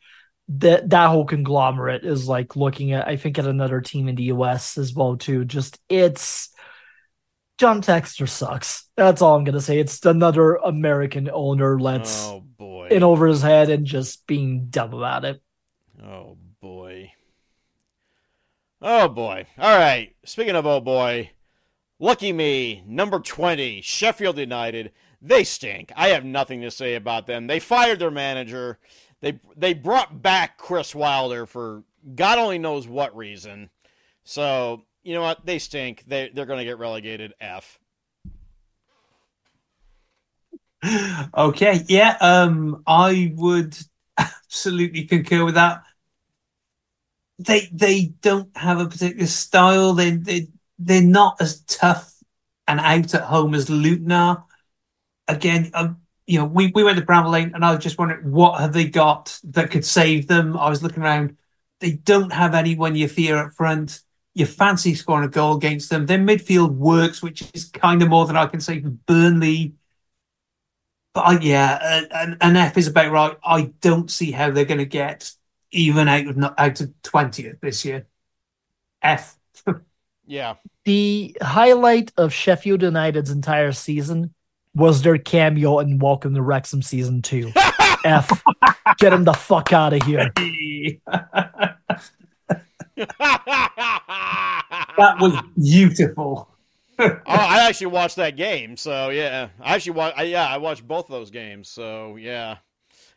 that 0.49 0.89
that 0.91 1.11
whole 1.11 1.27
conglomerate 1.27 2.05
is 2.05 2.29
like 2.29 2.57
looking 2.57 2.93
at 2.93 3.07
I 3.07 3.17
think 3.17 3.39
at 3.39 3.47
another 3.47 3.81
team 3.81 4.09
in 4.09 4.15
the 4.15 4.25
US 4.25 4.79
as 4.79 4.95
well 4.95 5.17
too. 5.17 5.45
Just 5.45 5.79
it's 5.89 6.51
John 7.59 7.83
Textor 7.83 8.29
sucks. 8.29 8.89
That's 8.97 9.21
all 9.21 9.37
I'm 9.37 9.45
gonna 9.45 9.61
say. 9.61 9.79
It's 9.79 10.05
another 10.07 10.55
American 10.55 11.29
owner 11.31 11.79
let's 11.79 12.27
Oh 12.27 12.41
boy. 12.41 12.76
In 12.91 13.03
over 13.03 13.27
his 13.27 13.43
head 13.43 13.71
and 13.71 13.87
just 13.87 14.27
being 14.27 14.67
dumb 14.67 14.93
about 14.93 15.25
it. 15.25 15.43
Oh 16.03 16.37
boy. 16.61 17.13
Oh 18.81 19.09
boy. 19.09 19.47
All 19.59 19.79
right. 19.79 20.15
Speaking 20.25 20.57
of 20.57 20.67
oh 20.67 20.81
boy, 20.81 21.31
lucky 21.99 22.33
me, 22.33 22.83
number 22.87 23.19
20, 23.19 23.81
Sheffield 23.81 24.39
United. 24.39 24.93
They 25.23 25.45
stink. 25.45 25.93
I 25.97 26.09
have 26.09 26.25
nothing 26.25 26.61
to 26.61 26.71
say 26.71 26.95
about 26.95 27.27
them. 27.27 27.47
They 27.47 27.59
fired 27.59 27.99
their 27.99 28.11
manager. 28.11 28.79
They 29.21 29.41
they 29.57 29.75
brought 29.75 30.23
back 30.23 30.59
Chris 30.59 30.95
Wilder 30.95 31.47
for 31.47 31.85
God 32.15 32.39
only 32.39 32.59
knows 32.59 32.87
what 32.87 33.17
reason. 33.17 33.71
So, 34.25 34.85
you 35.03 35.15
know 35.15 35.23
what? 35.23 35.45
They 35.47 35.59
stink. 35.59 36.05
They 36.07 36.31
they're 36.33 36.47
going 36.47 36.59
to 36.59 36.65
get 36.65 36.79
relegated 36.79 37.35
F. 37.41 37.79
Okay, 41.37 41.85
yeah, 41.89 42.17
um, 42.21 42.83
I 42.87 43.33
would 43.37 43.77
absolutely 44.19 45.05
concur 45.05 45.45
with 45.45 45.55
that. 45.55 45.83
They 47.39 47.69
they 47.73 48.07
don't 48.23 48.55
have 48.57 48.81
a 48.81 48.87
particular 48.89 49.27
style. 49.27 49.93
They 49.93 50.13
they 50.13 50.49
they're 50.79 51.03
not 51.03 51.37
as 51.41 51.61
tough 51.63 52.15
and 52.67 52.81
out 52.81 53.15
at 53.15 53.23
home 53.23 53.55
as 53.55 53.69
Luton 53.69 54.11
are. 54.13 54.45
Again, 55.29 55.71
um, 55.75 56.03
you 56.27 56.39
know, 56.39 56.47
we, 56.47 56.73
we 56.75 56.85
went 56.85 56.99
to 56.99 57.07
Bramall 57.07 57.33
Lane, 57.33 57.53
and 57.55 57.65
I 57.65 57.75
was 57.75 57.83
just 57.85 57.99
wondering 57.99 58.33
what 58.33 58.61
have 58.61 58.73
they 58.75 58.87
got 58.87 59.39
that 59.45 59.71
could 59.71 59.85
save 59.85 60.29
them. 60.29 60.57
I 60.57 60.71
was 60.71 60.83
looking 60.83 61.03
around. 61.03 61.37
They 61.81 61.93
don't 61.93 62.33
have 62.33 62.55
anyone 62.55 62.97
you 62.97 63.09
fear 63.09 63.39
up 63.39 63.53
front. 63.55 64.03
You 64.35 64.47
fancy 64.47 64.95
scoring 64.95 65.27
a 65.29 65.31
goal 65.33 65.57
against 65.57 65.91
them. 65.91 66.07
Their 66.07 66.19
midfield 66.19 66.73
works, 66.75 67.23
which 67.23 67.45
is 67.55 67.67
kind 67.67 68.03
of 68.03 68.11
more 68.11 68.27
than 68.27 68.37
I 68.37 68.47
can 68.47 68.61
say 68.61 68.83
for 68.83 68.91
Burnley. 68.91 69.75
But 71.17 71.23
I, 71.23 71.39
yeah, 71.41 71.79
uh, 71.81 72.03
an, 72.15 72.37
an 72.43 72.57
F 72.57 72.77
is 72.77 72.89
about 72.89 73.11
right. 73.11 73.35
I 73.43 73.73
don't 73.81 74.11
see 74.11 74.33
how 74.33 74.51
they're 74.51 74.67
going 74.67 74.81
to 74.81 74.85
get 74.85 75.33
even 75.73 76.09
out 76.09 76.27
of 76.27 76.55
out 76.59 76.81
of 76.83 77.03
twentieth 77.03 77.59
this 77.63 77.87
year. 77.87 78.07
F. 79.03 79.39
Yeah. 80.29 80.57
The 80.85 81.37
highlight 81.41 82.11
of 82.17 82.33
Sheffield 82.33 82.83
United's 82.83 83.31
entire 83.31 83.71
season 83.71 84.35
was 84.75 85.01
their 85.03 85.19
cameo 85.19 85.79
in 85.79 86.01
Welcome 86.01 86.35
to 86.35 86.43
Wrexham 86.43 86.83
season 86.83 87.23
two. 87.23 87.53
F. 88.05 88.43
Get 88.99 89.13
him 89.13 89.23
the 89.23 89.33
fuck 89.33 89.73
out 89.73 89.93
of 89.93 90.03
here. 90.03 90.33
that 92.97 93.37
was 95.21 95.41
beautiful. 95.57 96.56
oh, 96.99 97.21
I 97.27 97.69
actually 97.69 97.89
watched 97.89 98.17
that 98.17 98.37
game. 98.37 98.77
So 98.77 99.11
yeah, 99.11 99.49
I 99.61 99.75
actually 99.75 99.93
watched. 99.93 100.19
I, 100.19 100.23
yeah, 100.25 100.47
I 100.49 100.59
watched 100.59 100.87
both 100.87 101.09
those 101.09 101.31
games. 101.31 101.69
So 101.69 102.17
yeah, 102.17 102.57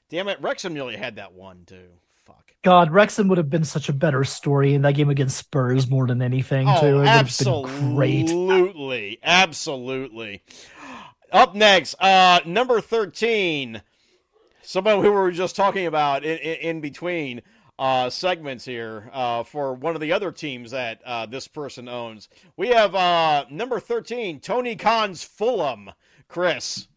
damn 0.09 0.27
it, 0.27 0.41
Wrexham 0.41 0.73
nearly 0.73 0.95
had 0.97 1.15
that 1.17 1.33
one 1.33 1.63
too. 1.65 1.87
Fuck. 2.25 2.51
God, 2.63 2.91
Wrexham 2.91 3.27
would 3.29 3.37
have 3.37 3.49
been 3.49 3.63
such 3.63 3.89
a 3.89 3.93
better 3.93 4.23
story 4.23 4.73
in 4.73 4.81
that 4.83 4.93
game 4.95 5.09
against 5.09 5.37
Spurs 5.37 5.89
more 5.89 6.05
than 6.07 6.21
anything, 6.21 6.67
too. 6.67 6.71
It 6.85 6.91
Oh, 6.91 6.97
would 6.99 7.07
have 7.07 7.37
been 7.39 7.95
great. 7.95 8.21
absolutely, 8.23 9.19
absolutely. 9.23 10.43
Up 11.31 11.55
next, 11.55 11.95
uh, 12.01 12.39
number 12.45 12.81
thirteen. 12.81 13.81
Somebody 14.61 14.97
who 14.97 15.03
we 15.03 15.09
were 15.09 15.31
just 15.31 15.55
talking 15.55 15.85
about 15.87 16.23
in, 16.23 16.37
in, 16.39 16.55
in 16.55 16.81
between 16.81 17.41
uh, 17.79 18.11
segments 18.11 18.65
here 18.65 19.09
uh, 19.11 19.41
for 19.43 19.73
one 19.73 19.95
of 19.95 20.01
the 20.01 20.11
other 20.11 20.31
teams 20.31 20.69
that 20.69 21.01
uh, 21.03 21.25
this 21.25 21.47
person 21.47 21.89
owns. 21.89 22.29
We 22.57 22.67
have 22.67 22.93
uh, 22.93 23.45
number 23.49 23.79
thirteen, 23.79 24.39
Tony 24.39 24.75
Khan's 24.75 25.23
Fulham. 25.23 25.89
Chris. 26.29 26.87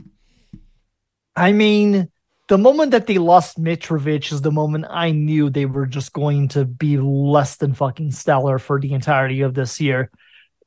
I 1.34 1.52
mean, 1.52 2.10
the 2.48 2.58
moment 2.58 2.90
that 2.90 3.06
they 3.06 3.16
lost 3.16 3.58
Mitrovic 3.58 4.30
is 4.30 4.42
the 4.42 4.52
moment 4.52 4.84
I 4.90 5.10
knew 5.12 5.48
they 5.48 5.64
were 5.64 5.86
just 5.86 6.12
going 6.12 6.48
to 6.48 6.66
be 6.66 6.98
less 6.98 7.56
than 7.56 7.72
fucking 7.72 8.12
stellar 8.12 8.58
for 8.58 8.78
the 8.78 8.92
entirety 8.92 9.40
of 9.40 9.54
this 9.54 9.80
year. 9.80 10.10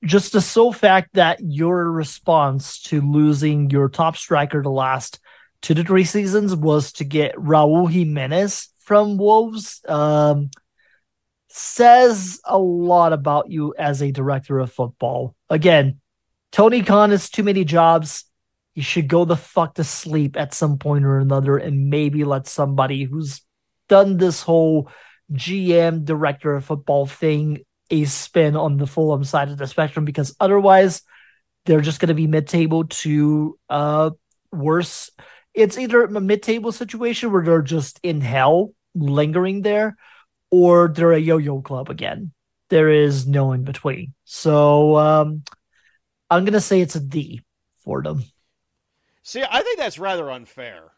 Just 0.03 0.33
the 0.33 0.41
sole 0.41 0.73
fact 0.73 1.13
that 1.13 1.39
your 1.41 1.91
response 1.91 2.81
to 2.83 3.01
losing 3.01 3.69
your 3.69 3.87
top 3.87 4.17
striker 4.17 4.63
the 4.63 4.71
last 4.71 5.19
two 5.61 5.75
to 5.75 5.83
three 5.83 6.03
seasons 6.03 6.55
was 6.55 6.91
to 6.93 7.03
get 7.03 7.35
Raul 7.35 7.89
Jimenez 7.89 8.69
from 8.85 9.17
Wolves 9.17 9.81
um, 9.87 10.49
says 11.49 12.39
a 12.45 12.57
lot 12.57 13.13
about 13.13 13.51
you 13.51 13.73
as 13.77 14.01
a 14.01 14.11
director 14.11 14.59
of 14.59 14.71
football. 14.71 15.35
Again, 15.49 15.99
Tony 16.51 16.81
Khan 16.81 17.11
has 17.11 17.29
too 17.29 17.43
many 17.43 17.65
jobs 17.65 18.25
he 18.75 18.81
should 18.81 19.07
go 19.07 19.23
the 19.23 19.37
fuck 19.37 19.75
to 19.75 19.85
sleep 19.85 20.35
at 20.35 20.53
some 20.53 20.77
point 20.77 21.05
or 21.05 21.17
another 21.17 21.57
and 21.57 21.89
maybe 21.89 22.25
let 22.25 22.45
somebody 22.45 23.05
who's 23.05 23.41
done 23.87 24.17
this 24.17 24.41
whole 24.41 24.89
GM 25.31 26.03
director 26.03 26.53
of 26.53 26.65
football 26.65 27.05
thing 27.05 27.61
a 27.89 28.03
spin 28.03 28.57
on 28.57 28.75
the 28.75 28.85
Fulham 28.85 29.23
side 29.23 29.49
of 29.49 29.57
the 29.57 29.65
spectrum 29.65 30.03
because 30.03 30.35
otherwise 30.41 31.03
they're 31.65 31.81
just 31.81 32.01
going 32.01 32.09
to 32.09 32.15
be 32.15 32.27
mid-table 32.27 32.83
to 32.85 33.57
uh 33.69 34.09
worse. 34.51 35.09
It's 35.55 35.77
either 35.77 36.03
a 36.03 36.21
mid-table 36.21 36.71
situation 36.71 37.31
where 37.31 37.43
they're 37.43 37.61
just 37.61 37.99
in 38.03 38.21
hell 38.21 38.73
lingering 38.93 39.61
there 39.61 39.97
or 40.51 40.89
they're 40.89 41.13
a 41.13 41.19
yo-yo 41.19 41.61
club 41.61 41.89
again. 41.89 42.31
There 42.69 42.89
is 42.89 43.27
no 43.27 43.51
in 43.51 43.63
between. 43.63 44.13
So 44.25 44.97
um 44.97 45.43
I'm 46.29 46.43
going 46.43 46.53
to 46.53 46.61
say 46.61 46.81
it's 46.81 46.95
a 46.95 46.99
D 46.99 47.41
for 47.77 48.01
them. 48.01 48.23
See, 49.23 49.43
I 49.49 49.61
think 49.61 49.77
that's 49.77 49.99
rather 49.99 50.31
unfair. 50.31 50.91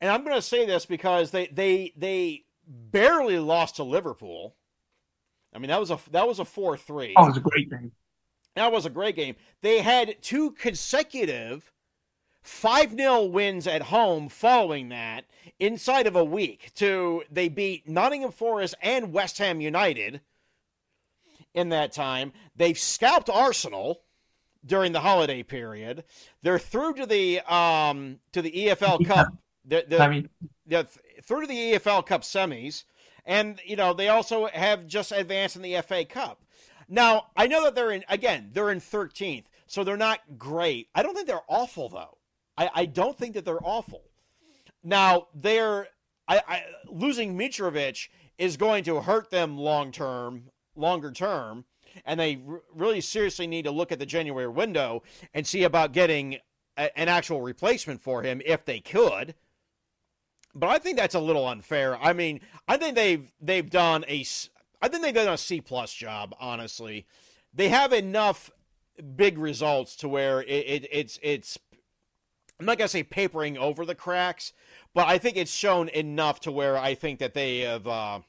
And 0.00 0.10
I'm 0.10 0.24
going 0.24 0.36
to 0.36 0.42
say 0.42 0.66
this 0.66 0.86
because 0.86 1.30
they 1.30 1.46
they 1.46 1.92
they 1.96 2.44
barely 2.66 3.38
lost 3.38 3.76
to 3.76 3.84
Liverpool. 3.84 4.56
I 5.54 5.58
mean, 5.58 5.68
that 5.68 5.80
was 5.80 5.90
a 5.90 5.98
that 6.10 6.28
was 6.28 6.38
a 6.38 6.44
4-3. 6.44 7.14
Oh, 7.16 7.24
it 7.24 7.28
was 7.28 7.36
a 7.36 7.40
great 7.40 7.70
game. 7.70 7.92
That 8.54 8.72
was 8.72 8.86
a 8.86 8.90
great 8.90 9.16
game. 9.16 9.36
They 9.62 9.80
had 9.80 10.20
two 10.22 10.52
consecutive 10.52 11.72
5 12.48 12.96
0 12.96 13.24
wins 13.24 13.66
at 13.66 13.82
home 13.82 14.28
following 14.28 14.88
that 14.88 15.24
inside 15.60 16.06
of 16.06 16.16
a 16.16 16.24
week. 16.24 16.72
To 16.76 17.22
they 17.30 17.48
beat 17.48 17.88
Nottingham 17.88 18.32
Forest 18.32 18.74
and 18.82 19.12
West 19.12 19.38
Ham 19.38 19.60
United 19.60 20.22
in 21.54 21.68
that 21.68 21.92
time. 21.92 22.32
They've 22.56 22.78
scalped 22.78 23.28
Arsenal 23.30 24.00
during 24.64 24.92
the 24.92 25.00
holiday 25.00 25.42
period. 25.42 26.04
They're 26.42 26.58
through 26.58 26.94
to 26.94 27.06
the 27.06 27.40
um 27.52 28.18
to 28.32 28.42
the 28.42 28.50
EFL 28.50 29.00
Yeah. 29.00 29.06
Cup. 29.06 29.26
I 30.00 30.08
mean, 30.08 30.28
yeah, 30.66 30.82
th- 30.82 31.24
through 31.24 31.42
to 31.42 31.46
the 31.46 31.74
EFL 31.74 32.04
Cup 32.06 32.22
semis, 32.22 32.84
and 33.26 33.60
you 33.64 33.76
know 33.76 33.92
they 33.92 34.08
also 34.08 34.46
have 34.46 34.86
just 34.86 35.12
advanced 35.12 35.54
in 35.56 35.62
the 35.62 35.80
FA 35.82 36.04
Cup. 36.04 36.42
Now 36.88 37.26
I 37.36 37.46
know 37.46 37.62
that 37.64 37.74
they're 37.74 37.90
in 37.92 38.04
again 38.08 38.50
they're 38.52 38.70
in 38.70 38.80
13th, 38.80 39.44
so 39.66 39.84
they're 39.84 39.96
not 39.96 40.20
great. 40.38 40.88
I 40.94 41.02
don't 41.02 41.14
think 41.14 41.26
they're 41.26 41.40
awful 41.48 41.88
though. 41.88 42.17
I, 42.58 42.70
I 42.74 42.84
don't 42.84 43.16
think 43.16 43.34
that 43.34 43.44
they're 43.44 43.64
awful. 43.64 44.02
Now 44.84 45.28
they're 45.34 45.88
I, 46.26 46.42
I 46.46 46.64
losing 46.86 47.38
Mitrovic 47.38 48.08
is 48.36 48.56
going 48.58 48.84
to 48.84 49.00
hurt 49.00 49.30
them 49.30 49.56
long 49.56 49.92
term, 49.92 50.50
longer 50.76 51.10
term, 51.10 51.64
and 52.04 52.20
they 52.20 52.42
r- 52.46 52.60
really 52.74 53.00
seriously 53.00 53.46
need 53.46 53.64
to 53.64 53.70
look 53.70 53.92
at 53.92 53.98
the 53.98 54.06
January 54.06 54.48
window 54.48 55.02
and 55.32 55.46
see 55.46 55.62
about 55.62 55.92
getting 55.92 56.38
a, 56.76 56.96
an 56.98 57.08
actual 57.08 57.40
replacement 57.40 58.02
for 58.02 58.22
him 58.22 58.42
if 58.44 58.64
they 58.66 58.80
could 58.80 59.34
but 60.58 60.68
I 60.68 60.78
think 60.78 60.96
that's 60.96 61.14
a 61.14 61.20
little 61.20 61.46
unfair. 61.46 61.96
I 62.02 62.12
mean, 62.12 62.40
I 62.66 62.76
think 62.76 62.96
they've 62.96 63.30
they've 63.40 63.68
done 63.68 64.04
a 64.08 64.24
I 64.82 64.88
think 64.88 65.02
they've 65.02 65.14
done 65.14 65.28
a 65.28 65.38
C 65.38 65.60
plus 65.60 65.92
job. 65.92 66.34
Honestly, 66.40 67.06
they 67.54 67.68
have 67.68 67.92
enough 67.92 68.50
big 69.16 69.38
results 69.38 69.94
to 69.96 70.08
where 70.08 70.42
it, 70.42 70.48
it 70.48 70.88
it's 70.90 71.18
it's 71.22 71.58
I'm 72.58 72.66
not 72.66 72.78
gonna 72.78 72.88
say 72.88 73.02
papering 73.02 73.56
over 73.56 73.84
the 73.84 73.94
cracks, 73.94 74.52
but 74.94 75.06
I 75.06 75.18
think 75.18 75.36
it's 75.36 75.52
shown 75.52 75.88
enough 75.90 76.40
to 76.40 76.52
where 76.52 76.76
I 76.76 76.94
think 76.94 77.20
that 77.20 77.34
they 77.34 77.60
have 77.60 77.86
uh, 77.86 78.20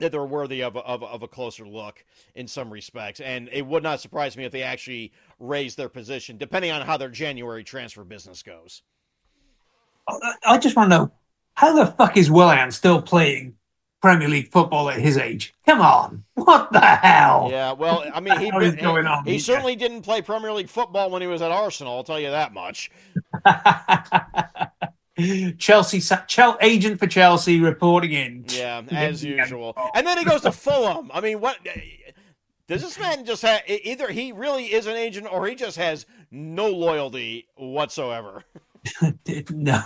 that 0.00 0.12
they're 0.12 0.24
worthy 0.24 0.62
of 0.62 0.76
of, 0.76 1.02
of 1.02 1.22
a 1.22 1.28
closer 1.28 1.66
look 1.66 2.04
in 2.34 2.46
some 2.46 2.70
respects, 2.70 3.20
and 3.20 3.48
it 3.52 3.66
would 3.66 3.82
not 3.82 4.00
surprise 4.00 4.36
me 4.36 4.44
if 4.44 4.52
they 4.52 4.62
actually 4.62 5.12
raise 5.38 5.76
their 5.76 5.88
position, 5.88 6.36
depending 6.36 6.70
on 6.70 6.82
how 6.82 6.96
their 6.96 7.08
January 7.08 7.64
transfer 7.64 8.04
business 8.04 8.42
goes. 8.42 8.82
I 10.44 10.58
just 10.58 10.74
want 10.76 10.90
to 10.90 10.96
know 10.96 11.12
how 11.54 11.74
the 11.74 11.86
fuck 11.86 12.16
is 12.16 12.30
Willian 12.30 12.70
still 12.70 13.02
playing 13.02 13.57
Premier 14.00 14.28
League 14.28 14.50
football 14.50 14.88
at 14.90 15.00
his 15.00 15.16
age? 15.18 15.54
Come 15.66 15.80
on, 15.80 16.24
what 16.34 16.72
the 16.72 16.80
hell? 16.80 17.48
Yeah, 17.50 17.72
well, 17.72 18.04
I 18.14 18.20
mean, 18.20 18.38
he 18.42 18.48
is 18.48 18.76
going 18.76 19.06
on 19.06 19.24
he 19.24 19.32
here? 19.32 19.40
certainly 19.40 19.76
didn't 19.76 20.02
play 20.02 20.22
Premier 20.22 20.52
League 20.52 20.68
football 20.68 21.10
when 21.10 21.22
he 21.22 21.28
was 21.28 21.42
at 21.42 21.50
Arsenal. 21.50 21.96
I'll 21.96 22.04
tell 22.04 22.20
you 22.20 22.30
that 22.30 22.52
much. 22.52 22.90
Chelsea, 25.58 25.98
sa- 25.98 26.24
Chel- 26.26 26.58
agent 26.60 27.00
for 27.00 27.08
Chelsea 27.08 27.58
reporting 27.60 28.12
in. 28.12 28.44
Yeah, 28.48 28.82
as 28.92 29.24
usual. 29.24 29.76
And 29.94 30.06
then 30.06 30.16
he 30.16 30.24
goes 30.24 30.42
to 30.42 30.52
Fulham. 30.52 31.10
I 31.12 31.20
mean, 31.20 31.40
what 31.40 31.58
does 32.68 32.82
this 32.82 32.96
man 33.00 33.24
just 33.24 33.42
have? 33.42 33.62
Either 33.66 34.12
he 34.12 34.30
really 34.30 34.66
is 34.66 34.86
an 34.86 34.94
agent, 34.94 35.26
or 35.30 35.44
he 35.48 35.56
just 35.56 35.76
has 35.76 36.06
no 36.30 36.68
loyalty 36.68 37.48
whatsoever. 37.56 38.44
no. 39.50 39.82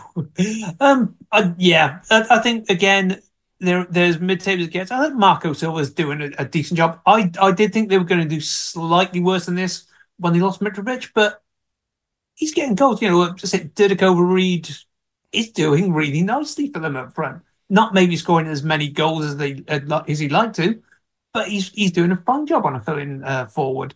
Um. 0.81 1.17
uh, 1.33 1.53
yeah. 1.57 2.01
I, 2.11 2.27
I 2.29 2.39
think 2.41 2.69
again 2.69 3.23
there 3.63 3.87
there's 3.91 4.21
mid 4.21 4.41
tables 4.41 4.69
against. 4.69 4.93
I 4.93 5.05
think 5.07 5.19
Marco 5.19 5.53
Silva's 5.53 5.93
doing 5.93 6.21
a, 6.23 6.31
a 6.43 6.45
decent 6.45 6.79
job. 6.79 7.01
I 7.07 7.31
I 7.41 7.53
did 7.53 7.73
think 7.73 7.89
they 7.89 7.99
were 7.99 8.05
going 8.05 8.23
to 8.23 8.29
do 8.29 8.41
slightly 8.41 9.21
worse 9.21 9.47
than 9.47 9.55
this 9.57 9.87
when 10.19 10.33
they 10.35 10.41
lost 10.41 10.61
Mitrovic, 10.61 11.11
but 11.15 11.43
he's 12.35 12.55
getting 12.55 12.75
goals. 12.75 13.03
You 13.03 13.09
know, 13.11 13.33
just 13.35 13.55
it 13.55 13.75
Didico 13.75 14.17
Reed 14.19 14.69
is 15.33 15.51
doing 15.53 15.93
really 15.93 16.23
nicely 16.23 16.71
for 16.73 16.81
them 16.81 16.97
up 16.97 17.15
front. 17.15 17.43
Not 17.71 17.95
maybe 17.95 18.17
scoring 18.17 18.49
as 18.49 18.63
many 18.63 18.89
goals 18.91 19.25
as 19.25 19.37
they 19.37 19.65
as 19.69 20.19
he'd 20.19 20.33
like 20.33 20.53
to, 20.55 20.83
but 21.35 21.49
he's 21.49 21.71
he's 21.71 21.93
doing 21.93 22.13
a 22.13 22.17
fine 22.17 22.47
job 22.47 22.67
on 22.67 22.77
a 22.77 22.81
filling 22.83 23.23
uh, 23.25 23.47
forward. 23.47 23.95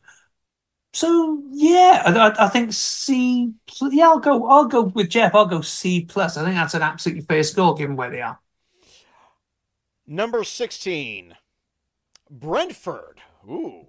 So 0.92 1.42
yeah, 1.50 2.02
I, 2.06 2.12
I- 2.30 2.46
I 2.46 2.48
think 2.48 2.72
C. 2.72 3.52
Yeah, 3.82 4.08
I'll 4.08 4.18
go. 4.20 4.46
I'll 4.48 4.66
go 4.66 4.82
with 4.84 5.10
Jeff. 5.10 5.34
I'll 5.34 5.46
go 5.46 5.60
C 5.60 6.02
plus. 6.04 6.36
I 6.36 6.44
think 6.44 6.56
that's 6.56 6.74
an 6.74 6.82
absolutely 6.82 7.22
fair 7.24 7.42
score 7.42 7.74
given 7.74 7.96
where 7.96 8.10
they 8.10 8.22
are. 8.22 8.38
Number 10.06 10.44
sixteen, 10.44 11.34
Brentford. 12.30 13.20
Ooh. 13.48 13.86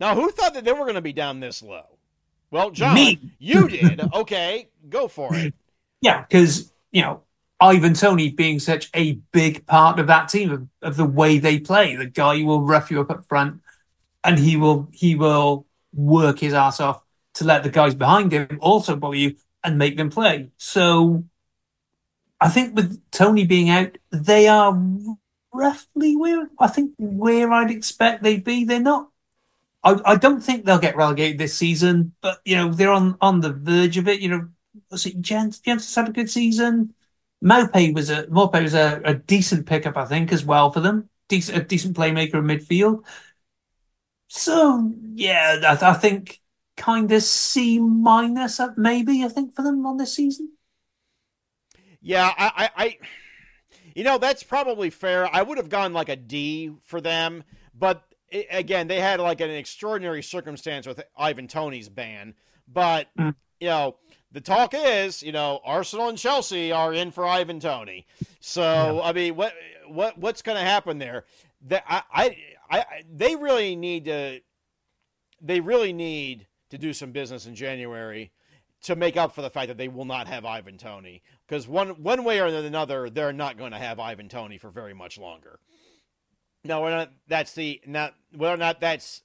Now, 0.00 0.14
who 0.14 0.30
thought 0.30 0.54
that 0.54 0.64
they 0.64 0.72
were 0.72 0.80
going 0.80 0.94
to 0.94 1.00
be 1.00 1.12
down 1.12 1.40
this 1.40 1.62
low? 1.62 1.98
Well, 2.50 2.70
Jon, 2.70 2.94
Me. 2.94 3.32
you 3.38 3.68
did. 3.68 4.00
Okay, 4.14 4.68
go 4.88 5.08
for 5.08 5.34
it. 5.34 5.54
Yeah, 6.00 6.22
because 6.22 6.72
you 6.92 7.02
know 7.02 7.22
Ivan 7.60 7.94
Toney 7.94 8.30
being 8.30 8.58
such 8.58 8.90
a 8.94 9.14
big 9.32 9.66
part 9.66 9.98
of 9.98 10.06
that 10.08 10.28
team 10.28 10.50
of, 10.50 10.68
of 10.82 10.96
the 10.96 11.04
way 11.04 11.38
they 11.38 11.58
play. 11.58 11.96
The 11.96 12.06
guy 12.06 12.42
will 12.42 12.62
rough 12.62 12.90
you 12.90 13.00
up 13.00 13.10
up 13.10 13.24
front, 13.26 13.60
and 14.22 14.38
he 14.38 14.56
will 14.56 14.88
he 14.92 15.14
will 15.14 15.66
work 15.92 16.38
his 16.38 16.54
ass 16.54 16.80
off 16.80 17.02
to 17.34 17.44
let 17.44 17.62
the 17.62 17.70
guys 17.70 17.94
behind 17.94 18.32
him 18.32 18.58
also 18.60 18.96
bully 18.96 19.18
you 19.18 19.36
and 19.64 19.78
make 19.78 19.96
them 19.96 20.10
play. 20.10 20.50
So 20.56 21.24
I 22.40 22.48
think 22.48 22.76
with 22.76 23.02
Toney 23.10 23.46
being 23.46 23.70
out, 23.70 23.98
they 24.10 24.48
are 24.48 24.78
roughly 25.56 26.16
where 26.16 26.48
I 26.58 26.68
think 26.68 26.92
where 26.98 27.50
I'd 27.52 27.70
expect 27.70 28.22
they'd 28.22 28.44
be. 28.44 28.64
They're 28.64 28.80
not. 28.80 29.10
I, 29.82 29.96
I 30.04 30.16
don't 30.16 30.40
think 30.40 30.64
they'll 30.64 30.78
get 30.78 30.96
relegated 30.96 31.38
this 31.38 31.56
season, 31.56 32.12
but 32.20 32.40
you 32.44 32.56
know 32.56 32.72
they're 32.72 32.92
on 32.92 33.16
on 33.20 33.40
the 33.40 33.52
verge 33.52 33.98
of 33.98 34.08
it. 34.08 34.20
You 34.20 34.28
know, 34.28 34.48
was 34.90 35.06
it 35.06 35.20
Jens? 35.20 35.60
Jens 35.60 35.94
had 35.94 36.08
a 36.08 36.12
good 36.12 36.30
season. 36.30 36.94
Mope 37.40 37.94
was 37.94 38.10
a 38.10 38.26
Mope 38.28 38.54
was 38.54 38.74
a, 38.74 39.00
a 39.04 39.14
decent 39.14 39.66
pickup, 39.66 39.96
I 39.96 40.04
think, 40.06 40.32
as 40.32 40.44
well 40.44 40.70
for 40.70 40.80
them. 40.80 41.08
Decent, 41.28 41.58
a 41.58 41.64
decent 41.64 41.96
playmaker 41.96 42.34
in 42.34 42.44
midfield. 42.44 43.04
So 44.28 44.92
yeah, 45.14 45.60
I, 45.80 45.90
I 45.90 45.94
think 45.94 46.40
kind 46.76 47.10
of 47.12 47.22
C 47.22 47.78
minus, 47.78 48.60
uh, 48.60 48.68
maybe 48.76 49.24
I 49.24 49.28
think 49.28 49.54
for 49.54 49.62
them 49.62 49.86
on 49.86 49.96
this 49.96 50.14
season. 50.14 50.52
Yeah, 52.00 52.32
I, 52.36 52.52
I, 52.76 52.84
I, 52.84 52.98
you 53.96 54.04
know, 54.04 54.18
that's 54.18 54.42
probably 54.42 54.90
fair. 54.90 55.26
I 55.34 55.40
would 55.40 55.56
have 55.56 55.70
gone 55.70 55.94
like 55.94 56.10
a 56.10 56.16
D 56.16 56.70
for 56.82 57.00
them, 57.00 57.42
but 57.74 58.02
i 58.32 58.46
again, 58.50 58.88
they 58.88 59.00
had 59.00 59.20
like 59.20 59.40
an 59.40 59.50
extraordinary 59.50 60.22
circumstance 60.22 60.86
with 60.86 61.02
Ivan 61.16 61.48
Toney's 61.48 61.88
ban. 61.88 62.34
But 62.68 63.08
Mm. 63.18 63.34
you 63.58 63.68
know, 63.68 63.96
the 64.32 64.42
talk 64.42 64.74
is, 64.74 65.22
you 65.22 65.32
know, 65.32 65.60
Arsenal 65.64 66.10
and 66.10 66.18
Chelsea 66.18 66.72
are 66.72 66.92
in 66.92 67.10
for 67.10 67.24
Ivan 67.26 67.58
Toney. 67.58 68.06
So 68.38 69.00
I 69.02 69.14
mean, 69.14 69.34
what, 69.34 69.54
what, 69.88 70.18
what's 70.18 70.42
going 70.42 70.58
to 70.58 70.64
happen 70.64 70.98
there? 70.98 71.24
That 71.68 71.84
I, 71.88 72.02
I, 72.12 72.36
I, 72.70 72.84
they 73.10 73.34
really 73.34 73.76
need 73.76 74.04
to, 74.04 74.40
they 75.40 75.60
really 75.60 75.94
need 75.94 76.46
to 76.68 76.76
do 76.76 76.92
some 76.92 77.12
business 77.12 77.46
in 77.46 77.54
January 77.54 78.30
to 78.82 78.94
make 78.94 79.16
up 79.16 79.34
for 79.34 79.40
the 79.40 79.50
fact 79.50 79.68
that 79.68 79.78
they 79.78 79.88
will 79.88 80.04
not 80.04 80.28
have 80.28 80.44
Ivan 80.44 80.76
Toney. 80.76 81.22
Because 81.46 81.68
one 81.68 82.02
one 82.02 82.24
way 82.24 82.40
or 82.40 82.46
another, 82.46 83.08
they're 83.08 83.32
not 83.32 83.58
going 83.58 83.72
to 83.72 83.78
have 83.78 84.00
Ivan 84.00 84.28
Toney 84.28 84.58
for 84.58 84.70
very 84.70 84.94
much 84.94 85.18
longer. 85.18 85.60
Now, 86.64 86.82
whether 86.82 86.96
or 86.96 86.98
not 86.98 87.12
that's 87.28 87.52
the 87.52 87.80
not 87.86 88.14
whether 88.34 88.54
or 88.54 88.58
not 88.58 88.80
that's 88.80 89.22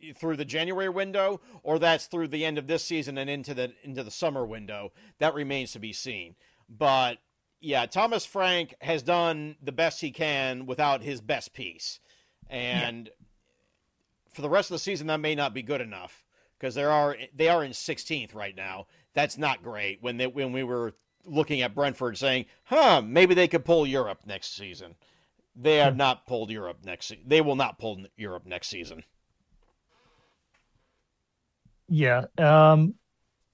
th- 0.00 0.16
through 0.16 0.36
the 0.36 0.44
January 0.44 0.88
window 0.88 1.40
or 1.64 1.78
that's 1.78 2.06
through 2.06 2.28
the 2.28 2.44
end 2.44 2.58
of 2.58 2.68
this 2.68 2.84
season 2.84 3.18
and 3.18 3.28
into 3.28 3.54
the 3.54 3.72
into 3.82 4.04
the 4.04 4.10
summer 4.10 4.46
window, 4.46 4.92
that 5.18 5.34
remains 5.34 5.72
to 5.72 5.80
be 5.80 5.92
seen. 5.92 6.36
But 6.68 7.18
yeah, 7.60 7.86
Thomas 7.86 8.24
Frank 8.24 8.74
has 8.80 9.02
done 9.02 9.56
the 9.60 9.72
best 9.72 10.00
he 10.00 10.12
can 10.12 10.66
without 10.66 11.02
his 11.02 11.20
best 11.20 11.52
piece, 11.52 11.98
and 12.48 13.10
for 14.32 14.42
the 14.42 14.50
rest 14.50 14.70
of 14.70 14.74
the 14.74 14.78
season, 14.78 15.08
that 15.08 15.18
may 15.18 15.34
not 15.34 15.54
be 15.54 15.62
good 15.62 15.80
enough 15.80 16.24
because 16.58 16.74
they 16.74 16.84
are 16.84 17.16
they 17.34 17.48
are 17.48 17.64
in 17.64 17.72
16th 17.72 18.34
right 18.34 18.54
now. 18.54 18.86
that's 19.14 19.38
not 19.38 19.62
great. 19.62 20.02
When 20.02 20.18
they 20.18 20.26
when 20.26 20.52
we 20.52 20.62
were 20.62 20.94
looking 21.26 21.60
at 21.62 21.74
Brentford, 21.74 22.16
saying, 22.16 22.46
"Huh, 22.64 23.02
maybe 23.02 23.34
they 23.34 23.48
could 23.48 23.64
pull 23.64 23.86
Europe 23.86 24.20
next 24.24 24.56
season." 24.56 24.94
They 25.54 25.76
have 25.76 25.96
not 25.96 26.26
pulled 26.26 26.50
Europe 26.50 26.78
next. 26.84 27.06
Se- 27.06 27.22
they 27.26 27.40
will 27.40 27.56
not 27.56 27.78
pull 27.78 28.04
Europe 28.16 28.44
next 28.46 28.68
season. 28.68 29.04
Yeah. 31.88 32.24
Um, 32.36 32.94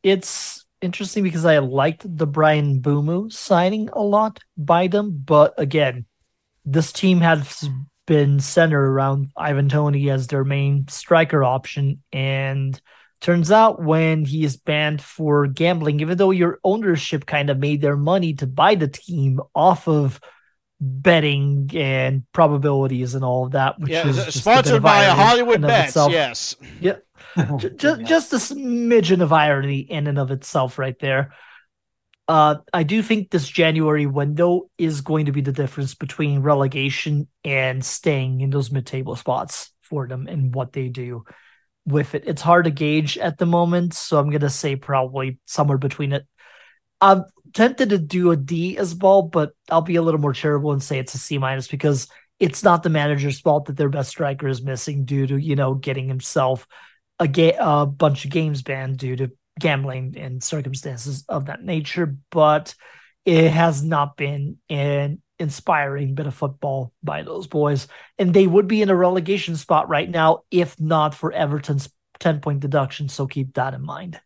it's 0.03 0.65
interesting 0.81 1.23
because 1.23 1.45
I 1.45 1.59
liked 1.59 2.05
the 2.05 2.27
Bryan 2.27 2.81
Mbeumo 2.81 3.33
signing 3.33 3.89
a 3.93 4.03
lot 4.03 4.39
by 4.57 4.89
them, 4.89 5.23
but 5.25 5.55
again, 5.59 6.07
this 6.65 6.93
team 6.93 7.21
has 7.21 7.69
been 8.07 8.41
centered 8.41 8.85
around 8.85 9.31
Ivan 9.37 9.69
Toney 9.69 10.11
as 10.11 10.27
their 10.27 10.45
main 10.45 10.89
striker 10.89 11.45
option, 11.45 12.03
and 12.13 12.81
turns 13.23 13.51
out 13.51 13.83
when 13.83 14.25
he 14.27 14.45
is 14.45 14.57
banned 14.59 15.01
for 15.01 15.47
gambling, 15.47 16.01
even 16.01 16.19
though 16.19 16.33
your 16.33 16.59
ownership 16.65 17.25
kind 17.25 17.49
of 17.49 17.59
made 17.59 17.81
their 17.81 17.97
money 17.97 18.35
to 18.35 18.47
buy 18.47 18.75
the 18.75 18.89
team 18.89 19.41
off 19.55 19.89
of 19.89 20.21
betting 20.81 21.71
and 21.75 22.25
probabilities 22.33 23.15
and 23.15 23.25
all 23.25 23.47
of 23.47 23.53
that, 23.53 23.79
which 23.79 23.93
Yeah, 23.93 24.09
is 24.09 24.19
s- 24.19 24.25
just 24.27 24.37
a 24.39 24.41
sponsored 24.41 24.83
by 24.83 25.05
irony 25.07 25.23
Hollywood 25.23 25.55
in 25.57 25.65
and 25.65 25.73
of 25.73 25.95
Bets. 25.95 25.97
Yes. 26.11 26.57
Yeah. 26.81 26.97
just, 27.77 28.03
just 28.03 28.33
a 28.33 28.37
smidgen 28.37 29.23
of 29.23 29.33
irony 29.33 29.79
in 29.79 30.09
and 30.09 30.19
of 30.19 30.31
itself 30.33 30.79
right 30.79 30.99
there. 30.99 31.33
Uh, 32.29 32.57
I 32.73 32.83
do 32.83 33.03
think 33.03 33.31
this 33.31 33.49
January 33.49 34.07
window 34.07 34.71
is 34.79 35.01
going 35.01 35.27
to 35.27 35.33
be 35.33 35.41
the 35.41 35.53
difference 35.53 35.95
between 35.95 36.41
relegation 36.41 37.29
and 37.45 37.85
staying 37.85 38.41
in 38.41 38.51
those 38.51 38.71
mid-table 38.71 39.17
spots 39.17 39.73
for 39.83 40.09
them 40.09 40.27
and 40.27 40.55
what 40.55 40.73
they 40.73 40.89
do 40.89 41.25
with 41.87 42.15
it. 42.15 42.25
It's 42.27 42.43
hard 42.43 42.65
to 42.65 42.71
gauge 42.71 43.19
at 43.19 43.39
the 43.39 43.47
moment, 43.47 43.95
so 43.95 44.19
I'm 44.19 44.31
gonna 44.31 44.51
say 44.51 44.77
probably 44.77 45.39
somewhere 45.47 45.79
between 45.79 46.13
it. 46.13 46.27
I'm 47.01 47.25
tempted 47.53 47.91
to 47.91 47.99
do 47.99 48.31
a 48.31 48.37
D 48.37 48.79
as 48.79 48.95
well, 48.95 49.23
but 49.23 49.53
I'll 49.71 49.81
be 49.83 49.97
a 49.97 50.03
little 50.03 50.21
more 50.21 50.33
charitable 50.33 50.73
and 50.73 50.83
say 50.83 50.99
it's 50.99 51.15
a 51.15 51.19
C 51.19 51.39
minus 51.39 51.69
because 51.69 52.09
it's 52.39 52.65
not 52.65 52.83
the 52.83 52.91
manager's 52.91 53.41
fault 53.41 53.67
that 53.67 53.77
their 53.77 53.89
best 53.89 54.11
striker 54.11 54.49
is 54.49 54.63
missing 54.63 55.05
due 55.05 55.27
to 55.27 55.37
you 55.37 55.57
know 55.57 55.75
getting 55.75 56.09
himself 56.09 56.67
a, 57.19 57.29
ga- 57.29 57.57
a 57.59 57.87
bunch 57.87 58.25
of 58.25 58.31
games 58.31 58.63
banned 58.63 58.99
due 58.99 59.17
to 59.17 59.31
gambling 59.59 60.17
and 60.17 60.43
circumstances 60.43 61.25
of 61.29 61.47
that 61.47 61.63
nature. 61.63 62.17
But 62.31 62.75
it 63.25 63.51
has 63.51 63.83
not 63.83 64.17
been 64.17 64.59
an 64.69 65.22
inspiring 65.43 66.15
bit 66.15 66.27
of 66.27 66.35
football 66.35 66.93
by 67.03 67.23
those 67.23 67.47
boys, 67.47 67.89
and 68.19 68.33
they 68.33 68.47
would 68.47 68.69
be 68.69 68.81
in 68.81 68.89
a 68.89 68.97
relegation 68.97 69.57
spot 69.57 69.89
right 69.89 70.09
now 70.09 70.45
if 70.51 70.81
not 70.81 71.15
for 71.15 71.33
Everton's 71.33 71.91
ten 72.19 72.41
point 72.41 72.61
deduction. 72.61 73.09
So 73.09 73.27
keep 73.27 73.55
that 73.55 73.75
in 73.75 73.83
mind. 73.83 74.21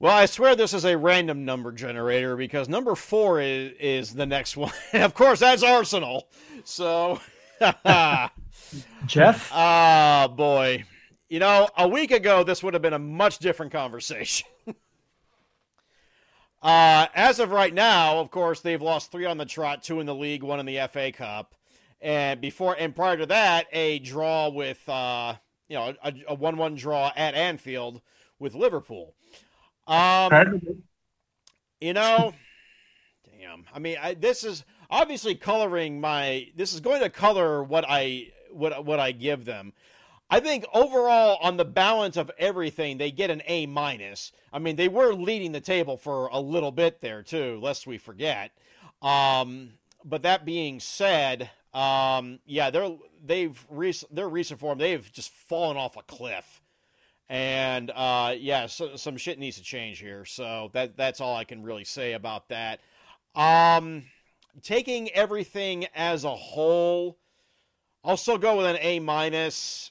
Well, 0.00 0.16
I 0.16 0.26
swear 0.26 0.54
this 0.54 0.74
is 0.74 0.84
a 0.84 0.96
random 0.96 1.44
number 1.44 1.72
generator 1.72 2.36
because 2.36 2.68
number 2.68 2.94
four 2.94 3.40
is, 3.40 3.72
is 3.80 4.14
the 4.14 4.26
next 4.26 4.56
one. 4.56 4.72
of 4.92 5.14
course, 5.14 5.40
that's 5.40 5.64
Arsenal. 5.64 6.28
So, 6.62 7.20
Jeff, 9.06 9.50
ah, 9.52 10.28
boy. 10.32 10.84
You 11.28 11.40
know, 11.40 11.68
a 11.76 11.88
week 11.88 12.12
ago, 12.12 12.44
this 12.44 12.62
would 12.62 12.74
have 12.74 12.82
been 12.82 12.92
a 12.92 12.98
much 12.98 13.38
different 13.38 13.72
conversation. 13.72 14.46
Uh, 16.62 17.06
as 17.14 17.38
of 17.38 17.50
right 17.50 17.72
now, 17.72 18.18
of 18.18 18.30
course, 18.30 18.60
they've 18.60 18.82
lost 18.82 19.12
three 19.12 19.26
on 19.26 19.38
the 19.38 19.44
trot, 19.44 19.82
two 19.82 20.00
in 20.00 20.06
the 20.06 20.14
league, 20.14 20.42
one 20.42 20.60
in 20.60 20.66
the 20.66 20.80
FA 20.90 21.12
Cup. 21.12 21.54
And 22.00 22.40
before 22.40 22.76
and 22.78 22.94
prior 22.94 23.16
to 23.16 23.26
that, 23.26 23.66
a 23.72 23.98
draw 23.98 24.48
with, 24.48 24.86
uh, 24.88 25.34
you 25.68 25.76
know, 25.76 25.94
a, 26.02 26.14
a 26.28 26.34
1 26.34 26.56
1 26.56 26.74
draw 26.76 27.12
at 27.16 27.34
Anfield 27.34 28.00
with 28.38 28.54
Liverpool. 28.54 29.14
Um, 29.86 30.82
you 31.80 31.92
know, 31.92 32.34
damn. 33.24 33.64
I 33.74 33.78
mean, 33.78 33.96
I, 34.00 34.14
this 34.14 34.44
is 34.44 34.64
obviously 34.90 35.34
coloring 35.34 36.00
my. 36.00 36.48
This 36.56 36.72
is 36.72 36.80
going 36.80 37.00
to 37.00 37.10
color 37.10 37.62
what 37.62 37.84
I 37.88 38.28
what 38.50 38.84
what 38.84 39.00
I 39.00 39.12
give 39.12 39.44
them. 39.44 39.72
I 40.30 40.40
think 40.40 40.66
overall, 40.74 41.38
on 41.40 41.56
the 41.56 41.64
balance 41.64 42.16
of 42.16 42.30
everything, 42.38 42.98
they 42.98 43.10
get 43.10 43.30
an 43.30 43.42
A 43.46 43.66
minus. 43.66 44.32
I 44.52 44.58
mean, 44.58 44.76
they 44.76 44.88
were 44.88 45.14
leading 45.14 45.52
the 45.52 45.60
table 45.60 45.96
for 45.96 46.26
a 46.26 46.40
little 46.40 46.72
bit 46.72 47.00
there 47.00 47.22
too, 47.22 47.58
lest 47.62 47.86
we 47.86 47.96
forget. 47.96 48.52
Um, 49.00 49.74
but 50.04 50.22
that 50.22 50.44
being 50.44 50.80
said, 50.80 51.50
um, 51.72 52.40
yeah, 52.44 52.70
they're 52.70 52.96
they've 53.24 53.66
rec- 53.70 53.96
their 54.10 54.28
recent 54.28 54.60
form 54.60 54.78
they've 54.78 55.10
just 55.12 55.30
fallen 55.30 55.76
off 55.76 55.96
a 55.96 56.02
cliff. 56.02 56.60
And 57.30 57.90
uh, 57.94 58.34
yeah, 58.38 58.66
so, 58.66 58.96
some 58.96 59.16
shit 59.16 59.38
needs 59.38 59.56
to 59.56 59.62
change 59.62 59.98
here. 59.98 60.24
So 60.24 60.70
that 60.72 60.96
that's 60.96 61.20
all 61.20 61.36
I 61.36 61.44
can 61.44 61.62
really 61.62 61.84
say 61.84 62.12
about 62.12 62.48
that. 62.48 62.80
Um, 63.34 64.04
taking 64.62 65.10
everything 65.10 65.86
as 65.94 66.24
a 66.24 66.34
whole, 66.34 67.18
I'll 68.04 68.16
still 68.16 68.38
go 68.38 68.56
with 68.56 68.66
an 68.66 68.78
A 68.80 69.00
minus. 69.00 69.90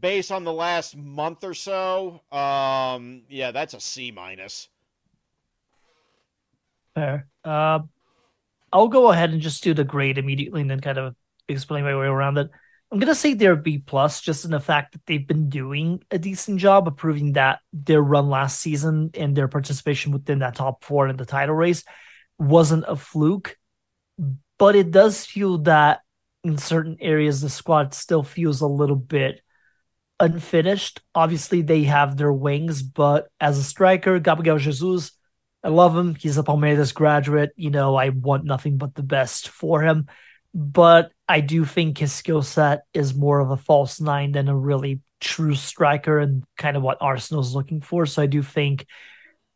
Based 0.00 0.32
on 0.32 0.44
the 0.44 0.52
last 0.52 0.96
month 0.96 1.44
or 1.44 1.54
so, 1.54 2.22
um, 2.32 3.22
yeah, 3.28 3.50
that's 3.50 3.74
a 3.74 3.80
C 3.80 4.10
minus. 4.10 4.68
Fair. 6.94 7.26
Uh, 7.44 7.80
I'll 8.72 8.88
go 8.88 9.10
ahead 9.10 9.30
and 9.30 9.42
just 9.42 9.62
do 9.62 9.74
the 9.74 9.84
grade 9.84 10.16
immediately 10.16 10.62
and 10.62 10.70
then 10.70 10.80
kind 10.80 10.98
of 10.98 11.14
explain 11.48 11.84
my 11.84 11.96
way 11.96 12.06
around 12.06 12.38
it. 12.38 12.50
I'm 12.90 12.98
gonna 12.98 13.14
say 13.14 13.34
they're 13.34 13.56
B 13.56 13.78
plus, 13.78 14.20
just 14.20 14.44
in 14.44 14.52
the 14.52 14.60
fact 14.60 14.92
that 14.92 15.04
they've 15.06 15.26
been 15.26 15.48
doing 15.48 16.02
a 16.10 16.18
decent 16.18 16.60
job 16.60 16.86
of 16.86 16.96
proving 16.96 17.32
that 17.32 17.58
their 17.72 18.00
run 18.00 18.28
last 18.28 18.60
season 18.60 19.10
and 19.14 19.36
their 19.36 19.48
participation 19.48 20.12
within 20.12 20.38
that 20.38 20.54
top 20.54 20.84
four 20.84 21.08
in 21.08 21.16
the 21.16 21.26
title 21.26 21.56
race 21.56 21.84
wasn't 22.38 22.84
a 22.86 22.96
fluke. 22.96 23.58
But 24.58 24.76
it 24.76 24.92
does 24.92 25.26
feel 25.26 25.58
that 25.58 26.00
in 26.44 26.56
certain 26.56 26.96
areas 27.00 27.40
the 27.40 27.50
squad 27.50 27.94
still 27.94 28.22
feels 28.22 28.60
a 28.60 28.68
little 28.68 28.96
bit 28.96 29.42
unfinished. 30.20 31.00
Obviously, 31.14 31.62
they 31.62 31.84
have 31.84 32.16
their 32.16 32.32
wings, 32.32 32.82
but 32.82 33.28
as 33.40 33.58
a 33.58 33.62
striker, 33.62 34.18
Gabriel 34.18 34.58
Jesus, 34.58 35.12
I 35.62 35.68
love 35.68 35.96
him. 35.96 36.14
He's 36.14 36.38
a 36.38 36.42
Palmeiras 36.42 36.94
graduate. 36.94 37.52
You 37.56 37.70
know, 37.70 37.96
I 37.96 38.10
want 38.10 38.44
nothing 38.44 38.76
but 38.76 38.94
the 38.94 39.02
best 39.02 39.48
for 39.48 39.82
him. 39.82 40.06
But 40.52 41.10
I 41.28 41.40
do 41.40 41.64
think 41.64 41.98
his 41.98 42.12
skill 42.12 42.42
set 42.42 42.84
is 42.92 43.14
more 43.14 43.40
of 43.40 43.50
a 43.50 43.56
false 43.56 44.00
nine 44.00 44.32
than 44.32 44.48
a 44.48 44.56
really 44.56 45.00
true 45.20 45.54
striker 45.54 46.18
and 46.18 46.44
kind 46.56 46.76
of 46.76 46.82
what 46.82 46.98
Arsenal's 47.00 47.54
looking 47.54 47.80
for. 47.80 48.06
So 48.06 48.22
I 48.22 48.26
do 48.26 48.42
think, 48.42 48.86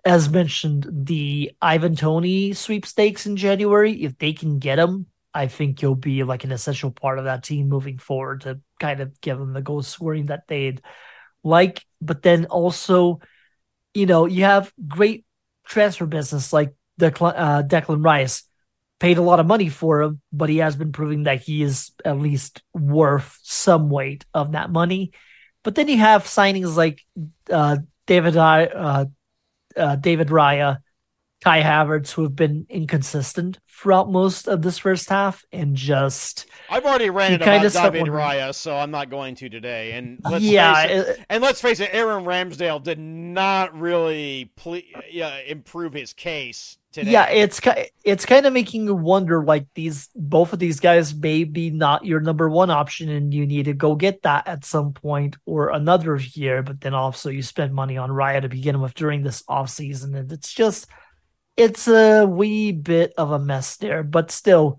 as 0.04 0.30
mentioned, 0.30 0.88
the 0.90 1.52
Ivan 1.60 1.94
Toney 1.94 2.54
sweepstakes 2.54 3.26
in 3.26 3.36
January, 3.36 4.02
if 4.02 4.18
they 4.18 4.32
can 4.32 4.58
get 4.58 4.78
him, 4.78 5.06
I 5.34 5.46
think 5.46 5.82
you'll 5.82 5.94
be 5.94 6.24
like 6.24 6.44
an 6.44 6.52
essential 6.52 6.90
part 6.90 7.18
of 7.18 7.24
that 7.24 7.44
team 7.44 7.68
moving 7.68 7.98
forward 7.98 8.42
to 8.42 8.60
kind 8.80 9.00
of 9.00 9.20
give 9.20 9.38
them 9.38 9.52
the 9.52 9.62
goal 9.62 9.82
scoring 9.82 10.26
that 10.26 10.44
they'd 10.48 10.82
like. 11.44 11.84
But 12.00 12.22
then 12.22 12.46
also, 12.46 13.20
you 13.94 14.06
know, 14.06 14.26
you 14.26 14.44
have 14.44 14.72
great 14.86 15.24
transfer 15.66 16.06
business 16.06 16.52
like 16.52 16.74
Declan, 17.00 17.34
uh, 17.36 17.62
Declan 17.62 18.04
Rice 18.04 18.44
paid 18.98 19.18
a 19.18 19.22
lot 19.22 19.38
of 19.38 19.46
money 19.46 19.68
for 19.68 20.02
him, 20.02 20.20
but 20.32 20.48
he 20.48 20.58
has 20.58 20.74
been 20.74 20.92
proving 20.92 21.24
that 21.24 21.42
he 21.42 21.62
is 21.62 21.92
at 22.04 22.18
least 22.18 22.62
worth 22.74 23.38
some 23.42 23.90
weight 23.90 24.24
of 24.34 24.52
that 24.52 24.70
money. 24.70 25.12
But 25.62 25.74
then 25.74 25.88
you 25.88 25.98
have 25.98 26.24
signings 26.24 26.76
like 26.76 27.02
uh, 27.50 27.78
David 28.06 28.36
uh, 28.36 29.06
uh, 29.76 29.96
David 29.96 30.28
Raya, 30.28 30.78
Kai 31.42 31.62
Havertz, 31.62 32.10
who 32.10 32.22
have 32.22 32.34
been 32.34 32.66
inconsistent 32.68 33.58
throughout 33.78 34.10
most 34.10 34.48
of 34.48 34.60
this 34.60 34.78
first 34.78 35.08
half, 35.08 35.44
and 35.52 35.76
just 35.76 36.46
I've 36.68 36.84
already 36.84 37.10
ranted 37.10 37.42
about 37.42 37.92
David 37.92 38.08
Raya, 38.08 38.52
so 38.52 38.76
I'm 38.76 38.90
not 38.90 39.08
going 39.08 39.36
to 39.36 39.48
today. 39.48 39.92
And 39.92 40.18
let's 40.28 40.44
yeah, 40.44 40.82
face 40.82 40.90
it, 40.90 41.08
it- 41.08 41.26
and 41.28 41.42
let's 41.42 41.60
face 41.60 41.78
it, 41.78 41.90
Aaron 41.92 42.24
Ramsdale 42.24 42.82
did 42.82 42.98
not 42.98 43.78
really 43.78 44.50
ple- 44.56 44.82
yeah, 45.10 45.38
improve 45.46 45.92
his 45.92 46.12
case 46.12 46.76
today. 46.90 47.12
Yeah, 47.12 47.28
it's 47.28 47.60
it's 48.04 48.26
kind 48.26 48.46
of 48.46 48.52
making 48.52 48.84
you 48.84 48.96
wonder. 48.96 49.44
Like 49.44 49.66
these, 49.74 50.08
both 50.16 50.52
of 50.52 50.58
these 50.58 50.80
guys 50.80 51.14
may 51.14 51.44
be 51.44 51.70
not 51.70 52.04
your 52.04 52.20
number 52.20 52.48
one 52.48 52.70
option, 52.70 53.08
and 53.08 53.32
you 53.32 53.46
need 53.46 53.66
to 53.66 53.74
go 53.74 53.94
get 53.94 54.22
that 54.22 54.48
at 54.48 54.64
some 54.64 54.92
point 54.92 55.36
or 55.46 55.70
another 55.70 56.16
year. 56.16 56.64
But 56.64 56.80
then 56.80 56.94
also 56.94 57.30
you 57.30 57.42
spend 57.42 57.72
money 57.74 57.96
on 57.96 58.10
Raya 58.10 58.42
to 58.42 58.48
begin 58.48 58.80
with 58.80 58.94
during 58.94 59.22
this 59.22 59.44
off 59.46 59.70
season, 59.70 60.16
and 60.16 60.32
it's 60.32 60.52
just 60.52 60.88
it's 61.58 61.88
a 61.88 62.24
wee 62.24 62.70
bit 62.70 63.12
of 63.18 63.32
a 63.32 63.38
mess 63.38 63.76
there. 63.76 64.04
But 64.04 64.30
still, 64.30 64.78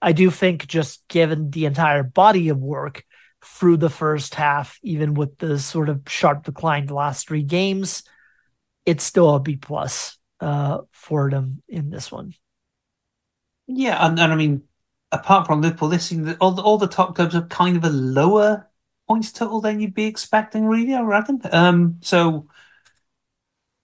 I 0.00 0.12
do 0.12 0.30
think 0.30 0.66
just 0.66 1.06
given 1.08 1.50
the 1.50 1.66
entire 1.66 2.04
body 2.04 2.48
of 2.48 2.58
work 2.58 3.04
through 3.44 3.78
the 3.78 3.90
first 3.90 4.36
half, 4.36 4.78
even 4.82 5.14
with 5.14 5.36
the 5.38 5.58
sort 5.58 5.88
of 5.88 6.02
sharp 6.06 6.44
decline 6.44 6.86
the 6.86 6.94
last 6.94 7.26
three 7.26 7.42
games, 7.42 8.04
it's 8.86 9.02
still 9.02 9.34
a 9.34 9.40
B 9.40 9.56
plus 9.56 10.16
uh, 10.38 10.78
for 10.92 11.30
them 11.30 11.62
in 11.68 11.90
this 11.90 12.12
one. 12.12 12.32
Yeah, 13.66 14.06
and, 14.06 14.18
and 14.18 14.32
I 14.32 14.36
mean, 14.36 14.62
apart 15.10 15.46
from 15.46 15.60
Liverpool, 15.60 15.88
this 15.88 16.14
all 16.40 16.52
the, 16.52 16.62
all 16.62 16.78
the 16.78 16.86
top 16.86 17.16
clubs 17.16 17.34
are 17.34 17.46
kind 17.46 17.76
of 17.76 17.84
a 17.84 17.90
lower 17.90 18.70
points 19.08 19.32
total 19.32 19.60
than 19.60 19.80
you'd 19.80 19.94
be 19.94 20.06
expecting, 20.06 20.66
really. 20.66 20.94
I 20.94 21.00
reckon. 21.00 21.40
Um, 21.50 21.96
so 22.02 22.46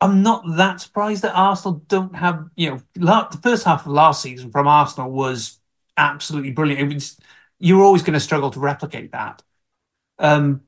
I'm 0.00 0.22
not 0.22 0.44
that 0.56 0.80
surprised 0.80 1.22
that 1.22 1.34
Arsenal 1.34 1.82
don't 1.88 2.14
have, 2.14 2.50
you 2.54 2.70
know, 2.70 2.82
the 2.94 3.40
first 3.42 3.64
half 3.64 3.86
of 3.86 3.92
last 3.92 4.22
season 4.22 4.50
from 4.50 4.68
Arsenal 4.68 5.10
was 5.10 5.58
absolutely 5.96 6.50
brilliant. 6.50 6.92
Was, 6.92 7.18
you're 7.58 7.82
always 7.82 8.02
going 8.02 8.14
to 8.14 8.20
struggle 8.20 8.50
to 8.50 8.60
replicate 8.60 9.12
that. 9.12 9.42
Um, 10.18 10.62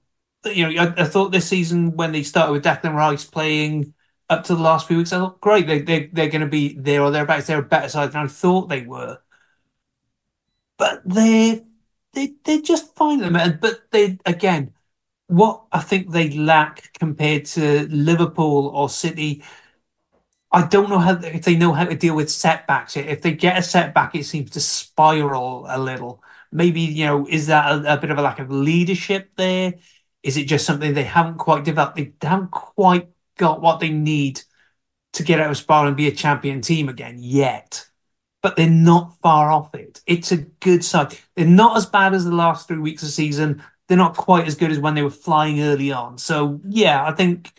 you 0.45 0.73
know, 0.73 0.83
I, 0.83 1.03
I 1.03 1.05
thought 1.05 1.33
this 1.33 1.47
season 1.49 1.97
when 1.97 2.13
they 2.13 2.23
started 2.23 2.53
with 2.53 2.65
Declan 2.65 2.95
Rice 2.95 3.25
playing 3.25 3.95
up 4.31 4.45
to 4.45 4.55
the 4.55 4.63
last 4.63 4.87
few 4.89 4.99
weeks, 4.99 5.13
I 5.13 5.19
thought, 5.19 5.41
great, 5.41 5.67
they, 5.67 5.83
they, 5.83 6.07
they're 6.07 6.29
going 6.29 6.43
to 6.43 6.47
be 6.47 6.75
there 6.75 7.03
or 7.03 7.11
thereabouts. 7.11 7.47
They're 7.47 7.59
a 7.59 7.63
better 7.63 7.89
side 7.89 8.13
than 8.13 8.25
I 8.25 8.29
thought 8.29 8.69
they 8.69 8.83
were. 8.83 9.19
But 10.79 11.03
they, 11.05 11.65
they, 12.13 12.35
they're 12.45 12.61
just 12.63 12.95
fine 12.95 13.21
at 13.21 13.27
the 13.27 13.31
minute. 13.31 13.61
But 13.61 13.91
they, 13.91 14.19
again, 14.25 14.75
what 15.29 15.65
I 15.73 15.81
think 15.81 16.11
they 16.11 16.31
lack 16.31 16.93
compared 16.99 17.45
to 17.47 17.87
Liverpool 17.89 18.69
or 18.69 18.89
City, 18.89 19.45
I 20.51 20.67
don't 20.67 20.89
know 20.89 20.99
how 20.99 21.19
if 21.21 21.45
they 21.45 21.57
know 21.57 21.73
how 21.73 21.85
to 21.85 21.95
deal 21.95 22.17
with 22.17 22.31
setbacks. 22.31 22.97
If 22.97 23.23
they 23.23 23.33
get 23.33 23.59
a 23.59 23.63
setback, 23.63 24.15
it 24.15 24.25
seems 24.25 24.51
to 24.53 24.61
spiral 24.61 25.67
a 25.69 25.79
little. 25.79 26.23
Maybe, 26.51 26.81
you 26.81 27.05
know, 27.05 27.27
is 27.29 27.49
that 27.49 27.71
a, 27.71 27.95
a 27.95 27.97
bit 27.99 28.11
of 28.11 28.19
a 28.19 28.23
lack 28.23 28.39
of 28.39 28.51
leadership 28.51 29.31
there? 29.37 29.75
Is 30.23 30.37
it 30.39 30.47
just 30.47 30.65
something 30.65 30.95
they 30.95 31.05
haven't 31.05 31.37
quite 31.39 31.65
developed? 31.65 31.97
They 31.97 32.13
haven't 32.23 32.51
quite 32.51 33.09
got 33.37 33.61
what 33.61 33.81
they 33.81 33.91
need 33.91 34.41
to 35.15 35.23
get 35.23 35.41
out 35.41 35.51
of 35.51 35.57
spiral 35.59 35.89
and 35.89 35.97
be 35.97 36.09
a 36.09 36.13
champion 36.13 36.63
team 36.63 36.89
again 36.89 37.19
yet. 37.21 37.87
But 38.43 38.57
they're 38.57 38.71
not 38.71 39.19
far 39.21 39.51
off 39.51 39.75
it. 39.75 40.01
It's 40.07 40.33
a 40.33 40.39
good 40.39 40.85
side. 40.85 41.19
They're 41.37 41.47
not 41.47 41.77
as 41.77 41.87
bad 41.87 42.15
as 42.15 42.25
the 42.25 42.35
last 42.35 42.69
three 42.69 42.79
weeks 42.79 43.03
of 43.03 43.11
season. 43.11 43.63
They're 43.89 43.97
not 43.97 44.17
quite 44.17 44.47
as 44.47 44.55
good 44.55 44.71
as 44.71 44.79
when 44.79 44.95
they 44.95 45.03
were 45.03 45.11
flying 45.11 45.61
early 45.63 45.93
on. 45.93 46.19
So 46.19 46.61
yeah, 46.69 47.05
I 47.05 47.13
think 47.13 47.53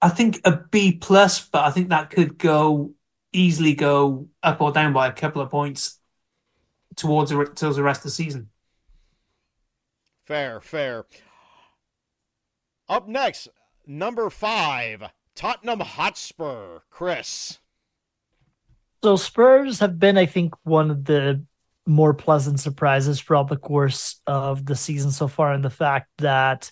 I 0.00 0.08
think 0.08 0.40
a 0.44 0.56
B 0.56 0.92
plus, 0.92 1.46
but 1.46 1.64
I 1.64 1.70
think 1.70 1.90
that 1.90 2.10
could 2.10 2.38
go 2.38 2.94
easily 3.32 3.74
go 3.74 4.28
up 4.42 4.60
or 4.60 4.72
down 4.72 4.92
by 4.92 5.06
a 5.06 5.12
couple 5.12 5.40
of 5.40 5.50
points 5.50 5.98
towards 6.96 7.30
the, 7.30 7.44
towards 7.44 7.76
the 7.76 7.82
rest 7.82 8.00
of 8.00 8.04
the 8.04 8.10
season. 8.10 8.50
Fair, 10.26 10.60
fair. 10.60 11.06
Up 12.88 13.08
next, 13.08 13.48
number 13.86 14.28
five, 14.30 15.04
Tottenham 15.34 15.80
Hotspur. 15.80 16.80
Chris. 16.90 17.58
So 19.02 19.16
Spurs 19.16 19.80
have 19.80 19.98
been, 19.98 20.16
I 20.16 20.26
think, 20.26 20.54
one 20.62 20.90
of 20.90 21.04
the 21.04 21.44
more 21.86 22.14
pleasant 22.14 22.60
surprises 22.60 23.20
throughout 23.20 23.48
the 23.48 23.56
course 23.56 24.20
of 24.26 24.64
the 24.64 24.76
season 24.76 25.10
so 25.10 25.28
far, 25.28 25.52
in 25.54 25.62
the 25.62 25.70
fact 25.70 26.08
that 26.18 26.70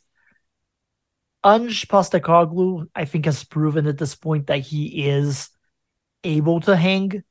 Ange 1.45 1.89
Postecoglou, 1.89 2.87
I 2.95 3.07
think, 3.07 3.25
has 3.25 3.45
proven 3.45 3.87
at 3.87 3.99
this 3.99 4.15
point 4.15 4.49
that 4.49 4.59
he 4.59 5.09
is 5.09 5.49
able 6.23 6.61
to 6.61 6.77
hang 6.77 7.23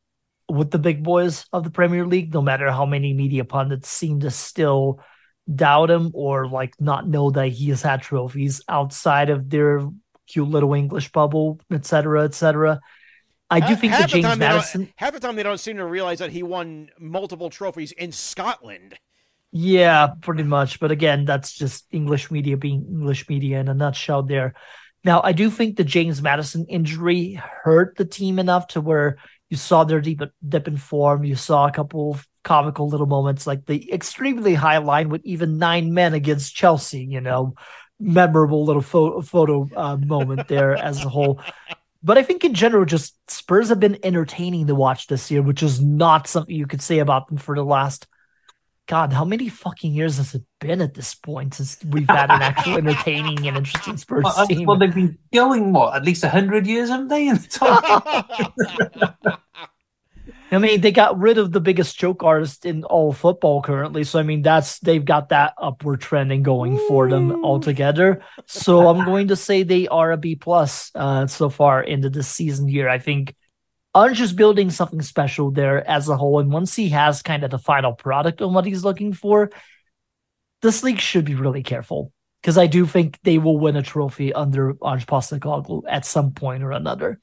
with 0.49 0.71
the 0.71 0.79
big 0.79 1.03
boys 1.03 1.45
of 1.53 1.63
the 1.63 1.69
Premier 1.69 2.05
League, 2.05 2.33
no 2.33 2.41
matter 2.41 2.71
how 2.71 2.85
many 2.85 3.13
media 3.13 3.45
pundits 3.45 3.87
seem 3.87 4.21
to 4.21 4.31
still 4.31 4.99
doubt 5.53 5.91
him 5.91 6.11
or 6.13 6.47
like 6.47 6.73
not 6.79 7.07
know 7.07 7.29
that 7.31 7.49
he 7.49 7.69
has 7.69 7.81
had 7.81 8.01
trophies 8.01 8.61
outside 8.67 9.29
of 9.29 9.49
their 9.49 9.87
cute 10.27 10.47
little 10.47 10.73
English 10.73 11.11
bubble, 11.11 11.59
etc., 11.71 12.23
etc. 12.23 12.79
I 13.49 13.59
do 13.59 13.75
think 13.75 13.93
half 13.93 14.01
that 14.01 14.09
James 14.09 14.37
Maddison. 14.37 14.93
Half 14.95 15.13
the 15.13 15.19
time 15.19 15.35
they 15.35 15.43
don't 15.43 15.59
seem 15.59 15.77
to 15.77 15.85
realize 15.85 16.19
that 16.19 16.31
he 16.31 16.43
won 16.43 16.89
multiple 16.99 17.49
trophies 17.49 17.91
in 17.91 18.11
Scotland. 18.11 18.97
Yeah, 19.51 20.09
pretty 20.21 20.43
much. 20.43 20.79
But 20.79 20.91
again, 20.91 21.25
that's 21.25 21.53
just 21.53 21.85
English 21.91 22.29
media 22.29 22.57
being 22.57 22.85
English 22.85 23.27
media 23.27 23.59
in 23.59 23.67
a 23.67 23.73
nutshell 23.73 24.23
there. 24.23 24.53
Now, 25.03 25.21
I 25.23 25.31
do 25.31 25.49
think 25.49 25.75
the 25.77 25.83
James 25.83 26.21
Maddison 26.21 26.65
injury 26.67 27.41
hurt 27.63 27.95
the 27.97 28.05
team 28.05 28.37
enough 28.37 28.67
to 28.67 28.81
where 28.81 29.17
you 29.49 29.57
saw 29.57 29.83
their 29.83 30.01
deep 30.01 30.21
dip 30.47 30.67
in 30.67 30.77
form. 30.77 31.23
You 31.23 31.35
saw 31.35 31.67
a 31.67 31.71
couple 31.71 32.11
of 32.11 32.27
comical 32.43 32.87
little 32.87 33.07
moments 33.07 33.47
like 33.47 33.65
the 33.65 33.91
extremely 33.91 34.53
high 34.53 34.77
line 34.77 35.09
with 35.09 35.21
even 35.25 35.57
nine 35.57 35.93
men 35.93 36.13
against 36.13 36.55
Chelsea, 36.55 37.03
you 37.03 37.21
know, 37.21 37.55
memorable 37.99 38.65
little 38.65 38.81
photo, 38.81 39.21
photo 39.21 39.69
uh, 39.75 39.97
moment 39.97 40.47
there 40.47 40.75
as 40.75 41.03
a 41.03 41.09
whole. 41.09 41.41
But 42.01 42.17
I 42.17 42.23
think 42.23 42.45
in 42.45 42.53
general, 42.53 42.85
just 42.85 43.15
Spurs 43.29 43.69
have 43.69 43.79
been 43.79 43.97
entertaining 44.03 44.67
to 44.67 44.75
watch 44.75 45.07
this 45.07 45.29
year, 45.29 45.41
which 45.41 45.61
is 45.61 45.81
not 45.81 46.27
something 46.27 46.55
you 46.55 46.67
could 46.67 46.81
say 46.81 46.99
about 46.99 47.27
them 47.27 47.37
for 47.37 47.55
the 47.55 47.63
last 47.63 48.07
God, 48.89 49.13
how 49.13 49.23
many 49.23 49.49
fucking 49.49 49.93
years 49.93 50.17
has 50.17 50.33
it 50.33 50.41
been 50.59 50.81
at 50.81 50.95
this 50.95 51.13
point 51.13 51.53
since 51.53 51.77
we've 51.85 52.09
had 52.09 52.31
an 52.31 52.41
actual 52.41 52.77
entertaining 52.77 53.47
and 53.47 53.55
interesting 53.55 53.97
Spurs 53.97 54.23
Well, 54.23 54.33
uh, 54.35 54.47
team? 54.47 54.65
well, 54.65 54.79
they've 54.79 54.93
been 54.93 55.15
going 55.31 55.73
what 55.73 55.95
at 55.95 56.03
least 56.03 56.25
hundred 56.25 56.65
years, 56.65 56.89
haven't 56.89 57.09
they? 57.09 57.27
In 57.27 57.35
the 57.35 57.47
top? 57.47 58.63
I 60.51 60.57
mean, 60.57 60.81
they 60.81 60.91
got 60.91 61.19
rid 61.19 61.37
of 61.37 61.51
the 61.51 61.61
biggest 61.61 61.97
choke 61.97 62.23
artist 62.23 62.65
in 62.65 62.83
all 62.83 63.13
football 63.13 63.61
currently. 63.61 64.03
So 64.03 64.19
I 64.19 64.23
mean, 64.23 64.41
that's 64.41 64.79
they've 64.79 65.03
got 65.03 65.29
that 65.29 65.53
upward 65.57 66.01
trending 66.01 66.43
going 66.43 66.77
for 66.87 67.07
them 67.09 67.45
altogether. 67.45 68.23
So 68.47 68.87
I'm 68.87 69.05
going 69.05 69.27
to 69.27 69.35
say 69.35 69.63
they 69.63 69.87
are 69.87 70.11
a 70.11 70.17
B 70.17 70.35
plus 70.35 70.91
uh, 70.95 71.27
so 71.27 71.49
far 71.49 71.83
into 71.83 72.09
this 72.09 72.27
season 72.27 72.67
here. 72.67 72.89
I 72.89 72.97
think 72.97 73.35
Ange 73.95 74.21
is 74.21 74.33
building 74.33 74.69
something 74.71 75.01
special 75.01 75.51
there 75.51 75.87
as 75.87 76.09
a 76.09 76.17
whole, 76.17 76.39
and 76.39 76.51
once 76.51 76.75
he 76.75 76.89
has 76.89 77.21
kind 77.21 77.43
of 77.43 77.51
the 77.51 77.59
final 77.59 77.93
product 77.93 78.41
on 78.41 78.53
what 78.53 78.65
he's 78.65 78.83
looking 78.83 79.13
for, 79.13 79.51
this 80.61 80.83
league 80.83 80.99
should 80.99 81.25
be 81.25 81.35
really 81.35 81.63
careful 81.63 82.11
because 82.41 82.57
I 82.57 82.67
do 82.67 82.85
think 82.85 83.19
they 83.23 83.37
will 83.37 83.59
win 83.59 83.75
a 83.75 83.81
trophy 83.81 84.33
under 84.33 84.75
Ange 84.85 85.05
Postecoglou 85.05 85.83
at 85.87 86.05
some 86.05 86.31
point 86.31 86.63
or 86.63 86.71
another. 86.71 87.19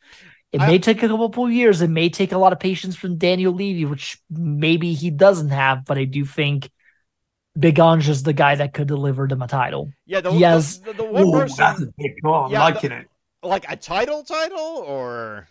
It 0.52 0.60
I- 0.60 0.66
may 0.66 0.78
take 0.78 1.02
a 1.02 1.09
couple 1.09 1.44
of 1.47 1.52
years. 1.52 1.82
It 1.82 1.90
may 1.90 2.09
take 2.09 2.32
a 2.32 2.39
lot 2.39 2.52
of 2.52 2.60
patience 2.60 2.97
from 2.97 3.18
Daniel 3.18 3.52
Levy, 3.52 3.85
which 3.85 4.18
maybe 4.31 4.94
he 4.94 5.10
doesn't 5.10 5.51
have, 5.51 5.85
but 5.85 5.98
I 5.98 6.05
do 6.05 6.24
think 6.24 6.70
Big 7.59 7.78
Ange 7.78 8.09
is 8.09 8.23
the 8.23 8.32
guy 8.32 8.55
that 8.55 8.74
could 8.74 8.86
deliver 8.89 9.27
them 9.27 9.43
a 9.43 9.48
title. 9.48 9.90
Yeah, 10.06 10.20
the, 10.20 10.31
He 10.32 10.43
has- 10.43 10.81
the, 10.81 10.93
the, 10.93 10.98
the 10.98 11.05
one 11.05 11.27
Ooh, 11.28 11.32
person, 11.32 11.56
that's 11.59 11.82
a 11.82 11.86
big 11.98 12.12
call. 12.23 12.47
I'm 12.47 12.52
Yeah, 12.52 12.64
liking 12.64 12.93
it. 12.93 13.09
like 13.43 13.64
a 13.70 13.77
title, 13.77 14.23
title, 14.24 14.59
or 14.86 15.48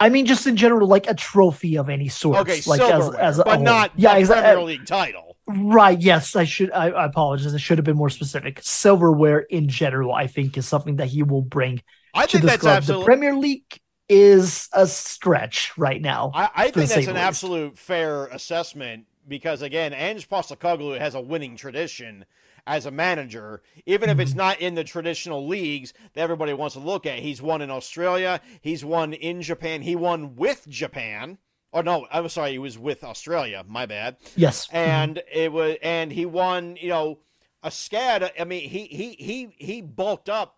I 0.00 0.08
mean, 0.08 0.26
just 0.26 0.46
in 0.46 0.56
general, 0.56 0.88
like 0.88 1.08
a 1.08 1.14
trophy 1.14 1.76
of 1.78 1.88
any 1.88 2.08
sort. 2.08 2.38
okay, 2.40 2.60
like 2.66 2.80
as, 2.80 2.88
silverware, 3.04 3.20
as 3.20 3.38
a 3.38 3.44
but 3.44 3.54
whole. 3.56 3.64
not 3.64 3.92
yeah, 3.96 4.14
a 4.14 4.18
exactly. 4.18 4.42
Premier 4.42 4.58
uh, 4.58 4.64
League 4.66 4.86
title. 4.86 5.36
Right. 5.46 6.00
Yes, 6.00 6.34
I 6.36 6.44
should. 6.44 6.70
I, 6.72 6.90
I 6.90 7.04
apologize. 7.06 7.54
I 7.54 7.58
should 7.58 7.78
have 7.78 7.84
been 7.84 7.96
more 7.96 8.10
specific. 8.10 8.60
Silverware 8.62 9.40
in 9.40 9.68
general, 9.68 10.12
I 10.12 10.26
think, 10.28 10.56
is 10.56 10.66
something 10.66 10.96
that 10.96 11.08
he 11.08 11.22
will 11.22 11.42
bring 11.42 11.82
I 12.14 12.26
to 12.26 12.32
think 12.32 12.42
this 12.42 12.50
that's 12.52 12.60
club. 12.62 12.72
The 12.72 12.76
absolutely. 12.78 13.04
Premier 13.06 13.34
League 13.36 13.80
is 14.12 14.68
a 14.72 14.86
stretch 14.86 15.76
right 15.78 16.00
now. 16.02 16.30
I, 16.34 16.50
I 16.54 16.62
think 16.70 16.88
that's 16.90 17.06
an 17.06 17.14
least. 17.14 17.16
absolute 17.24 17.78
fair 17.78 18.26
assessment 18.26 19.06
because 19.26 19.62
again, 19.62 19.92
Ange 19.94 20.28
Postecoglou 20.28 20.98
has 20.98 21.14
a 21.14 21.20
winning 21.20 21.56
tradition 21.56 22.24
as 22.66 22.86
a 22.86 22.90
manager, 22.90 23.62
even 23.86 24.08
if 24.08 24.14
Mm-hmm. 24.14 24.20
it's 24.20 24.34
not 24.34 24.60
in 24.60 24.74
the 24.74 24.84
traditional 24.84 25.46
leagues 25.48 25.92
that 26.14 26.20
everybody 26.20 26.52
wants 26.52 26.74
to 26.74 26.80
look 26.80 27.06
at. 27.06 27.18
He's 27.20 27.40
won 27.42 27.60
in 27.62 27.70
Australia, 27.70 28.40
he's 28.60 28.84
won 28.84 29.12
in 29.14 29.42
Japan, 29.42 29.82
he 29.82 29.96
won 29.96 30.36
with 30.36 30.68
Japan. 30.68 31.38
Oh 31.72 31.80
no, 31.80 32.06
I'm 32.12 32.28
sorry, 32.28 32.52
he 32.52 32.58
was 32.58 32.78
with 32.78 33.02
Australia. 33.02 33.64
My 33.66 33.86
bad. 33.86 34.16
yes. 34.36 34.68
And 34.70 35.22
it 35.32 35.50
was, 35.52 35.76
and 35.82 36.12
he 36.12 36.26
won. 36.26 36.76
You 36.78 36.88
know, 36.90 37.18
a 37.62 37.70
SCAD. 37.70 38.30
I 38.38 38.44
mean, 38.44 38.68
he 38.68 38.84
he 38.84 39.12
he 39.18 39.54
he 39.56 39.80
bulked 39.80 40.28
up 40.28 40.56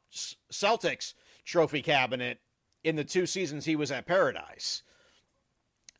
Celtics 0.53 1.15
trophy 1.45 1.83
cabinet 1.83 2.39
in 2.85 2.97
the 2.97 3.05
two 3.05 3.27
seasons 3.27 3.65
he 3.65 3.77
was 3.77 3.91
at 3.91 4.07
Paradise. 4.07 4.83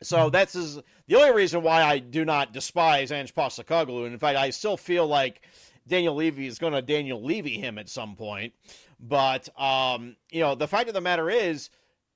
So 0.03 0.29
that's 0.29 0.53
his, 0.53 0.75
the 1.07 1.15
only 1.15 1.35
reason 1.35 1.63
why 1.63 1.83
I 1.83 1.99
do 1.99 2.25
not 2.25 2.53
despise 2.53 3.11
Ange 3.11 3.33
Postecoglou. 3.33 4.05
And 4.05 4.13
in 4.13 4.19
fact, 4.19 4.37
I 4.37 4.49
still 4.51 4.77
feel 4.77 5.07
like 5.07 5.41
Daniel 5.87 6.15
Levy 6.15 6.47
is 6.47 6.59
going 6.59 6.73
to 6.73 6.81
Daniel 6.81 7.23
Levy 7.23 7.57
him 7.57 7.77
at 7.77 7.89
some 7.89 8.15
point. 8.15 8.53
But 8.99 9.49
um, 9.59 10.15
you 10.31 10.41
know, 10.41 10.55
the 10.55 10.67
fact 10.67 10.87
of 10.87 10.93
the 10.93 11.01
matter 11.01 11.29
is, 11.29 11.69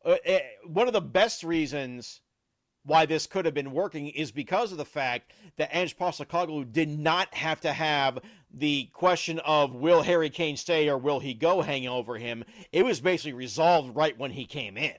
uh, 0.06 0.16
eh, 0.24 0.41
one 0.66 0.88
of 0.88 0.94
the 0.94 1.02
best 1.02 1.44
reasons 1.44 2.22
why 2.84 3.06
this 3.06 3.28
could 3.28 3.46
have 3.46 3.54
been 3.54 3.72
working 3.72 4.08
is 4.08 4.32
because 4.32 4.72
of 4.72 4.78
the 4.78 4.86
fact 4.86 5.34
that 5.58 5.70
Ange 5.76 5.98
Postecoglou 5.98 6.72
did 6.72 6.90
not 6.90 7.34
have 7.34 7.62
to 7.62 7.74
have 7.74 8.20
the 8.52 8.90
question 8.94 9.40
of 9.40 9.76
will 9.76 10.02
Harry 10.04 10.30
Kane 10.30 10.58
stay 10.58 10.90
or 10.90 10.98
will 10.98 11.20
he 11.20 11.34
go 11.34 11.62
hanging 11.62 11.90
over 11.90 12.18
him. 12.18 12.44
It 12.72 12.84
was 12.84 13.00
basically 13.00 13.34
resolved 13.34 13.96
right 13.96 14.18
when 14.18 14.32
he 14.32 14.46
came 14.46 14.78
in. 14.78 14.98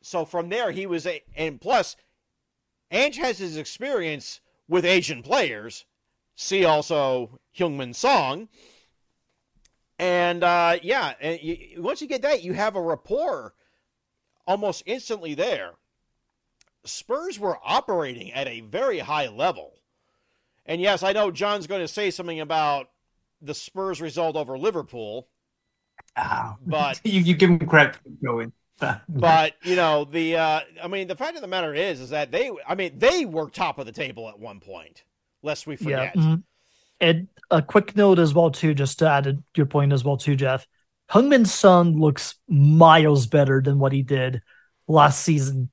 So 0.00 0.24
from 0.24 0.48
there, 0.48 0.70
he 0.70 0.86
was 0.86 1.06
a, 1.06 1.22
and 1.36 1.60
plus, 1.60 1.96
Ange 2.90 3.16
has 3.16 3.38
his 3.38 3.56
experience 3.56 4.40
with 4.68 4.84
Asian 4.84 5.22
players. 5.22 5.84
See 6.36 6.64
also 6.64 7.38
Heung-min 7.56 7.94
Son. 7.94 8.48
And 9.98 10.42
uh, 10.42 10.78
yeah, 10.82 11.14
and 11.20 11.40
you, 11.40 11.80
once 11.80 12.00
you 12.00 12.08
get 12.08 12.22
that, 12.22 12.42
you 12.42 12.52
have 12.52 12.76
a 12.76 12.82
rapport 12.82 13.54
almost 14.46 14.82
instantly 14.86 15.34
there. 15.34 15.72
Spurs 16.84 17.38
were 17.38 17.58
operating 17.64 18.32
at 18.32 18.48
a 18.48 18.60
very 18.60 18.98
high 18.98 19.28
level. 19.28 19.73
And 20.66 20.80
yes, 20.80 21.02
I 21.02 21.12
know 21.12 21.30
John's 21.30 21.66
going 21.66 21.80
to 21.82 21.88
say 21.88 22.10
something 22.10 22.40
about 22.40 22.88
the 23.42 23.54
Spurs 23.54 24.00
result 24.00 24.36
over 24.36 24.56
Liverpool. 24.58 25.28
Ah, 26.16 26.56
But- 26.64 27.00
you, 27.04 27.20
you 27.20 27.34
give 27.34 27.50
him 27.50 27.58
credit 27.58 27.96
for 27.96 28.10
going. 28.24 28.52
but 29.08 29.52
you 29.62 29.76
know 29.76 30.04
the 30.04 30.36
uh, 30.36 30.60
I 30.82 30.88
mean 30.88 31.06
the 31.06 31.14
fact 31.14 31.36
of 31.36 31.42
the 31.42 31.46
matter 31.46 31.72
is 31.72 32.00
is 32.00 32.10
that 32.10 32.32
they 32.32 32.50
I 32.66 32.74
mean 32.74 32.98
they 32.98 33.24
were 33.24 33.48
top 33.48 33.78
of 33.78 33.86
the 33.86 33.92
table 33.92 34.28
at 34.28 34.36
one 34.38 34.58
point. 34.58 35.04
Lest 35.42 35.66
we 35.68 35.74
Yeah. 35.76 36.10
forget. 36.10 36.16
mhm. 36.16 36.42
And 37.00 37.28
a 37.52 37.62
quick 37.62 37.94
note 37.94 38.18
as 38.18 38.34
well 38.34 38.50
too, 38.50 38.74
just 38.74 38.98
to 38.98 39.08
add 39.08 39.24
to 39.24 39.38
your 39.56 39.66
point 39.66 39.92
as 39.92 40.02
well 40.04 40.16
too, 40.16 40.34
Jeff. 40.34 40.66
Heung-min 41.10 41.44
Son 41.44 41.98
looks 42.00 42.34
miles 42.48 43.26
better 43.26 43.60
than 43.60 43.78
what 43.78 43.92
he 43.92 44.02
did 44.02 44.42
last 44.88 45.22
season. 45.22 45.70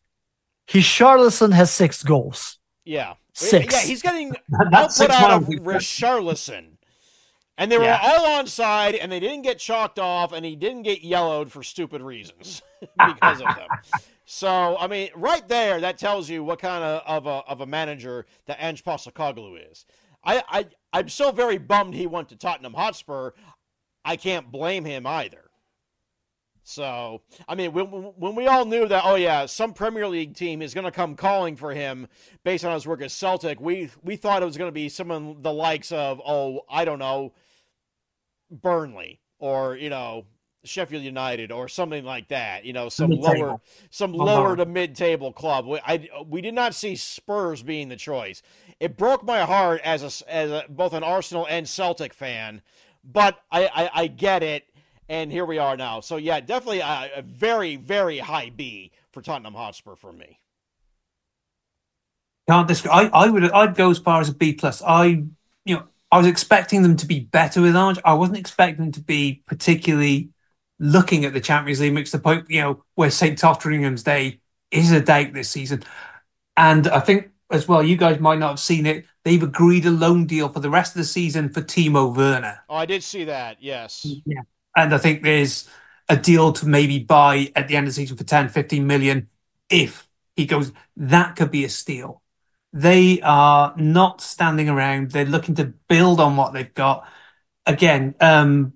Richarlison 0.67 1.53
has 1.53 1.71
six 1.71 2.03
goals. 2.03 2.59
Yeah. 2.85 3.13
Six. 3.33 3.73
Yeah, 3.73 3.81
he's 3.81 4.01
getting 4.01 4.35
That's 4.71 4.99
output 4.99 5.15
out 5.15 5.31
of 5.31 5.49
miles. 5.49 5.59
Richarlison. 5.61 6.77
And 7.57 7.71
they 7.71 7.77
were 7.77 7.83
Yeah. 7.85 7.99
all 8.01 8.25
on 8.39 8.47
side, 8.47 8.95
and 8.95 9.11
they 9.11 9.19
didn't 9.19 9.43
get 9.43 9.59
chalked 9.59 9.99
off, 9.99 10.31
and 10.33 10.45
he 10.45 10.55
didn't 10.55 10.81
get 10.83 11.03
yellowed 11.03 11.51
for 11.51 11.61
stupid 11.63 12.01
reasons 12.01 12.61
because 13.05 13.39
of 13.41 13.55
them. 13.55 13.67
So, 14.25 14.77
I 14.79 14.87
mean, 14.87 15.09
right 15.15 15.47
there, 15.47 15.79
that 15.81 15.97
tells 15.97 16.29
you 16.29 16.43
what 16.43 16.59
kind 16.59 16.83
of, 16.83 17.01
of, 17.05 17.27
a, 17.27 17.49
of 17.51 17.61
a 17.61 17.65
manager 17.65 18.25
that 18.47 18.57
Ange 18.59 18.83
Postecoglou 18.83 19.71
is. 19.71 19.85
I, 20.23 20.43
I, 20.49 20.65
I'm 20.93 21.09
so 21.09 21.31
very 21.31 21.57
bummed 21.57 21.93
he 21.93 22.07
went 22.07 22.29
to 22.29 22.35
Tottenham 22.35 22.73
Hotspur. 22.73 23.31
I 24.05 24.15
can't 24.15 24.51
blame 24.51 24.85
him 24.85 25.05
either. 25.05 25.50
So, 26.63 27.21
I 27.47 27.55
mean, 27.55 27.73
when, 27.73 27.85
when 27.87 28.35
we 28.35 28.47
all 28.47 28.65
knew 28.65 28.87
that, 28.87 29.03
oh 29.05 29.15
yeah, 29.15 29.45
some 29.47 29.73
Premier 29.73 30.07
League 30.07 30.35
team 30.35 30.61
is 30.61 30.73
going 30.73 30.85
to 30.85 30.91
come 30.91 31.15
calling 31.15 31.55
for 31.55 31.73
him 31.73 32.07
based 32.43 32.63
on 32.63 32.73
his 32.73 32.85
work 32.85 33.01
at 33.01 33.11
Celtic, 33.11 33.59
we 33.59 33.89
we 34.03 34.15
thought 34.15 34.43
it 34.43 34.45
was 34.45 34.57
going 34.57 34.67
to 34.67 34.73
be 34.73 34.87
someone 34.87 35.41
the 35.41 35.51
likes 35.51 35.91
of, 35.91 36.21
oh, 36.25 36.61
I 36.69 36.85
don't 36.85 36.99
know, 36.99 37.33
Burnley 38.51 39.19
or 39.39 39.75
you 39.75 39.89
know 39.89 40.25
Sheffield 40.63 41.03
United 41.03 41.51
or 41.51 41.67
something 41.67 42.03
like 42.05 42.27
that. 42.27 42.63
You 42.65 42.73
know, 42.73 42.89
some 42.89 43.09
Mid-table. 43.09 43.39
lower, 43.47 43.61
some 43.89 44.13
Uh-huh. 44.13 44.23
lower 44.23 44.55
to 44.55 44.65
mid-table 44.65 45.33
club. 45.33 45.65
We, 45.65 45.79
I, 45.83 46.09
we 46.27 46.41
did 46.41 46.53
not 46.53 46.75
see 46.75 46.95
Spurs 46.95 47.63
being 47.63 47.89
the 47.89 47.95
choice. 47.95 48.43
It 48.79 48.97
broke 48.97 49.23
my 49.23 49.41
heart 49.41 49.81
as 49.83 50.03
a, 50.21 50.31
as 50.31 50.51
a, 50.51 50.65
both 50.69 50.93
an 50.93 51.03
Arsenal 51.03 51.47
and 51.49 51.67
Celtic 51.67 52.13
fan, 52.13 52.61
but 53.03 53.39
I, 53.51 53.65
I, 53.67 53.89
I 54.03 54.07
get 54.07 54.43
it. 54.43 54.65
And 55.11 55.29
here 55.29 55.43
we 55.43 55.57
are 55.57 55.75
now. 55.75 55.99
So 55.99 56.15
yeah, 56.15 56.39
definitely 56.39 56.79
a, 56.79 57.09
a 57.17 57.21
very, 57.21 57.75
very 57.75 58.19
high 58.19 58.49
B 58.49 58.91
for 59.11 59.21
Tottenham 59.21 59.53
Hotspur 59.53 59.95
for 59.95 60.13
me. 60.13 60.39
Can't 62.47 62.65
disagree. 62.65 62.91
I, 62.91 63.07
I 63.07 63.29
would 63.29 63.43
I'd 63.51 63.75
go 63.75 63.91
as 63.91 63.99
far 63.99 64.21
as 64.21 64.29
a 64.29 64.33
B 64.33 64.53
plus. 64.53 64.81
I 64.81 65.25
you 65.65 65.75
know 65.75 65.83
I 66.13 66.17
was 66.17 66.27
expecting 66.27 66.81
them 66.81 66.95
to 66.95 67.05
be 67.05 67.19
better 67.19 67.61
with 67.61 67.75
Ange. 67.75 67.99
I 68.05 68.13
wasn't 68.13 68.37
expecting 68.37 68.85
them 68.85 68.93
to 68.93 69.01
be 69.01 69.43
particularly 69.47 70.29
looking 70.79 71.25
at 71.25 71.33
the 71.33 71.41
Champions 71.41 71.81
League 71.81 71.93
mix. 71.93 72.11
The 72.11 72.19
point 72.19 72.49
you 72.49 72.61
know 72.61 72.85
where 72.95 73.11
St 73.11 73.37
Totteringham's 73.37 74.03
Day 74.03 74.39
is 74.71 74.93
a 74.93 75.01
doubt 75.01 75.33
this 75.33 75.49
season, 75.49 75.83
and 76.55 76.87
I 76.87 77.01
think 77.01 77.31
as 77.51 77.67
well 77.67 77.83
you 77.83 77.97
guys 77.97 78.21
might 78.21 78.39
not 78.39 78.51
have 78.51 78.59
seen 78.61 78.85
it. 78.85 79.03
They've 79.25 79.43
agreed 79.43 79.85
a 79.85 79.91
loan 79.91 80.25
deal 80.25 80.47
for 80.47 80.61
the 80.61 80.69
rest 80.69 80.95
of 80.95 80.99
the 80.99 81.03
season 81.03 81.49
for 81.49 81.61
Timo 81.61 82.15
Werner. 82.15 82.61
Oh, 82.69 82.75
I 82.75 82.85
did 82.85 83.03
see 83.03 83.25
that. 83.25 83.57
Yes. 83.59 84.07
And 84.75 84.93
I 84.93 84.97
think 84.97 85.23
there's 85.23 85.69
a 86.09 86.17
deal 86.17 86.53
to 86.53 86.67
maybe 86.67 86.99
buy 86.99 87.51
at 87.55 87.67
the 87.67 87.75
end 87.75 87.87
of 87.87 87.93
the 87.93 87.95
season 87.95 88.17
for 88.17 88.23
10, 88.23 88.49
15 88.49 88.85
million 88.87 89.29
if 89.69 90.07
he 90.35 90.45
goes. 90.45 90.71
That 90.95 91.35
could 91.35 91.51
be 91.51 91.65
a 91.65 91.69
steal. 91.69 92.21
They 92.73 93.19
are 93.21 93.73
not 93.77 94.21
standing 94.21 94.69
around. 94.69 95.11
They're 95.11 95.25
looking 95.25 95.55
to 95.55 95.73
build 95.87 96.19
on 96.19 96.37
what 96.37 96.53
they've 96.53 96.73
got. 96.73 97.07
Again, 97.65 98.15
um, 98.21 98.73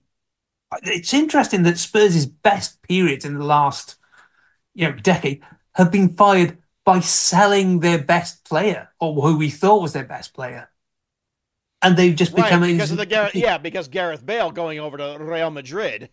it's 0.83 1.13
interesting 1.13 1.63
that 1.63 1.77
Spurs' 1.77 2.25
best 2.25 2.81
periods 2.81 3.25
in 3.25 3.35
the 3.37 3.45
last 3.45 3.95
you 4.73 4.89
know 4.89 4.95
decade 4.95 5.43
have 5.75 5.91
been 5.91 6.09
fired 6.13 6.57
by 6.85 6.99
selling 6.99 7.79
their 7.79 7.97
best 7.97 8.45
player 8.45 8.89
or 8.99 9.13
who 9.21 9.37
we 9.37 9.49
thought 9.49 9.81
was 9.81 9.93
their 9.93 10.05
best 10.05 10.33
player. 10.33 10.69
And 11.81 11.95
they've 11.97 12.15
just 12.15 12.33
Right, 12.33 12.43
become 12.43 12.61
because 12.61 12.91
of 12.91 12.97
the 12.97 13.05
Gareth, 13.05 13.35
yeah, 13.35 13.57
because 13.57 13.87
Gareth 13.87 14.25
Bale 14.25 14.51
going 14.51 14.79
over 14.79 14.97
to 14.97 15.17
Real 15.19 15.51
Madrid. 15.51 16.09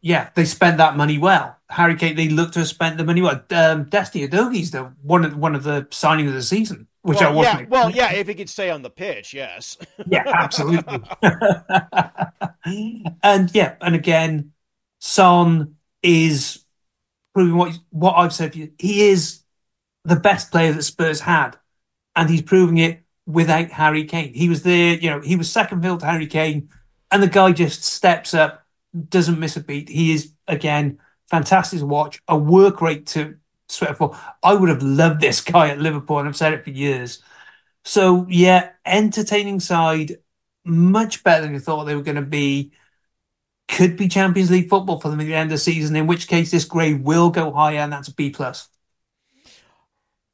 Yeah, 0.00 0.30
they 0.34 0.44
spent 0.44 0.78
that 0.78 0.96
money 0.96 1.18
well. 1.18 1.56
Harry 1.68 1.96
Kane, 1.96 2.16
they 2.16 2.28
look 2.28 2.52
to 2.52 2.60
have 2.60 2.68
spent 2.68 2.96
the 2.96 3.04
money 3.04 3.22
well. 3.22 3.42
Um, 3.50 3.84
Destiny 3.84 4.26
Udogie's 4.28 4.70
the 4.70 4.84
one 5.02 5.24
of 5.24 5.36
one 5.36 5.54
of 5.54 5.64
the 5.64 5.82
signings 5.90 6.28
of 6.28 6.34
the 6.34 6.42
season, 6.42 6.86
which 7.02 7.22
I 7.22 7.28
well, 7.28 7.34
wasn't. 7.34 7.62
yeah, 7.62 7.66
well, 7.68 7.90
yeah, 7.90 8.12
if 8.12 8.28
he 8.28 8.34
could 8.34 8.48
stay 8.48 8.70
on 8.70 8.82
the 8.82 8.90
pitch, 8.90 9.34
yes. 9.34 9.76
yeah, 10.04 10.26
absolutely. 10.32 11.02
and 13.22 13.54
yeah, 13.54 13.76
and 13.80 13.94
again, 13.94 14.52
Son 15.00 15.76
is 16.02 16.64
proving 17.34 17.56
what 17.56 17.78
what 17.90 18.14
I've 18.14 18.34
said. 18.34 18.54
He 18.54 19.08
is 19.08 19.42
the 20.04 20.16
best 20.16 20.52
player 20.52 20.72
that 20.72 20.84
Spurs 20.84 21.20
had, 21.20 21.58
and 22.16 22.30
he's 22.30 22.42
proving 22.42 22.78
it 22.78 23.02
without 23.26 23.70
Harry 23.70 24.04
Kane. 24.04 24.32
He 24.34 24.48
was 24.48 24.62
there, 24.62 24.94
you 24.94 25.10
know, 25.10 25.20
he 25.20 25.36
was 25.36 25.50
second 25.50 25.82
field 25.82 26.00
to 26.00 26.06
Harry 26.06 26.26
Kane, 26.26 26.70
and 27.10 27.22
the 27.22 27.28
guy 27.28 27.52
just 27.52 27.84
steps 27.84 28.34
up, 28.34 28.64
doesn't 29.08 29.38
miss 29.38 29.56
a 29.56 29.60
beat. 29.60 29.88
He 29.88 30.12
is 30.12 30.32
again 30.48 30.98
fantastic 31.28 31.80
to 31.80 31.86
watch, 31.86 32.20
a 32.28 32.36
work 32.36 32.80
rate 32.80 33.06
to 33.08 33.36
sweat 33.68 33.96
for. 33.98 34.16
I 34.42 34.54
would 34.54 34.68
have 34.68 34.82
loved 34.82 35.20
this 35.20 35.40
guy 35.42 35.68
at 35.70 35.78
Liverpool, 35.80 36.18
and 36.18 36.28
I've 36.28 36.36
said 36.36 36.54
it 36.54 36.64
for 36.64 36.70
years. 36.70 37.22
So 37.84 38.26
yeah, 38.28 38.70
entertaining 38.84 39.60
side, 39.60 40.16
much 40.64 41.22
better 41.24 41.42
than 41.44 41.54
you 41.54 41.60
thought 41.60 41.84
they 41.84 41.94
were 41.96 42.02
going 42.02 42.16
to 42.16 42.22
be. 42.22 42.72
Could 43.68 43.96
be 43.96 44.08
Champions 44.08 44.50
League 44.50 44.68
football 44.68 45.00
for 45.00 45.08
them 45.10 45.20
at 45.20 45.24
the 45.26 45.34
end 45.34 45.48
of 45.50 45.54
the 45.54 45.58
season. 45.58 45.96
In 45.96 46.06
which 46.06 46.28
case, 46.28 46.50
this 46.50 46.64
grade 46.64 47.04
will 47.04 47.30
go 47.30 47.52
higher, 47.52 47.78
and 47.78 47.92
that's 47.92 48.08
a 48.08 48.14
B 48.14 48.30
plus. 48.30 48.68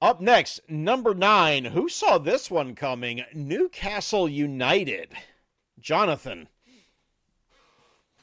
Up 0.02 0.20
next, 0.20 0.68
number 0.68 1.14
nine. 1.14 1.64
Who 1.64 1.88
saw 1.88 2.18
this 2.18 2.50
one 2.50 2.74
coming? 2.74 3.22
Newcastle 3.32 4.28
United. 4.28 5.10
Jonathan. 5.78 6.48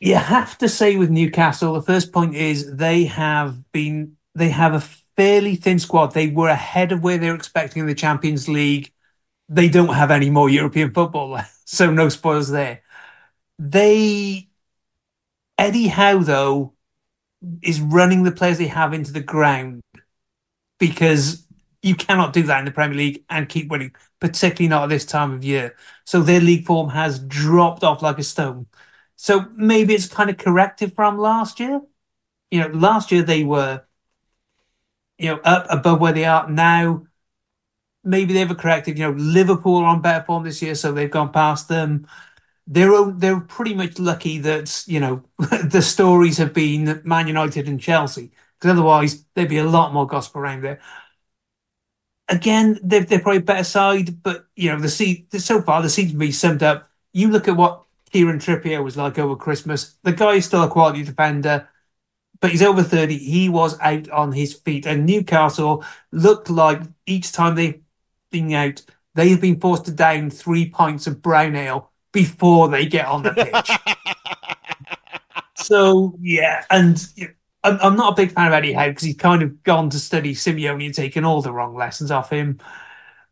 You 0.01 0.15
have 0.15 0.57
to 0.57 0.67
say 0.67 0.97
with 0.97 1.09
Newcastle, 1.09 1.73
the 1.73 1.81
first 1.81 2.11
point 2.11 2.35
is 2.35 2.75
they 2.75 3.05
have 3.05 3.71
been 3.71 4.17
they 4.35 4.49
have 4.49 4.73
a 4.73 4.81
fairly 5.15 5.55
thin 5.55 5.79
squad. 5.79 6.07
They 6.13 6.27
were 6.27 6.49
ahead 6.49 6.91
of 6.91 7.01
where 7.01 7.17
they 7.17 7.29
were 7.29 7.35
expecting 7.35 7.79
in 7.79 7.87
the 7.87 7.95
Champions 7.95 8.49
League. 8.49 8.91
They 9.47 9.69
don't 9.69 9.93
have 9.93 10.11
any 10.11 10.29
more 10.29 10.49
European 10.49 10.93
football, 10.93 11.39
so 11.65 11.89
no 11.89 12.09
spoilers 12.09 12.49
there. 12.49 12.81
They 13.57 14.49
Eddie 15.57 15.87
Howe 15.87 16.23
though 16.23 16.73
is 17.63 17.79
running 17.79 18.23
the 18.23 18.33
players 18.33 18.57
they 18.57 18.67
have 18.67 18.93
into 18.93 19.13
the 19.13 19.21
ground 19.21 19.79
because 20.77 21.45
you 21.81 21.95
cannot 21.95 22.33
do 22.33 22.43
that 22.43 22.59
in 22.59 22.65
the 22.65 22.71
Premier 22.71 22.97
League 22.97 23.23
and 23.29 23.47
keep 23.47 23.69
winning, 23.69 23.93
particularly 24.19 24.69
not 24.69 24.83
at 24.83 24.89
this 24.89 25.05
time 25.05 25.31
of 25.31 25.43
year. 25.43 25.75
So 26.05 26.21
their 26.21 26.41
league 26.41 26.65
form 26.65 26.89
has 26.89 27.19
dropped 27.19 27.83
off 27.83 28.01
like 28.01 28.19
a 28.19 28.23
stone. 28.23 28.67
So 29.15 29.47
maybe 29.55 29.93
it's 29.93 30.07
kind 30.07 30.29
of 30.29 30.37
corrective 30.37 30.93
from 30.93 31.17
last 31.17 31.59
year. 31.59 31.81
You 32.51 32.61
know, 32.61 32.67
last 32.67 33.11
year 33.11 33.21
they 33.21 33.43
were, 33.43 33.83
you 35.17 35.29
know, 35.29 35.39
up 35.43 35.67
above 35.69 35.99
where 35.99 36.13
they 36.13 36.25
are 36.25 36.49
now. 36.49 37.05
Maybe 38.03 38.33
they've 38.33 38.49
a 38.49 38.55
corrective. 38.55 38.97
You 38.97 39.11
know, 39.11 39.17
Liverpool 39.17 39.77
are 39.77 39.85
on 39.85 40.01
better 40.01 40.23
form 40.25 40.43
this 40.43 40.61
year, 40.61 40.75
so 40.75 40.91
they've 40.91 41.11
gone 41.11 41.31
past 41.31 41.67
them. 41.67 42.07
They're 42.67 43.11
they're 43.11 43.41
pretty 43.41 43.73
much 43.73 43.99
lucky 43.99 44.39
that 44.39 44.83
you 44.87 44.99
know 44.99 45.23
the 45.39 45.81
stories 45.81 46.37
have 46.37 46.53
been 46.53 47.01
Man 47.05 47.27
United 47.27 47.67
and 47.67 47.79
Chelsea, 47.81 48.31
because 48.59 48.71
otherwise 48.71 49.25
there'd 49.35 49.49
be 49.49 49.57
a 49.57 49.65
lot 49.69 49.93
more 49.93 50.07
gossip 50.07 50.35
around 50.35 50.63
there. 50.63 50.81
Again, 52.29 52.79
they're 52.83 53.03
they're 53.03 53.19
probably 53.19 53.39
a 53.39 53.41
better 53.41 53.63
side, 53.63 54.21
but 54.21 54.47
you 54.55 54.71
know 54.71 54.79
the 54.79 54.89
seat 54.89 55.33
so 55.41 55.61
far 55.61 55.81
the 55.81 55.89
season 55.89 56.19
be 56.19 56.31
summed 56.31 56.61
up. 56.63 56.89
You 57.11 57.29
look 57.29 57.47
at 57.47 57.57
what 57.57 57.83
Kieran 58.11 58.39
Trippier 58.39 58.83
was 58.83 58.97
like 58.97 59.17
over 59.17 59.35
Christmas. 59.35 59.95
The 60.03 60.11
guy 60.11 60.33
is 60.35 60.45
still 60.45 60.63
a 60.63 60.69
quality 60.69 61.03
defender, 61.03 61.67
but 62.39 62.51
he's 62.51 62.61
over 62.61 62.83
30. 62.83 63.17
He 63.17 63.49
was 63.49 63.79
out 63.79 64.09
on 64.09 64.31
his 64.31 64.53
feet. 64.53 64.85
And 64.85 65.05
Newcastle 65.05 65.83
looked 66.11 66.49
like 66.49 66.81
each 67.05 67.31
time 67.31 67.55
they've 67.55 67.81
been 68.31 68.53
out, 68.53 68.81
they 69.15 69.29
have 69.29 69.41
been 69.41 69.59
forced 69.59 69.85
to 69.85 69.91
down 69.91 70.29
three 70.29 70.69
pints 70.69 71.07
of 71.07 71.21
brown 71.21 71.55
ale 71.55 71.91
before 72.11 72.69
they 72.69 72.85
get 72.85 73.07
on 73.07 73.23
the 73.23 73.31
pitch. 73.31 73.81
so, 75.55 76.15
yeah. 76.21 76.65
And 76.69 77.01
you 77.15 77.27
know, 77.27 77.33
I'm, 77.63 77.77
I'm 77.81 77.95
not 77.95 78.13
a 78.13 78.15
big 78.15 78.31
fan 78.33 78.47
of 78.47 78.53
Eddie 78.53 78.73
Howe 78.73 78.89
because 78.89 79.03
he's 79.03 79.15
kind 79.15 79.41
of 79.41 79.63
gone 79.63 79.89
to 79.89 79.99
study 79.99 80.33
Simeone 80.33 80.85
and 80.85 80.93
taken 80.93 81.25
all 81.25 81.41
the 81.41 81.53
wrong 81.53 81.75
lessons 81.75 82.11
off 82.11 82.29
him. 82.29 82.59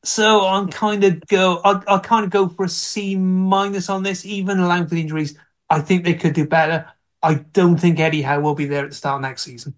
So 0.04 0.46
I'm 0.46 0.70
kind 0.70 1.04
of 1.04 1.26
go. 1.28 1.60
I 1.64 1.82
I 1.88 2.00
kind 2.00 2.24
of 2.24 2.30
go 2.30 2.48
for 2.48 2.66
a 2.66 2.70
C 2.70 3.16
minus 3.16 3.90
on 3.90 4.04
this, 4.04 4.26
even 4.26 4.60
allowing 4.60 4.88
for 4.88 4.96
the 4.96 5.02
injuries. 5.02 5.38
I 5.70 5.82
think 5.82 6.04
they 6.04 6.14
could 6.14 6.34
do 6.34 6.48
better. 6.48 6.92
I 7.22 7.36
don't 7.36 7.78
think 7.78 8.00
Eddie 8.00 8.22
Howe 8.22 8.40
will 8.40 8.56
be 8.56 8.66
there 8.66 8.84
at 8.84 8.92
the 8.92 8.96
start 8.96 9.22
next 9.22 9.44
season. 9.44 9.76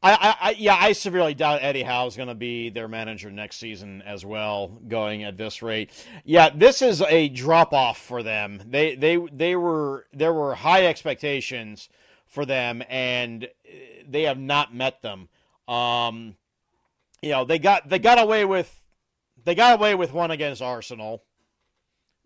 I, 0.00 0.36
I, 0.40 0.50
yeah, 0.58 0.76
I 0.78 0.92
severely 0.92 1.34
doubt 1.34 1.58
Eddie 1.60 1.82
Howe 1.82 2.06
is 2.06 2.14
going 2.14 2.28
to 2.28 2.34
be 2.34 2.70
their 2.70 2.86
manager 2.86 3.32
next 3.32 3.56
season 3.56 4.00
as 4.02 4.24
well, 4.24 4.68
going 4.68 5.24
at 5.24 5.36
this 5.36 5.60
rate. 5.60 5.90
Yeah, 6.24 6.50
this 6.54 6.82
is 6.82 7.02
a 7.02 7.28
drop 7.28 7.72
off 7.72 7.98
for 7.98 8.22
them. 8.22 8.62
They 8.64 8.94
they 8.94 9.16
they 9.32 9.56
were 9.56 10.06
there 10.12 10.32
were 10.32 10.54
high 10.54 10.86
expectations 10.86 11.88
for 12.28 12.46
them, 12.46 12.84
and 12.88 13.48
they 14.08 14.22
have 14.22 14.38
not 14.38 14.74
met 14.74 15.02
them. 15.02 15.28
Um, 15.66 16.36
you 17.22 17.30
know, 17.30 17.44
they 17.44 17.58
got 17.58 17.88
they 17.88 17.98
got 17.98 18.20
away 18.20 18.44
with 18.44 18.74
they 19.44 19.54
got 19.54 19.78
away 19.78 19.94
with 19.94 20.12
one 20.12 20.30
against 20.30 20.62
Arsenal. 20.62 21.22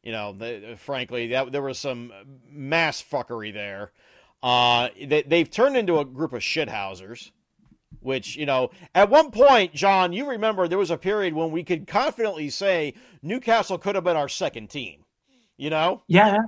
You 0.02 0.12
know, 0.12 0.32
they, 0.32 0.74
frankly, 0.78 1.28
that 1.28 1.52
there 1.52 1.62
was 1.62 1.78
some 1.78 2.12
mass 2.50 3.02
fuckery 3.02 3.52
there. 3.52 3.92
Uh, 4.42 4.88
they, 5.00 5.22
they've 5.22 5.48
turned 5.48 5.76
into 5.76 6.00
a 6.00 6.04
group 6.04 6.32
of 6.32 6.40
shithousers, 6.42 7.30
which, 8.00 8.34
you 8.34 8.44
know, 8.44 8.70
at 8.96 9.08
one 9.08 9.30
point, 9.30 9.72
John, 9.72 10.12
you 10.12 10.28
remember 10.28 10.66
there 10.66 10.78
was 10.78 10.90
a 10.90 10.96
period 10.96 11.34
when 11.34 11.52
we 11.52 11.62
could 11.62 11.86
confidently 11.86 12.50
say 12.50 12.94
Newcastle 13.22 13.78
could 13.78 13.94
have 13.94 14.02
been 14.02 14.16
our 14.16 14.28
second 14.28 14.70
team. 14.70 15.04
You 15.56 15.70
know? 15.70 16.02
Yeah. 16.08 16.38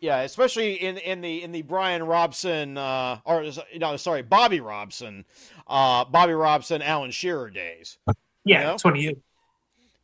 Yeah, 0.00 0.20
especially 0.22 0.74
in, 0.74 0.96
in 0.96 1.20
the 1.20 1.42
in 1.42 1.52
the 1.52 1.62
Brian 1.62 2.02
Robson 2.02 2.78
uh, 2.78 3.18
or 3.24 3.44
no, 3.76 3.96
sorry, 3.96 4.22
Bobby 4.22 4.60
Robson, 4.60 5.26
uh, 5.66 6.06
Bobby 6.06 6.32
Robson, 6.32 6.80
Alan 6.80 7.10
Shearer 7.10 7.50
days. 7.50 7.98
yeah, 8.44 8.60
You 8.60 8.66
know? 8.66 8.76
20 8.78 9.00
years. 9.00 9.16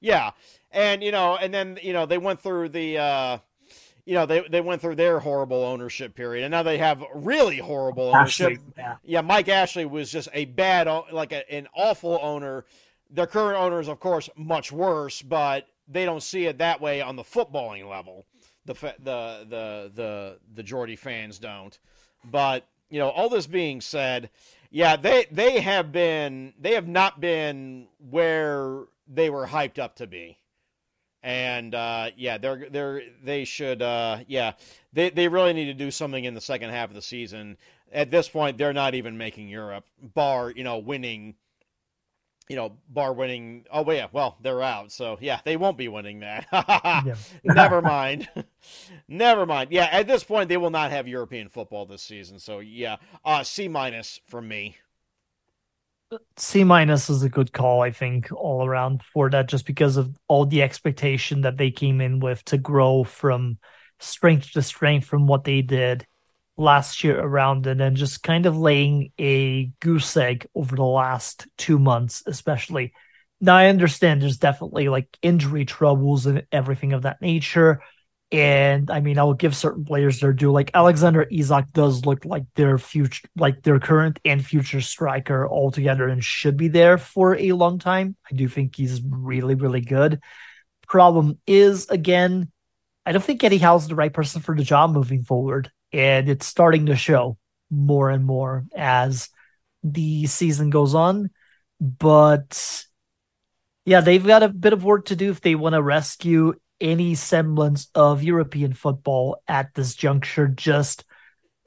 Yeah, 0.00 0.32
and 0.70 1.02
you 1.02 1.12
know, 1.12 1.36
and 1.36 1.52
then 1.52 1.78
you 1.82 1.94
know 1.94 2.04
they 2.04 2.18
went 2.18 2.40
through 2.40 2.68
the, 2.68 2.98
uh, 2.98 3.38
you 4.04 4.14
know, 4.14 4.26
they 4.26 4.46
they 4.48 4.60
went 4.60 4.82
through 4.82 4.96
their 4.96 5.18
horrible 5.18 5.64
ownership 5.64 6.14
period, 6.14 6.44
and 6.44 6.52
now 6.52 6.62
they 6.62 6.78
have 6.78 7.02
really 7.14 7.58
horrible 7.58 8.14
ownership. 8.14 8.52
Ashley, 8.52 8.62
yeah. 8.76 8.96
Yeah, 9.02 9.20
Mike 9.22 9.48
Ashley 9.48 9.86
was 9.86 10.12
just 10.12 10.28
a 10.34 10.44
bad, 10.44 10.86
like 11.10 11.32
a, 11.32 11.50
an 11.50 11.66
awful 11.74 12.18
owner. 12.22 12.66
Their 13.10 13.26
current 13.26 13.58
owner 13.58 13.80
is, 13.80 13.88
of 13.88 13.98
course, 13.98 14.28
much 14.36 14.70
worse, 14.70 15.22
but 15.22 15.66
they 15.88 16.04
don't 16.04 16.22
see 16.22 16.44
it 16.46 16.58
that 16.58 16.80
way 16.80 17.00
on 17.00 17.16
the 17.16 17.22
footballing 17.22 17.88
level. 17.88 18.26
The 18.66 18.74
fa- 18.74 18.94
the 18.98 19.46
the 19.48 19.92
the 19.94 20.38
the 20.54 20.62
Geordie 20.62 20.96
fans 20.96 21.38
don't. 21.38 21.78
But 22.30 22.66
you 22.90 22.98
know, 22.98 23.08
all 23.10 23.28
this 23.28 23.46
being 23.46 23.80
said, 23.80 24.30
yeah, 24.70 24.96
they 24.96 25.26
they 25.30 25.60
have 25.60 25.92
been 25.92 26.52
they 26.60 26.74
have 26.74 26.88
not 26.88 27.20
been 27.20 27.88
where 28.10 28.84
they 29.08 29.30
were 29.30 29.46
hyped 29.46 29.78
up 29.78 29.96
to 29.96 30.06
be. 30.06 30.38
And 31.22 31.74
uh, 31.74 32.10
yeah, 32.16 32.38
they're 32.38 32.68
they're 32.70 33.02
they 33.22 33.44
should 33.44 33.82
uh, 33.82 34.18
yeah 34.28 34.52
they 34.92 35.10
they 35.10 35.28
really 35.28 35.52
need 35.52 35.66
to 35.66 35.74
do 35.74 35.90
something 35.90 36.24
in 36.24 36.34
the 36.34 36.40
second 36.40 36.70
half 36.70 36.88
of 36.88 36.94
the 36.94 37.02
season. 37.02 37.56
At 37.92 38.10
this 38.10 38.28
point, 38.28 38.58
they're 38.58 38.72
not 38.72 38.94
even 38.94 39.16
making 39.16 39.48
Europe, 39.48 39.84
bar 40.00 40.50
you 40.50 40.62
know 40.62 40.78
winning, 40.78 41.34
you 42.48 42.56
know 42.56 42.72
bar 42.88 43.12
winning. 43.12 43.64
Oh 43.72 43.90
yeah, 43.90 44.06
well 44.12 44.36
they're 44.40 44.62
out, 44.62 44.92
so 44.92 45.18
yeah 45.20 45.40
they 45.44 45.56
won't 45.56 45.76
be 45.76 45.88
winning 45.88 46.20
that. 46.20 46.46
Never 47.44 47.82
mind, 47.82 48.28
never 49.08 49.46
mind. 49.46 49.70
Yeah, 49.72 49.88
at 49.90 50.06
this 50.06 50.24
point 50.24 50.48
they 50.48 50.56
will 50.56 50.70
not 50.70 50.90
have 50.90 51.08
European 51.08 51.48
football 51.48 51.86
this 51.86 52.02
season. 52.02 52.38
So 52.38 52.60
yeah, 52.60 52.96
uh, 53.24 53.42
C 53.42 53.68
minus 53.68 54.20
from 54.26 54.48
me. 54.48 54.76
C 56.36 56.62
minus 56.62 57.10
is 57.10 57.24
a 57.24 57.28
good 57.28 57.52
call, 57.52 57.82
I 57.82 57.90
think, 57.90 58.30
all 58.32 58.64
around 58.64 59.02
for 59.02 59.28
that, 59.30 59.48
just 59.48 59.66
because 59.66 59.96
of 59.96 60.16
all 60.28 60.46
the 60.46 60.62
expectation 60.62 61.40
that 61.40 61.56
they 61.56 61.72
came 61.72 62.00
in 62.00 62.20
with 62.20 62.44
to 62.46 62.58
grow 62.58 63.02
from 63.02 63.58
strength 63.98 64.52
to 64.52 64.62
strength 64.62 65.06
from 65.06 65.26
what 65.26 65.42
they 65.42 65.62
did 65.62 66.06
last 66.56 67.02
year 67.02 67.18
around, 67.18 67.66
and 67.66 67.80
then 67.80 67.96
just 67.96 68.22
kind 68.22 68.46
of 68.46 68.56
laying 68.56 69.10
a 69.18 69.72
goose 69.80 70.16
egg 70.16 70.46
over 70.54 70.76
the 70.76 70.84
last 70.84 71.48
two 71.58 71.78
months, 71.78 72.22
especially. 72.26 72.92
Now, 73.40 73.56
I 73.56 73.66
understand 73.66 74.22
there's 74.22 74.38
definitely 74.38 74.88
like 74.88 75.18
injury 75.22 75.64
troubles 75.64 76.26
and 76.26 76.46
everything 76.52 76.92
of 76.92 77.02
that 77.02 77.20
nature. 77.20 77.82
And 78.32 78.90
I 78.90 79.00
mean, 79.00 79.18
I 79.18 79.22
will 79.22 79.34
give 79.34 79.54
certain 79.54 79.84
players 79.84 80.18
their 80.18 80.32
due. 80.32 80.50
Like 80.50 80.72
Alexander 80.74 81.26
Isak 81.30 81.72
does 81.72 82.04
look 82.04 82.24
like 82.24 82.44
their 82.56 82.76
future, 82.76 83.28
like 83.36 83.62
their 83.62 83.78
current 83.78 84.18
and 84.24 84.44
future 84.44 84.80
striker 84.80 85.48
altogether, 85.48 86.08
and 86.08 86.22
should 86.22 86.56
be 86.56 86.68
there 86.68 86.98
for 86.98 87.36
a 87.36 87.52
long 87.52 87.78
time. 87.78 88.16
I 88.30 88.34
do 88.34 88.48
think 88.48 88.74
he's 88.74 89.00
really, 89.00 89.54
really 89.54 89.80
good. 89.80 90.20
Problem 90.88 91.38
is, 91.46 91.88
again, 91.88 92.50
I 93.04 93.12
don't 93.12 93.22
think 93.22 93.44
Eddie 93.44 93.58
Howe's 93.58 93.86
the 93.86 93.94
right 93.94 94.12
person 94.12 94.42
for 94.42 94.56
the 94.56 94.64
job 94.64 94.92
moving 94.92 95.22
forward, 95.22 95.70
and 95.92 96.28
it's 96.28 96.46
starting 96.46 96.86
to 96.86 96.96
show 96.96 97.38
more 97.70 98.10
and 98.10 98.24
more 98.24 98.64
as 98.74 99.28
the 99.84 100.26
season 100.26 100.70
goes 100.70 100.94
on. 100.94 101.30
But 101.80 102.84
yeah, 103.84 104.00
they've 104.00 104.26
got 104.26 104.42
a 104.42 104.48
bit 104.48 104.72
of 104.72 104.82
work 104.82 105.06
to 105.06 105.16
do 105.16 105.30
if 105.30 105.40
they 105.40 105.54
want 105.54 105.74
to 105.74 105.82
rescue 105.82 106.54
any 106.80 107.14
semblance 107.14 107.88
of 107.94 108.22
European 108.22 108.72
football 108.72 109.42
at 109.48 109.74
this 109.74 109.94
juncture. 109.94 110.48
Just 110.48 111.04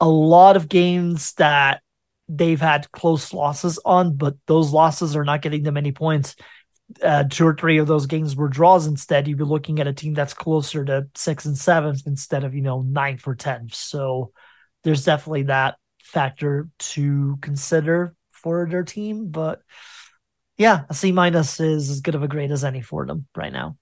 a 0.00 0.08
lot 0.08 0.56
of 0.56 0.68
games 0.68 1.34
that 1.34 1.82
they've 2.28 2.60
had 2.60 2.90
close 2.92 3.32
losses 3.32 3.78
on, 3.84 4.16
but 4.16 4.36
those 4.46 4.72
losses 4.72 5.16
are 5.16 5.24
not 5.24 5.42
getting 5.42 5.62
them 5.62 5.76
any 5.76 5.92
points. 5.92 6.36
Uh, 7.02 7.24
two 7.28 7.46
or 7.46 7.54
three 7.54 7.78
of 7.78 7.86
those 7.86 8.06
games 8.06 8.34
were 8.34 8.48
draws 8.48 8.86
instead. 8.86 9.28
You'd 9.28 9.38
be 9.38 9.44
looking 9.44 9.80
at 9.80 9.86
a 9.86 9.92
team 9.92 10.14
that's 10.14 10.34
closer 10.34 10.84
to 10.84 11.08
six 11.14 11.44
and 11.44 11.56
seventh 11.56 12.06
instead 12.06 12.44
of, 12.44 12.54
you 12.54 12.62
know, 12.62 12.82
nine 12.82 13.18
or 13.26 13.34
10. 13.34 13.68
So 13.72 14.32
there's 14.82 15.04
definitely 15.04 15.44
that 15.44 15.76
factor 16.02 16.68
to 16.78 17.38
consider 17.40 18.14
for 18.30 18.66
their 18.68 18.82
team. 18.82 19.30
But 19.30 19.60
yeah, 20.56 20.82
a 20.88 20.94
C 20.94 21.12
minus 21.12 21.60
is 21.60 21.90
as 21.90 22.00
good 22.00 22.14
of 22.14 22.22
a 22.22 22.28
grade 22.28 22.50
as 22.50 22.64
any 22.64 22.82
for 22.82 23.06
them 23.06 23.26
right 23.36 23.52
now. 23.52 23.76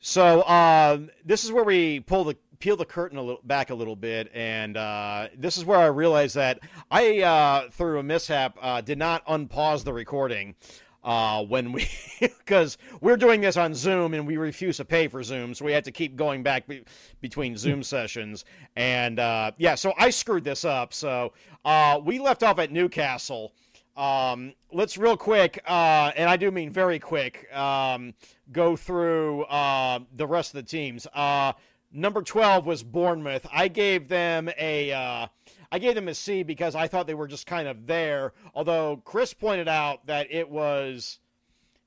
So 0.00 0.46
um, 0.46 1.10
this 1.24 1.44
is 1.44 1.52
where 1.52 1.64
we 1.64 2.00
pull 2.00 2.24
the 2.24 2.36
peel 2.58 2.76
the 2.76 2.84
curtain 2.84 3.18
a 3.18 3.22
little 3.22 3.40
back 3.44 3.70
a 3.70 3.74
little 3.74 3.96
bit, 3.96 4.30
and 4.34 4.76
uh, 4.76 5.28
this 5.36 5.56
is 5.56 5.64
where 5.64 5.78
I 5.78 5.86
realized 5.86 6.36
that 6.36 6.60
I, 6.90 7.20
uh, 7.20 7.70
through 7.70 7.98
a 7.98 8.02
mishap, 8.02 8.56
uh, 8.60 8.80
did 8.80 8.98
not 8.98 9.26
unpause 9.26 9.82
the 9.84 9.92
recording 9.92 10.54
uh, 11.02 11.42
when 11.44 11.72
we 11.72 11.88
because 12.20 12.78
we're 13.00 13.16
doing 13.16 13.40
this 13.40 13.56
on 13.56 13.74
Zoom 13.74 14.14
and 14.14 14.26
we 14.26 14.36
refuse 14.36 14.76
to 14.78 14.84
pay 14.84 15.08
for 15.08 15.22
Zoom, 15.22 15.54
so 15.54 15.64
we 15.64 15.72
had 15.72 15.84
to 15.84 15.92
keep 15.92 16.16
going 16.16 16.42
back 16.42 16.66
be- 16.66 16.84
between 17.20 17.56
Zoom 17.56 17.82
sessions. 17.82 18.44
And 18.76 19.18
uh, 19.18 19.52
yeah, 19.58 19.74
so 19.74 19.92
I 19.98 20.10
screwed 20.10 20.44
this 20.44 20.64
up. 20.64 20.92
So 20.92 21.32
uh, 21.64 22.00
we 22.02 22.18
left 22.18 22.42
off 22.42 22.58
at 22.58 22.72
Newcastle. 22.72 23.52
Um, 23.96 24.54
let's 24.72 24.96
real 24.96 25.16
quick, 25.16 25.62
uh, 25.66 26.12
and 26.16 26.28
I 26.28 26.36
do 26.36 26.50
mean 26.50 26.70
very 26.70 26.98
quick, 26.98 27.52
um, 27.54 28.14
go 28.52 28.76
through 28.76 29.42
uh, 29.44 30.00
the 30.16 30.26
rest 30.26 30.54
of 30.54 30.64
the 30.64 30.68
teams. 30.70 31.06
Uh, 31.12 31.52
number 31.92 32.22
twelve 32.22 32.66
was 32.66 32.82
Bournemouth. 32.82 33.46
I 33.52 33.68
gave 33.68 34.08
them 34.08 34.50
a. 34.58 34.92
Uh, 34.92 35.26
I 35.72 35.78
gave 35.78 35.94
them 35.94 36.08
a 36.08 36.14
C 36.14 36.42
because 36.42 36.74
I 36.74 36.88
thought 36.88 37.06
they 37.06 37.14
were 37.14 37.28
just 37.28 37.46
kind 37.46 37.68
of 37.68 37.86
there. 37.86 38.32
Although 38.54 39.02
Chris 39.04 39.32
pointed 39.32 39.68
out 39.68 40.06
that 40.06 40.26
it 40.30 40.48
was 40.48 41.20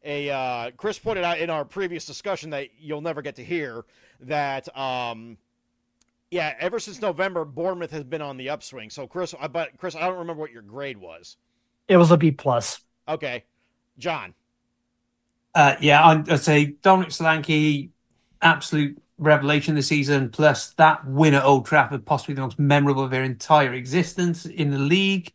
a 0.03 0.29
uh, 0.29 0.71
Chris 0.77 0.99
pointed 0.99 1.23
out 1.23 1.39
in 1.39 1.49
our 1.49 1.65
previous 1.65 2.05
discussion 2.05 2.49
that 2.51 2.69
you'll 2.79 3.01
never 3.01 3.21
get 3.21 3.35
to 3.37 3.43
hear 3.43 3.85
that 4.21 4.75
um, 4.77 5.37
yeah, 6.33 6.55
ever 6.59 6.79
since 6.79 6.99
November, 6.99 7.45
Bournemouth 7.45 7.91
has 7.91 8.03
been 8.03 8.21
on 8.21 8.37
the 8.37 8.49
upswing. 8.49 8.89
So 8.89 9.05
Chris, 9.05 9.35
I 9.39 9.47
but 9.47 9.77
Chris, 9.77 9.95
I 9.95 10.01
don't 10.01 10.17
remember 10.17 10.41
what 10.41 10.51
your 10.51 10.63
grade 10.63 10.97
was. 10.97 11.37
It 11.87 11.97
was 11.97 12.11
a 12.11 12.17
B 12.17 12.31
plus. 12.31 12.79
Okay, 13.07 13.43
John. 13.97 14.33
Uh, 15.55 15.75
yeah, 15.81 16.03
I'd, 16.03 16.29
I'd 16.29 16.39
say 16.39 16.65
Dominic 16.81 17.09
Solanke, 17.09 17.89
absolute 18.41 18.97
revelation 19.17 19.75
this 19.75 19.87
season. 19.87 20.29
Plus 20.29 20.73
that 20.73 21.05
win 21.05 21.33
at 21.33 21.43
Old 21.43 21.65
Trafford, 21.65 22.05
possibly 22.05 22.35
the 22.35 22.41
most 22.41 22.59
memorable 22.59 23.03
of 23.03 23.11
their 23.11 23.23
entire 23.23 23.73
existence 23.73 24.45
in 24.45 24.71
the 24.71 24.79
league. 24.79 25.31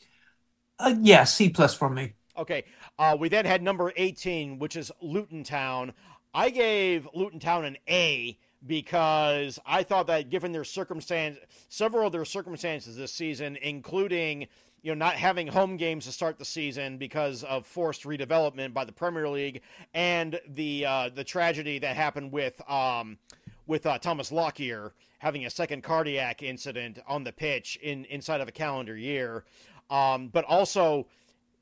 Uh, 0.78 0.94
yeah, 1.00 1.24
C 1.24 1.50
plus 1.50 1.74
from 1.74 1.94
me. 1.94 2.14
Okay. 2.36 2.64
Uh, 2.98 3.16
we 3.18 3.28
then 3.28 3.44
had 3.44 3.62
number 3.62 3.92
18, 3.96 4.58
which 4.58 4.76
is 4.76 4.92
Luton 5.00 5.42
Town. 5.44 5.92
I 6.34 6.50
gave 6.50 7.08
Luton 7.14 7.40
Town 7.40 7.64
an 7.64 7.76
A 7.88 8.38
because 8.66 9.58
I 9.66 9.82
thought 9.82 10.08
that 10.08 10.30
given 10.30 10.52
their 10.52 10.64
circumstance, 10.64 11.38
several 11.68 12.06
of 12.06 12.12
their 12.12 12.24
circumstances 12.24 12.96
this 12.96 13.12
season, 13.12 13.56
including 13.56 14.48
you 14.82 14.94
know 14.94 14.98
not 14.98 15.14
having 15.14 15.46
home 15.46 15.76
games 15.76 16.04
to 16.04 16.12
start 16.12 16.38
the 16.38 16.44
season 16.44 16.98
because 16.98 17.44
of 17.44 17.66
forced 17.66 18.04
redevelopment 18.04 18.72
by 18.72 18.84
the 18.84 18.92
Premier 18.92 19.28
League 19.28 19.62
and 19.94 20.40
the 20.48 20.86
uh, 20.86 21.10
the 21.14 21.24
tragedy 21.24 21.78
that 21.78 21.96
happened 21.96 22.32
with 22.32 22.60
um, 22.70 23.18
with 23.66 23.86
uh, 23.86 23.98
Thomas 23.98 24.30
Lockyer 24.32 24.92
having 25.18 25.44
a 25.46 25.50
second 25.50 25.82
cardiac 25.82 26.42
incident 26.42 26.98
on 27.06 27.24
the 27.24 27.32
pitch 27.32 27.78
in 27.82 28.04
inside 28.06 28.40
of 28.40 28.48
a 28.48 28.52
calendar 28.52 28.96
year, 28.96 29.44
um, 29.90 30.28
but 30.28 30.44
also 30.44 31.06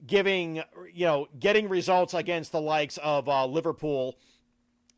giving 0.07 0.63
you 0.93 1.07
know 1.07 1.27
getting 1.39 1.69
results 1.69 2.15
against 2.15 2.53
the 2.53 2.61
likes 2.61 2.99
of 2.99 3.29
uh, 3.29 3.47
Liverpool 3.47 4.17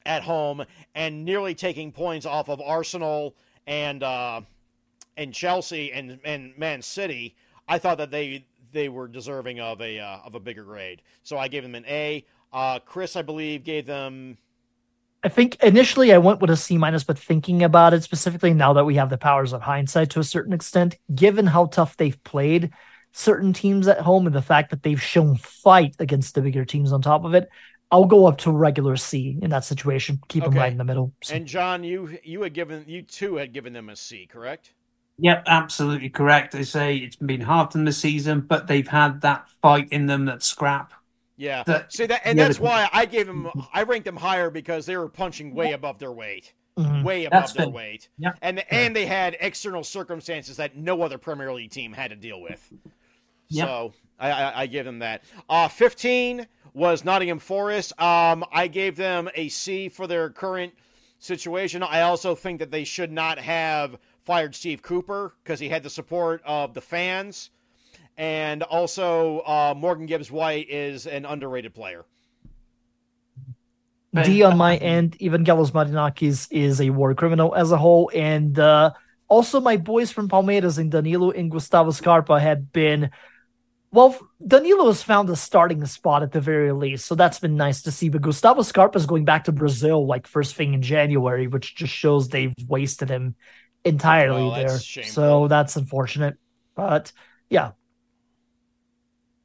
at 0.04 0.22
home 0.22 0.64
and 0.94 1.24
nearly 1.24 1.54
taking 1.54 1.92
points 1.92 2.26
off 2.26 2.48
of 2.48 2.60
Arsenal 2.60 3.36
and 3.66 4.02
uh, 4.02 4.40
and 5.16 5.32
Chelsea 5.32 5.92
and 5.92 6.18
and 6.24 6.56
Man 6.56 6.82
City. 6.82 7.36
I 7.68 7.78
thought 7.78 7.98
that 7.98 8.10
they 8.10 8.46
they 8.72 8.88
were 8.88 9.08
deserving 9.08 9.60
of 9.60 9.80
a 9.80 9.98
uh, 9.98 10.18
of 10.24 10.34
a 10.34 10.40
bigger 10.40 10.64
grade, 10.64 11.02
so 11.22 11.38
I 11.38 11.48
gave 11.48 11.62
them 11.62 11.74
an 11.74 11.84
A. 11.86 12.24
Uh, 12.52 12.78
Chris, 12.78 13.14
I 13.16 13.22
believe, 13.22 13.62
gave 13.64 13.86
them 13.86 14.38
I 15.24 15.28
think 15.28 15.62
initially 15.62 16.12
I 16.12 16.18
went 16.18 16.40
with 16.40 16.50
a 16.50 16.56
C 16.56 16.78
minus, 16.78 17.04
but 17.04 17.18
thinking 17.18 17.62
about 17.64 17.92
it 17.92 18.02
specifically 18.04 18.54
now 18.54 18.72
that 18.74 18.84
we 18.84 18.94
have 18.94 19.10
the 19.10 19.18
powers 19.18 19.52
of 19.52 19.62
hindsight 19.62 20.10
to 20.10 20.20
a 20.20 20.24
certain 20.24 20.52
extent, 20.52 20.96
given 21.14 21.46
how 21.46 21.66
tough 21.66 21.96
they've 21.96 22.22
played 22.22 22.70
certain 23.12 23.52
teams 23.52 23.88
at 23.88 24.00
home 24.00 24.26
and 24.26 24.34
the 24.34 24.42
fact 24.42 24.70
that 24.70 24.82
they've 24.82 25.02
shown 25.02 25.36
fight 25.36 25.96
against 25.98 26.34
the 26.34 26.42
bigger 26.42 26.64
teams 26.64 26.92
on 26.92 27.02
top 27.02 27.24
of 27.24 27.34
it, 27.34 27.48
I'll 27.90 28.04
go 28.04 28.26
up 28.26 28.38
to 28.38 28.52
regular 28.52 28.96
C 28.96 29.38
in 29.42 29.50
that 29.50 29.64
situation. 29.64 30.20
Keep 30.28 30.44
them 30.44 30.54
right 30.54 30.70
in 30.70 30.78
the 30.78 30.84
middle. 30.84 31.12
So- 31.24 31.34
And 31.34 31.46
John, 31.46 31.82
you 31.82 32.16
you 32.22 32.42
had 32.42 32.54
given 32.54 32.84
you 32.86 33.02
too 33.02 33.36
had 33.36 33.52
given 33.52 33.72
them 33.72 33.88
a 33.88 33.96
C, 33.96 34.26
correct? 34.26 34.72
Yep, 35.18 35.44
absolutely 35.46 36.10
correct. 36.10 36.52
They 36.52 36.62
say 36.62 36.96
it's 36.96 37.16
been 37.16 37.40
hard 37.40 37.74
in 37.74 37.84
the 37.84 37.92
season, 37.92 38.40
but 38.40 38.66
they've 38.68 38.86
had 38.86 39.20
that 39.22 39.48
fight 39.60 39.88
in 39.90 40.06
them, 40.06 40.26
that 40.26 40.42
scrap. 40.42 40.92
Yeah. 41.36 41.64
That- 41.66 41.92
See 41.92 42.06
that, 42.06 42.22
and 42.24 42.38
that's 42.38 42.58
the- 42.58 42.62
why 42.64 42.88
I 42.92 43.04
gave 43.04 43.26
them. 43.26 43.50
I 43.72 43.82
ranked 43.82 44.04
them 44.04 44.16
higher 44.16 44.50
because 44.50 44.86
they 44.86 44.96
were 44.96 45.08
punching 45.08 45.54
way 45.54 45.72
above 45.72 45.98
their 45.98 46.12
weight, 46.12 46.52
Mhm. 46.78 47.02
way 47.02 47.24
above 47.24 47.42
That's 47.42 47.52
their 47.52 47.66
fair. 47.66 47.72
weight. 47.72 48.08
Yeah. 48.18 48.32
And 48.42 48.64
and 48.72 48.94
they 48.94 49.06
had 49.06 49.36
external 49.40 49.82
circumstances 49.84 50.56
that 50.58 50.76
no 50.76 51.02
other 51.02 51.18
Premier 51.18 51.52
League 51.52 51.70
team 51.70 51.92
had 51.92 52.10
to 52.10 52.16
deal 52.16 52.40
with. 52.40 52.72
Yeah. 53.48 53.64
So 53.64 53.94
I, 54.20 54.30
I, 54.30 54.60
I 54.62 54.66
give 54.66 54.84
them 54.84 55.00
that. 55.00 55.22
Uh, 55.48 55.68
15 55.68 56.46
was 56.74 57.04
Nottingham 57.04 57.38
Forest. 57.40 57.92
Um, 58.00 58.44
I 58.52 58.68
gave 58.68 58.94
them 58.96 59.28
a 59.34 59.48
C 59.48 59.88
for 59.88 60.06
their 60.06 60.30
current 60.30 60.74
situation. 61.18 61.82
I 61.82 62.02
also 62.02 62.34
think 62.36 62.60
that 62.60 62.70
they 62.70 62.84
should 62.84 63.10
not 63.10 63.38
have 63.38 63.96
fired 64.28 64.54
Steve 64.54 64.82
Cooper 64.82 65.34
because 65.42 65.58
he 65.58 65.70
had 65.70 65.82
the 65.82 65.88
support 65.88 66.42
of 66.44 66.74
the 66.74 66.82
fans. 66.82 67.48
And 68.18 68.62
also, 68.62 69.38
uh, 69.38 69.72
Morgan 69.74 70.04
Gibbs 70.04 70.30
White 70.30 70.68
is 70.68 71.06
an 71.06 71.24
underrated 71.24 71.72
player. 71.72 72.04
D 74.22 74.42
on 74.42 74.58
my 74.58 74.76
end, 74.76 75.16
Evangelos 75.18 75.70
Marinakis 75.70 76.46
is 76.50 76.78
a 76.78 76.90
war 76.90 77.14
criminal 77.14 77.54
as 77.54 77.72
a 77.72 77.78
whole. 77.78 78.10
And 78.14 78.58
uh, 78.58 78.92
also, 79.28 79.60
my 79.60 79.78
boys 79.78 80.10
from 80.10 80.28
Palmeiras 80.28 80.76
and 80.78 80.90
Danilo 80.90 81.30
and 81.30 81.50
Gustavo 81.50 81.90
Scarpa 81.90 82.38
have 82.38 82.70
been. 82.70 83.10
Well, 83.90 84.18
Danilo 84.46 84.88
has 84.88 85.02
found 85.02 85.30
a 85.30 85.36
starting 85.36 85.82
spot 85.86 86.22
at 86.22 86.32
the 86.32 86.42
very 86.42 86.72
least, 86.72 87.06
so 87.06 87.14
that's 87.14 87.38
been 87.38 87.56
nice 87.56 87.80
to 87.82 87.90
see. 87.90 88.10
But 88.10 88.20
Gustavo 88.20 88.60
Scarpa 88.60 88.98
is 88.98 89.06
going 89.06 89.24
back 89.24 89.44
to 89.44 89.52
Brazil 89.52 90.06
like 90.06 90.26
first 90.26 90.54
thing 90.54 90.74
in 90.74 90.82
January, 90.82 91.46
which 91.46 91.74
just 91.74 91.94
shows 91.94 92.28
they've 92.28 92.52
wasted 92.68 93.08
him 93.08 93.34
entirely 93.84 94.50
Well, 94.50 94.50
there. 94.50 94.78
shameful. 94.78 95.14
So 95.14 95.48
that's 95.48 95.76
unfortunate. 95.76 96.38
But 96.74 97.12
yeah, 97.50 97.72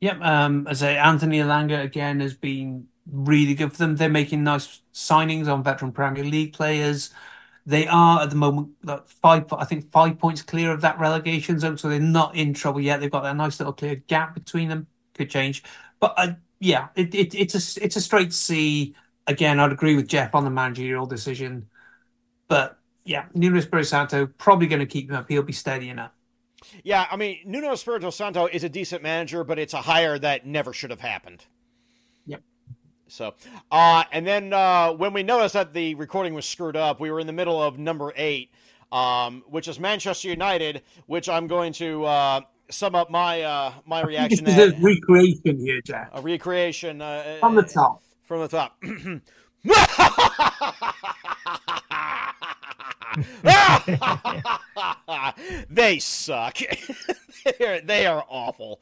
Yep. 0.02 0.22
Um, 0.22 0.68
as 0.68 0.84
I 0.84 0.88
say, 0.88 0.98
Anthony 0.98 1.40
Elanga 1.40 1.82
again 1.84 2.20
has 2.20 2.34
been 2.34 2.88
really 3.10 3.54
good 3.56 3.72
for 3.72 3.78
them. 3.78 3.96
They're 3.96 4.10
making 4.10 4.44
nice 4.44 4.82
signings 4.94 5.48
on 5.48 5.64
veteran 5.64 5.92
Premier 5.94 6.24
League 6.26 6.54
players. 6.54 7.14
They 7.66 7.88
are 7.88 8.22
at 8.22 8.30
the 8.30 8.36
moment 8.36 8.72
like 8.84 9.08
five, 9.08 9.52
I 9.54 9.64
think 9.66 9.92
five 9.92 10.20
points 10.20 10.42
clear 10.42 10.72
of 10.72 10.82
that 10.82 11.00
relegation 11.00 11.60
zone, 11.60 11.78
so 11.78 11.88
they're 11.90 12.00
not 12.00 12.36
in 12.36 12.54
trouble 12.54 12.82
yet. 12.82 13.00
They've 13.00 13.12
got 13.12 13.24
that 13.24 13.38
nice 13.38 13.60
little 13.60 13.74
clear 13.74 13.96
gap 13.96 14.34
between 14.34 14.70
them. 14.70 14.88
Could 15.16 15.30
change, 15.30 15.64
but 16.00 16.14
uh, 16.18 16.34
yeah, 16.60 16.90
it, 16.96 17.14
it, 17.16 17.36
it's 17.36 17.54
a 17.78 17.84
it's 17.86 17.96
a 17.96 18.02
straight 18.02 18.34
C. 18.34 18.96
Again, 19.28 19.60
I'd 19.60 19.72
agree 19.72 19.96
with 19.96 20.08
Jeff 20.08 20.36
on 20.36 20.44
the 20.44 20.50
managerial 20.50 21.06
decision, 21.06 21.70
but 22.48 22.80
yeah, 23.06 23.26
Nuno 23.34 23.58
Espirito 23.58 23.86
Santo 23.86 24.28
probably 24.38 24.68
going 24.68 24.80
to 24.80 24.86
keep 24.86 25.10
him 25.10 25.16
up. 25.16 25.28
He'll 25.28 25.44
be 25.44 25.54
steady 25.54 25.90
enough. 25.90 26.12
Yeah, 26.84 27.06
I 27.12 27.18
mean, 27.18 27.40
Nuno 27.46 27.74
Espirito 27.74 28.10
Santo 28.10 28.48
is 28.48 28.64
a 28.64 28.70
decent 28.70 29.04
manager, 29.04 29.44
but 29.44 29.60
it's 29.60 29.74
a 29.74 29.82
hire 29.82 30.18
that 30.20 30.46
never 30.46 30.74
should 30.74 30.90
have 30.90 31.02
happened. 31.02 31.46
Yep. 32.26 32.42
So, 33.08 33.34
uh, 33.72 34.04
and 34.12 34.26
then 34.26 34.54
uh, 34.54 34.94
when 34.94 35.14
we 35.14 35.24
noticed 35.24 35.54
that 35.54 35.74
the 35.74 35.96
recording 35.96 36.34
was 36.34 36.46
screwed 36.46 36.78
up, 36.78 37.00
we 37.00 37.12
were 37.12 37.20
in 37.20 37.28
the 37.28 37.34
middle 37.34 37.62
of 37.62 37.78
number 37.78 38.14
eight, 38.16 38.52
um, 38.92 39.44
which 39.48 39.68
is 39.68 39.80
Manchester 39.80 40.30
United, 40.30 40.82
which 41.06 41.28
I'm 41.28 41.48
going 41.48 41.74
to 41.74 42.06
uh, 42.06 42.42
sum 42.70 42.96
up 42.96 43.12
my 43.12 43.42
uh, 43.42 43.74
my 43.86 44.02
reaction 44.02 44.46
This 44.46 44.58
is 44.58 44.74
a 44.74 44.82
recreation 44.82 45.60
here, 45.60 45.82
Jack. 45.82 46.10
a 46.14 46.22
recreation 46.22 47.02
uh, 47.02 47.38
From 47.42 47.56
the 47.56 47.64
top. 47.64 48.02
From 48.24 48.40
the 48.40 48.48
top. 48.48 48.82
they 55.70 56.00
suck. 56.00 56.58
They're, 57.60 57.82
they 57.82 58.06
are 58.06 58.26
awful. 58.28 58.82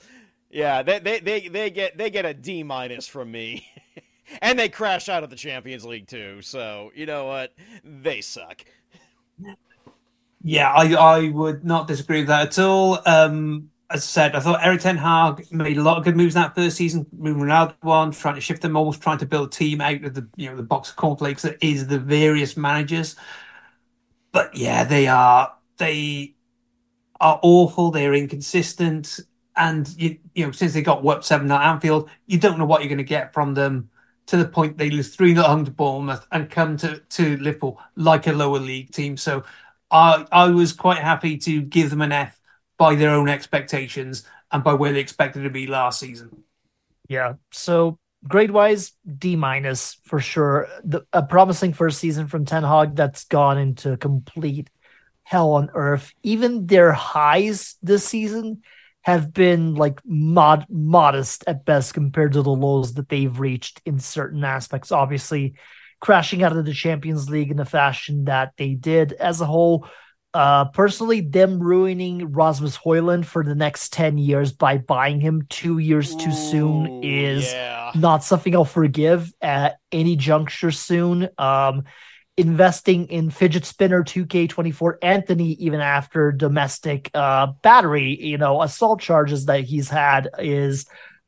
Yeah, 0.50 0.84
they, 0.84 1.00
they, 1.00 1.20
they, 1.20 1.48
they 1.48 1.70
get 1.70 1.98
they 1.98 2.10
get 2.10 2.26
a 2.26 2.34
D 2.34 2.64
minus 2.64 3.08
from 3.08 3.32
me. 3.32 3.68
and 4.42 4.58
they 4.58 4.70
crash 4.70 5.10
out 5.10 5.24
of 5.24 5.30
the 5.30 5.36
Champions 5.36 5.86
League 5.86 6.08
too. 6.08 6.42
So, 6.42 6.92
you 6.96 7.06
know 7.06 7.26
what? 7.26 7.54
They 7.84 8.22
suck. 8.22 8.64
Yeah, 10.44 10.72
I, 10.72 10.94
I 10.94 11.30
would 11.30 11.64
not 11.64 11.88
disagree 11.88 12.20
with 12.20 12.28
that 12.28 12.48
at 12.48 12.60
all. 12.60 13.00
Um, 13.06 13.70
as 13.90 14.02
I 14.02 14.06
said, 14.06 14.36
I 14.36 14.40
thought 14.40 14.64
Erik 14.64 14.82
Ten 14.82 14.98
Hag 14.98 15.52
made 15.52 15.78
a 15.78 15.84
lot 15.84 15.98
of 15.98 16.04
good 16.04 16.16
moves 16.16 16.34
that 16.34 16.56
first 16.56 16.78
season, 16.78 17.06
moving 17.12 17.44
Ronaldo 17.44 17.76
on, 17.84 18.12
trying 18.12 18.36
to 18.36 18.42
shift 18.42 18.62
them, 18.62 18.78
almost 18.78 19.02
trying 19.02 19.18
to 19.20 19.26
build 19.26 19.48
a 19.48 19.52
team 19.52 19.82
out 19.82 20.04
of 20.04 20.14
the 20.14 20.28
you 20.36 20.50
know 20.50 20.56
the 20.56 20.64
box 20.64 20.90
of 20.90 20.96
cornflakes 20.96 21.44
that 21.44 21.58
is 21.62 21.88
the 21.88 22.00
various 22.00 22.56
managers. 22.56 23.16
But 24.32 24.56
yeah, 24.56 24.84
they 24.84 25.08
are 25.08 25.54
they 25.78 26.36
are 27.20 27.40
awful. 27.44 27.92
They're 27.92 28.14
inconsistent, 28.14 29.20
and 29.56 29.88
you 29.98 30.20
you 30.36 30.46
know 30.46 30.52
since 30.52 30.74
they 30.74 30.82
got 30.82 31.04
whooped 31.04 31.26
seven 31.26 31.52
at 31.52 31.62
Anfield, 31.62 32.10
you 32.28 32.40
don't 32.40 32.58
know 32.58 32.66
what 32.66 32.82
you're 32.82 32.90
going 32.90 32.98
to 32.98 33.04
get 33.04 33.34
from 33.34 33.54
them. 33.54 33.90
To 34.28 34.38
the 34.38 34.48
point 34.48 34.78
they 34.78 34.90
lose 34.90 35.14
three 35.16 35.34
0 35.34 35.46
home 35.46 35.66
to 35.66 35.72
Bournemouth 35.72 36.26
and 36.32 36.50
come 36.50 36.78
to 36.78 37.00
to 37.00 37.38
Liverpool 37.38 37.82
like 37.96 38.28
a 38.28 38.34
lower 38.34 38.60
league 38.60 38.92
team. 38.92 39.18
So 39.18 39.44
I 39.90 40.26
I 40.32 40.48
was 40.50 40.74
quite 40.74 41.00
happy 41.00 41.38
to 41.40 41.62
give 41.62 41.90
them 41.90 42.02
an 42.02 42.12
F 42.12 42.40
by 42.78 42.96
their 42.96 43.10
own 43.12 43.28
expectations 43.30 44.24
and 44.52 44.64
by 44.64 44.74
where 44.74 44.94
they 44.94 45.00
expected 45.00 45.44
to 45.44 45.50
be 45.50 45.68
last 45.68 46.00
season. 46.00 46.44
Yeah. 47.10 47.34
So 47.52 48.00
grade 48.28 48.52
wise, 48.52 48.94
D 49.18 49.36
minus 49.36 49.98
for 50.04 50.20
sure. 50.20 50.68
The, 50.84 51.06
a 51.12 51.24
promising 51.24 51.74
first 51.74 52.00
season 52.00 52.28
from 52.28 52.46
Ten 52.46 52.64
Hag 52.64 52.96
that's 52.96 53.26
gone 53.26 53.58
into 53.58 53.98
complete 53.98 54.70
hell 55.24 55.54
on 55.54 55.70
earth. 55.74 56.14
Even 56.24 56.68
their 56.68 56.92
highs 56.92 57.76
this 57.82 58.06
season 58.06 58.62
have 59.04 59.34
been 59.34 59.74
like 59.76 60.00
mod 60.06 60.66
modest 60.70 61.44
at 61.48 61.66
best 61.66 61.94
compared 61.94 62.34
to 62.34 62.42
the 62.42 62.52
lows 62.52 62.94
that 62.94 63.10
they've 63.10 63.40
reached 63.40 63.82
in 63.86 63.98
certain 63.98 64.44
aspects. 64.44 64.92
Obviously, 64.92 65.56
crashing 66.00 66.44
out 66.44 66.56
of 66.56 66.66
the 66.66 66.74
Champions 66.74 67.30
League 67.30 67.52
in 67.52 67.58
the 67.58 67.66
fashion 67.66 68.26
that 68.26 68.54
they 68.58 68.74
did 68.74 69.14
as 69.14 69.42
a 69.42 69.46
whole. 69.46 69.88
Uh, 70.34 70.66
personally, 70.66 71.20
them 71.20 71.60
ruining 71.60 72.32
Rasmus 72.32 72.78
Højlund 72.78 73.26
for 73.26 73.44
the 73.44 73.56
next 73.56 73.92
10 73.92 74.18
years 74.18 74.54
by 74.54 74.78
buying 74.78 75.20
him 75.20 75.46
two 75.50 75.78
years 75.78 76.16
too 76.16 76.32
soon 76.32 77.04
is 77.04 77.52
yeah. 77.52 77.92
not 77.96 78.24
something 78.24 78.56
I'll 78.56 78.64
forgive 78.64 79.34
at 79.42 79.78
any 79.92 80.16
juncture 80.16 80.72
soon. 80.72 81.28
Um, 81.38 81.84
investing 82.38 83.08
in 83.08 83.30
fidget 83.30 83.66
spinner 83.66 84.04
2K24 84.04 84.96
Antony, 85.02 85.52
even 85.54 85.82
after 85.82 86.32
domestic 86.32 87.12
uh, 87.14 87.48
battery, 87.62 88.18
you 88.20 88.38
know, 88.38 88.62
assault 88.62 89.02
charges 89.02 89.46
that 89.46 89.66
he's 89.66 89.90
had 89.90 90.30
is 90.40 90.86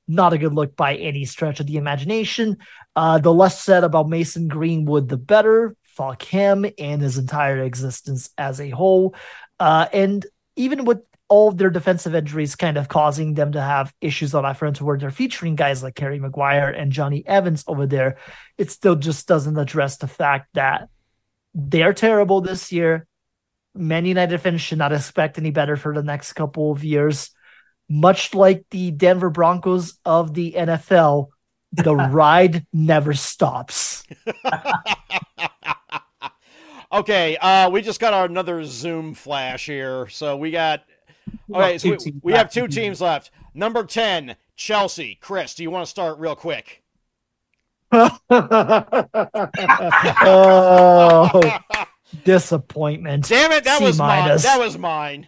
not 0.08 0.34
a 0.34 0.38
good 0.38 0.54
look 0.54 0.76
by 0.76 0.96
any 0.96 1.26
stretch 1.26 1.60
of 1.60 1.68
the 1.68 1.76
imagination. 1.76 2.58
Uh, 2.96 3.18
the 3.18 3.34
less 3.34 3.62
said 3.62 3.84
about 3.84 4.08
Mason 4.10 4.48
Greenwood, 4.48 5.10
the 5.10 5.18
better. 5.18 5.76
Fuck 5.96 6.24
him 6.24 6.66
and 6.78 7.02
his 7.02 7.18
entire 7.18 7.60
existence 7.60 8.30
as 8.38 8.60
a 8.60 8.70
whole. 8.70 9.16
Uh, 9.60 9.88
and 9.94 10.26
even 10.56 10.86
with 10.86 11.00
all 11.30 11.48
of 11.48 11.58
their 11.58 11.70
defensive 11.70 12.14
injuries 12.14 12.56
kind 12.56 12.78
of 12.78 12.88
causing 12.88 13.34
them 13.34 13.54
to 13.54 13.62
have 13.62 13.94
issues 14.02 14.36
on 14.36 14.44
that 14.44 14.58
front 14.58 14.80
where 14.82 14.98
they're 14.98 15.10
featuring 15.10 15.56
guys 15.56 15.82
like 15.82 15.98
Harry 15.98 16.20
Maguire 16.20 16.70
and 16.70 16.92
Johnny 16.92 17.24
Evans 17.26 17.64
over 17.68 17.88
there, 17.88 18.18
it 18.58 18.70
still 18.70 18.96
just 18.96 19.28
doesn't 19.28 19.58
address 19.58 19.98
the 19.98 20.08
fact 20.08 20.50
that 20.54 20.90
they're 21.56 21.94
terrible 21.94 22.42
this 22.42 22.72
year. 22.72 23.08
Man 23.76 24.06
United 24.06 24.38
fans 24.40 24.62
should 24.62 24.78
not 24.78 24.94
expect 24.94 25.38
any 25.38 25.50
better 25.50 25.76
for 25.76 25.94
the 25.94 26.04
next 26.04 26.34
couple 26.34 26.72
of 26.72 26.84
years. 26.84 27.32
Much 27.90 28.34
like 28.34 28.66
the 28.70 28.92
Denver 28.92 29.30
Broncos 29.30 29.98
of 30.06 30.34
the 30.34 30.54
NFL, 30.54 31.30
the 31.72 31.96
ride 32.12 32.66
never 32.72 33.14
stops. 33.14 34.04
okay, 36.94 37.38
uh, 37.38 37.70
we 37.70 37.82
just 37.82 38.00
got 38.00 38.14
our 38.14 38.26
another 38.26 38.64
Zoom 38.64 39.14
flash 39.14 39.66
here. 39.66 40.08
So 40.10 40.38
we 40.38 40.52
got. 40.52 40.84
Okay, 41.54 41.78
so 41.78 41.90
we, 41.90 41.98
we 42.22 42.34
have 42.34 42.52
two 42.52 42.68
teams 42.68 43.02
left. 43.02 43.32
Number 43.54 43.84
10, 43.84 44.36
Chelsea. 44.56 45.18
Chris, 45.22 45.56
do 45.56 45.64
you 45.64 45.72
want 45.72 45.86
to 45.86 45.90
start 45.90 46.20
real 46.20 46.36
quick? 46.36 46.84
oh, 47.92 48.10
disappointment. 52.24 53.28
Damn 53.28 53.52
it, 53.52 53.64
that 53.64 53.78
C 53.78 53.86
was 53.86 53.98
mine. 54.00 54.38
That 54.38 54.60
was 54.60 54.78
mine. 54.78 55.28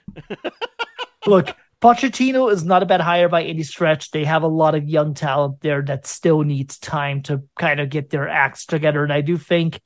Look, 1.27 1.55
Pochettino 1.81 2.51
is 2.51 2.63
not 2.63 2.81
a 2.81 2.87
bad 2.87 3.01
hire 3.01 3.29
by 3.29 3.43
any 3.43 3.63
stretch. 3.63 4.09
They 4.11 4.25
have 4.25 4.41
a 4.41 4.47
lot 4.47 4.73
of 4.73 4.89
young 4.89 5.13
talent 5.13 5.61
there 5.61 5.83
that 5.83 6.07
still 6.07 6.41
needs 6.41 6.79
time 6.79 7.21
to 7.23 7.43
kind 7.57 7.79
of 7.79 7.89
get 7.89 8.09
their 8.09 8.27
acts 8.27 8.65
together. 8.65 9.03
And 9.03 9.13
I 9.13 9.21
do 9.21 9.37
think 9.37 9.79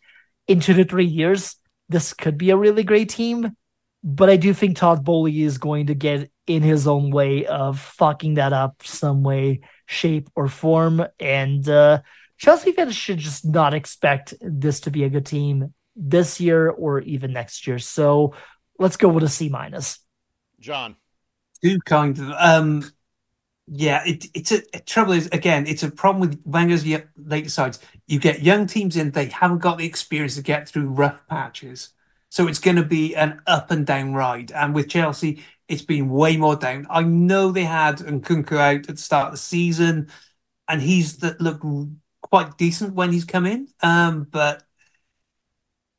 in 0.48 0.62
two 0.62 0.74
to 0.74 0.86
three 0.86 1.06
years, 1.06 1.56
this 1.90 2.14
could 2.14 2.38
be 2.38 2.52
a 2.52 2.58
really 2.58 2.84
great 2.84 3.10
team. 3.10 3.56
But 4.02 4.30
I 4.30 4.38
do 4.38 4.54
think 4.54 4.78
Todd 4.78 5.04
Boehly 5.04 5.42
is 5.42 5.58
going 5.58 5.88
to 5.88 5.96
get 5.96 6.32
in 6.48 6.64
his 6.64 6.88
own 6.88 7.12
way 7.12 7.46
of 7.46 7.80
fucking 7.80 8.36
that 8.36 8.54
up 8.54 8.82
some 8.84 9.24
way, 9.24 9.62
shape, 9.88 10.30
or 10.36 10.48
form. 10.48 11.06
And 11.20 11.68
uh, 11.68 12.02
Chelsea 12.38 12.72
fans 12.72 12.96
should 12.96 13.18
just 13.18 13.46
not 13.46 13.74
expect 13.74 14.34
this 14.40 14.80
to 14.82 14.92
be 14.92 15.04
a 15.04 15.10
good 15.10 15.26
team 15.26 15.74
this 15.98 16.40
year 16.40 16.70
or 16.70 17.02
even 17.02 17.34
next 17.34 17.68
year. 17.68 17.78
So 17.78 18.36
let's 18.78 18.96
go 18.96 19.10
with 19.10 19.24
a 19.26 19.30
C 19.30 19.50
minus. 19.50 20.00
John. 20.62 20.96
Too 21.62 21.80
kind 21.86 22.18
of. 22.18 22.32
Um, 22.38 22.90
yeah, 23.72 24.04
it, 24.06 24.26
it's 24.34 24.52
a, 24.52 24.62
a 24.74 24.80
trouble 24.80 25.14
is 25.14 25.28
again, 25.28 25.68
it's 25.68 25.84
a 25.84 25.92
problem 25.92 26.22
with 26.22 26.42
Wenger's 26.44 26.86
later 27.18 27.50
sides. 27.50 27.80
You 28.08 28.20
get 28.20 28.42
young 28.42 28.66
teams 28.66 28.98
in, 28.98 29.12
they 29.12 29.28
haven't 29.28 29.60
got 29.60 29.78
the 29.78 29.86
experience 29.86 30.36
to 30.36 30.42
get 30.42 30.68
through 30.68 30.90
rough 30.90 31.26
patches. 31.28 31.90
So 32.30 32.48
it's 32.48 32.60
going 32.60 32.78
to 32.78 32.84
be 32.84 33.16
an 33.16 33.42
up 33.48 33.72
and 33.72 33.86
down 33.86 34.14
ride. 34.14 34.52
And 34.52 34.74
with 34.74 34.90
Chelsea, 34.90 35.44
it's 35.68 35.82
been 35.84 36.10
way 36.10 36.38
more 36.38 36.56
down. 36.56 36.88
I 36.90 37.04
know 37.04 37.52
they 37.52 37.64
had 37.64 37.98
Nkunku 37.98 38.58
out 38.58 38.90
at 38.90 38.96
the 38.96 38.98
start 38.98 39.28
of 39.28 39.32
the 39.34 39.38
season, 39.38 40.10
and 40.68 40.82
he's 40.82 41.18
that 41.18 41.40
looked 41.40 41.66
quite 42.22 42.58
decent 42.58 42.94
when 42.96 43.12
he's 43.12 43.26
come 43.26 43.46
in. 43.46 43.68
Um, 43.82 44.28
but 44.30 44.64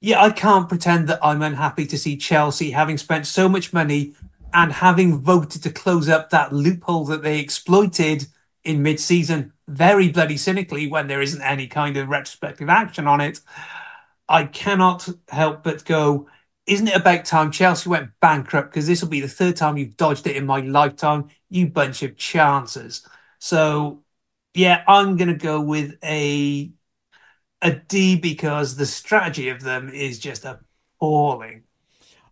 yeah, 0.00 0.20
I 0.22 0.30
can't 0.30 0.68
pretend 0.68 1.08
that 1.08 1.20
I'm 1.22 1.42
unhappy 1.42 1.86
to 1.86 1.98
see 1.98 2.16
Chelsea 2.16 2.70
having 2.70 2.98
spent 2.98 3.26
so 3.26 3.48
much 3.48 3.72
money 3.72 4.14
and 4.52 4.72
having 4.72 5.18
voted 5.22 5.62
to 5.62 5.70
close 5.70 6.08
up 6.08 6.30
that 6.30 6.52
loophole 6.52 7.04
that 7.06 7.22
they 7.22 7.38
exploited 7.38 8.26
in 8.64 8.82
mid-season 8.82 9.52
very 9.68 10.08
bloody 10.10 10.36
cynically 10.36 10.86
when 10.88 11.06
there 11.06 11.22
isn't 11.22 11.42
any 11.42 11.66
kind 11.66 11.96
of 11.96 12.08
retrospective 12.08 12.68
action 12.68 13.06
on 13.06 13.20
it. 13.20 13.40
I 14.28 14.44
cannot 14.44 15.08
help 15.28 15.62
but 15.62 15.84
go, 15.84 16.28
isn't 16.66 16.88
it 16.88 16.96
about 16.96 17.24
time 17.24 17.50
Chelsea 17.50 17.88
went 17.88 18.10
bankrupt? 18.20 18.70
Because 18.70 18.86
this 18.86 19.02
will 19.02 19.08
be 19.08 19.20
the 19.20 19.28
third 19.28 19.56
time 19.56 19.76
you've 19.76 19.96
dodged 19.96 20.26
it 20.26 20.36
in 20.36 20.46
my 20.46 20.60
lifetime, 20.60 21.28
you 21.48 21.66
bunch 21.68 22.02
of 22.02 22.16
chances. 22.16 23.06
So, 23.38 24.04
yeah, 24.54 24.84
I'm 24.86 25.16
going 25.16 25.28
to 25.28 25.34
go 25.34 25.60
with 25.60 25.96
a 26.04 26.70
a 27.62 27.72
D 27.72 28.16
because 28.16 28.76
the 28.76 28.86
strategy 28.86 29.48
of 29.48 29.62
them 29.62 29.90
is 29.90 30.18
just 30.18 30.44
appalling. 30.44 31.64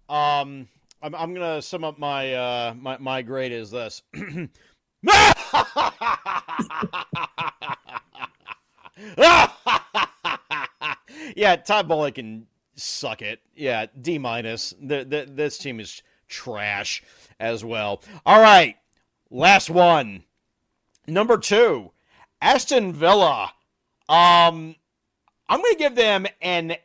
Um, 0.09 0.69
I'm, 1.02 1.14
I'm 1.14 1.34
gonna 1.34 1.62
sum 1.62 1.84
up 1.84 1.98
my 1.98 2.34
uh 2.34 2.74
my 2.76 2.98
my 2.98 3.22
grade 3.22 3.52
is 3.52 3.70
this. 3.70 4.02
yeah, 11.36 11.56
Todd 11.56 11.88
Boehly 11.88 12.12
can 12.12 12.46
suck 12.74 13.22
it. 13.22 13.40
Yeah, 13.54 13.86
D 14.00 14.18
minus. 14.18 14.74
This 14.80 15.58
team 15.58 15.80
is 15.80 16.02
trash 16.28 17.02
as 17.38 17.64
well. 17.64 18.02
All 18.26 18.40
right, 18.40 18.76
last 19.30 19.70
one. 19.70 20.24
Number 21.06 21.38
two, 21.38 21.92
Aston 22.40 22.92
Villa. 22.92 23.52
Um, 24.08 24.76
I'm 25.48 25.60
going 25.60 25.72
to 25.72 25.78
give 25.78 25.94
them 25.94 26.26
an 26.42 26.76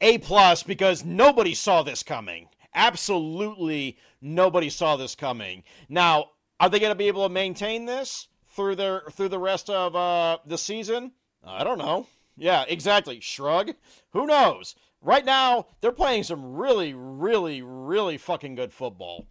A 0.00 0.18
plus 0.18 0.62
because 0.62 1.04
nobody 1.04 1.54
saw 1.54 1.82
this 1.82 2.02
coming. 2.02 2.48
Absolutely 2.76 3.98
nobody 4.20 4.70
saw 4.70 4.96
this 4.96 5.14
coming. 5.14 5.64
Now, 5.88 6.26
are 6.60 6.68
they 6.68 6.78
going 6.78 6.92
to 6.92 6.94
be 6.94 7.08
able 7.08 7.26
to 7.26 7.32
maintain 7.32 7.86
this 7.86 8.28
through 8.50 8.76
their 8.76 9.02
through 9.10 9.30
the 9.30 9.38
rest 9.38 9.68
of 9.70 9.96
uh, 9.96 10.38
the 10.46 10.58
season? 10.58 11.12
I 11.42 11.64
don't 11.64 11.78
know. 11.78 12.06
Yeah, 12.36 12.64
exactly. 12.68 13.18
Shrug. 13.20 13.72
Who 14.10 14.26
knows? 14.26 14.76
Right 15.00 15.24
now, 15.24 15.66
they're 15.80 15.92
playing 15.92 16.24
some 16.24 16.54
really, 16.54 16.92
really, 16.94 17.62
really 17.62 18.18
fucking 18.18 18.56
good 18.56 18.72
football, 18.72 19.26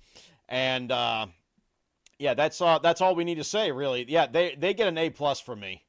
and 0.49 0.91
uh, 0.91 1.27
yeah, 2.17 2.33
that's 2.33 2.61
uh, 2.61 2.79
that's 2.79 3.01
all 3.01 3.15
we 3.15 3.23
need 3.23 3.35
to 3.35 3.43
say. 3.43 3.71
Really, 3.71 4.05
yeah, 4.07 4.25
they 4.27 4.55
they 4.55 4.73
get 4.73 4.87
an 4.87 4.97
A 4.97 5.09
plus 5.09 5.39
from 5.39 5.59
me. 5.59 5.84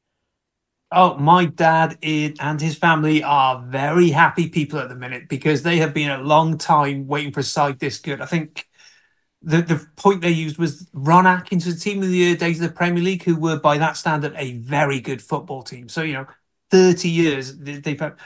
Oh, 0.92 1.16
my 1.18 1.46
dad 1.46 1.98
and 2.40 2.60
his 2.60 2.78
family 2.78 3.22
are 3.22 3.60
very 3.66 4.10
happy 4.10 4.48
people 4.48 4.78
at 4.78 4.88
the 4.88 4.94
minute 4.94 5.28
because 5.28 5.62
they 5.62 5.78
have 5.78 5.92
been 5.92 6.10
a 6.10 6.22
long 6.22 6.58
time 6.58 7.08
waiting 7.08 7.32
for 7.32 7.40
a 7.40 7.42
side 7.42 7.80
this 7.80 7.98
good. 7.98 8.20
I 8.20 8.26
think 8.26 8.68
the 9.42 9.62
the 9.62 9.86
point 9.96 10.22
they 10.22 10.30
used 10.30 10.58
was 10.58 10.88
Ron 10.94 11.24
the 11.24 11.80
team 11.80 12.02
of 12.02 12.08
the 12.10 12.16
year 12.16 12.36
days 12.36 12.60
of 12.60 12.68
the 12.68 12.74
Premier 12.76 13.02
League, 13.02 13.24
who 13.24 13.36
were 13.36 13.58
by 13.60 13.78
that 13.78 13.96
standard 13.96 14.34
a 14.36 14.58
very 14.58 15.00
good 15.00 15.22
football 15.22 15.62
team. 15.62 15.88
So 15.88 16.02
you 16.02 16.14
know, 16.14 16.26
thirty 16.70 17.10
years 17.10 17.58
they've 17.58 18.00
had. 18.00 18.16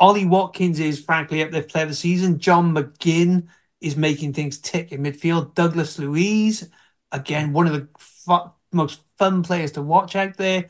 Ollie 0.00 0.26
Watkins 0.26 0.80
is 0.80 1.04
frankly 1.04 1.42
up 1.42 1.50
there 1.52 1.62
player 1.62 1.84
of 1.84 1.90
the 1.90 1.96
season. 1.96 2.38
John 2.38 2.74
McGinn 2.74 3.48
is 3.80 3.96
making 3.96 4.32
things 4.34 4.58
tick 4.58 4.92
in 4.92 5.02
midfield. 5.02 5.54
Douglas 5.54 5.98
Luiz, 5.98 6.68
again, 7.12 7.52
one 7.52 7.66
of 7.66 7.72
the 7.74 7.88
most 8.72 9.02
fun 9.18 9.42
players 9.42 9.72
to 9.72 9.82
watch 9.82 10.16
out 10.16 10.36
there. 10.36 10.68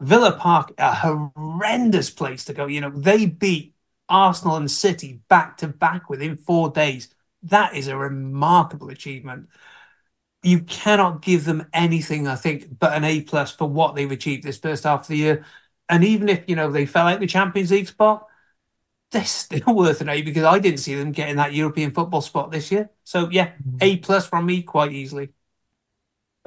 Villa 0.00 0.32
Park, 0.32 0.72
a 0.78 0.94
horrendous 0.94 2.10
place 2.10 2.44
to 2.46 2.54
go. 2.54 2.66
You 2.66 2.80
know, 2.80 2.90
they 2.90 3.26
beat 3.26 3.74
Arsenal 4.08 4.56
and 4.56 4.70
City 4.70 5.20
back 5.28 5.56
to 5.58 5.68
back 5.68 6.08
within 6.08 6.36
four 6.36 6.70
days. 6.70 7.08
That 7.42 7.74
is 7.74 7.88
a 7.88 7.96
remarkable 7.96 8.90
achievement. 8.90 9.48
You 10.42 10.60
cannot 10.60 11.22
give 11.22 11.44
them 11.44 11.66
anything, 11.72 12.28
I 12.28 12.36
think, 12.36 12.78
but 12.78 12.92
an 12.92 13.04
A 13.04 13.22
plus 13.22 13.50
for 13.50 13.68
what 13.68 13.94
they've 13.94 14.10
achieved 14.10 14.44
this 14.44 14.58
first 14.58 14.84
half 14.84 15.02
of 15.02 15.08
the 15.08 15.16
year. 15.16 15.44
And 15.88 16.04
even 16.04 16.28
if, 16.28 16.44
you 16.46 16.54
know, 16.54 16.70
they 16.70 16.86
fell 16.86 17.08
out 17.08 17.18
the 17.20 17.26
Champions 17.26 17.70
League 17.70 17.88
spot, 17.88 18.28
they're 19.10 19.24
still 19.24 19.62
worth 19.74 20.00
an 20.00 20.08
A 20.08 20.22
because 20.22 20.44
I 20.44 20.58
didn't 20.58 20.80
see 20.80 20.94
them 20.94 21.12
getting 21.12 21.36
that 21.36 21.54
European 21.54 21.90
football 21.90 22.20
spot 22.20 22.50
this 22.52 22.70
year. 22.70 22.90
So 23.04 23.28
yeah, 23.30 23.52
A 23.80 23.96
mm. 23.96 24.02
plus 24.02 24.26
from 24.26 24.46
me 24.46 24.62
quite 24.62 24.92
easily. 24.92 25.30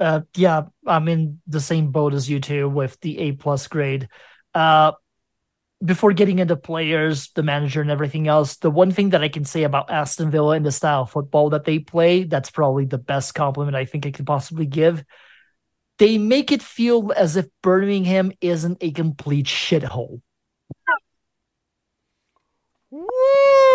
Uh, 0.02 0.22
yeah, 0.36 0.62
I'm 0.84 1.06
in 1.06 1.40
the 1.46 1.60
same 1.60 1.92
boat 1.92 2.12
as 2.12 2.28
you 2.28 2.40
two 2.40 2.68
with 2.68 2.98
the 3.00 3.18
A 3.20 3.32
plus 3.32 3.68
grade. 3.68 4.08
Uh, 4.52 4.92
before 5.84 6.12
getting 6.12 6.40
into 6.40 6.56
players, 6.56 7.30
the 7.34 7.44
manager, 7.44 7.80
and 7.80 7.90
everything 7.90 8.26
else, 8.26 8.56
the 8.56 8.70
one 8.70 8.90
thing 8.90 9.10
that 9.10 9.22
I 9.22 9.28
can 9.28 9.44
say 9.44 9.62
about 9.62 9.90
Aston 9.90 10.30
Villa 10.30 10.56
and 10.56 10.66
the 10.66 10.72
style 10.72 11.02
of 11.02 11.10
football 11.10 11.50
that 11.50 11.64
they 11.64 11.78
play, 11.78 12.24
that's 12.24 12.50
probably 12.50 12.84
the 12.84 12.98
best 12.98 13.34
compliment 13.34 13.76
I 13.76 13.84
think 13.84 14.04
I 14.04 14.10
could 14.10 14.26
possibly 14.26 14.66
give. 14.66 15.04
They 15.98 16.18
make 16.18 16.50
it 16.50 16.62
feel 16.62 17.12
as 17.16 17.36
if 17.36 17.46
Birmingham 17.62 18.32
isn't 18.40 18.78
a 18.80 18.90
complete 18.90 19.46
shithole. 19.46 20.20
Woo! 22.90 23.71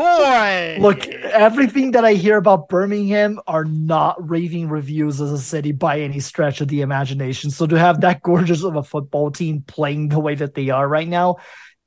Boy! 0.00 0.78
Look, 0.80 1.06
everything 1.08 1.90
that 1.90 2.06
I 2.06 2.14
hear 2.14 2.38
about 2.38 2.70
Birmingham 2.70 3.38
are 3.46 3.66
not 3.66 4.16
raving 4.30 4.70
reviews 4.70 5.20
as 5.20 5.30
a 5.30 5.38
city 5.38 5.72
by 5.72 6.00
any 6.00 6.20
stretch 6.20 6.62
of 6.62 6.68
the 6.68 6.80
imagination. 6.80 7.50
So 7.50 7.66
to 7.66 7.78
have 7.78 8.00
that 8.00 8.22
gorgeous 8.22 8.64
of 8.64 8.76
a 8.76 8.82
football 8.82 9.30
team 9.30 9.62
playing 9.66 10.08
the 10.08 10.18
way 10.18 10.34
that 10.36 10.54
they 10.54 10.70
are 10.70 10.88
right 10.88 11.06
now 11.06 11.36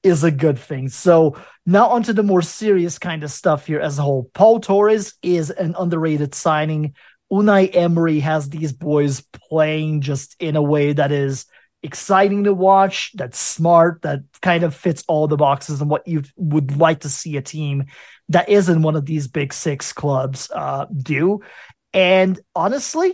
is 0.04 0.24
a 0.24 0.30
good 0.30 0.60
thing. 0.60 0.90
So 0.90 1.38
now 1.66 1.88
onto 1.88 2.14
the 2.14 2.22
more 2.22 2.44
serious 2.44 3.00
kind 3.00 3.24
of 3.24 3.32
stuff 3.32 3.66
here 3.66 3.80
as 3.80 3.98
a 3.98 4.04
whole. 4.04 4.30
Pau 4.36 4.60
Torres 4.60 5.16
is 5.24 5.50
an 5.50 5.74
underrated 5.80 6.36
signing. 6.36 6.94
Unai 7.32 7.76
Emery 7.76 8.20
has 8.20 8.48
these 8.48 8.74
boys 8.74 9.24
playing 9.50 10.02
just 10.02 10.36
in 10.40 10.56
a 10.56 10.62
way 10.62 10.94
that 10.94 11.12
is 11.12 11.48
exciting 11.84 12.46
to 12.46 12.54
watch, 12.54 13.12
that's 13.14 13.38
smart, 13.38 14.02
that 14.02 14.22
kind 14.42 14.64
of 14.64 14.74
fits 14.74 15.04
all 15.08 15.28
the 15.28 15.38
boxes 15.38 15.82
and 15.82 15.90
what 15.90 16.08
you 16.08 16.24
would 16.38 16.78
like 16.78 17.02
to 17.02 17.10
see 17.10 17.38
a 17.38 17.42
team 17.42 17.86
that 18.30 18.50
isn't 18.50 18.82
one 18.82 18.96
of 18.96 19.06
these 19.06 19.28
big 19.28 19.54
six 19.54 19.94
clubs 19.94 20.50
uh, 20.56 20.86
do. 20.92 21.42
And 21.94 22.40
honestly, 22.56 23.14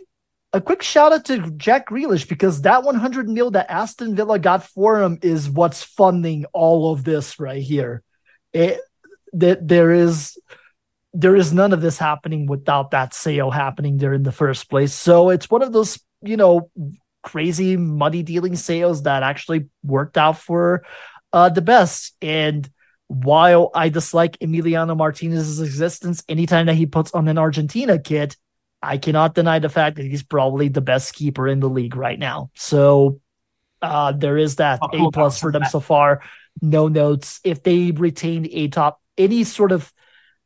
a 0.53 0.61
quick 0.61 0.81
shout 0.81 1.11
out 1.11 1.25
to 1.25 1.51
Jack 1.51 1.89
Grealish 1.89 2.27
because 2.27 2.61
that 2.61 2.83
100 2.83 3.27
mil 3.27 3.51
that 3.51 3.69
Aston 3.69 4.15
Villa 4.15 4.39
got 4.39 4.63
for 4.63 5.01
him 5.01 5.19
is 5.21 5.49
what's 5.49 5.83
funding 5.83 6.45
all 6.53 6.93
of 6.93 7.03
this 7.03 7.39
right 7.39 7.61
here. 7.61 8.03
It 8.53 8.79
that 9.33 9.67
there 9.67 9.91
is 9.91 10.37
there 11.13 11.35
is 11.35 11.53
none 11.53 11.73
of 11.73 11.81
this 11.81 11.97
happening 11.97 12.45
without 12.45 12.91
that 12.91 13.13
sale 13.13 13.51
happening 13.51 13.97
there 13.97 14.13
in 14.13 14.23
the 14.23 14.31
first 14.31 14.69
place. 14.69 14.93
So 14.93 15.29
it's 15.29 15.49
one 15.49 15.61
of 15.61 15.73
those, 15.73 15.99
you 16.21 16.37
know, 16.37 16.69
crazy 17.23 17.77
money 17.77 18.23
dealing 18.23 18.55
sales 18.55 19.03
that 19.03 19.23
actually 19.23 19.67
worked 19.83 20.17
out 20.17 20.37
for 20.37 20.83
uh, 21.33 21.49
the 21.49 21.61
best. 21.61 22.15
And 22.21 22.69
while 23.07 23.71
I 23.73 23.89
dislike 23.89 24.37
Emiliano 24.39 24.95
Martinez's 24.95 25.59
existence, 25.59 26.23
anytime 26.29 26.67
that 26.67 26.75
he 26.75 26.85
puts 26.85 27.11
on 27.11 27.27
an 27.27 27.37
Argentina 27.37 27.99
kit, 27.99 28.37
I 28.81 28.97
cannot 28.97 29.35
deny 29.35 29.59
the 29.59 29.69
fact 29.69 29.97
that 29.97 30.05
he's 30.05 30.23
probably 30.23 30.69
the 30.69 30.81
best 30.81 31.13
keeper 31.13 31.47
in 31.47 31.59
the 31.59 31.69
league 31.69 31.95
right 31.95 32.17
now. 32.17 32.49
So 32.55 33.19
uh, 33.81 34.11
there 34.13 34.37
is 34.37 34.57
that 34.57 34.79
Oh, 34.81 35.07
A 35.07 35.11
plus 35.11 35.39
for 35.39 35.51
them 35.51 35.65
so 35.65 35.79
far. 35.79 36.21
No 36.61 36.87
notes. 36.87 37.39
If 37.43 37.63
they 37.63 37.91
retain 37.91 38.47
a 38.51 38.67
top, 38.69 39.01
any 39.17 39.43
sort 39.43 39.71
of 39.71 39.91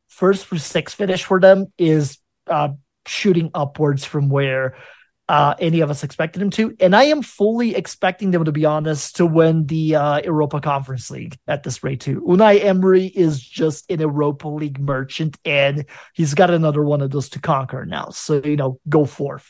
first 0.07 0.47
through 0.47 0.59
six 0.59 0.93
finish 0.93 1.23
for 1.23 1.39
them 1.39 1.67
is 1.77 2.17
uh, 2.47 2.69
shooting 3.05 3.51
upwards 3.53 4.05
from 4.05 4.29
where 4.29 4.75
uh, 5.29 5.55
any 5.59 5.79
of 5.79 5.89
us 5.89 6.03
expected 6.03 6.41
him 6.41 6.49
to. 6.51 6.75
And 6.79 6.95
I 6.95 7.05
am 7.05 7.21
fully 7.21 7.75
expecting 7.75 8.31
them, 8.31 8.43
to 8.45 8.51
be 8.51 8.65
honest, 8.65 9.15
to 9.17 9.25
win 9.25 9.65
the 9.67 9.95
uh, 9.95 10.21
Europa 10.21 10.59
Conference 10.59 11.09
League 11.09 11.37
at 11.47 11.63
this 11.63 11.83
rate, 11.83 12.01
too. 12.01 12.21
Unai 12.21 12.63
Emery 12.63 13.05
is 13.07 13.41
just 13.41 13.89
an 13.89 13.99
Europa 14.01 14.47
League 14.47 14.79
merchant, 14.79 15.37
and 15.45 15.85
he's 16.13 16.33
got 16.33 16.49
another 16.49 16.83
one 16.83 17.01
of 17.01 17.11
those 17.11 17.29
to 17.29 17.39
conquer 17.39 17.85
now. 17.85 18.09
So, 18.09 18.41
you 18.43 18.57
know, 18.57 18.79
go 18.89 19.05
forth. 19.05 19.49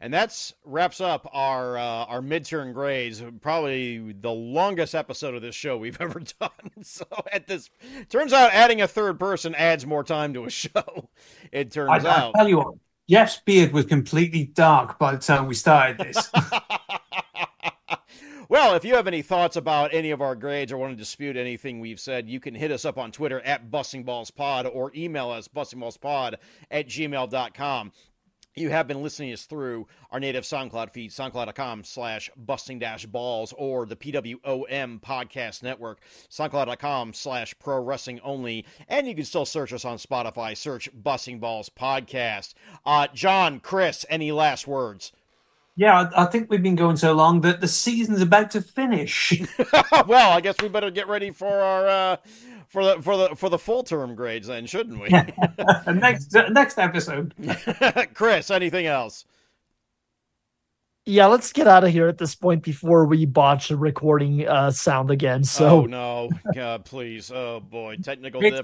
And 0.00 0.14
that's 0.14 0.54
wraps 0.64 1.00
up 1.00 1.28
our 1.32 1.76
uh, 1.76 2.04
our 2.04 2.20
midterm 2.20 2.72
grades. 2.72 3.20
Probably 3.40 4.12
the 4.12 4.30
longest 4.30 4.94
episode 4.94 5.34
of 5.34 5.42
this 5.42 5.56
show 5.56 5.76
we've 5.76 6.00
ever 6.00 6.20
done. 6.40 6.50
So 6.82 7.06
at 7.32 7.48
this, 7.48 7.70
turns 8.08 8.32
out 8.32 8.52
adding 8.52 8.80
a 8.80 8.86
third 8.86 9.18
person 9.18 9.54
adds 9.56 9.84
more 9.84 10.04
time 10.04 10.32
to 10.34 10.44
a 10.44 10.50
show. 10.50 11.10
It 11.50 11.72
turns 11.72 12.04
I, 12.04 12.08
out. 12.08 12.32
I 12.36 12.38
tell 12.38 12.48
you 12.48 12.58
what, 12.58 12.74
Jeff's 13.08 13.38
beard 13.38 13.72
was 13.72 13.86
completely 13.86 14.44
dark 14.44 14.98
by 14.98 15.12
the 15.12 15.18
time 15.18 15.46
we 15.46 15.54
started 15.54 15.98
this. 15.98 16.30
well, 18.50 18.74
if 18.74 18.84
you 18.84 18.94
have 18.94 19.06
any 19.06 19.22
thoughts 19.22 19.56
about 19.56 19.94
any 19.94 20.10
of 20.10 20.20
our 20.20 20.34
grades 20.34 20.70
or 20.70 20.76
want 20.76 20.92
to 20.92 20.96
dispute 20.96 21.34
anything 21.34 21.80
we've 21.80 21.98
said, 21.98 22.28
you 22.28 22.38
can 22.38 22.54
hit 22.54 22.70
us 22.70 22.84
up 22.84 22.98
on 22.98 23.10
Twitter 23.10 23.40
at 23.40 23.70
BustingBallsPod 23.70 24.70
or 24.74 24.92
email 24.94 25.30
us 25.30 25.48
bustingballspod 25.48 26.34
at 26.70 26.86
gmail.com. 26.86 27.92
You 28.54 28.70
have 28.70 28.88
been 28.88 29.02
listening 29.02 29.28
to 29.28 29.34
us 29.34 29.44
through 29.44 29.86
our 30.10 30.18
native 30.18 30.44
SoundCloud 30.44 30.90
feed, 30.90 31.10
soundcloud.com 31.10 31.84
slash 31.84 32.30
busting 32.36 32.80
dash 32.80 33.06
balls, 33.06 33.54
or 33.56 33.86
the 33.86 33.94
PWOM 33.94 35.00
podcast 35.00 35.62
network, 35.62 36.00
soundcloud.com 36.30 37.12
slash 37.14 37.54
pro 37.58 37.80
wrestling 37.80 38.20
only. 38.20 38.66
And 38.88 39.06
you 39.06 39.14
can 39.14 39.24
still 39.24 39.46
search 39.46 39.72
us 39.72 39.84
on 39.84 39.98
Spotify, 39.98 40.56
search 40.56 40.88
Busting 40.92 41.38
Balls 41.38 41.68
Podcast. 41.68 42.54
Uh, 42.84 43.06
Jon, 43.14 43.60
Chris, 43.60 44.04
any 44.08 44.32
last 44.32 44.66
words? 44.66 45.12
Yeah, 45.76 46.10
I, 46.12 46.24
I 46.24 46.26
think 46.26 46.50
we've 46.50 46.62
been 46.62 46.74
going 46.74 46.96
so 46.96 47.12
long 47.12 47.42
that 47.42 47.60
the 47.60 47.68
season's 47.68 48.20
about 48.20 48.50
to 48.50 48.60
finish. 48.60 49.40
well, 50.08 50.32
I 50.32 50.40
guess 50.40 50.56
we 50.60 50.68
better 50.68 50.90
get 50.90 51.06
ready 51.06 51.30
for 51.30 51.60
our 51.60 51.86
uh, 51.86 52.16
for 52.68 52.84
the 52.84 53.02
for 53.02 53.16
the 53.16 53.36
for 53.36 53.48
the 53.48 53.58
full 53.58 53.82
term 53.82 54.14
grades 54.14 54.46
then, 54.46 54.66
shouldn't 54.66 55.00
we? 55.00 55.08
next 55.92 56.34
next 56.50 56.78
episode. 56.78 57.34
Chris, 58.14 58.50
anything 58.50 58.86
else? 58.86 59.24
Yeah, 61.06 61.26
let's 61.26 61.52
get 61.54 61.66
out 61.66 61.84
of 61.84 61.90
here 61.90 62.06
at 62.06 62.18
this 62.18 62.34
point 62.34 62.62
before 62.62 63.06
we 63.06 63.24
botch 63.24 63.68
the 63.68 63.78
recording 63.78 64.46
uh, 64.46 64.70
sound 64.70 65.10
again. 65.10 65.42
So 65.42 65.82
oh 65.82 65.86
no, 65.86 66.28
God, 66.54 66.84
please, 66.84 67.32
oh 67.32 67.60
boy, 67.60 67.96
technical 67.96 68.42
It's. 68.44 68.60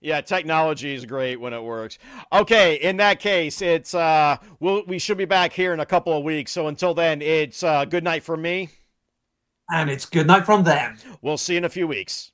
Yeah, 0.00 0.20
technology 0.20 0.94
is 0.94 1.06
great 1.06 1.40
when 1.40 1.52
it 1.52 1.62
works. 1.62 1.98
Okay, 2.32 2.76
in 2.76 2.98
that 2.98 3.18
case, 3.18 3.62
it's 3.62 3.94
uh, 3.94 4.36
we'll, 4.60 4.84
we 4.86 4.98
should 4.98 5.16
be 5.16 5.24
back 5.24 5.52
here 5.52 5.72
in 5.72 5.80
a 5.80 5.86
couple 5.86 6.16
of 6.16 6.22
weeks. 6.22 6.52
So 6.52 6.66
until 6.68 6.94
then, 6.94 7.22
it's 7.22 7.62
uh, 7.62 7.84
good 7.86 8.04
night 8.04 8.22
from 8.22 8.42
me. 8.42 8.68
And 9.70 9.88
it's 9.90 10.04
good 10.04 10.26
night 10.26 10.44
from 10.44 10.64
them. 10.64 10.98
We'll 11.22 11.38
see 11.38 11.54
you 11.54 11.58
in 11.58 11.64
a 11.64 11.68
few 11.68 11.88
weeks. 11.88 12.30